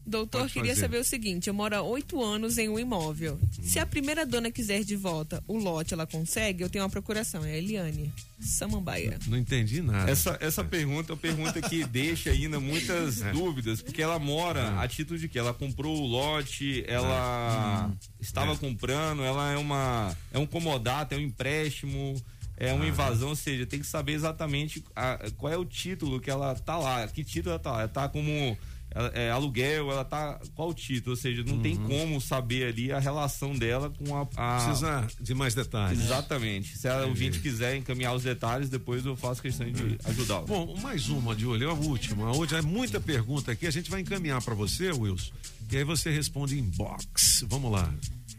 Doutor, 0.06 0.40
Pode 0.42 0.52
queria 0.54 0.70
fazer. 0.70 0.80
saber 0.80 0.98
o 0.98 1.04
seguinte: 1.04 1.48
eu 1.48 1.54
moro 1.54 1.76
há 1.76 1.82
oito 1.82 2.22
anos 2.22 2.58
em 2.58 2.68
um 2.68 2.78
imóvel. 2.78 3.38
Se 3.62 3.78
a 3.78 3.86
primeira 3.86 4.26
dona 4.26 4.50
quiser 4.50 4.82
de 4.82 4.96
volta 4.96 5.42
o 5.46 5.56
lote, 5.58 5.94
ela 5.94 6.06
consegue? 6.06 6.62
Eu 6.64 6.68
tenho 6.70 6.82
uma 6.84 6.90
procuração, 6.90 7.44
é 7.44 7.52
a 7.52 7.56
Eliane 7.56 8.12
Samambaia. 8.40 9.18
Não 9.28 9.36
entendi 9.38 9.80
nada. 9.82 10.10
Essa, 10.10 10.36
essa 10.40 10.64
pergunta 10.64 11.12
é 11.12 11.14
uma 11.14 11.20
pergunta 11.20 11.60
que 11.62 11.84
deixa 11.86 12.30
ainda 12.30 12.58
muitas 12.58 13.22
É. 13.22 13.30
dúvidas, 13.32 13.80
porque 13.82 14.02
ela 14.02 14.18
mora 14.18 14.80
a 14.80 14.88
título 14.88 15.18
de 15.18 15.28
que 15.28 15.38
ela 15.38 15.52
comprou 15.54 15.96
o 15.96 16.06
lote, 16.06 16.84
ela 16.88 17.92
estava 18.20 18.56
comprando, 18.56 19.22
ela 19.22 19.52
é 19.52 19.56
uma 19.56 20.16
é 20.32 20.38
um 20.38 20.46
comodato, 20.46 21.14
é 21.14 21.18
um 21.18 21.20
empréstimo, 21.20 22.20
é 22.56 22.72
uma 22.72 22.86
invasão, 22.86 23.28
ou 23.30 23.36
seja, 23.36 23.64
tem 23.66 23.80
que 23.80 23.86
saber 23.86 24.12
exatamente 24.12 24.82
a- 24.96 25.18
qual 25.36 25.52
é 25.52 25.56
o 25.56 25.64
título 25.64 26.20
que 26.20 26.30
ela 26.30 26.54
tá 26.54 26.76
lá, 26.78 27.06
que 27.08 27.22
título 27.24 27.50
ela 27.50 27.58
tá 27.58 27.70
lá, 27.72 27.78
ela 27.80 27.88
tá 27.88 28.08
como 28.08 28.56
é, 29.14 29.30
aluguel, 29.30 29.90
ela 29.90 30.04
tá 30.04 30.40
qual 30.54 30.74
título, 30.74 31.12
ou 31.12 31.16
seja, 31.16 31.44
não 31.44 31.60
tem 31.60 31.76
como 31.76 32.20
saber 32.20 32.68
ali 32.68 32.92
a 32.92 32.98
relação 32.98 33.56
dela 33.56 33.90
com 33.90 34.16
a, 34.16 34.28
a 34.36 34.64
Precisa 34.64 35.06
de 35.20 35.34
mais 35.34 35.54
detalhes. 35.54 36.00
Exatamente. 36.00 36.76
Se 36.76 36.88
a 36.88 36.94
Entendi. 36.96 37.08
ouvinte 37.08 37.40
quiser 37.40 37.76
encaminhar 37.76 38.14
os 38.14 38.22
detalhes, 38.22 38.68
depois 38.68 39.04
eu 39.04 39.16
faço 39.16 39.40
questão 39.40 39.70
de 39.70 39.98
ajudá-lo. 40.04 40.46
Bom, 40.46 40.76
mais 40.80 41.08
uma 41.08 41.34
de 41.34 41.46
olho, 41.46 41.70
a 41.70 41.74
última. 41.74 42.26
A 42.26 42.32
última 42.32 42.58
é 42.58 42.62
muita 42.62 43.00
pergunta 43.00 43.52
aqui, 43.52 43.66
a 43.66 43.70
gente 43.70 43.90
vai 43.90 44.00
encaminhar 44.00 44.42
para 44.42 44.54
você, 44.54 44.90
Wilson. 44.90 45.32
E 45.70 45.76
aí 45.76 45.84
você 45.84 46.10
responde 46.10 46.58
em 46.58 46.64
box. 46.64 47.44
Vamos 47.48 47.70
lá. 47.70 47.92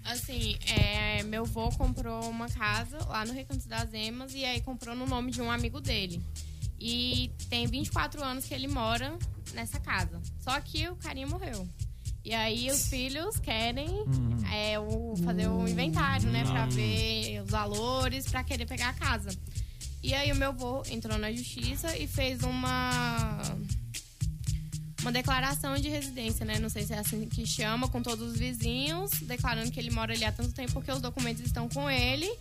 Assim, 0.03 0.57
é, 0.67 1.23
meu 1.23 1.43
avô 1.43 1.69
comprou 1.69 2.29
uma 2.29 2.49
casa 2.49 2.97
lá 3.05 3.23
no 3.23 3.33
Recanto 3.33 3.67
das 3.67 3.93
Emas 3.93 4.33
e 4.33 4.43
aí 4.43 4.59
comprou 4.61 4.95
no 4.95 5.05
nome 5.05 5.31
de 5.31 5.41
um 5.41 5.49
amigo 5.49 5.79
dele. 5.79 6.21
E 6.83 7.31
tem 7.47 7.67
24 7.67 8.23
anos 8.23 8.45
que 8.45 8.53
ele 8.55 8.67
mora 8.67 9.15
nessa 9.53 9.79
casa. 9.79 10.19
Só 10.39 10.59
que 10.59 10.87
o 10.89 10.95
carinha 10.95 11.27
morreu. 11.27 11.69
E 12.25 12.33
aí 12.33 12.69
os 12.71 12.87
filhos 12.87 13.39
querem 13.39 13.87
é, 14.51 14.79
o, 14.79 15.15
fazer 15.23 15.47
o 15.47 15.67
inventário, 15.67 16.29
né? 16.29 16.43
Pra 16.43 16.65
ver 16.65 17.41
os 17.43 17.49
valores, 17.51 18.25
pra 18.27 18.43
querer 18.43 18.65
pegar 18.65 18.89
a 18.89 18.93
casa. 18.93 19.29
E 20.03 20.13
aí 20.13 20.31
o 20.31 20.35
meu 20.35 20.49
avô 20.49 20.81
entrou 20.89 21.17
na 21.19 21.31
justiça 21.31 21.95
e 21.95 22.07
fez 22.07 22.41
uma 22.41 23.39
uma 25.01 25.11
declaração 25.11 25.75
de 25.77 25.89
residência, 25.89 26.45
né? 26.45 26.59
Não 26.59 26.69
sei 26.69 26.83
se 26.83 26.93
é 26.93 26.99
assim 26.99 27.27
que 27.27 27.45
chama, 27.45 27.87
com 27.87 28.01
todos 28.01 28.33
os 28.33 28.37
vizinhos, 28.37 29.11
declarando 29.21 29.71
que 29.71 29.79
ele 29.79 29.89
mora 29.89 30.13
ali 30.13 30.23
há 30.23 30.31
tanto 30.31 30.51
tempo 30.53 30.73
porque 30.73 30.91
os 30.91 31.01
documentos 31.01 31.43
estão 31.43 31.67
com 31.67 31.89
ele, 31.89 32.31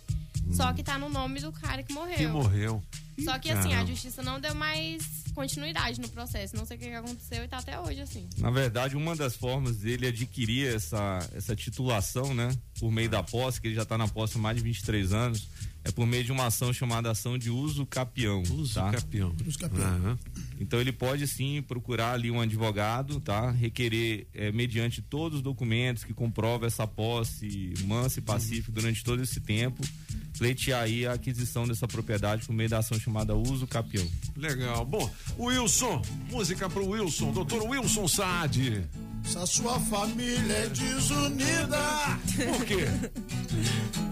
só 0.51 0.71
que 0.73 0.83
tá 0.83 0.97
no 0.97 1.09
nome 1.09 1.39
do 1.39 1.51
cara 1.51 1.81
que 1.81 1.93
morreu. 1.93 2.17
Que 2.17 2.27
morreu. 2.27 2.83
Só 3.23 3.37
que 3.39 3.49
assim, 3.49 3.69
a 3.69 3.71
caramba. 3.71 3.87
justiça 3.87 4.21
não 4.23 4.39
deu 4.39 4.53
mais 4.55 5.03
continuidade 5.33 5.99
no 5.99 6.09
processo. 6.09 6.55
Não 6.55 6.65
sei 6.65 6.77
o 6.77 6.79
que 6.79 6.89
aconteceu 6.89 7.43
e 7.43 7.47
tá 7.47 7.57
até 7.57 7.79
hoje 7.79 8.01
assim. 8.01 8.27
Na 8.37 8.51
verdade, 8.51 8.95
uma 8.95 9.15
das 9.15 9.35
formas 9.35 9.77
dele 9.77 10.07
adquirir 10.07 10.75
essa, 10.75 11.19
essa 11.35 11.55
titulação, 11.55 12.33
né, 12.33 12.55
por 12.79 12.91
meio 12.91 13.09
da 13.09 13.23
posse, 13.23 13.59
que 13.61 13.67
ele 13.67 13.75
já 13.75 13.83
está 13.83 13.97
na 13.97 14.07
posse 14.07 14.37
há 14.37 14.39
mais 14.39 14.57
de 14.57 14.63
23 14.63 15.13
anos, 15.13 15.47
é 15.83 15.91
por 15.91 16.05
meio 16.05 16.23
de 16.23 16.31
uma 16.31 16.45
ação 16.45 16.71
chamada 16.71 17.09
ação 17.09 17.37
de 17.37 17.49
uso 17.49 17.85
capião. 17.85 18.43
Uso 18.51 18.75
tá? 18.75 18.91
capião. 18.91 19.35
Uso 19.45 19.57
capião. 19.57 19.87
Aham. 19.87 20.19
Então 20.59 20.79
ele 20.79 20.91
pode 20.91 21.27
sim 21.27 21.61
procurar 21.63 22.13
ali 22.13 22.29
um 22.29 22.39
advogado, 22.39 23.19
tá? 23.19 23.49
Requerer 23.49 24.27
eh, 24.33 24.51
mediante 24.51 25.01
todos 25.01 25.37
os 25.37 25.43
documentos 25.43 26.03
que 26.03 26.13
comprovam 26.13 26.67
essa 26.67 26.85
posse 26.85 27.73
mansa 27.85 28.19
e 28.19 28.21
pacífica 28.21 28.71
durante 28.71 29.03
todo 29.03 29.23
esse 29.23 29.39
tempo, 29.39 29.81
pleitear 30.37 30.83
aí 30.83 31.07
a 31.07 31.13
aquisição 31.13 31.67
dessa 31.67 31.87
propriedade 31.87 32.45
por 32.45 32.53
meio 32.53 32.69
da 32.69 32.77
ação 32.77 32.99
chamada 32.99 33.35
uso 33.35 33.65
capião. 33.65 34.07
Legal. 34.35 34.85
Bom, 34.85 35.11
Wilson, 35.39 35.99
música 36.29 36.69
pro 36.69 36.87
Wilson, 36.87 37.31
doutor 37.31 37.63
Wilson 37.63 38.07
Saad. 38.07 38.87
Se 39.23 39.37
a 39.37 39.45
sua 39.47 39.79
família 39.79 40.53
é 40.53 40.69
desunida. 40.69 42.19
Por 42.57 42.65
quê? 42.65 42.85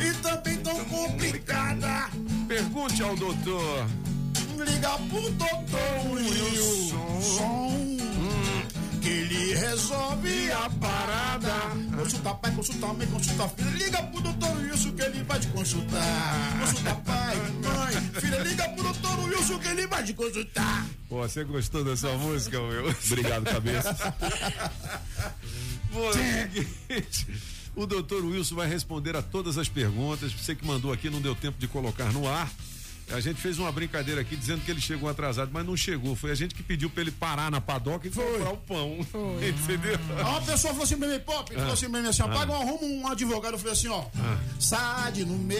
E 0.00 0.12
também 0.22 0.56
tão 0.58 0.84
complicada. 0.86 2.08
Pergunte 2.48 3.02
ao 3.02 3.16
doutor. 3.16 3.86
Liga 4.58 4.90
pro 5.08 5.30
doutor 5.30 6.12
Wilson. 6.12 7.96
Que 9.00 9.08
ele 9.08 9.54
resolve 9.54 10.52
a 10.52 10.70
parada. 10.70 11.54
Consulta 11.96 12.34
pai, 12.34 12.52
consulta 12.52 12.86
mãe, 12.88 13.06
consulta 13.06 13.48
filho. 13.48 13.70
Liga 13.70 14.02
pro 14.04 14.20
doutor 14.20 14.56
Wilson 14.58 14.92
que 14.92 15.02
ele 15.02 15.22
vai 15.24 15.40
te 15.40 15.46
consultar. 15.48 16.58
Consulta 16.60 16.94
pai, 16.96 17.36
mãe, 17.36 18.20
filha. 18.20 18.38
Liga 18.40 18.68
pro 18.70 18.82
doutor 18.82 19.18
Wilson 19.28 19.58
que 19.58 19.68
ele 19.68 19.86
vai 19.86 20.04
te 20.04 20.12
consultar. 20.12 20.86
Pô, 21.08 21.16
você 21.16 21.44
gostou 21.44 21.84
dessa 21.84 22.08
música, 22.18 22.60
Will? 22.60 22.94
Obrigado, 23.06 23.44
cabeça. 23.44 24.14
É 25.92 25.98
o 25.98 26.12
seguinte, 26.12 27.26
o 27.82 27.86
doutor 27.86 28.24
Wilson 28.24 28.54
vai 28.54 28.68
responder 28.68 29.16
a 29.16 29.22
todas 29.22 29.58
as 29.58 29.68
perguntas. 29.68 30.32
Você 30.32 30.54
que 30.54 30.64
mandou 30.64 30.92
aqui, 30.92 31.08
não 31.10 31.20
deu 31.20 31.34
tempo 31.34 31.58
de 31.58 31.66
colocar 31.68 32.12
no 32.12 32.28
ar. 32.28 32.50
A 33.12 33.18
gente 33.18 33.40
fez 33.40 33.58
uma 33.58 33.72
brincadeira 33.72 34.20
aqui 34.20 34.36
dizendo 34.36 34.60
que 34.64 34.70
ele 34.70 34.80
chegou 34.80 35.08
atrasado, 35.08 35.50
mas 35.52 35.66
não 35.66 35.76
chegou. 35.76 36.14
Foi 36.14 36.30
a 36.30 36.34
gente 36.36 36.54
que 36.54 36.62
pediu 36.62 36.88
pra 36.88 37.00
ele 37.02 37.10
parar 37.10 37.50
na 37.50 37.60
padoca 37.60 38.06
e 38.06 38.10
comprar 38.10 38.52
o 38.52 38.56
pão. 38.56 38.98
Entendeu? 39.42 39.98
Aí 40.16 40.22
uma 40.22 40.40
pessoa 40.42 40.72
falou 40.72 40.84
assim 40.84 40.96
pra 40.96 41.08
mim, 41.08 41.18
pop, 41.18 41.52
falou 41.52 41.72
assim 41.72 41.90
pra 41.90 42.00
mim 42.00 42.08
assim, 42.08 42.22
Ah. 42.22 42.28
paga 42.28 42.52
um 42.52 42.54
arrumo 42.54 42.86
um 42.86 43.08
advogado. 43.08 43.54
Eu 43.54 43.58
falei 43.58 43.72
assim, 43.72 43.88
ó, 43.88 44.04
Sade 44.60 45.24
no 45.24 45.36
meu 45.38 45.58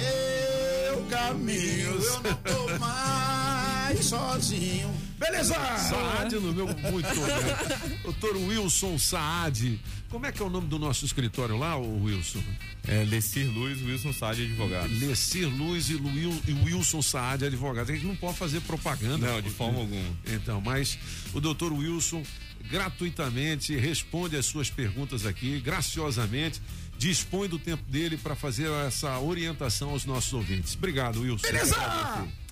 caminho, 1.10 1.90
eu 1.90 2.20
não 2.22 2.34
tô 2.36 2.78
mais 2.78 4.04
sozinho. 4.04 4.94
Beleza! 5.20 5.54
Saad 5.54 6.34
no 6.36 6.52
meu. 6.52 6.66
Muito 6.66 7.06
bem. 7.08 7.98
Doutor 8.02 8.36
Wilson 8.38 8.98
Saad. 8.98 9.78
Como 10.08 10.24
é 10.26 10.32
que 10.32 10.42
é 10.42 10.44
o 10.44 10.50
nome 10.50 10.66
do 10.66 10.78
nosso 10.78 11.04
escritório 11.04 11.56
lá, 11.58 11.76
ô 11.76 12.02
Wilson? 12.04 12.42
É 12.88 13.04
Lecir 13.04 13.46
Luiz 13.48 13.80
Wilson 13.82 14.12
Saad 14.14 14.42
Advogado. 14.42 14.88
Lecir 14.92 15.46
Luiz 15.46 15.88
e, 15.90 15.94
Luil- 15.94 16.42
e 16.48 16.52
Wilson 16.52 17.02
Saad 17.02 17.44
Advogado. 17.44 17.90
A 17.90 17.94
gente 17.94 18.06
não 18.06 18.16
pode 18.16 18.38
fazer 18.38 18.60
propaganda. 18.62 19.18
Não, 19.30 19.40
de 19.42 19.50
forma 19.50 19.78
alguma. 19.80 20.02
Então, 20.26 20.60
mas 20.60 20.98
o 21.34 21.40
doutor 21.40 21.72
Wilson 21.72 22.22
gratuitamente 22.70 23.76
responde 23.76 24.36
as 24.36 24.46
suas 24.46 24.70
perguntas 24.70 25.26
aqui, 25.26 25.60
graciosamente. 25.60 26.60
Dispõe 26.98 27.48
do 27.48 27.58
tempo 27.58 27.82
dele 27.90 28.18
para 28.18 28.34
fazer 28.36 28.70
essa 28.86 29.18
orientação 29.20 29.90
aos 29.90 30.04
nossos 30.04 30.32
ouvintes. 30.34 30.74
Obrigado, 30.74 31.20
Wilson. 31.22 31.46
Beleza! 31.46 31.76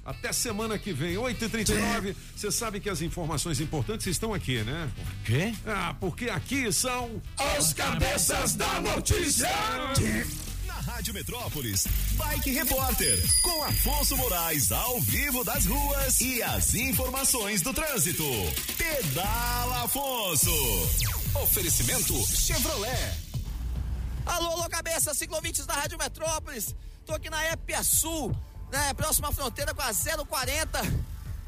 Até 0.09 0.33
semana 0.33 0.79
que 0.79 0.91
vem, 0.91 1.17
8h39. 1.17 2.17
Você 2.35 2.51
sabe 2.51 2.81
que 2.81 2.89
as 2.89 3.03
informações 3.03 3.61
importantes 3.61 4.07
estão 4.07 4.33
aqui, 4.33 4.65
né? 4.65 4.91
Quê? 5.23 5.53
Ah, 5.67 5.95
porque 6.01 6.31
aqui 6.31 6.73
são 6.73 7.21
Os 7.59 7.75
cabeças 7.75 8.55
da 8.55 8.81
notícia. 8.81 9.51
Na 10.67 10.73
Rádio 10.73 11.13
Metrópolis, 11.13 11.87
Bike 12.13 12.51
Repórter, 12.53 13.23
com 13.43 13.65
Afonso 13.65 14.17
Moraes 14.17 14.73
ao 14.73 14.99
vivo 15.03 15.45
das 15.45 15.67
ruas 15.67 16.19
e 16.23 16.43
as 16.43 16.75
informações 16.75 17.61
do 17.61 17.75
trânsito. 17.75 18.25
Pedala 18.79 19.85
Afonso. 19.85 20.51
Oferecimento 21.35 22.15
Chevrolet. 22.35 23.13
Alô, 24.25 24.53
alô, 24.53 24.69
cabeça, 24.71 25.13
ciclovintes 25.13 25.67
da 25.67 25.75
Rádio 25.75 25.99
Metrópolis. 25.99 26.75
Tô 27.05 27.13
aqui 27.15 27.29
na 27.29 27.43
Épia 27.45 27.83
Sul, 27.83 28.35
né, 28.71 28.95
próxima 28.95 29.33
fronteira 29.33 29.75
com 29.75 29.83
a 29.83 29.93
040. 29.93 30.81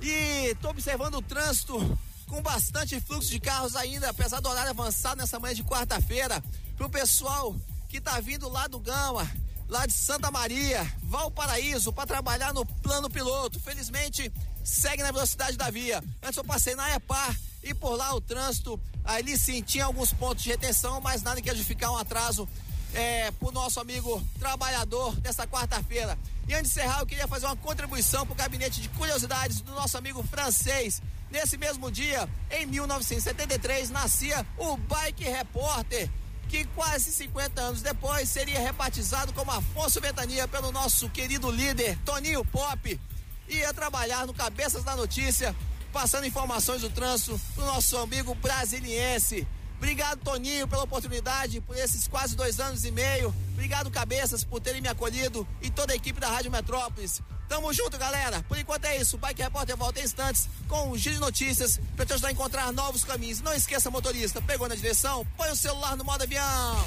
E 0.02 0.54
tô 0.60 0.70
observando 0.70 1.16
o 1.16 1.22
trânsito 1.22 1.98
com 2.26 2.40
bastante 2.40 3.00
fluxo 3.00 3.30
de 3.30 3.40
carros 3.40 3.76
ainda, 3.76 4.08
apesar 4.10 4.40
do 4.40 4.48
horário 4.48 4.70
avançado 4.70 5.20
nessa 5.20 5.38
manhã 5.38 5.54
de 5.54 5.64
quarta-feira. 5.64 6.42
Pro 6.76 6.88
pessoal 6.88 7.54
que 7.88 8.00
tá 8.00 8.20
vindo 8.20 8.48
lá 8.48 8.66
do 8.66 8.78
Gama, 8.78 9.28
lá 9.68 9.84
de 9.84 9.92
Santa 9.92 10.30
Maria, 10.30 10.86
Valparaíso, 11.02 11.92
para 11.92 12.06
trabalhar 12.06 12.54
no 12.54 12.64
plano 12.64 13.10
piloto. 13.10 13.60
Felizmente, 13.60 14.32
segue 14.64 15.02
na 15.02 15.10
velocidade 15.10 15.56
da 15.56 15.70
via. 15.70 16.02
Antes 16.22 16.36
eu 16.36 16.44
passei 16.44 16.74
na 16.74 16.94
EPAR 16.94 17.36
e 17.62 17.74
por 17.74 17.96
lá 17.96 18.14
o 18.14 18.20
trânsito, 18.20 18.80
ali 19.04 19.36
sim, 19.36 19.60
tinha 19.60 19.84
alguns 19.84 20.12
pontos 20.12 20.44
de 20.44 20.50
retenção, 20.50 21.00
mas 21.00 21.22
nada 21.22 21.42
que 21.42 21.50
justificar 21.50 21.90
um 21.90 21.96
atraso 21.96 22.48
é, 22.94 23.30
pro 23.32 23.50
nosso 23.50 23.80
amigo 23.80 24.22
trabalhador 24.38 25.14
dessa 25.20 25.46
quarta-feira. 25.46 26.18
E 26.48 26.54
antes 26.54 26.72
de 26.72 26.80
encerrar, 26.80 27.00
eu 27.00 27.06
queria 27.06 27.28
fazer 27.28 27.46
uma 27.46 27.56
contribuição 27.56 28.26
pro 28.26 28.34
gabinete 28.34 28.80
de 28.80 28.88
curiosidades 28.90 29.60
do 29.60 29.72
nosso 29.72 29.96
amigo 29.96 30.22
francês. 30.24 31.00
Nesse 31.30 31.56
mesmo 31.56 31.90
dia, 31.90 32.28
em 32.50 32.66
1973, 32.66 33.90
nascia 33.90 34.44
o 34.58 34.76
Bike 34.76 35.24
Repórter, 35.24 36.10
que 36.48 36.64
quase 36.74 37.12
50 37.12 37.60
anos 37.60 37.82
depois 37.82 38.28
seria 38.28 38.58
rebatizado 38.58 39.32
como 39.32 39.52
Afonso 39.52 40.00
Ventania 40.00 40.48
pelo 40.48 40.72
nosso 40.72 41.08
querido 41.08 41.48
líder 41.50 41.96
Toninho 42.04 42.44
Pop. 42.44 43.00
Ia 43.48 43.72
trabalhar 43.72 44.26
no 44.26 44.34
Cabeças 44.34 44.82
da 44.82 44.96
Notícia, 44.96 45.54
passando 45.92 46.26
informações 46.26 46.82
do 46.82 46.90
trânsito 46.90 47.40
pro 47.54 47.64
nosso 47.64 47.96
amigo 47.96 48.34
brasiliense. 48.34 49.46
Obrigado, 49.80 50.20
Toninho, 50.22 50.68
pela 50.68 50.82
oportunidade, 50.82 51.58
por 51.62 51.74
esses 51.74 52.06
quase 52.06 52.36
dois 52.36 52.60
anos 52.60 52.84
e 52.84 52.90
meio. 52.90 53.34
Obrigado, 53.54 53.90
Cabeças, 53.90 54.44
por 54.44 54.60
terem 54.60 54.82
me 54.82 54.88
acolhido 54.88 55.48
e 55.62 55.70
toda 55.70 55.94
a 55.94 55.96
equipe 55.96 56.20
da 56.20 56.28
Rádio 56.28 56.50
Metrópolis. 56.50 57.22
Tamo 57.48 57.72
junto, 57.72 57.96
galera. 57.96 58.44
Por 58.46 58.58
enquanto 58.58 58.84
é 58.84 58.98
isso. 58.98 59.16
O 59.16 59.18
Bike 59.18 59.40
Repórter 59.40 59.76
volta 59.78 59.98
em 59.98 60.04
instantes 60.04 60.50
com 60.68 60.90
o 60.90 60.98
giro 60.98 61.14
de 61.14 61.20
notícias 61.22 61.80
para 61.96 62.04
te 62.04 62.12
ajudar 62.12 62.28
a 62.28 62.32
encontrar 62.32 62.70
novos 62.72 63.04
caminhos. 63.04 63.40
Não 63.40 63.54
esqueça, 63.54 63.90
motorista, 63.90 64.42
pegou 64.42 64.68
na 64.68 64.74
direção, 64.74 65.26
põe 65.34 65.50
o 65.50 65.56
celular 65.56 65.96
no 65.96 66.04
modo 66.04 66.22
avião. 66.24 66.86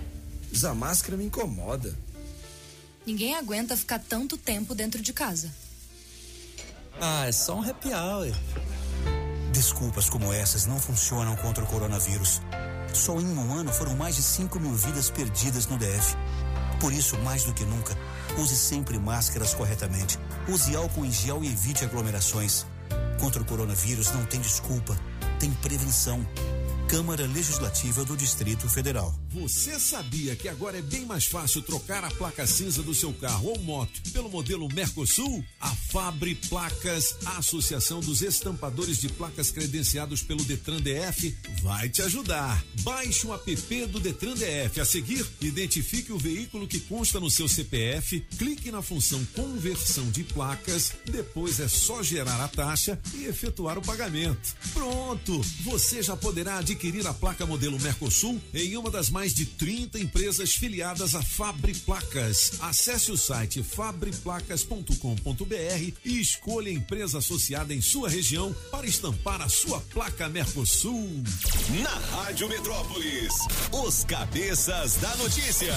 Usar 0.51 0.73
máscara 0.73 1.17
me 1.17 1.25
incomoda. 1.25 1.95
Ninguém 3.05 3.35
aguenta 3.35 3.75
ficar 3.75 3.99
tanto 3.99 4.37
tempo 4.37 4.75
dentro 4.75 5.01
de 5.01 5.13
casa. 5.13 5.51
Ah, 6.99 7.25
é 7.27 7.31
só 7.31 7.55
um 7.55 7.67
happy 7.67 7.89
hour. 7.93 8.31
Desculpas 9.51 10.09
como 10.09 10.31
essas 10.31 10.65
não 10.65 10.79
funcionam 10.79 11.35
contra 11.37 11.63
o 11.63 11.67
coronavírus. 11.67 12.41
Só 12.93 13.19
em 13.19 13.25
um 13.25 13.53
ano 13.53 13.71
foram 13.71 13.95
mais 13.95 14.15
de 14.15 14.21
5 14.21 14.59
mil 14.59 14.73
vidas 14.73 15.09
perdidas 15.09 15.65
no 15.67 15.77
DF. 15.77 16.15
Por 16.79 16.91
isso, 16.91 17.17
mais 17.19 17.43
do 17.43 17.53
que 17.53 17.63
nunca, 17.63 17.97
use 18.37 18.55
sempre 18.55 18.99
máscaras 18.99 19.53
corretamente. 19.53 20.19
Use 20.47 20.75
álcool 20.75 21.05
em 21.05 21.11
gel 21.11 21.43
e 21.43 21.47
evite 21.47 21.85
aglomerações. 21.85 22.65
Contra 23.19 23.41
o 23.41 23.45
coronavírus 23.45 24.11
não 24.11 24.25
tem 24.25 24.41
desculpa, 24.41 24.97
tem 25.39 25.51
prevenção. 25.53 26.25
Câmara 26.91 27.25
Legislativa 27.25 28.03
do 28.03 28.17
Distrito 28.17 28.67
Federal. 28.67 29.17
Você 29.29 29.79
sabia 29.79 30.35
que 30.35 30.49
agora 30.49 30.77
é 30.77 30.81
bem 30.81 31.05
mais 31.05 31.23
fácil 31.23 31.61
trocar 31.61 32.03
a 32.03 32.11
placa 32.11 32.45
cinza 32.45 32.83
do 32.83 32.93
seu 32.93 33.13
carro 33.13 33.51
ou 33.51 33.59
moto 33.59 34.01
pelo 34.11 34.29
modelo 34.29 34.67
Mercosul? 34.67 35.41
A 35.61 35.69
Fabre 35.69 36.35
Placas, 36.49 37.15
a 37.25 37.37
Associação 37.37 38.01
dos 38.01 38.21
Estampadores 38.21 38.99
de 38.99 39.07
Placas 39.07 39.51
credenciados 39.51 40.21
pelo 40.21 40.43
Detran 40.43 40.81
DF, 40.81 41.33
vai 41.63 41.87
te 41.87 42.01
ajudar. 42.01 42.61
Baixe 42.81 43.25
o 43.25 43.33
app 43.33 43.85
do 43.85 44.01
Detran 44.01 44.33
DF. 44.33 44.81
A 44.81 44.83
seguir, 44.83 45.25
identifique 45.39 46.11
o 46.11 46.17
veículo 46.17 46.67
que 46.67 46.81
consta 46.81 47.21
no 47.21 47.31
seu 47.31 47.47
CPF, 47.47 48.19
clique 48.37 48.69
na 48.69 48.81
função 48.81 49.23
conversão 49.33 50.11
de 50.11 50.25
placas, 50.25 50.91
depois 51.05 51.61
é 51.61 51.69
só 51.69 52.03
gerar 52.03 52.43
a 52.43 52.49
taxa 52.49 52.99
e 53.13 53.27
efetuar 53.27 53.77
o 53.77 53.81
pagamento. 53.81 54.57
Pronto! 54.73 55.39
Você 55.63 56.03
já 56.03 56.17
poderá 56.17 56.57
adquirir 56.57 56.80
adquirir 56.81 57.05
a 57.05 57.13
placa 57.13 57.45
modelo 57.45 57.79
Mercosul 57.79 58.41
em 58.55 58.75
uma 58.75 58.89
das 58.89 59.11
mais 59.11 59.35
de 59.35 59.45
30 59.45 59.99
empresas 59.99 60.55
filiadas 60.55 61.13
à 61.13 61.21
Fabri 61.21 61.75
Placas. 61.75 62.53
Acesse 62.59 63.11
o 63.11 63.17
site 63.17 63.61
fabriplacas.com.br 63.61 65.93
e 66.03 66.19
escolha 66.19 66.71
a 66.71 66.73
empresa 66.73 67.19
associada 67.19 67.71
em 67.71 67.81
sua 67.81 68.09
região 68.09 68.51
para 68.71 68.87
estampar 68.87 69.41
a 69.41 69.49
sua 69.49 69.79
placa 69.93 70.27
Mercosul. 70.27 71.21
Na 71.83 71.93
Rádio 72.17 72.49
Metrópolis, 72.49 73.31
os 73.71 74.03
cabeças 74.03 74.95
da 74.95 75.15
notícia. 75.17 75.75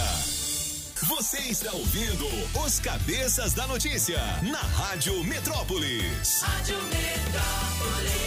Você 1.06 1.36
está 1.50 1.70
ouvindo 1.72 2.26
os 2.64 2.80
cabeças 2.80 3.52
da 3.52 3.66
notícia 3.66 4.18
na 4.42 4.58
Rádio 4.58 5.22
Metrópolis. 5.24 6.40
Rádio 6.40 6.82
Metrópolis. 6.84 8.24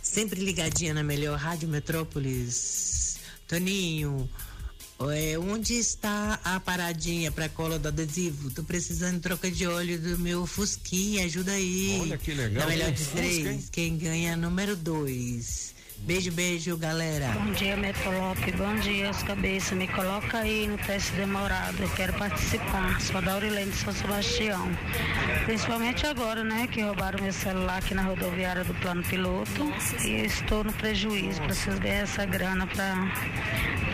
Sempre 0.00 0.42
ligadinha 0.42 0.94
na 0.94 1.02
melhor 1.02 1.38
Rádio 1.38 1.68
Metrópolis. 1.68 3.18
Toninho, 3.46 4.26
é, 5.10 5.38
onde 5.38 5.74
está 5.74 6.40
a 6.44 6.60
paradinha 6.60 7.32
pra 7.32 7.48
cola 7.48 7.78
do 7.78 7.88
adesivo? 7.88 8.50
Tô 8.50 8.62
precisando 8.62 9.14
de 9.14 9.20
troca 9.20 9.50
de 9.50 9.66
óleo 9.66 9.98
do 9.98 10.18
meu 10.18 10.46
Fusquinha, 10.46 11.24
ajuda 11.24 11.52
aí. 11.52 11.98
Olha 12.00 12.18
que 12.18 12.32
legal. 12.32 12.64
Na 12.64 12.66
melhor 12.66 12.92
de 12.92 12.98
Fusca, 12.98 13.16
três, 13.16 13.68
quem 13.70 13.96
ganha 13.96 14.32
é 14.32 14.36
número 14.36 14.76
dois. 14.76 15.71
Beijo, 16.04 16.32
beijo, 16.32 16.76
galera. 16.76 17.28
Bom 17.28 17.52
dia, 17.52 17.76
Metrolope. 17.76 18.50
Bom 18.52 18.74
dia, 18.80 19.08
os 19.08 19.22
cabeças. 19.22 19.78
Me 19.78 19.86
coloca 19.86 20.38
aí 20.38 20.66
no 20.66 20.76
teste 20.76 21.12
demorado. 21.12 21.80
Eu 21.80 21.88
quero 21.90 22.12
participar. 22.14 23.00
Sou 23.00 23.18
a 23.18 23.20
Daurilene 23.20 23.70
de 23.70 23.76
São 23.76 23.92
Sebastião. 23.92 24.68
Principalmente 25.44 26.04
agora, 26.04 26.42
né? 26.42 26.66
Que 26.66 26.82
roubaram 26.82 27.22
meu 27.22 27.32
celular 27.32 27.78
aqui 27.78 27.94
na 27.94 28.02
rodoviária 28.02 28.64
do 28.64 28.74
plano 28.74 29.04
piloto. 29.04 29.72
E 30.04 30.26
estou 30.26 30.64
no 30.64 30.72
prejuízo. 30.72 31.40
Preciso 31.42 31.78
ganhar 31.78 32.02
essa 32.02 32.26
grana 32.26 32.66
para 32.66 32.96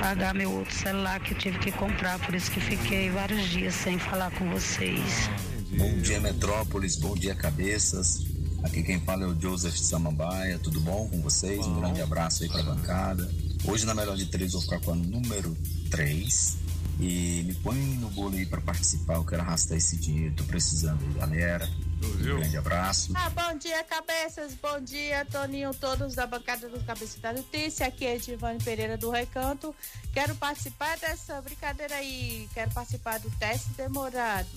pagar 0.01 0.35
meu 0.35 0.51
outro 0.51 0.75
celular 0.75 1.21
que 1.21 1.35
eu 1.35 1.39
tive 1.39 1.59
que 1.59 1.71
comprar. 1.73 2.19
Por 2.21 2.35
isso 2.35 2.51
que 2.51 2.61
fiquei 2.61 3.11
vários 3.11 3.51
dias 3.51 3.75
sem 3.75 3.99
falar 3.99 4.31
com 4.31 4.49
vocês. 4.49 5.29
Bom 5.77 5.99
dia, 5.99 6.19
Metrópolis. 6.21 6.97
Bom 6.97 7.15
dia, 7.15 7.35
cabeças. 7.35 8.38
Aqui 8.69 8.83
quem 8.83 9.01
fala 9.01 9.25
é 9.25 9.27
o 9.27 9.41
Joseph 9.41 9.77
Samambaia. 9.77 10.59
Tudo 10.59 10.79
bom 10.81 11.09
com 11.09 11.23
vocês? 11.23 11.67
Um 11.67 11.81
grande 11.81 12.03
abraço 12.03 12.43
aí 12.43 12.51
pra 12.51 12.63
bancada. 12.63 13.29
Hoje, 13.65 13.87
na 13.87 13.95
melhor 13.95 14.15
de 14.15 14.27
três, 14.27 14.53
vou 14.53 14.61
ficar 14.61 14.79
com 14.81 14.93
a 14.93 14.95
número 14.95 15.57
3. 15.91 16.59
E 17.01 17.45
me 17.47 17.55
põe 17.55 17.77
no 17.97 18.11
bolo 18.11 18.37
aí 18.37 18.45
pra 18.45 18.61
participar. 18.61 19.15
Eu 19.15 19.25
quero 19.25 19.41
arrastar 19.41 19.79
esse 19.79 19.97
dinheiro. 19.97 20.35
Tô 20.35 20.45
precisando 20.45 21.03
aí, 21.03 21.15
galera. 21.15 21.69
Um 22.05 22.17
grande 22.19 22.59
abraço. 22.59 23.11
Ah, 23.15 23.31
bom 23.31 23.57
dia, 23.57 23.83
cabeças. 23.85 24.53
Bom 24.61 24.79
dia, 24.81 25.25
Toninho, 25.25 25.73
todos 25.73 26.15
da 26.15 26.27
bancada 26.27 26.69
do 26.69 26.79
Cabeça 26.85 27.19
da 27.21 27.33
Notícia. 27.33 27.87
Aqui 27.87 28.05
é 28.05 28.17
Edivane 28.17 28.63
Pereira 28.63 28.99
do 28.99 29.11
Recanto. 29.11 29.75
Quero 30.13 30.35
participar 30.35 30.99
dessa 30.99 31.41
brincadeira 31.41 31.95
aí. 31.95 32.47
Quero 32.53 32.71
participar 32.73 33.19
do 33.19 33.31
teste 33.39 33.71
demorado. 33.79 34.49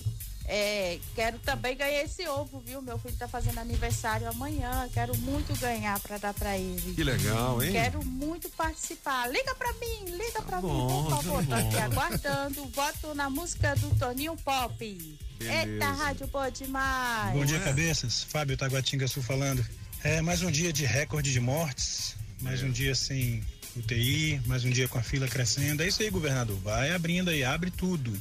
É, 0.46 0.98
quero 1.14 1.38
também 1.38 1.76
ganhar 1.76 2.02
esse 2.02 2.26
ovo, 2.26 2.60
viu? 2.60 2.82
Meu 2.82 2.98
filho 2.98 3.16
tá 3.16 3.28
fazendo 3.28 3.58
aniversário 3.58 4.28
amanhã. 4.28 4.88
Quero 4.92 5.16
muito 5.18 5.56
ganhar 5.58 5.98
pra 6.00 6.18
dar 6.18 6.34
pra 6.34 6.58
ele. 6.58 6.94
Que 6.94 7.04
legal, 7.04 7.62
hein? 7.62 7.72
Quero 7.72 8.04
muito 8.04 8.48
participar. 8.50 9.28
Liga 9.30 9.54
pra 9.54 9.72
mim, 9.74 10.04
liga 10.06 10.42
pra 10.42 10.60
bom, 10.60 10.68
mim, 10.68 11.04
por 11.04 11.10
tá 11.10 11.16
favor. 11.16 11.44
Tô 11.44 11.50
bom. 11.50 11.54
aqui 11.54 11.76
aguardando. 11.76 12.64
Voto 12.66 13.14
na 13.14 13.30
música 13.30 13.74
do 13.76 13.94
Toninho 13.96 14.36
Pop. 14.36 15.18
Beleza. 15.38 15.68
Eita, 15.68 15.90
rádio 15.90 16.26
boa 16.26 16.50
demais. 16.50 17.34
Bom 17.34 17.44
dia, 17.44 17.60
cabeças. 17.60 18.22
Fábio 18.24 18.56
Taguatinga 18.56 19.06
Sul 19.08 19.22
falando. 19.22 19.64
É 20.04 20.20
mais 20.20 20.42
um 20.42 20.50
dia 20.50 20.72
de 20.72 20.84
recorde 20.84 21.32
de 21.32 21.38
mortes, 21.38 22.16
mais 22.40 22.62
um 22.62 22.70
dia 22.70 22.94
sem 22.94 23.42
UTI, 23.76 24.40
mais 24.46 24.64
um 24.64 24.70
dia 24.70 24.88
com 24.88 24.98
a 24.98 25.02
fila 25.02 25.28
crescendo. 25.28 25.82
É 25.82 25.86
isso 25.86 26.02
aí, 26.02 26.10
governador. 26.10 26.58
Vai 26.58 26.90
abrindo 26.92 27.30
aí, 27.30 27.44
abre 27.44 27.70
tudo. 27.70 28.20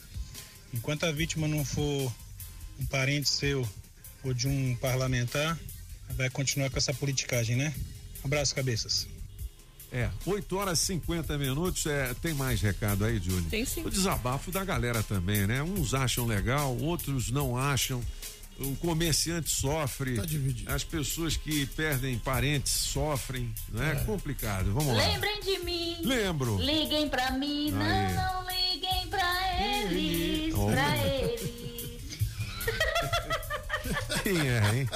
Enquanto 0.74 1.06
a 1.06 1.12
vítima 1.12 1.48
não 1.48 1.64
for 1.66 2.14
um 2.80 2.86
parente 2.86 3.30
seu 3.30 3.68
ou 4.24 4.34
de 4.34 4.48
um 4.48 4.76
parlamentar, 4.76 5.58
vai 6.12 6.30
continuar 6.30 6.70
com 6.70 6.78
essa 6.78 6.94
politicagem, 6.94 7.56
né? 7.56 7.74
Abraço, 8.24 8.54
cabeças. 8.54 9.08
É, 9.92 10.10
8 10.26 10.56
horas 10.56 10.82
e 10.82 10.86
50 10.86 11.38
minutos. 11.38 11.86
É, 11.86 12.14
tem 12.22 12.34
mais 12.34 12.62
recado 12.62 13.04
aí, 13.04 13.20
Júlio? 13.22 13.44
Tem 13.50 13.66
sim. 13.66 13.84
O 13.84 13.90
desabafo 13.90 14.50
da 14.50 14.64
galera 14.64 15.04
também, 15.04 15.46
né? 15.46 15.62
Uns 15.62 15.94
acham 15.94 16.26
legal, 16.26 16.78
outros 16.78 17.30
não 17.30 17.58
acham. 17.58 18.02
O 18.60 18.76
comerciante 18.76 19.50
sofre. 19.50 20.16
Tá 20.16 20.26
dividido. 20.26 20.72
As 20.72 20.84
pessoas 20.84 21.36
que 21.36 21.66
perdem 21.66 22.18
parentes 22.20 22.72
sofrem. 22.72 23.54
Não 23.70 23.84
é, 23.84 23.96
complicado. 24.06 24.72
Vamos 24.72 24.96
lá. 24.96 25.08
Lembrem 25.08 25.42
de 25.42 25.60
mim. 25.60 25.98
Lembro. 26.04 26.58
Liguem 26.58 27.10
pra 27.10 27.32
mim. 27.32 27.74
Aí. 27.74 28.14
Não, 28.14 28.44
não 28.44 28.52
liguem 28.52 29.08
pra 29.10 29.64
eles. 29.66 30.51
Oh. 30.62 30.68
Pra 30.68 30.96
eles. 31.08 31.50
Quem 34.22 34.38
é, 34.48 34.76
hein? 34.76 34.90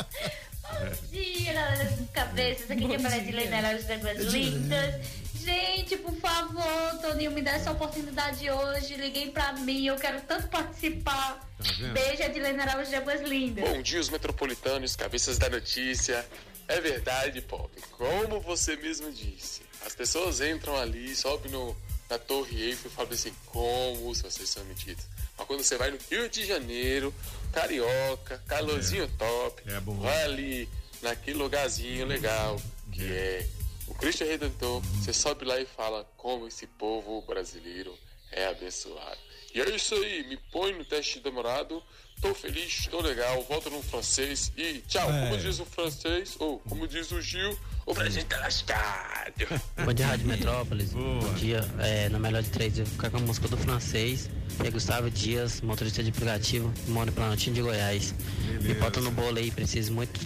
Bom 0.62 1.08
dia, 1.12 1.54
galera 1.54 1.86
dos 1.86 2.10
cabeças. 2.12 2.70
Aqui 2.70 2.88
que 2.88 2.94
é 2.94 3.00
para 3.00 3.18
de 3.18 3.32
das 3.32 3.90
Águas 3.90 4.34
Lindas. 4.34 4.96
Gente, 5.34 5.98
por 5.98 6.16
favor, 6.18 7.00
Toninho, 7.02 7.32
me 7.32 7.42
dá 7.42 7.52
essa 7.52 7.72
oportunidade 7.72 8.50
hoje. 8.50 8.96
Liguem 8.96 9.32
pra 9.32 9.54
mim, 9.54 9.88
eu 9.88 9.96
quero 9.96 10.22
tanto 10.22 10.48
participar. 10.50 11.40
vendo? 11.60 11.94
Beijo, 11.94 12.22
Edilene 12.24 12.62
Araújo 12.62 12.90
de 12.90 12.96
Águas 12.96 13.22
Lindas. 13.22 13.68
Bom 13.68 13.82
dia, 13.82 14.00
os 14.00 14.10
metropolitanos, 14.10 14.96
cabeças 14.96 15.40
da 15.40 15.50
notícia. 15.50 16.26
É 16.68 16.80
verdade, 16.80 17.42
Pop. 17.42 17.72
Como 17.92 18.40
você 18.42 18.76
mesmo 18.76 19.12
disse, 19.12 19.62
as 19.86 19.96
pessoas 19.96 20.42
entram 20.42 20.76
ali, 20.76 21.16
sobem 21.16 21.52
no, 21.52 21.76
na 22.10 22.18
Torre 22.20 22.70
Eiffel 22.70 22.92
e 22.92 22.94
falam 22.94 23.12
assim: 23.12 23.34
como 23.48 24.14
vocês 24.14 24.50
são 24.50 24.64
metidos. 24.66 25.06
Mas 25.38 25.48
quando 25.48 25.64
você 25.64 25.78
vai 25.78 25.92
no 25.92 25.98
Rio 26.10 26.30
de 26.30 26.46
Janeiro, 26.46 27.14
carioca, 27.52 28.42
calorzinho 28.48 29.08
top, 29.18 29.62
É 29.68 29.80
bom. 29.80 29.96
vai 29.98 30.24
ali 30.24 30.70
naquele 31.02 31.38
lugarzinho 31.38 32.06
legal 32.06 32.60
que 32.92 33.04
é 33.12 33.48
o 33.88 33.94
Cristo 33.94 34.24
Redentor, 34.24 34.82
você 34.82 35.14
sobe 35.14 35.46
lá 35.46 35.60
e 35.60 35.66
fala 35.66 36.10
como 36.18 36.48
esse 36.48 36.66
povo 36.66 37.22
brasileiro 37.22 37.96
é 38.32 38.48
abençoado. 38.48 39.18
E 39.54 39.62
é 39.62 39.70
isso 39.76 39.94
aí, 39.96 40.26
me 40.28 40.38
põe 40.52 40.74
no 40.74 40.84
teste 40.84 41.20
demorado, 41.20 41.84
tô 42.22 42.34
feliz, 42.34 42.88
tô 42.88 43.00
legal, 43.02 43.42
volto 43.44 43.70
no 43.70 43.82
francês 43.84 44.52
e 44.58 44.80
tchau. 44.88 45.10
É. 45.12 45.22
Como 45.30 45.38
diz 45.38 45.60
o 45.60 45.66
francês, 45.66 46.36
ou 46.40 46.60
como 46.60 46.88
diz 46.88 47.12
o 47.12 47.22
Gil, 47.22 47.58
o 47.86 47.94
Brasil 47.94 48.24
tá 48.26 48.40
lascado. 48.40 49.46
Bom 49.84 49.94
dia, 49.94 50.08
Rádio 50.08 50.28
Metrópolis. 50.28 50.94
Bom 50.94 51.34
dia. 51.36 51.64
É, 51.80 52.10
na 52.10 52.18
melhor 52.18 52.42
de 52.42 52.50
três, 52.50 52.78
eu 52.78 52.86
vou 52.86 52.94
ficar 52.94 53.10
com 53.12 53.18
a 53.18 53.20
música 53.20 53.48
do 53.48 53.58
francês. 53.58 54.30
É 54.64 54.72
Gustavo 54.72 55.10
Dias, 55.12 55.62
motorista 55.62 56.02
de 56.02 56.10
aplicativo, 56.10 56.74
moro 56.88 57.10
em 57.10 57.14
Planaltinho 57.14 57.56
de 57.56 57.62
Goiás. 57.62 58.16
Me 58.62 58.74
bota 58.76 59.02
no 59.02 59.12
bolo 59.12 59.38
aí, 59.38 59.52
preciso 59.52 59.94
muito 59.94 60.20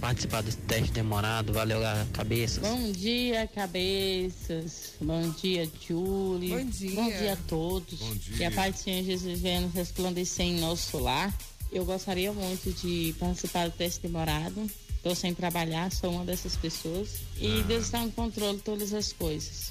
participar 0.00 0.42
desse 0.42 0.58
teste 0.58 0.92
demorado. 0.92 1.52
Valeu, 1.52 1.78
cabeças. 2.12 2.58
Bom 2.58 2.90
dia, 2.92 3.48
cabeças. 3.54 4.94
Bom 5.00 5.30
dia, 5.30 5.70
Julie. 5.80 6.50
Bom 6.50 6.64
dia. 6.64 6.94
Bom 6.94 7.06
dia 7.08 7.32
a 7.34 7.36
todos. 7.36 7.98
Bom 8.00 8.14
dia. 8.16 8.36
Que 8.36 8.44
a 8.44 8.50
paz 8.50 8.74
do 8.74 8.80
Senhor 8.80 9.04
Jesus 9.04 9.40
venha 9.40 9.70
resplandecer 9.72 10.44
em 10.44 10.60
nosso 10.60 10.98
lar. 10.98 11.32
Eu 11.70 11.84
gostaria 11.84 12.32
muito 12.32 12.72
de 12.72 13.14
participar 13.18 13.68
do 13.68 13.76
teste 13.76 14.00
demorado. 14.00 14.68
Estou 14.98 15.14
sem 15.14 15.32
trabalhar, 15.34 15.90
sou 15.92 16.10
uma 16.12 16.24
dessas 16.24 16.56
pessoas. 16.56 17.08
E 17.38 17.60
Ah. 17.60 17.64
Deus 17.66 17.84
está 17.86 18.00
no 18.00 18.10
controle 18.12 18.56
de 18.58 18.62
todas 18.62 18.92
as 18.92 19.12
coisas. 19.12 19.70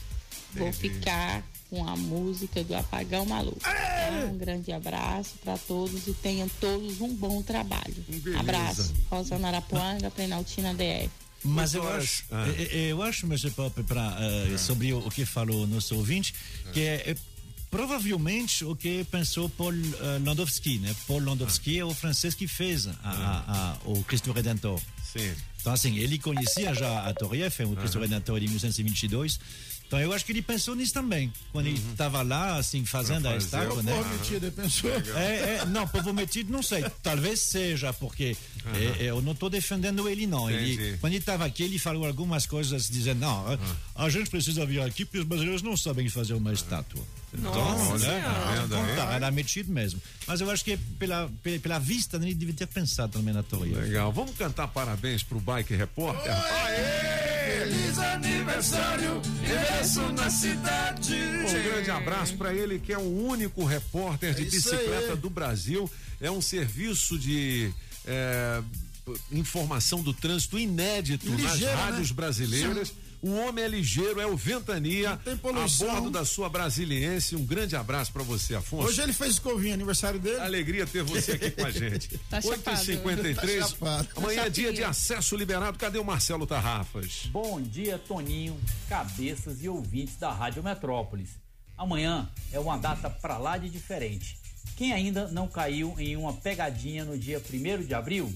Vou 0.54 0.72
ficar 0.74 1.44
com 1.70 1.86
a 1.88 1.96
música 1.98 2.64
do 2.64 2.74
Apagão 2.76 3.26
Maluco. 3.26 3.60
Tá? 3.60 4.28
Um 4.32 4.38
grande 4.38 4.72
abraço 4.72 5.34
para 5.44 5.58
todos 5.58 6.08
e 6.08 6.14
tenham 6.14 6.50
todos 6.62 7.02
um 7.02 7.14
bom 7.14 7.42
trabalho. 7.44 7.94
Beleza. 8.08 8.40
Abraço. 8.40 8.94
Rosana 9.12 9.50
Arapuanga, 9.50 10.10
Plenaltina 10.10 10.74
DF. 10.74 11.10
Mas 11.44 11.74
eu 11.76 11.88
acho, 11.88 12.24
Ah. 12.32 12.48
eu, 12.48 12.66
eu 12.66 13.02
acho, 13.04 13.26
Mr. 13.26 13.52
Pop, 13.52 13.84
pra, 13.84 14.18
eh, 14.20 14.58
sobre 14.58 14.92
o, 14.94 15.00
o 15.00 15.12
que 15.12 15.26
falou 15.26 15.64
o 15.64 15.68
nosso 15.68 15.96
ouvinte, 15.96 16.34
que 16.74 16.80
é, 16.82 17.12
é 17.12 17.16
provavelmente 17.70 18.64
o 18.66 18.76
que 18.76 19.04
pensou 19.12 19.48
Paul 19.50 19.74
eh, 19.74 20.20
Landowski, 20.26 20.80
né? 20.80 20.96
Paul 21.06 21.20
Landowski 21.24 21.78
é 21.78 21.86
o 21.86 21.94
francês 21.94 22.34
que 22.34 22.48
fez 22.48 22.88
a- 22.88 22.96
a- 23.04 23.44
a- 23.48 23.78
o 23.86 24.04
Cristo 24.06 24.32
Redentor. 24.32 24.82
Sim. 25.14 25.34
Então, 25.60 25.74
assim, 25.74 25.98
ele 25.98 26.18
conhecia 26.18 26.74
já 26.74 27.08
a 27.08 27.14
Torre 27.14 27.42
Eiffel, 27.44 27.72
o 27.72 27.76
Cristo 27.76 28.00
Redentor 28.00 28.40
de 28.40 28.48
1922. 28.48 29.40
Então, 29.86 30.00
eu 30.02 30.12
acho 30.12 30.26
que 30.26 30.34
ele 30.34 30.42
pensou 30.42 30.76
nisso 30.76 30.94
também. 30.94 31.32
Quando 31.54 31.68
ele 31.68 31.80
estava 31.92 32.22
lá, 32.22 32.58
assim, 32.58 32.86
fazendo 32.86 33.26
a 33.28 33.38
estátua, 33.38 33.82
né? 33.84 33.94
Povo 33.96 34.10
metido, 34.10 34.52
pensou. 34.52 34.90
É, 35.16 35.60
é, 35.62 35.66
não, 35.66 35.88
povo 35.88 36.14
metido, 36.14 36.52
não 36.52 36.62
sei. 36.62 36.84
Talvez 37.02 37.40
seja, 37.40 37.94
porque 37.94 38.36
é, 38.76 39.04
é, 39.06 39.10
eu 39.10 39.22
não 39.22 39.32
estou 39.32 39.50
defendendo 39.50 40.08
ele, 40.10 40.28
não. 40.28 40.50
Ele, 40.50 40.74
Entendi. 40.74 40.98
quando 41.00 41.14
ele 41.14 41.20
estava 41.22 41.46
aqui, 41.46 41.64
ele 41.64 41.80
falou 41.80 42.06
algumas 42.06 42.46
coisas 42.46 42.90
dizendo: 42.90 43.20
não, 43.22 43.48
a- 43.48 43.60
a 43.96 44.10
gente 44.10 44.30
precisa 44.30 44.66
vir 44.66 44.82
aqui 44.82 45.06
porque 45.06 45.20
os 45.20 45.26
brasileiros 45.26 45.62
não 45.62 45.78
sabem 45.78 46.10
fazer 46.10 46.34
uma 46.34 46.52
estátua. 46.52 47.02
Então, 47.34 47.54
Nossa 47.54 48.08
né, 48.08 48.24
então 48.66 48.80
tá, 48.80 48.86
Vendo 48.86 49.02
aí? 49.02 49.16
era 49.16 49.32
metido 49.32 49.72
mesmo. 49.72 50.02
Mas 50.26 50.40
eu 50.40 50.50
acho 50.50 50.64
que 50.64 50.78
pela, 50.78 51.30
pela, 51.44 51.60
pela 51.60 51.80
vista, 51.80 52.18
né, 52.18 52.28
ele 52.28 52.36
devia 52.36 52.56
ter 52.56 52.68
pensado 52.68 53.14
também 53.14 53.34
na 53.34 53.44
Torre. 53.44 53.74
Legal. 53.74 54.12
Vamos 54.14 54.36
cantar 54.38 54.68
parabéns 54.70 55.24
pro 55.24 55.40
Bike 55.40 55.76
Repórter? 55.76 56.32
Feliz 57.46 57.98
aniversário, 58.00 59.22
ingresso 59.44 60.02
na 60.14 60.30
cidade. 60.30 61.16
Um 61.16 61.64
grande 61.64 61.92
abraço 61.92 62.36
para 62.38 62.54
ele, 62.54 62.80
que 62.80 62.94
é 62.94 62.98
o 62.98 63.26
único 63.28 63.64
repórter 63.66 64.34
de 64.34 64.44
É 64.44 64.46
bicicleta 64.46 65.12
aí. 65.14 65.18
do 65.18 65.30
Brasil. 65.30 65.90
É 66.20 66.32
um 66.32 66.42
serviço 66.42 67.18
de 67.20 67.72
é, 68.06 68.62
informação 69.32 70.02
do 70.02 70.14
trânsito 70.14 70.58
inédito 70.58 71.30
nas 71.30 71.54
Ligeiro, 71.54 71.76
rádios 71.78 72.10
né? 72.10 72.16
brasileiras. 72.16 72.94
O 73.22 73.32
homem 73.32 73.64
é 73.64 73.68
ligeiro, 73.68 74.20
é 74.22 74.28
o 74.28 74.38
Ventania, 74.38 75.14
a 75.14 75.86
bordo 75.86 76.10
da 76.10 76.24
sua 76.24 76.50
brasiliense. 76.50 77.36
Um 77.36 77.46
grande 77.46 77.76
abraço 77.76 78.12
para 78.12 78.24
você, 78.24 78.56
Afonso. 78.56 78.88
Hoje 78.88 79.02
ele 79.02 79.14
fez 79.14 79.34
escovinha, 79.34 79.74
aniversário 79.74 80.20
dele. 80.20 80.40
Alegria 80.40 80.86
ter 80.86 81.04
você 81.04 81.34
aqui 81.34 81.52
com 81.52 81.66
a 81.66 81.72
gente. 81.72 82.18
Tá 82.30 82.42
chapado. 82.42 82.78
8h53. 82.78 83.36
Tá 83.36 83.68
chapado. 83.68 84.08
Amanhã 84.18 84.42
é 84.42 84.44
Tá 84.44 84.50
dia 84.50 84.74
de 84.74 84.84
acesso 84.84 85.36
liberado. 85.36 85.78
Cadê 85.78 85.98
o 85.98 86.04
Marcelo 86.04 86.46
Tarrafas? 86.46 87.28
Bom 87.32 87.62
dia, 87.62 87.98
Toninho, 87.98 88.60
cabeças 88.90 89.64
e 89.64 89.70
ouvintes 89.70 90.18
da 90.18 90.32
Rádio 90.32 90.62
Metrópolis. 90.62 91.30
Amanhã 91.78 92.30
é 92.52 92.60
uma 92.60 92.78
data 92.78 93.10
pra 93.10 93.38
lá 93.38 93.58
de 93.58 93.70
diferente. 93.70 94.38
Quem 94.76 94.94
ainda 94.94 95.28
não 95.28 95.48
caiu 95.48 95.96
em 95.98 96.16
uma 96.18 96.34
pegadinha 96.34 97.06
no 97.06 97.18
dia 97.18 97.42
1 97.42 97.84
de 97.86 97.94
abril? 97.94 98.32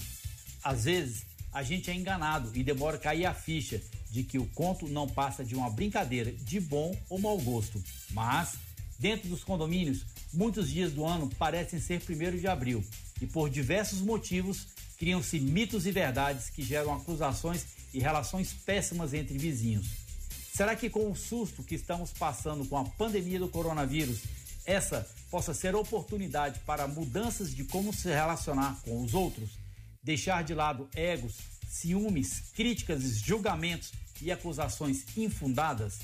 Às 0.63 0.85
vezes 0.85 1.25
a 1.53 1.63
gente 1.63 1.89
é 1.91 1.93
enganado 1.93 2.51
e 2.53 2.63
demora 2.63 2.97
a 2.97 2.99
cair 2.99 3.25
a 3.25 3.33
ficha 3.33 3.81
de 4.09 4.23
que 4.23 4.37
o 4.37 4.45
conto 4.47 4.87
não 4.87 5.07
passa 5.07 5.43
de 5.43 5.55
uma 5.55 5.69
brincadeira 5.69 6.31
de 6.31 6.59
bom 6.59 6.95
ou 7.09 7.19
mau 7.19 7.37
gosto. 7.37 7.81
Mas, 8.11 8.55
dentro 8.99 9.29
dos 9.29 9.43
condomínios, 9.43 10.05
muitos 10.33 10.69
dias 10.69 10.91
do 10.91 11.05
ano 11.05 11.29
parecem 11.37 11.79
ser 11.79 12.01
1 12.01 12.37
de 12.37 12.47
abril 12.47 12.83
e, 13.21 13.27
por 13.27 13.49
diversos 13.49 14.01
motivos, 14.01 14.67
criam-se 14.97 15.39
mitos 15.39 15.85
e 15.85 15.91
verdades 15.91 16.49
que 16.49 16.61
geram 16.61 16.93
acusações 16.93 17.65
e 17.93 17.99
relações 17.99 18.53
péssimas 18.53 19.13
entre 19.13 19.37
vizinhos. 19.37 19.87
Será 20.53 20.75
que 20.75 20.89
com 20.89 21.09
o 21.09 21.15
susto 21.15 21.63
que 21.63 21.75
estamos 21.75 22.11
passando 22.11 22.65
com 22.65 22.77
a 22.77 22.83
pandemia 22.83 23.39
do 23.39 23.47
coronavírus, 23.47 24.19
essa 24.65 25.07
possa 25.29 25.53
ser 25.53 25.75
oportunidade 25.75 26.59
para 26.65 26.87
mudanças 26.87 27.55
de 27.55 27.63
como 27.63 27.93
se 27.93 28.09
relacionar 28.09 28.79
com 28.83 29.01
os 29.01 29.13
outros? 29.13 29.60
Deixar 30.03 30.43
de 30.43 30.53
lado 30.53 30.89
egos, 30.95 31.35
ciúmes, 31.67 32.51
críticas, 32.55 33.03
julgamentos 33.19 33.91
e 34.21 34.31
acusações 34.31 35.05
infundadas? 35.15 35.99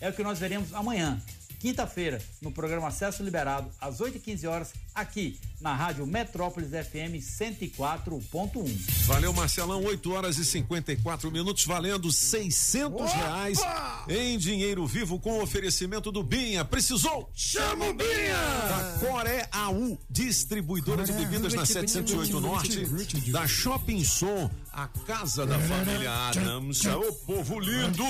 É 0.00 0.08
o 0.08 0.12
que 0.12 0.22
nós 0.22 0.38
veremos 0.38 0.72
amanhã, 0.72 1.20
quinta-feira, 1.64 2.20
no 2.42 2.52
programa 2.52 2.88
Acesso 2.88 3.22
Liberado, 3.22 3.70
às 3.80 3.98
8h15 3.98 4.46
horas, 4.46 4.74
aqui 4.94 5.40
na 5.62 5.74
Rádio 5.74 6.06
Metrópolis 6.06 6.68
FM 6.68 7.16
104.1. 7.24 9.06
Valeu, 9.06 9.32
Marcelão. 9.32 9.82
8 9.82 10.12
horas 10.12 10.36
e 10.36 10.44
54 10.44 11.30
minutos, 11.30 11.64
valendo 11.64 12.12
600 12.12 13.10
reais 13.10 13.60
em 14.06 14.36
dinheiro 14.36 14.86
vivo 14.86 15.18
com 15.18 15.42
oferecimento 15.42 16.12
do 16.12 16.22
Binha. 16.22 16.66
Precisou? 16.66 17.30
Chama 17.34 17.86
o 17.86 17.94
Binha! 17.94 18.36
Da 18.68 18.98
Coré 19.00 19.48
AU, 19.50 19.98
distribuidora 20.10 21.04
de 21.04 21.14
bebidas 21.14 21.54
na 21.54 21.64
708 21.64 22.40
Norte, 22.40 22.84
da 23.30 23.48
Shopping 23.48 24.04
Som, 24.04 24.50
a 24.74 24.88
casa 25.06 25.46
da 25.46 25.58
família 25.58 26.10
Adams. 26.28 26.84
Ô, 26.86 27.12
povo 27.12 27.60
lindo! 27.60 28.04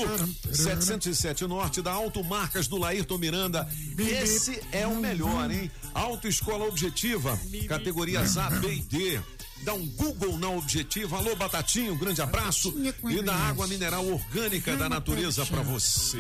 707 0.50 1.46
Norte, 1.46 1.82
da 1.82 1.92
Automarcas 1.92 2.66
do 2.66 2.78
Laírton 2.78 3.18
Miranda. 3.18 3.68
Esse 3.98 4.62
é 4.72 4.86
o 4.86 4.96
melhor, 4.96 5.50
hein? 5.50 5.70
Autoescola 5.92 6.64
Objetiva, 6.64 7.38
categorias 7.68 8.38
A, 8.38 8.48
B 8.48 8.74
e 8.74 8.80
D. 8.80 9.20
Dá 9.64 9.72
um 9.72 9.86
Google 9.86 10.38
na 10.38 10.50
Objetiva. 10.50 11.16
Alô, 11.16 11.34
Batatinho, 11.34 11.94
um 11.94 11.98
grande 11.98 12.20
abraço. 12.20 12.74
E 13.08 13.22
da 13.22 13.34
água 13.34 13.66
mineral 13.66 14.06
orgânica 14.06 14.76
da 14.76 14.88
natureza 14.88 15.46
pra 15.46 15.62
você. 15.62 16.18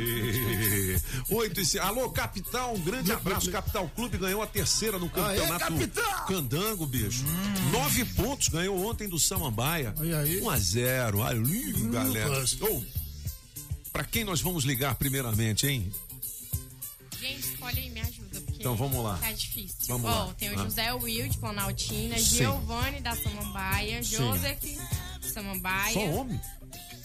Oito 1.28 1.60
e 1.60 1.78
Alô, 1.78 2.08
Capital, 2.10 2.74
um 2.74 2.80
grande 2.80 3.12
abraço. 3.12 3.50
Capital 3.50 3.90
Clube 3.94 4.16
ganhou 4.16 4.42
a 4.42 4.46
terceira 4.46 4.98
no 4.98 5.10
campeonato 5.10 5.58
Capital! 5.58 6.26
Candango, 6.26 6.86
bicho. 6.86 7.24
Nove 7.70 8.04
pontos 8.06 8.48
ganhou 8.48 8.82
ontem 8.86 9.08
do 9.08 9.18
Samambaia. 9.18 9.94
Um 10.42 10.48
a 10.48 10.58
zero. 10.58 11.22
Ali, 11.22 11.72
galera. 11.90 12.44
Ô, 12.62 12.82
pra 13.92 14.04
quem 14.04 14.24
nós 14.24 14.40
vamos 14.40 14.64
ligar 14.64 14.94
primeiramente, 14.94 15.66
hein? 15.66 15.92
Gente, 17.20 17.40
escolhe 17.40 17.80
Então, 18.64 18.74
vamos 18.76 19.04
lá. 19.04 19.18
Tá 19.18 19.30
difícil. 19.30 19.76
Vamos 19.88 20.10
Ó, 20.10 20.24
lá. 20.24 20.32
tem 20.38 20.48
o 20.48 20.58
Ah. 20.58 20.62
José 20.64 20.90
Will 20.94 21.28
de 21.28 21.36
Planaltina, 21.36 22.16
Sim. 22.18 22.36
Giovanni 22.38 22.98
da 23.00 23.14
Samambaia, 23.14 24.02
Sim. 24.02 24.16
Joseph 24.16 24.58
de 25.20 25.30
Samambaia. 25.30 25.92
Só 25.92 26.00
homem? 26.00 26.40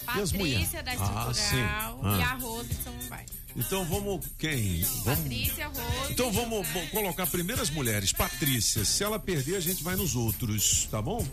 Patrícia 0.05 0.81
da 0.81 0.91
Ah, 0.91 0.95
Estrutural 0.95 1.33
sim. 1.35 1.59
Ah. 2.01 2.17
e 2.17 2.21
a 2.23 2.33
Rose 2.35 2.69
de 2.69 2.75
Samambaia. 2.81 3.25
Então 3.57 3.83
vamos. 3.85 4.25
Quem? 4.39 4.81
Vamos. 5.03 5.19
Patrícia, 5.19 5.67
Rose. 5.67 6.11
Então 6.13 6.31
vamos 6.31 6.65
colocar 6.91 7.27
primeiro 7.27 7.61
as 7.61 7.69
mulheres. 7.69 8.13
Patrícia, 8.13 8.85
se 8.85 9.03
ela 9.03 9.19
perder, 9.19 9.57
a 9.57 9.59
gente 9.59 9.83
vai 9.83 9.97
nos 9.97 10.15
outros, 10.15 10.87
tá 10.89 11.01
bom? 11.01 11.27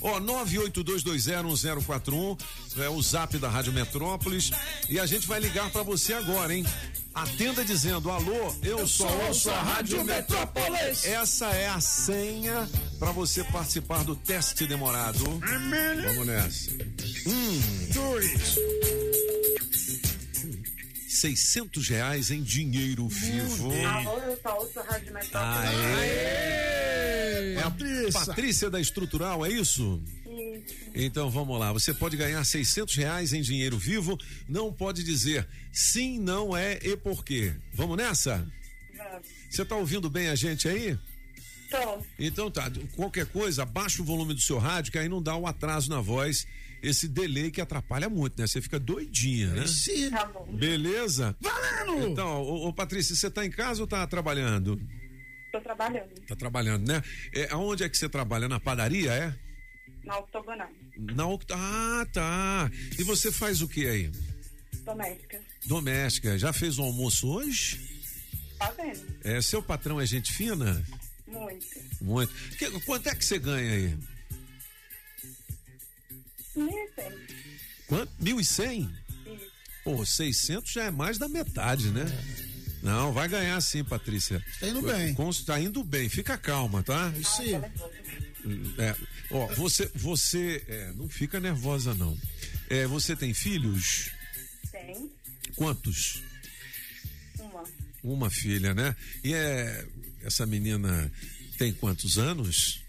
Ó, 0.00 0.18
982201041 0.18 2.36
é 2.78 2.88
o 2.88 3.00
zap 3.00 3.38
da 3.38 3.48
Rádio 3.48 3.72
Metrópolis. 3.72 4.50
E 4.88 4.98
a 4.98 5.06
gente 5.06 5.24
vai 5.26 5.38
ligar 5.40 5.70
pra 5.70 5.82
você 5.84 6.12
agora, 6.14 6.52
hein? 6.54 6.64
Atenda 7.22 7.64
dizendo: 7.64 8.10
alô, 8.10 8.54
eu, 8.62 8.86
só 8.86 9.08
ouço 9.26 9.50
a 9.50 9.60
Rádio 9.60 10.04
Metrópolis. 10.04 11.04
Essa 11.04 11.46
é 11.46 11.68
a 11.68 11.80
senha 11.80 12.68
pra 12.98 13.10
você 13.10 13.42
participar 13.42 14.04
do 14.04 14.14
teste 14.14 14.66
demorado. 14.66 15.24
Vamos 15.24 16.26
nessa. 16.26 16.70
Um, 17.26 17.92
dois. 17.92 18.56
600 21.08 21.88
reais 21.88 22.30
em 22.30 22.40
dinheiro 22.40 23.08
vivo. 23.08 23.72
Alô, 23.84 24.18
eu 24.18 24.38
só 24.40 24.56
ouço 24.56 24.78
a 24.78 24.82
Rádio 24.84 25.12
Metrópole. 25.12 25.66
Aê! 25.98 27.54
É 27.54 27.62
a 27.62 27.70
Patrícia 28.12 28.70
da 28.70 28.80
Estrutural, 28.80 29.44
é 29.44 29.50
isso? 29.50 30.00
Isso. 30.38 30.74
Então 30.94 31.30
vamos 31.30 31.58
lá, 31.58 31.72
você 31.72 31.92
pode 31.92 32.16
ganhar 32.16 32.42
600 32.44 32.94
reais 32.94 33.32
em 33.32 33.40
dinheiro 33.40 33.76
vivo, 33.78 34.18
não 34.48 34.72
pode 34.72 35.02
dizer 35.02 35.48
sim, 35.72 36.18
não 36.18 36.56
é 36.56 36.78
e 36.82 36.96
por 36.96 37.24
quê. 37.24 37.54
Vamos 37.72 37.96
nessa? 37.96 38.46
Vamos. 38.96 39.28
Você 39.50 39.64
tá 39.64 39.76
ouvindo 39.76 40.08
bem 40.08 40.28
a 40.28 40.34
gente 40.34 40.68
aí? 40.68 40.98
Tô. 41.70 42.02
Então 42.18 42.50
tá, 42.50 42.70
qualquer 42.96 43.26
coisa, 43.26 43.64
baixa 43.64 44.00
o 44.00 44.04
volume 44.04 44.34
do 44.34 44.40
seu 44.40 44.58
rádio, 44.58 44.92
que 44.92 44.98
aí 44.98 45.08
não 45.08 45.22
dá 45.22 45.36
o 45.36 45.46
atraso 45.46 45.90
na 45.90 46.00
voz, 46.00 46.46
esse 46.82 47.08
delay 47.08 47.50
que 47.50 47.60
atrapalha 47.60 48.08
muito, 48.08 48.40
né? 48.40 48.46
Você 48.46 48.60
fica 48.60 48.78
doidinha, 48.78 49.48
né? 49.48 49.66
Sim. 49.66 50.10
Tá 50.10 50.24
bom. 50.26 50.46
Beleza? 50.52 51.36
Valendo! 51.40 52.08
Então, 52.08 52.42
ô, 52.42 52.68
ô 52.68 52.72
Patrícia, 52.72 53.14
você 53.14 53.30
tá 53.30 53.44
em 53.44 53.50
casa 53.50 53.80
ou 53.82 53.86
tá 53.86 54.06
trabalhando? 54.06 54.80
Tô 55.50 55.60
trabalhando 55.60 56.08
Tá 56.26 56.36
trabalhando, 56.36 56.86
né? 56.86 57.02
É, 57.34 57.48
aonde 57.50 57.82
é 57.82 57.88
que 57.88 57.96
você 57.96 58.08
trabalha? 58.08 58.48
Na 58.48 58.60
padaria, 58.60 59.12
é? 59.12 59.34
Na 60.08 60.18
octogonal. 60.18 60.70
Na 60.96 61.26
oct- 61.28 61.52
Ah, 61.52 62.06
tá. 62.12 62.70
E 62.98 63.02
você 63.04 63.30
faz 63.30 63.60
o 63.62 63.68
que 63.68 63.86
aí? 63.86 64.10
Doméstica. 64.84 65.40
Doméstica. 65.66 66.38
Já 66.38 66.52
fez 66.52 66.78
o 66.78 66.82
almoço 66.82 67.28
hoje? 67.28 67.78
Fazendo. 68.58 69.06
É, 69.22 69.40
seu 69.42 69.62
patrão 69.62 70.00
é 70.00 70.06
gente 70.06 70.32
fina? 70.32 70.82
Muito. 71.26 71.66
Muito. 72.00 72.32
Que- 72.56 72.70
quanto 72.80 73.08
é 73.08 73.14
que 73.14 73.24
você 73.24 73.38
ganha 73.38 73.70
aí? 73.72 73.98
Isso. 76.56 77.18
Quanto? 77.86 78.10
1.100? 78.20 78.88
Isso. 79.26 79.46
Pô, 79.84 80.04
600 80.04 80.72
já 80.72 80.84
é 80.84 80.90
mais 80.90 81.18
da 81.18 81.28
metade, 81.28 81.90
né? 81.90 82.04
Não, 82.82 83.12
vai 83.12 83.28
ganhar 83.28 83.60
sim, 83.60 83.84
Patrícia. 83.84 84.42
Está 84.54 84.68
indo 84.68 84.82
bem. 84.82 85.14
Está 85.30 85.60
indo 85.60 85.84
bem, 85.84 86.08
fica 86.08 86.36
calma, 86.38 86.82
tá? 86.82 87.12
Isso. 87.16 87.42
É, 88.78 88.94
ó, 89.30 89.46
você, 89.54 89.90
você, 89.94 90.64
é, 90.68 90.92
não 90.94 91.08
fica 91.08 91.40
nervosa 91.40 91.94
não. 91.94 92.16
É, 92.70 92.86
você 92.86 93.14
tem 93.16 93.34
filhos? 93.34 94.10
Tem 94.70 95.10
Quantos? 95.56 96.22
uma. 97.38 97.64
Uma 98.02 98.30
filha, 98.30 98.72
né? 98.74 98.94
E 99.24 99.34
é, 99.34 99.84
essa 100.22 100.46
menina 100.46 101.10
tem 101.58 101.72
quantos 101.72 102.16
anos? 102.18 102.80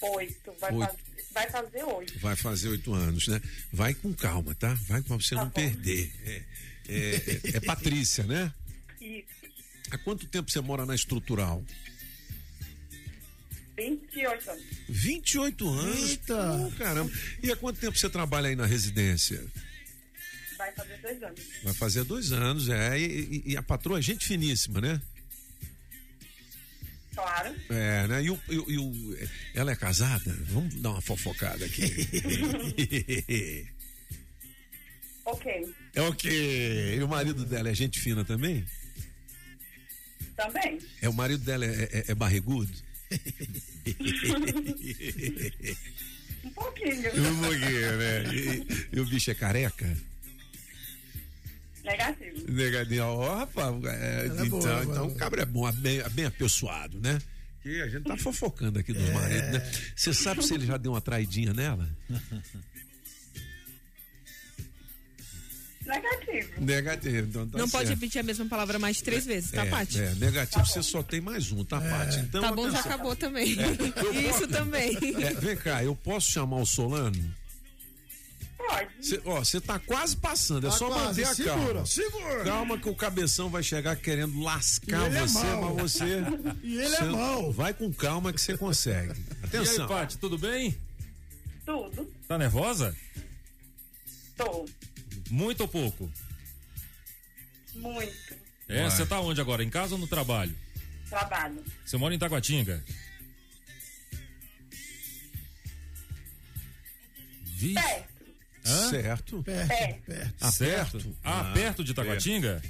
Oito. 0.00 0.52
Vai, 0.60 0.72
Oito. 0.72 0.86
Fazer, 0.90 1.24
vai 1.32 1.50
fazer 1.50 1.84
oito. 1.84 2.18
Vai 2.20 2.36
fazer 2.36 2.68
oito 2.68 2.94
anos, 2.94 3.26
né? 3.26 3.40
Vai 3.72 3.94
com 3.94 4.12
calma, 4.14 4.54
tá? 4.54 4.74
Vai 4.86 5.02
pra 5.02 5.16
você 5.16 5.34
Tá 5.34 5.40
não 5.42 5.46
bom. 5.48 5.54
perder. 5.54 6.12
É, 6.24 6.42
é, 6.88 7.16
é- 7.16 7.56
é 7.56 7.60
Patrícia, 7.60 8.24
né? 8.24 8.52
Isso. 9.00 9.26
Há 9.90 9.98
quanto 9.98 10.26
tempo 10.26 10.50
você 10.50 10.60
mora 10.60 10.84
na 10.86 10.94
estrutural? 10.94 11.64
28 13.76 14.50
anos. 14.50 14.64
28 14.88 15.68
anos? 15.68 16.10
Eita! 16.10 16.58
Pô, 16.58 16.70
caramba. 16.78 17.12
E 17.42 17.52
há 17.52 17.56
quanto 17.56 17.78
tempo 17.78 17.96
você 17.96 18.08
trabalha 18.08 18.48
aí 18.48 18.56
na 18.56 18.66
residência? 18.66 19.44
Vai 20.56 20.72
fazer 20.72 20.96
dois 21.02 21.22
anos. 21.22 21.40
Vai 21.62 21.74
fazer 21.74 22.04
dois 22.04 22.32
anos, 22.32 22.68
é. 22.68 22.98
E, 22.98 23.04
e- 23.04 23.42
e 23.52 23.56
a 23.56 23.62
patroa 23.62 23.98
é 23.98 24.02
gente 24.02 24.26
finíssima, 24.26 24.80
né? 24.80 25.00
Claro. 27.14 27.54
É, 27.70 28.06
né? 28.06 28.22
E 28.24 28.30
o, 28.30 28.38
e 28.48 28.54
e 28.54 28.78
o- 28.78 29.18
ela 29.54 29.70
é 29.72 29.76
casada? 29.76 30.32
Vamos 30.48 30.74
dar 30.76 30.90
uma 30.90 31.00
fofocada 31.00 31.64
aqui. 31.64 31.82
Ok. 35.28 35.74
é 35.92 36.00
ok. 36.02 36.94
E 36.98 37.02
o 37.02 37.08
marido 37.08 37.44
dela 37.44 37.68
é 37.68 37.74
gente 37.74 37.98
fina 37.98 38.24
também? 38.24 38.64
Também. 40.36 40.78
É, 41.02 41.08
o 41.08 41.12
marido 41.12 41.42
dela 41.44 41.64
é, 41.64 41.88
é- 41.92 42.04
é 42.12 42.14
barrigudo? 42.14 42.72
Um 46.44 46.50
pouquinho. 46.50 47.10
Um 47.10 47.40
pouquinho, 47.42 47.96
né? 47.98 48.24
E, 48.34 48.66
e 48.96 49.00
o 49.00 49.04
bicho 49.06 49.30
é 49.30 49.34
careca? 49.34 49.96
Negativo. 51.84 52.50
Negadinho, 52.52 53.04
ó, 53.04 53.36
rapaz. 53.38 53.84
é, 53.84 54.26
Ela 54.26 54.42
é 54.42 54.46
então, 54.46 54.48
boa, 54.48 54.70
é 54.80 54.82
então 54.82 54.94
boa. 54.94 55.06
o 55.06 55.14
cabra 55.16 55.42
é 55.42 55.46
bom, 55.46 55.68
é 55.68 55.72
bem, 55.72 55.98
é 56.00 56.08
bem 56.08 56.24
apessoado, 56.24 57.00
né? 57.00 57.18
Que 57.62 57.80
a 57.82 57.88
gente 57.88 58.04
tá 58.04 58.16
fofocando 58.16 58.78
aqui 58.78 58.92
dos 58.92 59.08
maridos, 59.10 59.50
né? 59.50 59.72
Você 59.94 60.12
sabe 60.14 60.44
se 60.44 60.54
ele 60.54 60.66
já 60.66 60.76
deu 60.76 60.92
uma 60.92 61.00
traidinha 61.00 61.52
nela? 61.52 61.88
Negativo. 65.86 66.60
Negativo, 66.60 67.28
então 67.28 67.48
tá 67.48 67.58
Não 67.58 67.68
pode 67.68 67.86
certo. 67.88 68.00
repetir 68.00 68.20
a 68.20 68.24
mesma 68.24 68.46
palavra 68.46 68.78
mais 68.78 68.96
de 68.96 69.04
três 69.04 69.24
vezes, 69.24 69.50
tá, 69.50 69.64
é, 69.64 69.70
Paty? 69.70 70.00
É, 70.02 70.14
negativo 70.16 70.66
você 70.66 70.82
só 70.82 71.02
tem 71.02 71.20
mais 71.20 71.52
um, 71.52 71.64
tá, 71.64 71.80
Paty? 71.80 72.18
Então, 72.20 72.40
tá 72.42 72.52
bom, 72.52 72.64
já 72.70 72.78
atenção. 72.78 72.92
acabou 72.92 73.14
também. 73.16 73.56
É, 73.58 73.70
Isso 74.30 74.48
também. 74.48 74.96
É, 75.22 75.34
vem 75.34 75.56
cá, 75.56 75.82
eu 75.84 75.94
posso 75.94 76.30
chamar 76.30 76.56
o 76.58 76.66
Solano? 76.66 77.34
Pode. 78.58 78.88
Cê, 79.00 79.20
ó, 79.24 79.38
você 79.38 79.60
tá 79.60 79.78
quase 79.78 80.16
passando, 80.16 80.66
é 80.66 80.70
Tá 80.70 80.76
só 80.76 80.88
quase, 80.88 81.04
manter 81.04 81.22
a 81.24 81.34
segura, 81.34 81.54
calma. 81.64 81.86
segura. 81.86 82.44
Calma 82.44 82.78
que 82.78 82.88
o 82.88 82.94
cabeção 82.96 83.48
vai 83.48 83.62
chegar 83.62 83.94
querendo 83.94 84.40
lascar 84.40 85.06
é 85.12 85.20
você, 85.20 85.38
mau. 85.44 85.74
mas 85.76 85.92
você. 85.92 86.04
E 86.64 86.74
ele 86.78 86.84
é 86.94 86.98
você 86.98 87.04
mau. 87.04 87.52
Vai 87.52 87.72
com 87.72 87.92
calma 87.92 88.32
que 88.32 88.40
você 88.40 88.56
consegue. 88.58 89.12
E 89.12 89.12
aí, 89.12 89.38
Atenção. 89.44 89.86
Paty, 89.86 90.18
tudo 90.18 90.36
bem? 90.36 90.76
Tudo. 91.64 92.10
Tá 92.26 92.36
nervosa? 92.36 92.92
Tô. 94.36 94.66
Muito 95.30 95.60
ou 95.62 95.68
pouco? 95.68 96.10
Muito. 97.74 98.34
É, 98.68 98.84
você 98.88 99.04
tá 99.06 99.20
onde 99.20 99.40
agora? 99.40 99.62
Em 99.62 99.70
casa 99.70 99.94
ou 99.94 100.00
no 100.00 100.06
trabalho? 100.06 100.54
Trabalho. 101.08 101.62
Você 101.84 101.96
mora 101.96 102.14
em 102.14 102.18
Taguatinga? 102.18 102.82
Vi... 107.42 107.74
Perto. 107.74 108.16
Hã? 108.66 108.90
Certo. 108.90 109.42
Perto, 109.42 109.68
Perto. 109.68 110.02
perto. 110.04 110.34
Ah, 110.40 110.50
certo. 110.52 111.16
Ah, 111.22 111.40
Ah, 111.50 111.52
perto 111.54 111.84
de 111.84 111.94
Taguatinga? 111.94 112.60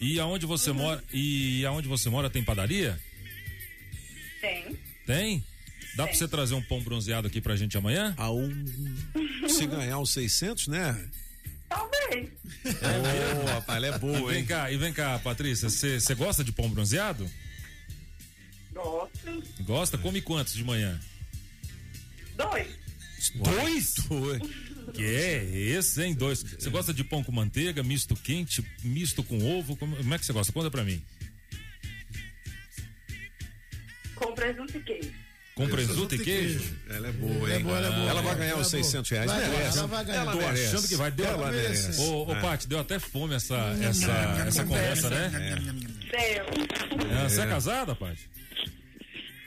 E 0.00 0.18
aonde 0.18 0.46
você 0.46 0.72
mora? 0.72 1.02
E 1.12 1.64
aonde 1.66 1.88
você 1.88 2.08
mora 2.08 2.28
tem 2.30 2.42
padaria? 2.42 2.98
Tem. 4.40 4.78
Tem? 5.06 5.44
Dá 5.96 6.04
pra 6.04 6.06
Tem. 6.12 6.14
você 6.14 6.28
trazer 6.28 6.54
um 6.54 6.62
pão 6.62 6.82
bronzeado 6.82 7.26
aqui 7.26 7.40
pra 7.40 7.56
gente 7.56 7.76
amanhã? 7.76 8.14
A 8.18 8.30
um, 8.30 8.50
se 9.48 9.66
ganhar 9.66 9.98
os 9.98 10.10
600, 10.12 10.68
né? 10.68 11.08
Talvez. 11.68 12.30
Ô, 13.42 13.44
rapaz, 13.46 13.76
ela 13.76 13.86
é 13.88 13.96
E 13.96 13.98
boa, 13.98 14.30
vem 14.30 14.38
hein? 14.40 14.46
cá, 14.46 14.70
e 14.70 14.76
vem 14.76 14.92
cá, 14.92 15.18
Patrícia, 15.18 15.68
você 15.68 16.00
você 16.00 16.14
gosta 16.14 16.44
de 16.44 16.52
pão 16.52 16.68
bronzeado? 16.68 17.28
Gosto. 18.72 19.42
Gosta? 19.62 19.98
Come 19.98 20.20
quantos 20.20 20.54
de 20.54 20.62
manhã? 20.64 21.00
Dois. 22.36 22.68
Dois? 23.36 23.94
Dois. 24.08 24.42
Que 24.94 25.02
é 25.04 25.44
esse, 25.44 26.02
hein? 26.02 26.14
Dois. 26.14 26.42
Você 26.42 26.70
gosta 26.70 26.92
de 26.94 27.02
pão 27.02 27.24
com 27.24 27.32
manteiga, 27.32 27.82
misto 27.82 28.14
quente, 28.14 28.64
misto 28.84 29.22
com 29.24 29.38
ovo? 29.58 29.76
Como, 29.76 29.96
como 29.96 30.14
é 30.14 30.18
que 30.18 30.24
você 30.26 30.32
gosta? 30.32 30.52
Conta 30.52 30.70
pra 30.70 30.84
mim. 30.84 31.02
Com 34.14 34.32
presunto 34.34 34.76
e 34.76 34.82
queijo. 34.82 35.12
Com 35.56 35.66
presunto 35.68 36.14
e 36.14 36.18
queijo? 36.18 36.76
Ela 36.86 37.08
é 37.08 37.12
boa, 37.12 37.32
Ela 37.32 37.50
é 37.50 37.56
hein? 37.56 37.62
boa, 37.64 37.78
ela 37.78 37.86
é 37.86 37.90
boa. 37.90 38.10
Ela 38.10 38.20
vai 38.22 38.34
ganhar 38.36 38.50
Ela 38.50 38.60
os 38.60 38.68
é 38.74 38.76
boa. 38.76 38.84
600 38.84 39.10
reais. 39.10 39.30
Vai 39.30 39.40
ganhar, 39.40 39.56
merece. 39.58 39.78
ela 39.78 39.86
vai 39.86 40.04
ganhar. 40.04 40.20
Ela 40.20 40.32
Tô 40.32 40.38
merece. 40.38 40.66
achando 40.66 40.88
que 40.88 40.96
vai. 40.96 41.10
Deu, 41.10 41.26
Ela 41.26 41.50
merece. 41.50 42.00
Ô, 42.02 42.26
ô 42.26 42.34
É. 42.34 42.40
Paty, 42.42 42.68
deu 42.68 42.78
até 42.78 42.98
fome 42.98 43.34
essa, 43.34 43.56
essa, 43.82 44.12
essa 44.46 44.64
conversa, 44.66 45.08
né? 45.08 45.30
Seu. 46.10 47.08
É, 47.10 47.28
Você 47.28 47.40
é 47.40 47.46
casada, 47.46 47.94
Paty? 47.94 48.28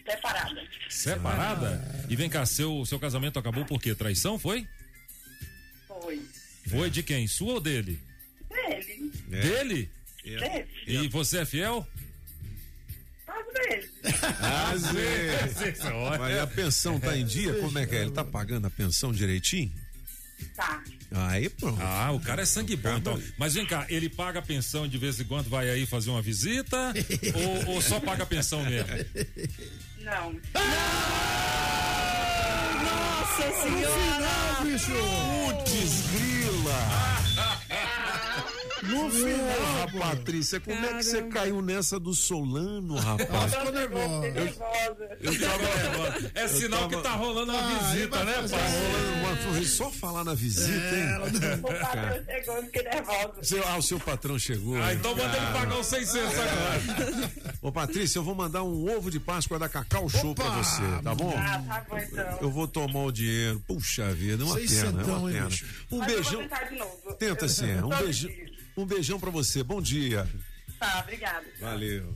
Separada. 0.09 0.61
Separada? 0.89 2.05
E 2.09 2.15
vem 2.15 2.27
cá, 2.27 2.43
seu, 2.43 2.83
seu 2.87 2.99
casamento 2.99 3.37
acabou 3.37 3.63
por 3.63 3.79
quê? 3.79 3.93
Traição, 3.93 4.39
foi? 4.39 4.67
Foi. 5.87 6.19
Foi 6.67 6.89
de 6.89 7.03
quem? 7.03 7.27
Sua 7.27 7.53
ou 7.53 7.61
dele? 7.61 7.99
Dele. 8.49 9.11
É. 9.31 9.39
Dele? 9.41 9.89
Dele. 10.25 10.67
E 10.87 11.07
você 11.07 11.37
é 11.37 11.45
fiel? 11.45 11.87
Vezes. 13.53 13.89
Às 14.41 14.91
vezes. 14.91 15.79
Mas 16.19 16.37
a 16.37 16.47
pensão 16.47 16.99
tá 16.99 17.17
em 17.17 17.25
dia? 17.25 17.53
Como 17.55 17.77
é 17.77 17.85
que 17.85 17.95
é? 17.95 18.01
Ele 18.01 18.11
tá 18.11 18.23
pagando 18.23 18.67
a 18.67 18.69
pensão 18.69 19.11
direitinho? 19.11 19.71
Tá. 20.55 20.81
Aí 21.11 21.49
pronto. 21.49 21.81
Ah, 21.81 22.11
o 22.11 22.19
cara 22.19 22.43
é 22.43 22.45
sangue 22.45 22.75
bom, 22.75 22.97
então. 22.97 23.21
Mas 23.37 23.55
vem 23.55 23.65
cá, 23.65 23.85
ele 23.89 24.09
paga 24.09 24.39
a 24.39 24.41
pensão 24.41 24.85
e 24.85 24.89
de 24.89 24.97
vez 24.97 25.19
em 25.19 25.23
quando 25.23 25.49
vai 25.49 25.69
aí 25.69 25.85
fazer 25.85 26.09
uma 26.11 26.21
visita? 26.21 26.93
ou, 27.65 27.75
ou 27.75 27.81
só 27.81 27.99
paga 27.99 28.23
a 28.23 28.25
pensão 28.25 28.63
mesmo? 28.63 28.87
Não. 29.99 30.33
Nossa 32.83 33.61
senhora! 33.61 34.19
Não, 34.19 34.65
bicho. 34.65 34.91
Putz, 35.65 36.01
grila! 36.11 37.18
No 38.83 39.09
final, 39.11 39.89
Porra, 39.91 40.15
Patrícia, 40.15 40.59
como 40.59 40.85
é 40.85 40.93
que 40.95 41.03
você 41.03 41.17
Caramba. 41.17 41.33
caiu 41.33 41.61
nessa 41.61 41.99
do 41.99 42.13
Solano, 42.13 42.95
rapaz? 42.95 43.53
Ficou 43.53 43.71
nervosa. 43.71 44.31
Nervosa. 44.31 45.17
Eu 45.21 45.39
tava, 45.39 46.31
É 46.33 46.47
sinal 46.47 46.79
tava- 46.89 46.95
que 46.95 47.01
tá 47.03 47.15
rolando 47.15 47.51
uma 47.51 47.59
Ah, 47.61 47.79
visita, 47.91 48.23
né, 48.23 48.33
pai? 48.33 48.59
rolando 48.71 49.19
uma- 49.19 49.65
só 49.65 49.91
falar 49.91 50.23
na 50.23 50.33
visita, 50.33 50.71
hein? 50.71 51.09
O 51.59 51.61
patrão 51.61 52.23
chegou, 52.25 52.55
eu 52.55 52.63
fiquei 52.63 52.83
nervosa. 52.83 53.33
Seu- 53.43 53.67
ah, 53.67 53.77
o 53.77 53.81
seu 53.81 53.99
patrão 53.99 54.39
chegou. 54.39 54.81
Ah, 54.81 54.93
então 54.93 55.15
manda 55.15 55.37
ele 55.37 55.45
pagar 55.53 55.77
os 55.79 55.85
600 55.87 56.33
agora. 56.39 57.31
Ô, 57.61 57.71
Patrícia, 57.71 58.19
eu 58.19 58.23
vou 58.23 58.33
mandar 58.35 58.63
um 58.63 58.89
ovo 58.95 59.11
de 59.11 59.19
Páscoa 59.19 59.59
da 59.59 59.67
Cacau 59.67 60.07
Show 60.09 60.31
Opa! 60.31 60.43
pra 60.43 60.51
você, 60.63 60.81
tá 61.03 61.13
bom? 61.13 61.33
Ah, 61.37 61.61
tá 61.67 61.85
bom 61.89 61.97
então. 61.97 62.37
Eu 62.41 62.49
vou 62.49 62.67
tomar 62.67 63.03
o 63.03 63.11
dinheiro. 63.11 63.61
Puxa 63.67 64.11
vida, 64.13 64.41
é 64.43 64.45
uma 64.45 64.55
Seis 64.55 64.71
pena, 64.71 64.81
é 64.81 65.03
centão, 65.03 65.19
uma 65.19 65.29
hein, 65.31 65.35
pena. 65.37 65.49
Um 65.91 65.97
Mas 65.99 66.09
eu 66.09 66.15
beijão. 66.15 66.41
tentar 66.41 66.63
de 66.63 66.75
novo. 66.77 67.13
Tenta 67.19 67.45
Eu- 67.45 67.49
sim, 67.49 67.75
um 67.83 67.89
beijão. 67.89 68.31
Um 68.79 68.85
beijão 68.85 69.19
pra 69.19 69.29
você. 69.29 69.61
Bom 69.61 69.81
dia. 69.81 70.25
Tá, 70.79 71.01
obrigada. 71.03 71.45
Valeu. 71.59 72.15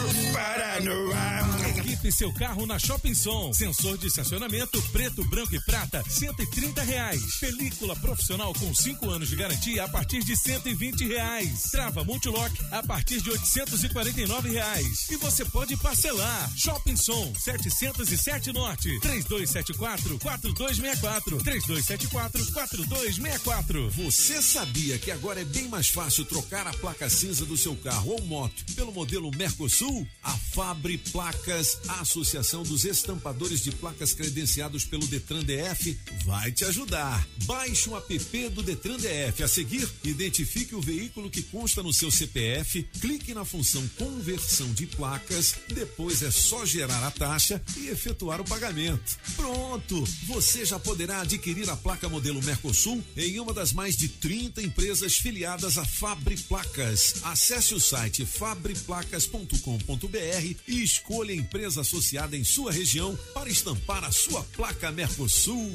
Seu 2.09 2.31
carro 2.31 2.65
na 2.65 2.79
Shopping 2.79 3.13
Som. 3.13 3.51
Sensor 3.51 3.97
de 3.97 4.07
estacionamento 4.07 4.81
preto, 4.93 5.23
branco 5.25 5.53
e 5.53 5.59
prata, 5.65 6.01
130 6.07 6.81
reais. 6.83 7.39
Película 7.39 7.95
profissional 7.97 8.53
com 8.53 8.73
5 8.73 9.09
anos 9.09 9.27
de 9.27 9.35
garantia 9.35 9.83
a 9.83 9.89
partir 9.89 10.23
de 10.23 10.37
120 10.37 11.07
reais. 11.07 11.63
Trava 11.71 12.03
multilock 12.03 12.55
a 12.71 12.81
partir 12.81 13.21
de 13.21 13.29
849 13.29 14.49
reais. 14.49 15.09
E 15.09 15.17
você 15.17 15.43
pode 15.43 15.75
parcelar. 15.77 16.49
Shopping 16.55 16.95
Som, 16.95 17.33
707 17.35 18.53
Norte, 18.53 18.99
3274 19.01 20.19
4264 20.19 21.37
3274 21.43 22.51
4264. 22.53 23.89
Você 23.91 24.41
sabia 24.41 24.97
que 24.97 25.11
agora 25.11 25.41
é 25.41 25.45
bem 25.45 25.67
mais 25.67 25.89
fácil 25.89 26.23
trocar 26.25 26.65
a 26.67 26.73
placa 26.73 27.09
cinza 27.09 27.45
do 27.45 27.57
seu 27.57 27.75
carro 27.75 28.11
ou 28.11 28.21
moto 28.21 28.63
pelo 28.75 28.91
modelo 28.91 29.31
Mercosul? 29.35 30.07
A 30.23 30.31
Fabre 30.31 30.97
Placas, 30.97 31.79
a 31.91 32.01
Associação 32.01 32.63
dos 32.63 32.85
Estampadores 32.85 33.61
de 33.61 33.71
Placas 33.71 34.13
credenciados 34.13 34.85
pelo 34.85 35.05
Detran 35.07 35.43
DF, 35.43 35.97
vai 36.25 36.51
te 36.51 36.63
ajudar. 36.65 37.27
Baixe 37.43 37.89
o 37.89 37.97
app 37.97 38.49
do 38.49 38.63
Detran 38.63 38.97
DF. 38.97 39.43
A 39.43 39.47
seguir, 39.47 39.87
identifique 40.03 40.73
o 40.73 40.81
veículo 40.81 41.29
que 41.29 41.43
consta 41.43 41.83
no 41.83 41.91
seu 41.91 42.09
CPF, 42.09 42.83
clique 42.99 43.33
na 43.33 43.43
função 43.43 43.85
conversão 43.97 44.71
de 44.73 44.85
placas, 44.85 45.55
depois 45.67 46.23
é 46.23 46.31
só 46.31 46.65
gerar 46.65 47.05
a 47.05 47.11
taxa 47.11 47.61
e 47.77 47.89
efetuar 47.89 48.39
o 48.39 48.45
pagamento. 48.45 49.17
Pronto! 49.35 50.03
Você 50.27 50.65
já 50.65 50.79
poderá 50.79 51.21
adquirir 51.21 51.69
a 51.69 51.75
placa 51.75 52.07
modelo 52.07 52.41
Mercosul 52.41 53.03
em 53.17 53.39
uma 53.39 53.53
das 53.53 53.73
mais 53.73 53.97
de 53.97 54.07
30 54.07 54.61
empresas 54.61 55.15
filiadas 55.15 55.77
à 55.77 55.85
Fabre 55.85 56.37
Placas. 56.37 57.15
Acesse 57.23 57.73
o 57.73 57.79
site 57.79 58.25
fabreplacas.com.br 58.25 60.55
e 60.67 60.83
escolha 60.83 61.33
a 61.33 61.37
empresa 61.37 61.80
associada 61.81 62.37
em 62.37 62.43
sua 62.43 62.71
região 62.71 63.17
para 63.33 63.49
estampar 63.49 64.03
a 64.03 64.11
sua 64.11 64.43
placa 64.55 64.91
Mercosul. 64.91 65.71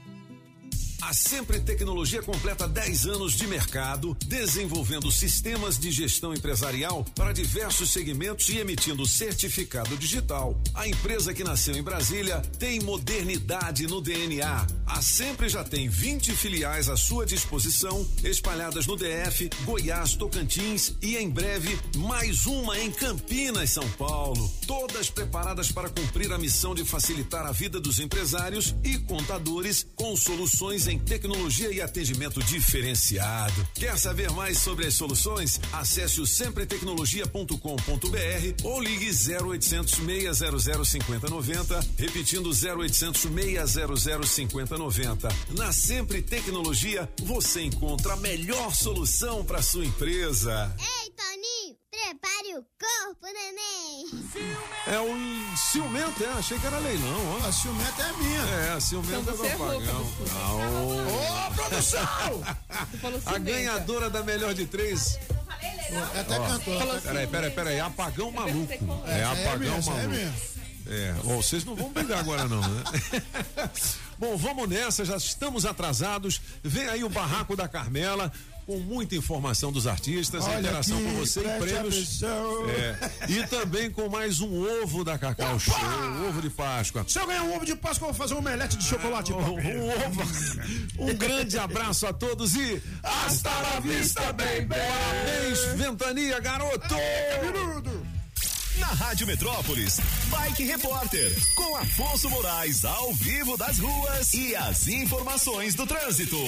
A 1.02 1.12
Sempre 1.12 1.58
Tecnologia 1.58 2.22
completa 2.22 2.68
10 2.68 3.06
anos 3.06 3.32
de 3.32 3.48
mercado, 3.48 4.16
desenvolvendo 4.24 5.10
sistemas 5.10 5.76
de 5.76 5.90
gestão 5.90 6.32
empresarial 6.32 7.04
para 7.16 7.32
diversos 7.32 7.90
segmentos 7.90 8.48
e 8.48 8.58
emitindo 8.58 9.04
certificado 9.04 9.96
digital. 9.96 10.56
A 10.72 10.86
empresa 10.86 11.34
que 11.34 11.42
nasceu 11.42 11.74
em 11.74 11.82
Brasília 11.82 12.40
tem 12.56 12.78
modernidade 12.80 13.88
no 13.88 14.00
DNA. 14.00 14.64
A 14.86 15.02
Sempre 15.02 15.48
já 15.48 15.64
tem 15.64 15.88
20 15.88 16.32
filiais 16.32 16.88
à 16.88 16.96
sua 16.96 17.26
disposição, 17.26 18.06
espalhadas 18.22 18.86
no 18.86 18.96
DF, 18.96 19.50
Goiás, 19.64 20.14
Tocantins 20.14 20.94
e 21.02 21.16
em 21.16 21.28
breve 21.28 21.78
mais 21.96 22.46
uma 22.46 22.78
em 22.78 22.92
Campinas, 22.92 23.70
São 23.70 23.88
Paulo. 23.92 24.48
Todas 24.66 25.10
preparadas 25.10 25.72
para 25.72 25.90
cumprir 25.90 26.32
a 26.32 26.38
missão 26.38 26.74
de 26.74 26.84
facilitar 26.84 27.44
a 27.44 27.52
vida 27.52 27.80
dos 27.80 27.98
empresários 27.98 28.74
e 28.84 28.98
contadores 28.98 29.86
com 29.96 30.16
soluções 30.16 30.86
em 30.86 30.91
tecnologia 30.98 31.70
e 31.70 31.80
atendimento 31.80 32.42
diferenciado. 32.42 33.66
Quer 33.74 33.98
saber 33.98 34.30
mais 34.30 34.58
sobre 34.58 34.86
as 34.86 34.94
soluções? 34.94 35.60
Acesse 35.72 36.20
o 36.20 36.26
sempretecnologia.com.br 36.26 38.64
ou 38.64 38.80
ligue 38.80 39.10
0800 39.10 39.94
600 39.94 40.88
5090, 40.88 41.80
repetindo 41.98 42.50
0800 42.50 43.20
600 43.20 44.28
5090. 44.28 45.28
Na 45.56 45.72
Sempre 45.72 46.22
Tecnologia, 46.22 47.08
você 47.22 47.62
encontra 47.62 48.14
a 48.14 48.16
melhor 48.16 48.74
solução 48.74 49.44
para 49.44 49.62
sua 49.62 49.84
empresa. 49.84 50.74
Ei, 50.78 51.10
Toninho, 51.10 51.61
prepare 51.92 52.56
o 52.56 52.64
corpo, 52.80 53.26
neném. 53.26 54.06
É 54.86 54.98
o 54.98 55.56
ciumento, 55.56 56.24
é, 56.24 56.28
achei 56.38 56.58
que 56.58 56.66
era 56.66 56.78
leilão, 56.78 57.38
ó. 57.42 57.46
A 57.46 57.52
ciumenta 57.52 58.02
é 58.02 58.12
minha. 58.14 58.40
É, 58.40 58.72
a 58.72 58.80
ciumenta 58.80 59.30
Então 59.30 59.34
é 59.34 59.36
do 59.36 59.44
errou, 59.44 59.68
apagão. 59.68 60.12
Ô, 61.10 61.54
produção! 61.54 62.42
A 63.26 63.38
ganhadora 63.38 64.08
da 64.08 64.22
melhor 64.22 64.54
de 64.54 64.66
três. 64.66 65.18
É 66.14 66.20
até 66.20 66.40
Ó, 66.40 66.46
cantor. 66.46 67.00
Peraí, 67.02 67.26
peraí, 67.26 67.50
peraí. 67.50 67.80
Apagão 67.80 68.30
maluco. 68.32 68.72
É, 69.06 69.20
É, 69.20 69.24
apagão 69.24 69.74
é 69.74 69.78
é 69.78 69.82
maluco. 69.82 70.52
É, 70.84 71.12
bom, 71.22 71.36
vocês 71.40 71.64
não 71.64 71.76
vão 71.76 71.90
brigar 71.92 72.18
agora 72.18 72.48
não, 72.48 72.60
né? 72.60 72.82
Bom, 74.18 74.36
vamos 74.36 74.68
nessa, 74.68 75.04
já 75.04 75.16
estamos 75.16 75.66
atrasados. 75.66 76.40
Vem 76.62 76.88
aí 76.88 77.02
o 77.02 77.08
Barraco 77.08 77.56
da 77.56 77.66
Carmela 77.66 78.32
com 78.66 78.78
muita 78.78 79.14
informação 79.16 79.72
dos 79.72 79.86
artistas, 79.86 80.44
Olha 80.44 80.60
interação 80.60 80.96
aqui, 80.96 81.06
com 81.06 81.12
você 81.12 81.40
e 81.40 81.58
prêmios. 81.58 82.22
É, 82.22 83.30
e 83.30 83.46
também 83.46 83.90
com 83.90 84.08
mais 84.08 84.40
um 84.40 84.82
ovo 84.82 85.04
da 85.04 85.18
Cacau 85.18 85.58
Show, 85.58 85.74
ovo 86.28 86.40
de 86.40 86.50
Páscoa. 86.50 87.04
Se 87.06 87.18
eu 87.18 87.26
ganhar 87.26 87.42
um 87.42 87.56
ovo 87.56 87.64
de 87.64 87.74
Páscoa, 87.74 88.08
eu 88.08 88.12
vou 88.12 88.18
fazer 88.18 88.34
um 88.34 88.38
omelete 88.38 88.76
de 88.76 88.84
chocolate. 88.84 89.32
Um, 89.32 89.38
um 89.38 89.88
ovo. 89.88 90.22
Um 90.98 91.14
grande 91.14 91.58
abraço 91.58 92.06
a 92.06 92.12
todos 92.12 92.54
e 92.54 92.82
hasta 93.02 93.50
la 93.50 93.80
vista, 93.80 94.32
baby! 94.32 94.68
Parabéns, 94.68 95.58
Ventania, 95.76 96.40
garoto! 96.40 96.94
Na 98.78 98.86
Rádio 98.86 99.26
Metrópolis, 99.26 100.00
Bike 100.28 100.64
Repórter, 100.64 101.30
com 101.54 101.76
Afonso 101.76 102.30
Moraes 102.30 102.84
ao 102.84 103.12
vivo 103.12 103.56
das 103.56 103.78
ruas 103.78 104.32
e 104.32 104.56
as 104.56 104.88
informações 104.88 105.74
do 105.74 105.86
trânsito. 105.86 106.38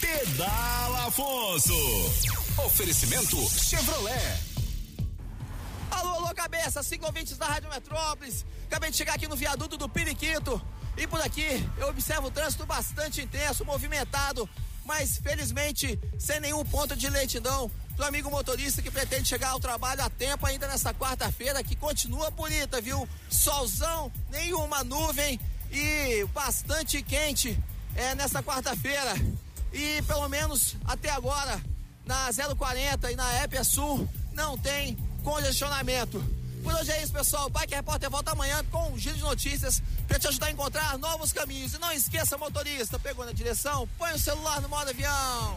Pedala 0.00 1.08
Afonso. 1.08 1.74
Oferecimento 2.64 3.36
Chevrolet. 3.50 4.40
Alô, 5.90 6.10
alô, 6.10 6.34
cabeça, 6.34 6.82
cinco 6.84 7.06
ouvintes 7.06 7.36
da 7.36 7.46
Rádio 7.46 7.68
Metrópolis. 7.68 8.46
Acabei 8.66 8.90
de 8.90 8.96
chegar 8.96 9.14
aqui 9.14 9.26
no 9.26 9.36
viaduto 9.36 9.76
do 9.76 9.88
Periquito. 9.88 10.62
E 10.96 11.06
por 11.06 11.20
aqui 11.20 11.68
eu 11.78 11.88
observo 11.88 12.28
o 12.28 12.30
trânsito 12.30 12.64
bastante 12.64 13.20
intenso, 13.20 13.64
movimentado, 13.64 14.48
mas 14.84 15.18
felizmente 15.18 15.98
sem 16.18 16.38
nenhum 16.38 16.64
ponto 16.64 16.94
de 16.94 17.08
lentidão. 17.08 17.68
Do 18.02 18.06
amigo 18.06 18.32
motorista 18.32 18.82
que 18.82 18.90
pretende 18.90 19.28
chegar 19.28 19.50
ao 19.50 19.60
trabalho 19.60 20.02
a 20.02 20.10
tempo 20.10 20.44
ainda 20.44 20.66
nessa 20.66 20.92
quarta-feira, 20.92 21.62
que 21.62 21.76
continua 21.76 22.32
bonita, 22.32 22.80
viu? 22.80 23.08
Solzão, 23.30 24.10
nenhuma 24.28 24.82
nuvem 24.82 25.38
e 25.70 26.26
bastante 26.34 27.00
quente 27.00 27.56
é, 27.94 28.12
nessa 28.16 28.42
quarta-feira. 28.42 29.14
E 29.72 30.02
pelo 30.02 30.28
menos 30.28 30.74
até 30.84 31.10
agora, 31.10 31.62
na 32.04 32.28
040 32.56 33.12
e 33.12 33.14
na 33.14 33.34
Épia 33.34 33.62
Sul, 33.62 34.08
não 34.32 34.58
tem 34.58 34.96
congestionamento. 35.22 36.20
Por 36.64 36.74
hoje 36.74 36.90
é 36.90 37.04
isso, 37.04 37.12
pessoal. 37.12 37.46
O 37.46 37.50
Bike 37.50 37.76
Repórter 37.76 38.10
volta 38.10 38.32
amanhã 38.32 38.64
com 38.72 38.90
um 38.90 38.98
giro 38.98 39.14
de 39.14 39.22
notícias 39.22 39.80
para 40.08 40.18
te 40.18 40.26
ajudar 40.26 40.48
a 40.48 40.50
encontrar 40.50 40.98
novos 40.98 41.32
caminhos. 41.32 41.72
E 41.74 41.78
não 41.78 41.92
esqueça, 41.92 42.36
motorista, 42.36 42.98
pegou 42.98 43.24
na 43.24 43.30
direção, 43.30 43.88
põe 43.96 44.12
o 44.12 44.18
celular 44.18 44.60
no 44.60 44.68
modo 44.68 44.90
avião. 44.90 45.56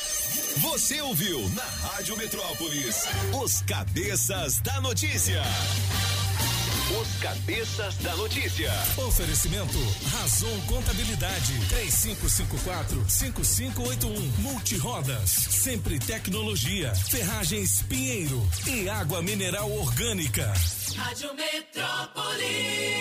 Você 0.57 1.01
ouviu 1.01 1.49
na 1.49 1.63
Rádio 1.63 2.17
Metrópolis 2.17 3.05
os 3.41 3.61
cabeças 3.61 4.59
da 4.59 4.79
notícia. 4.81 5.41
Os 7.01 7.07
cabeças 7.21 7.95
da 7.97 8.15
notícia. 8.17 8.71
Oferecimento 8.97 9.77
Razon 10.11 10.59
Contabilidade 10.67 11.53
3554-5581. 13.07 14.19
Multirodas, 14.39 15.29
sempre 15.29 15.99
tecnologia. 15.99 16.93
Ferragens 16.95 17.81
Pinheiro 17.83 18.45
e 18.67 18.89
água 18.89 19.21
mineral 19.21 19.71
orgânica. 19.71 20.53
Rádio 20.97 21.33
Metrópolis. 21.33 22.91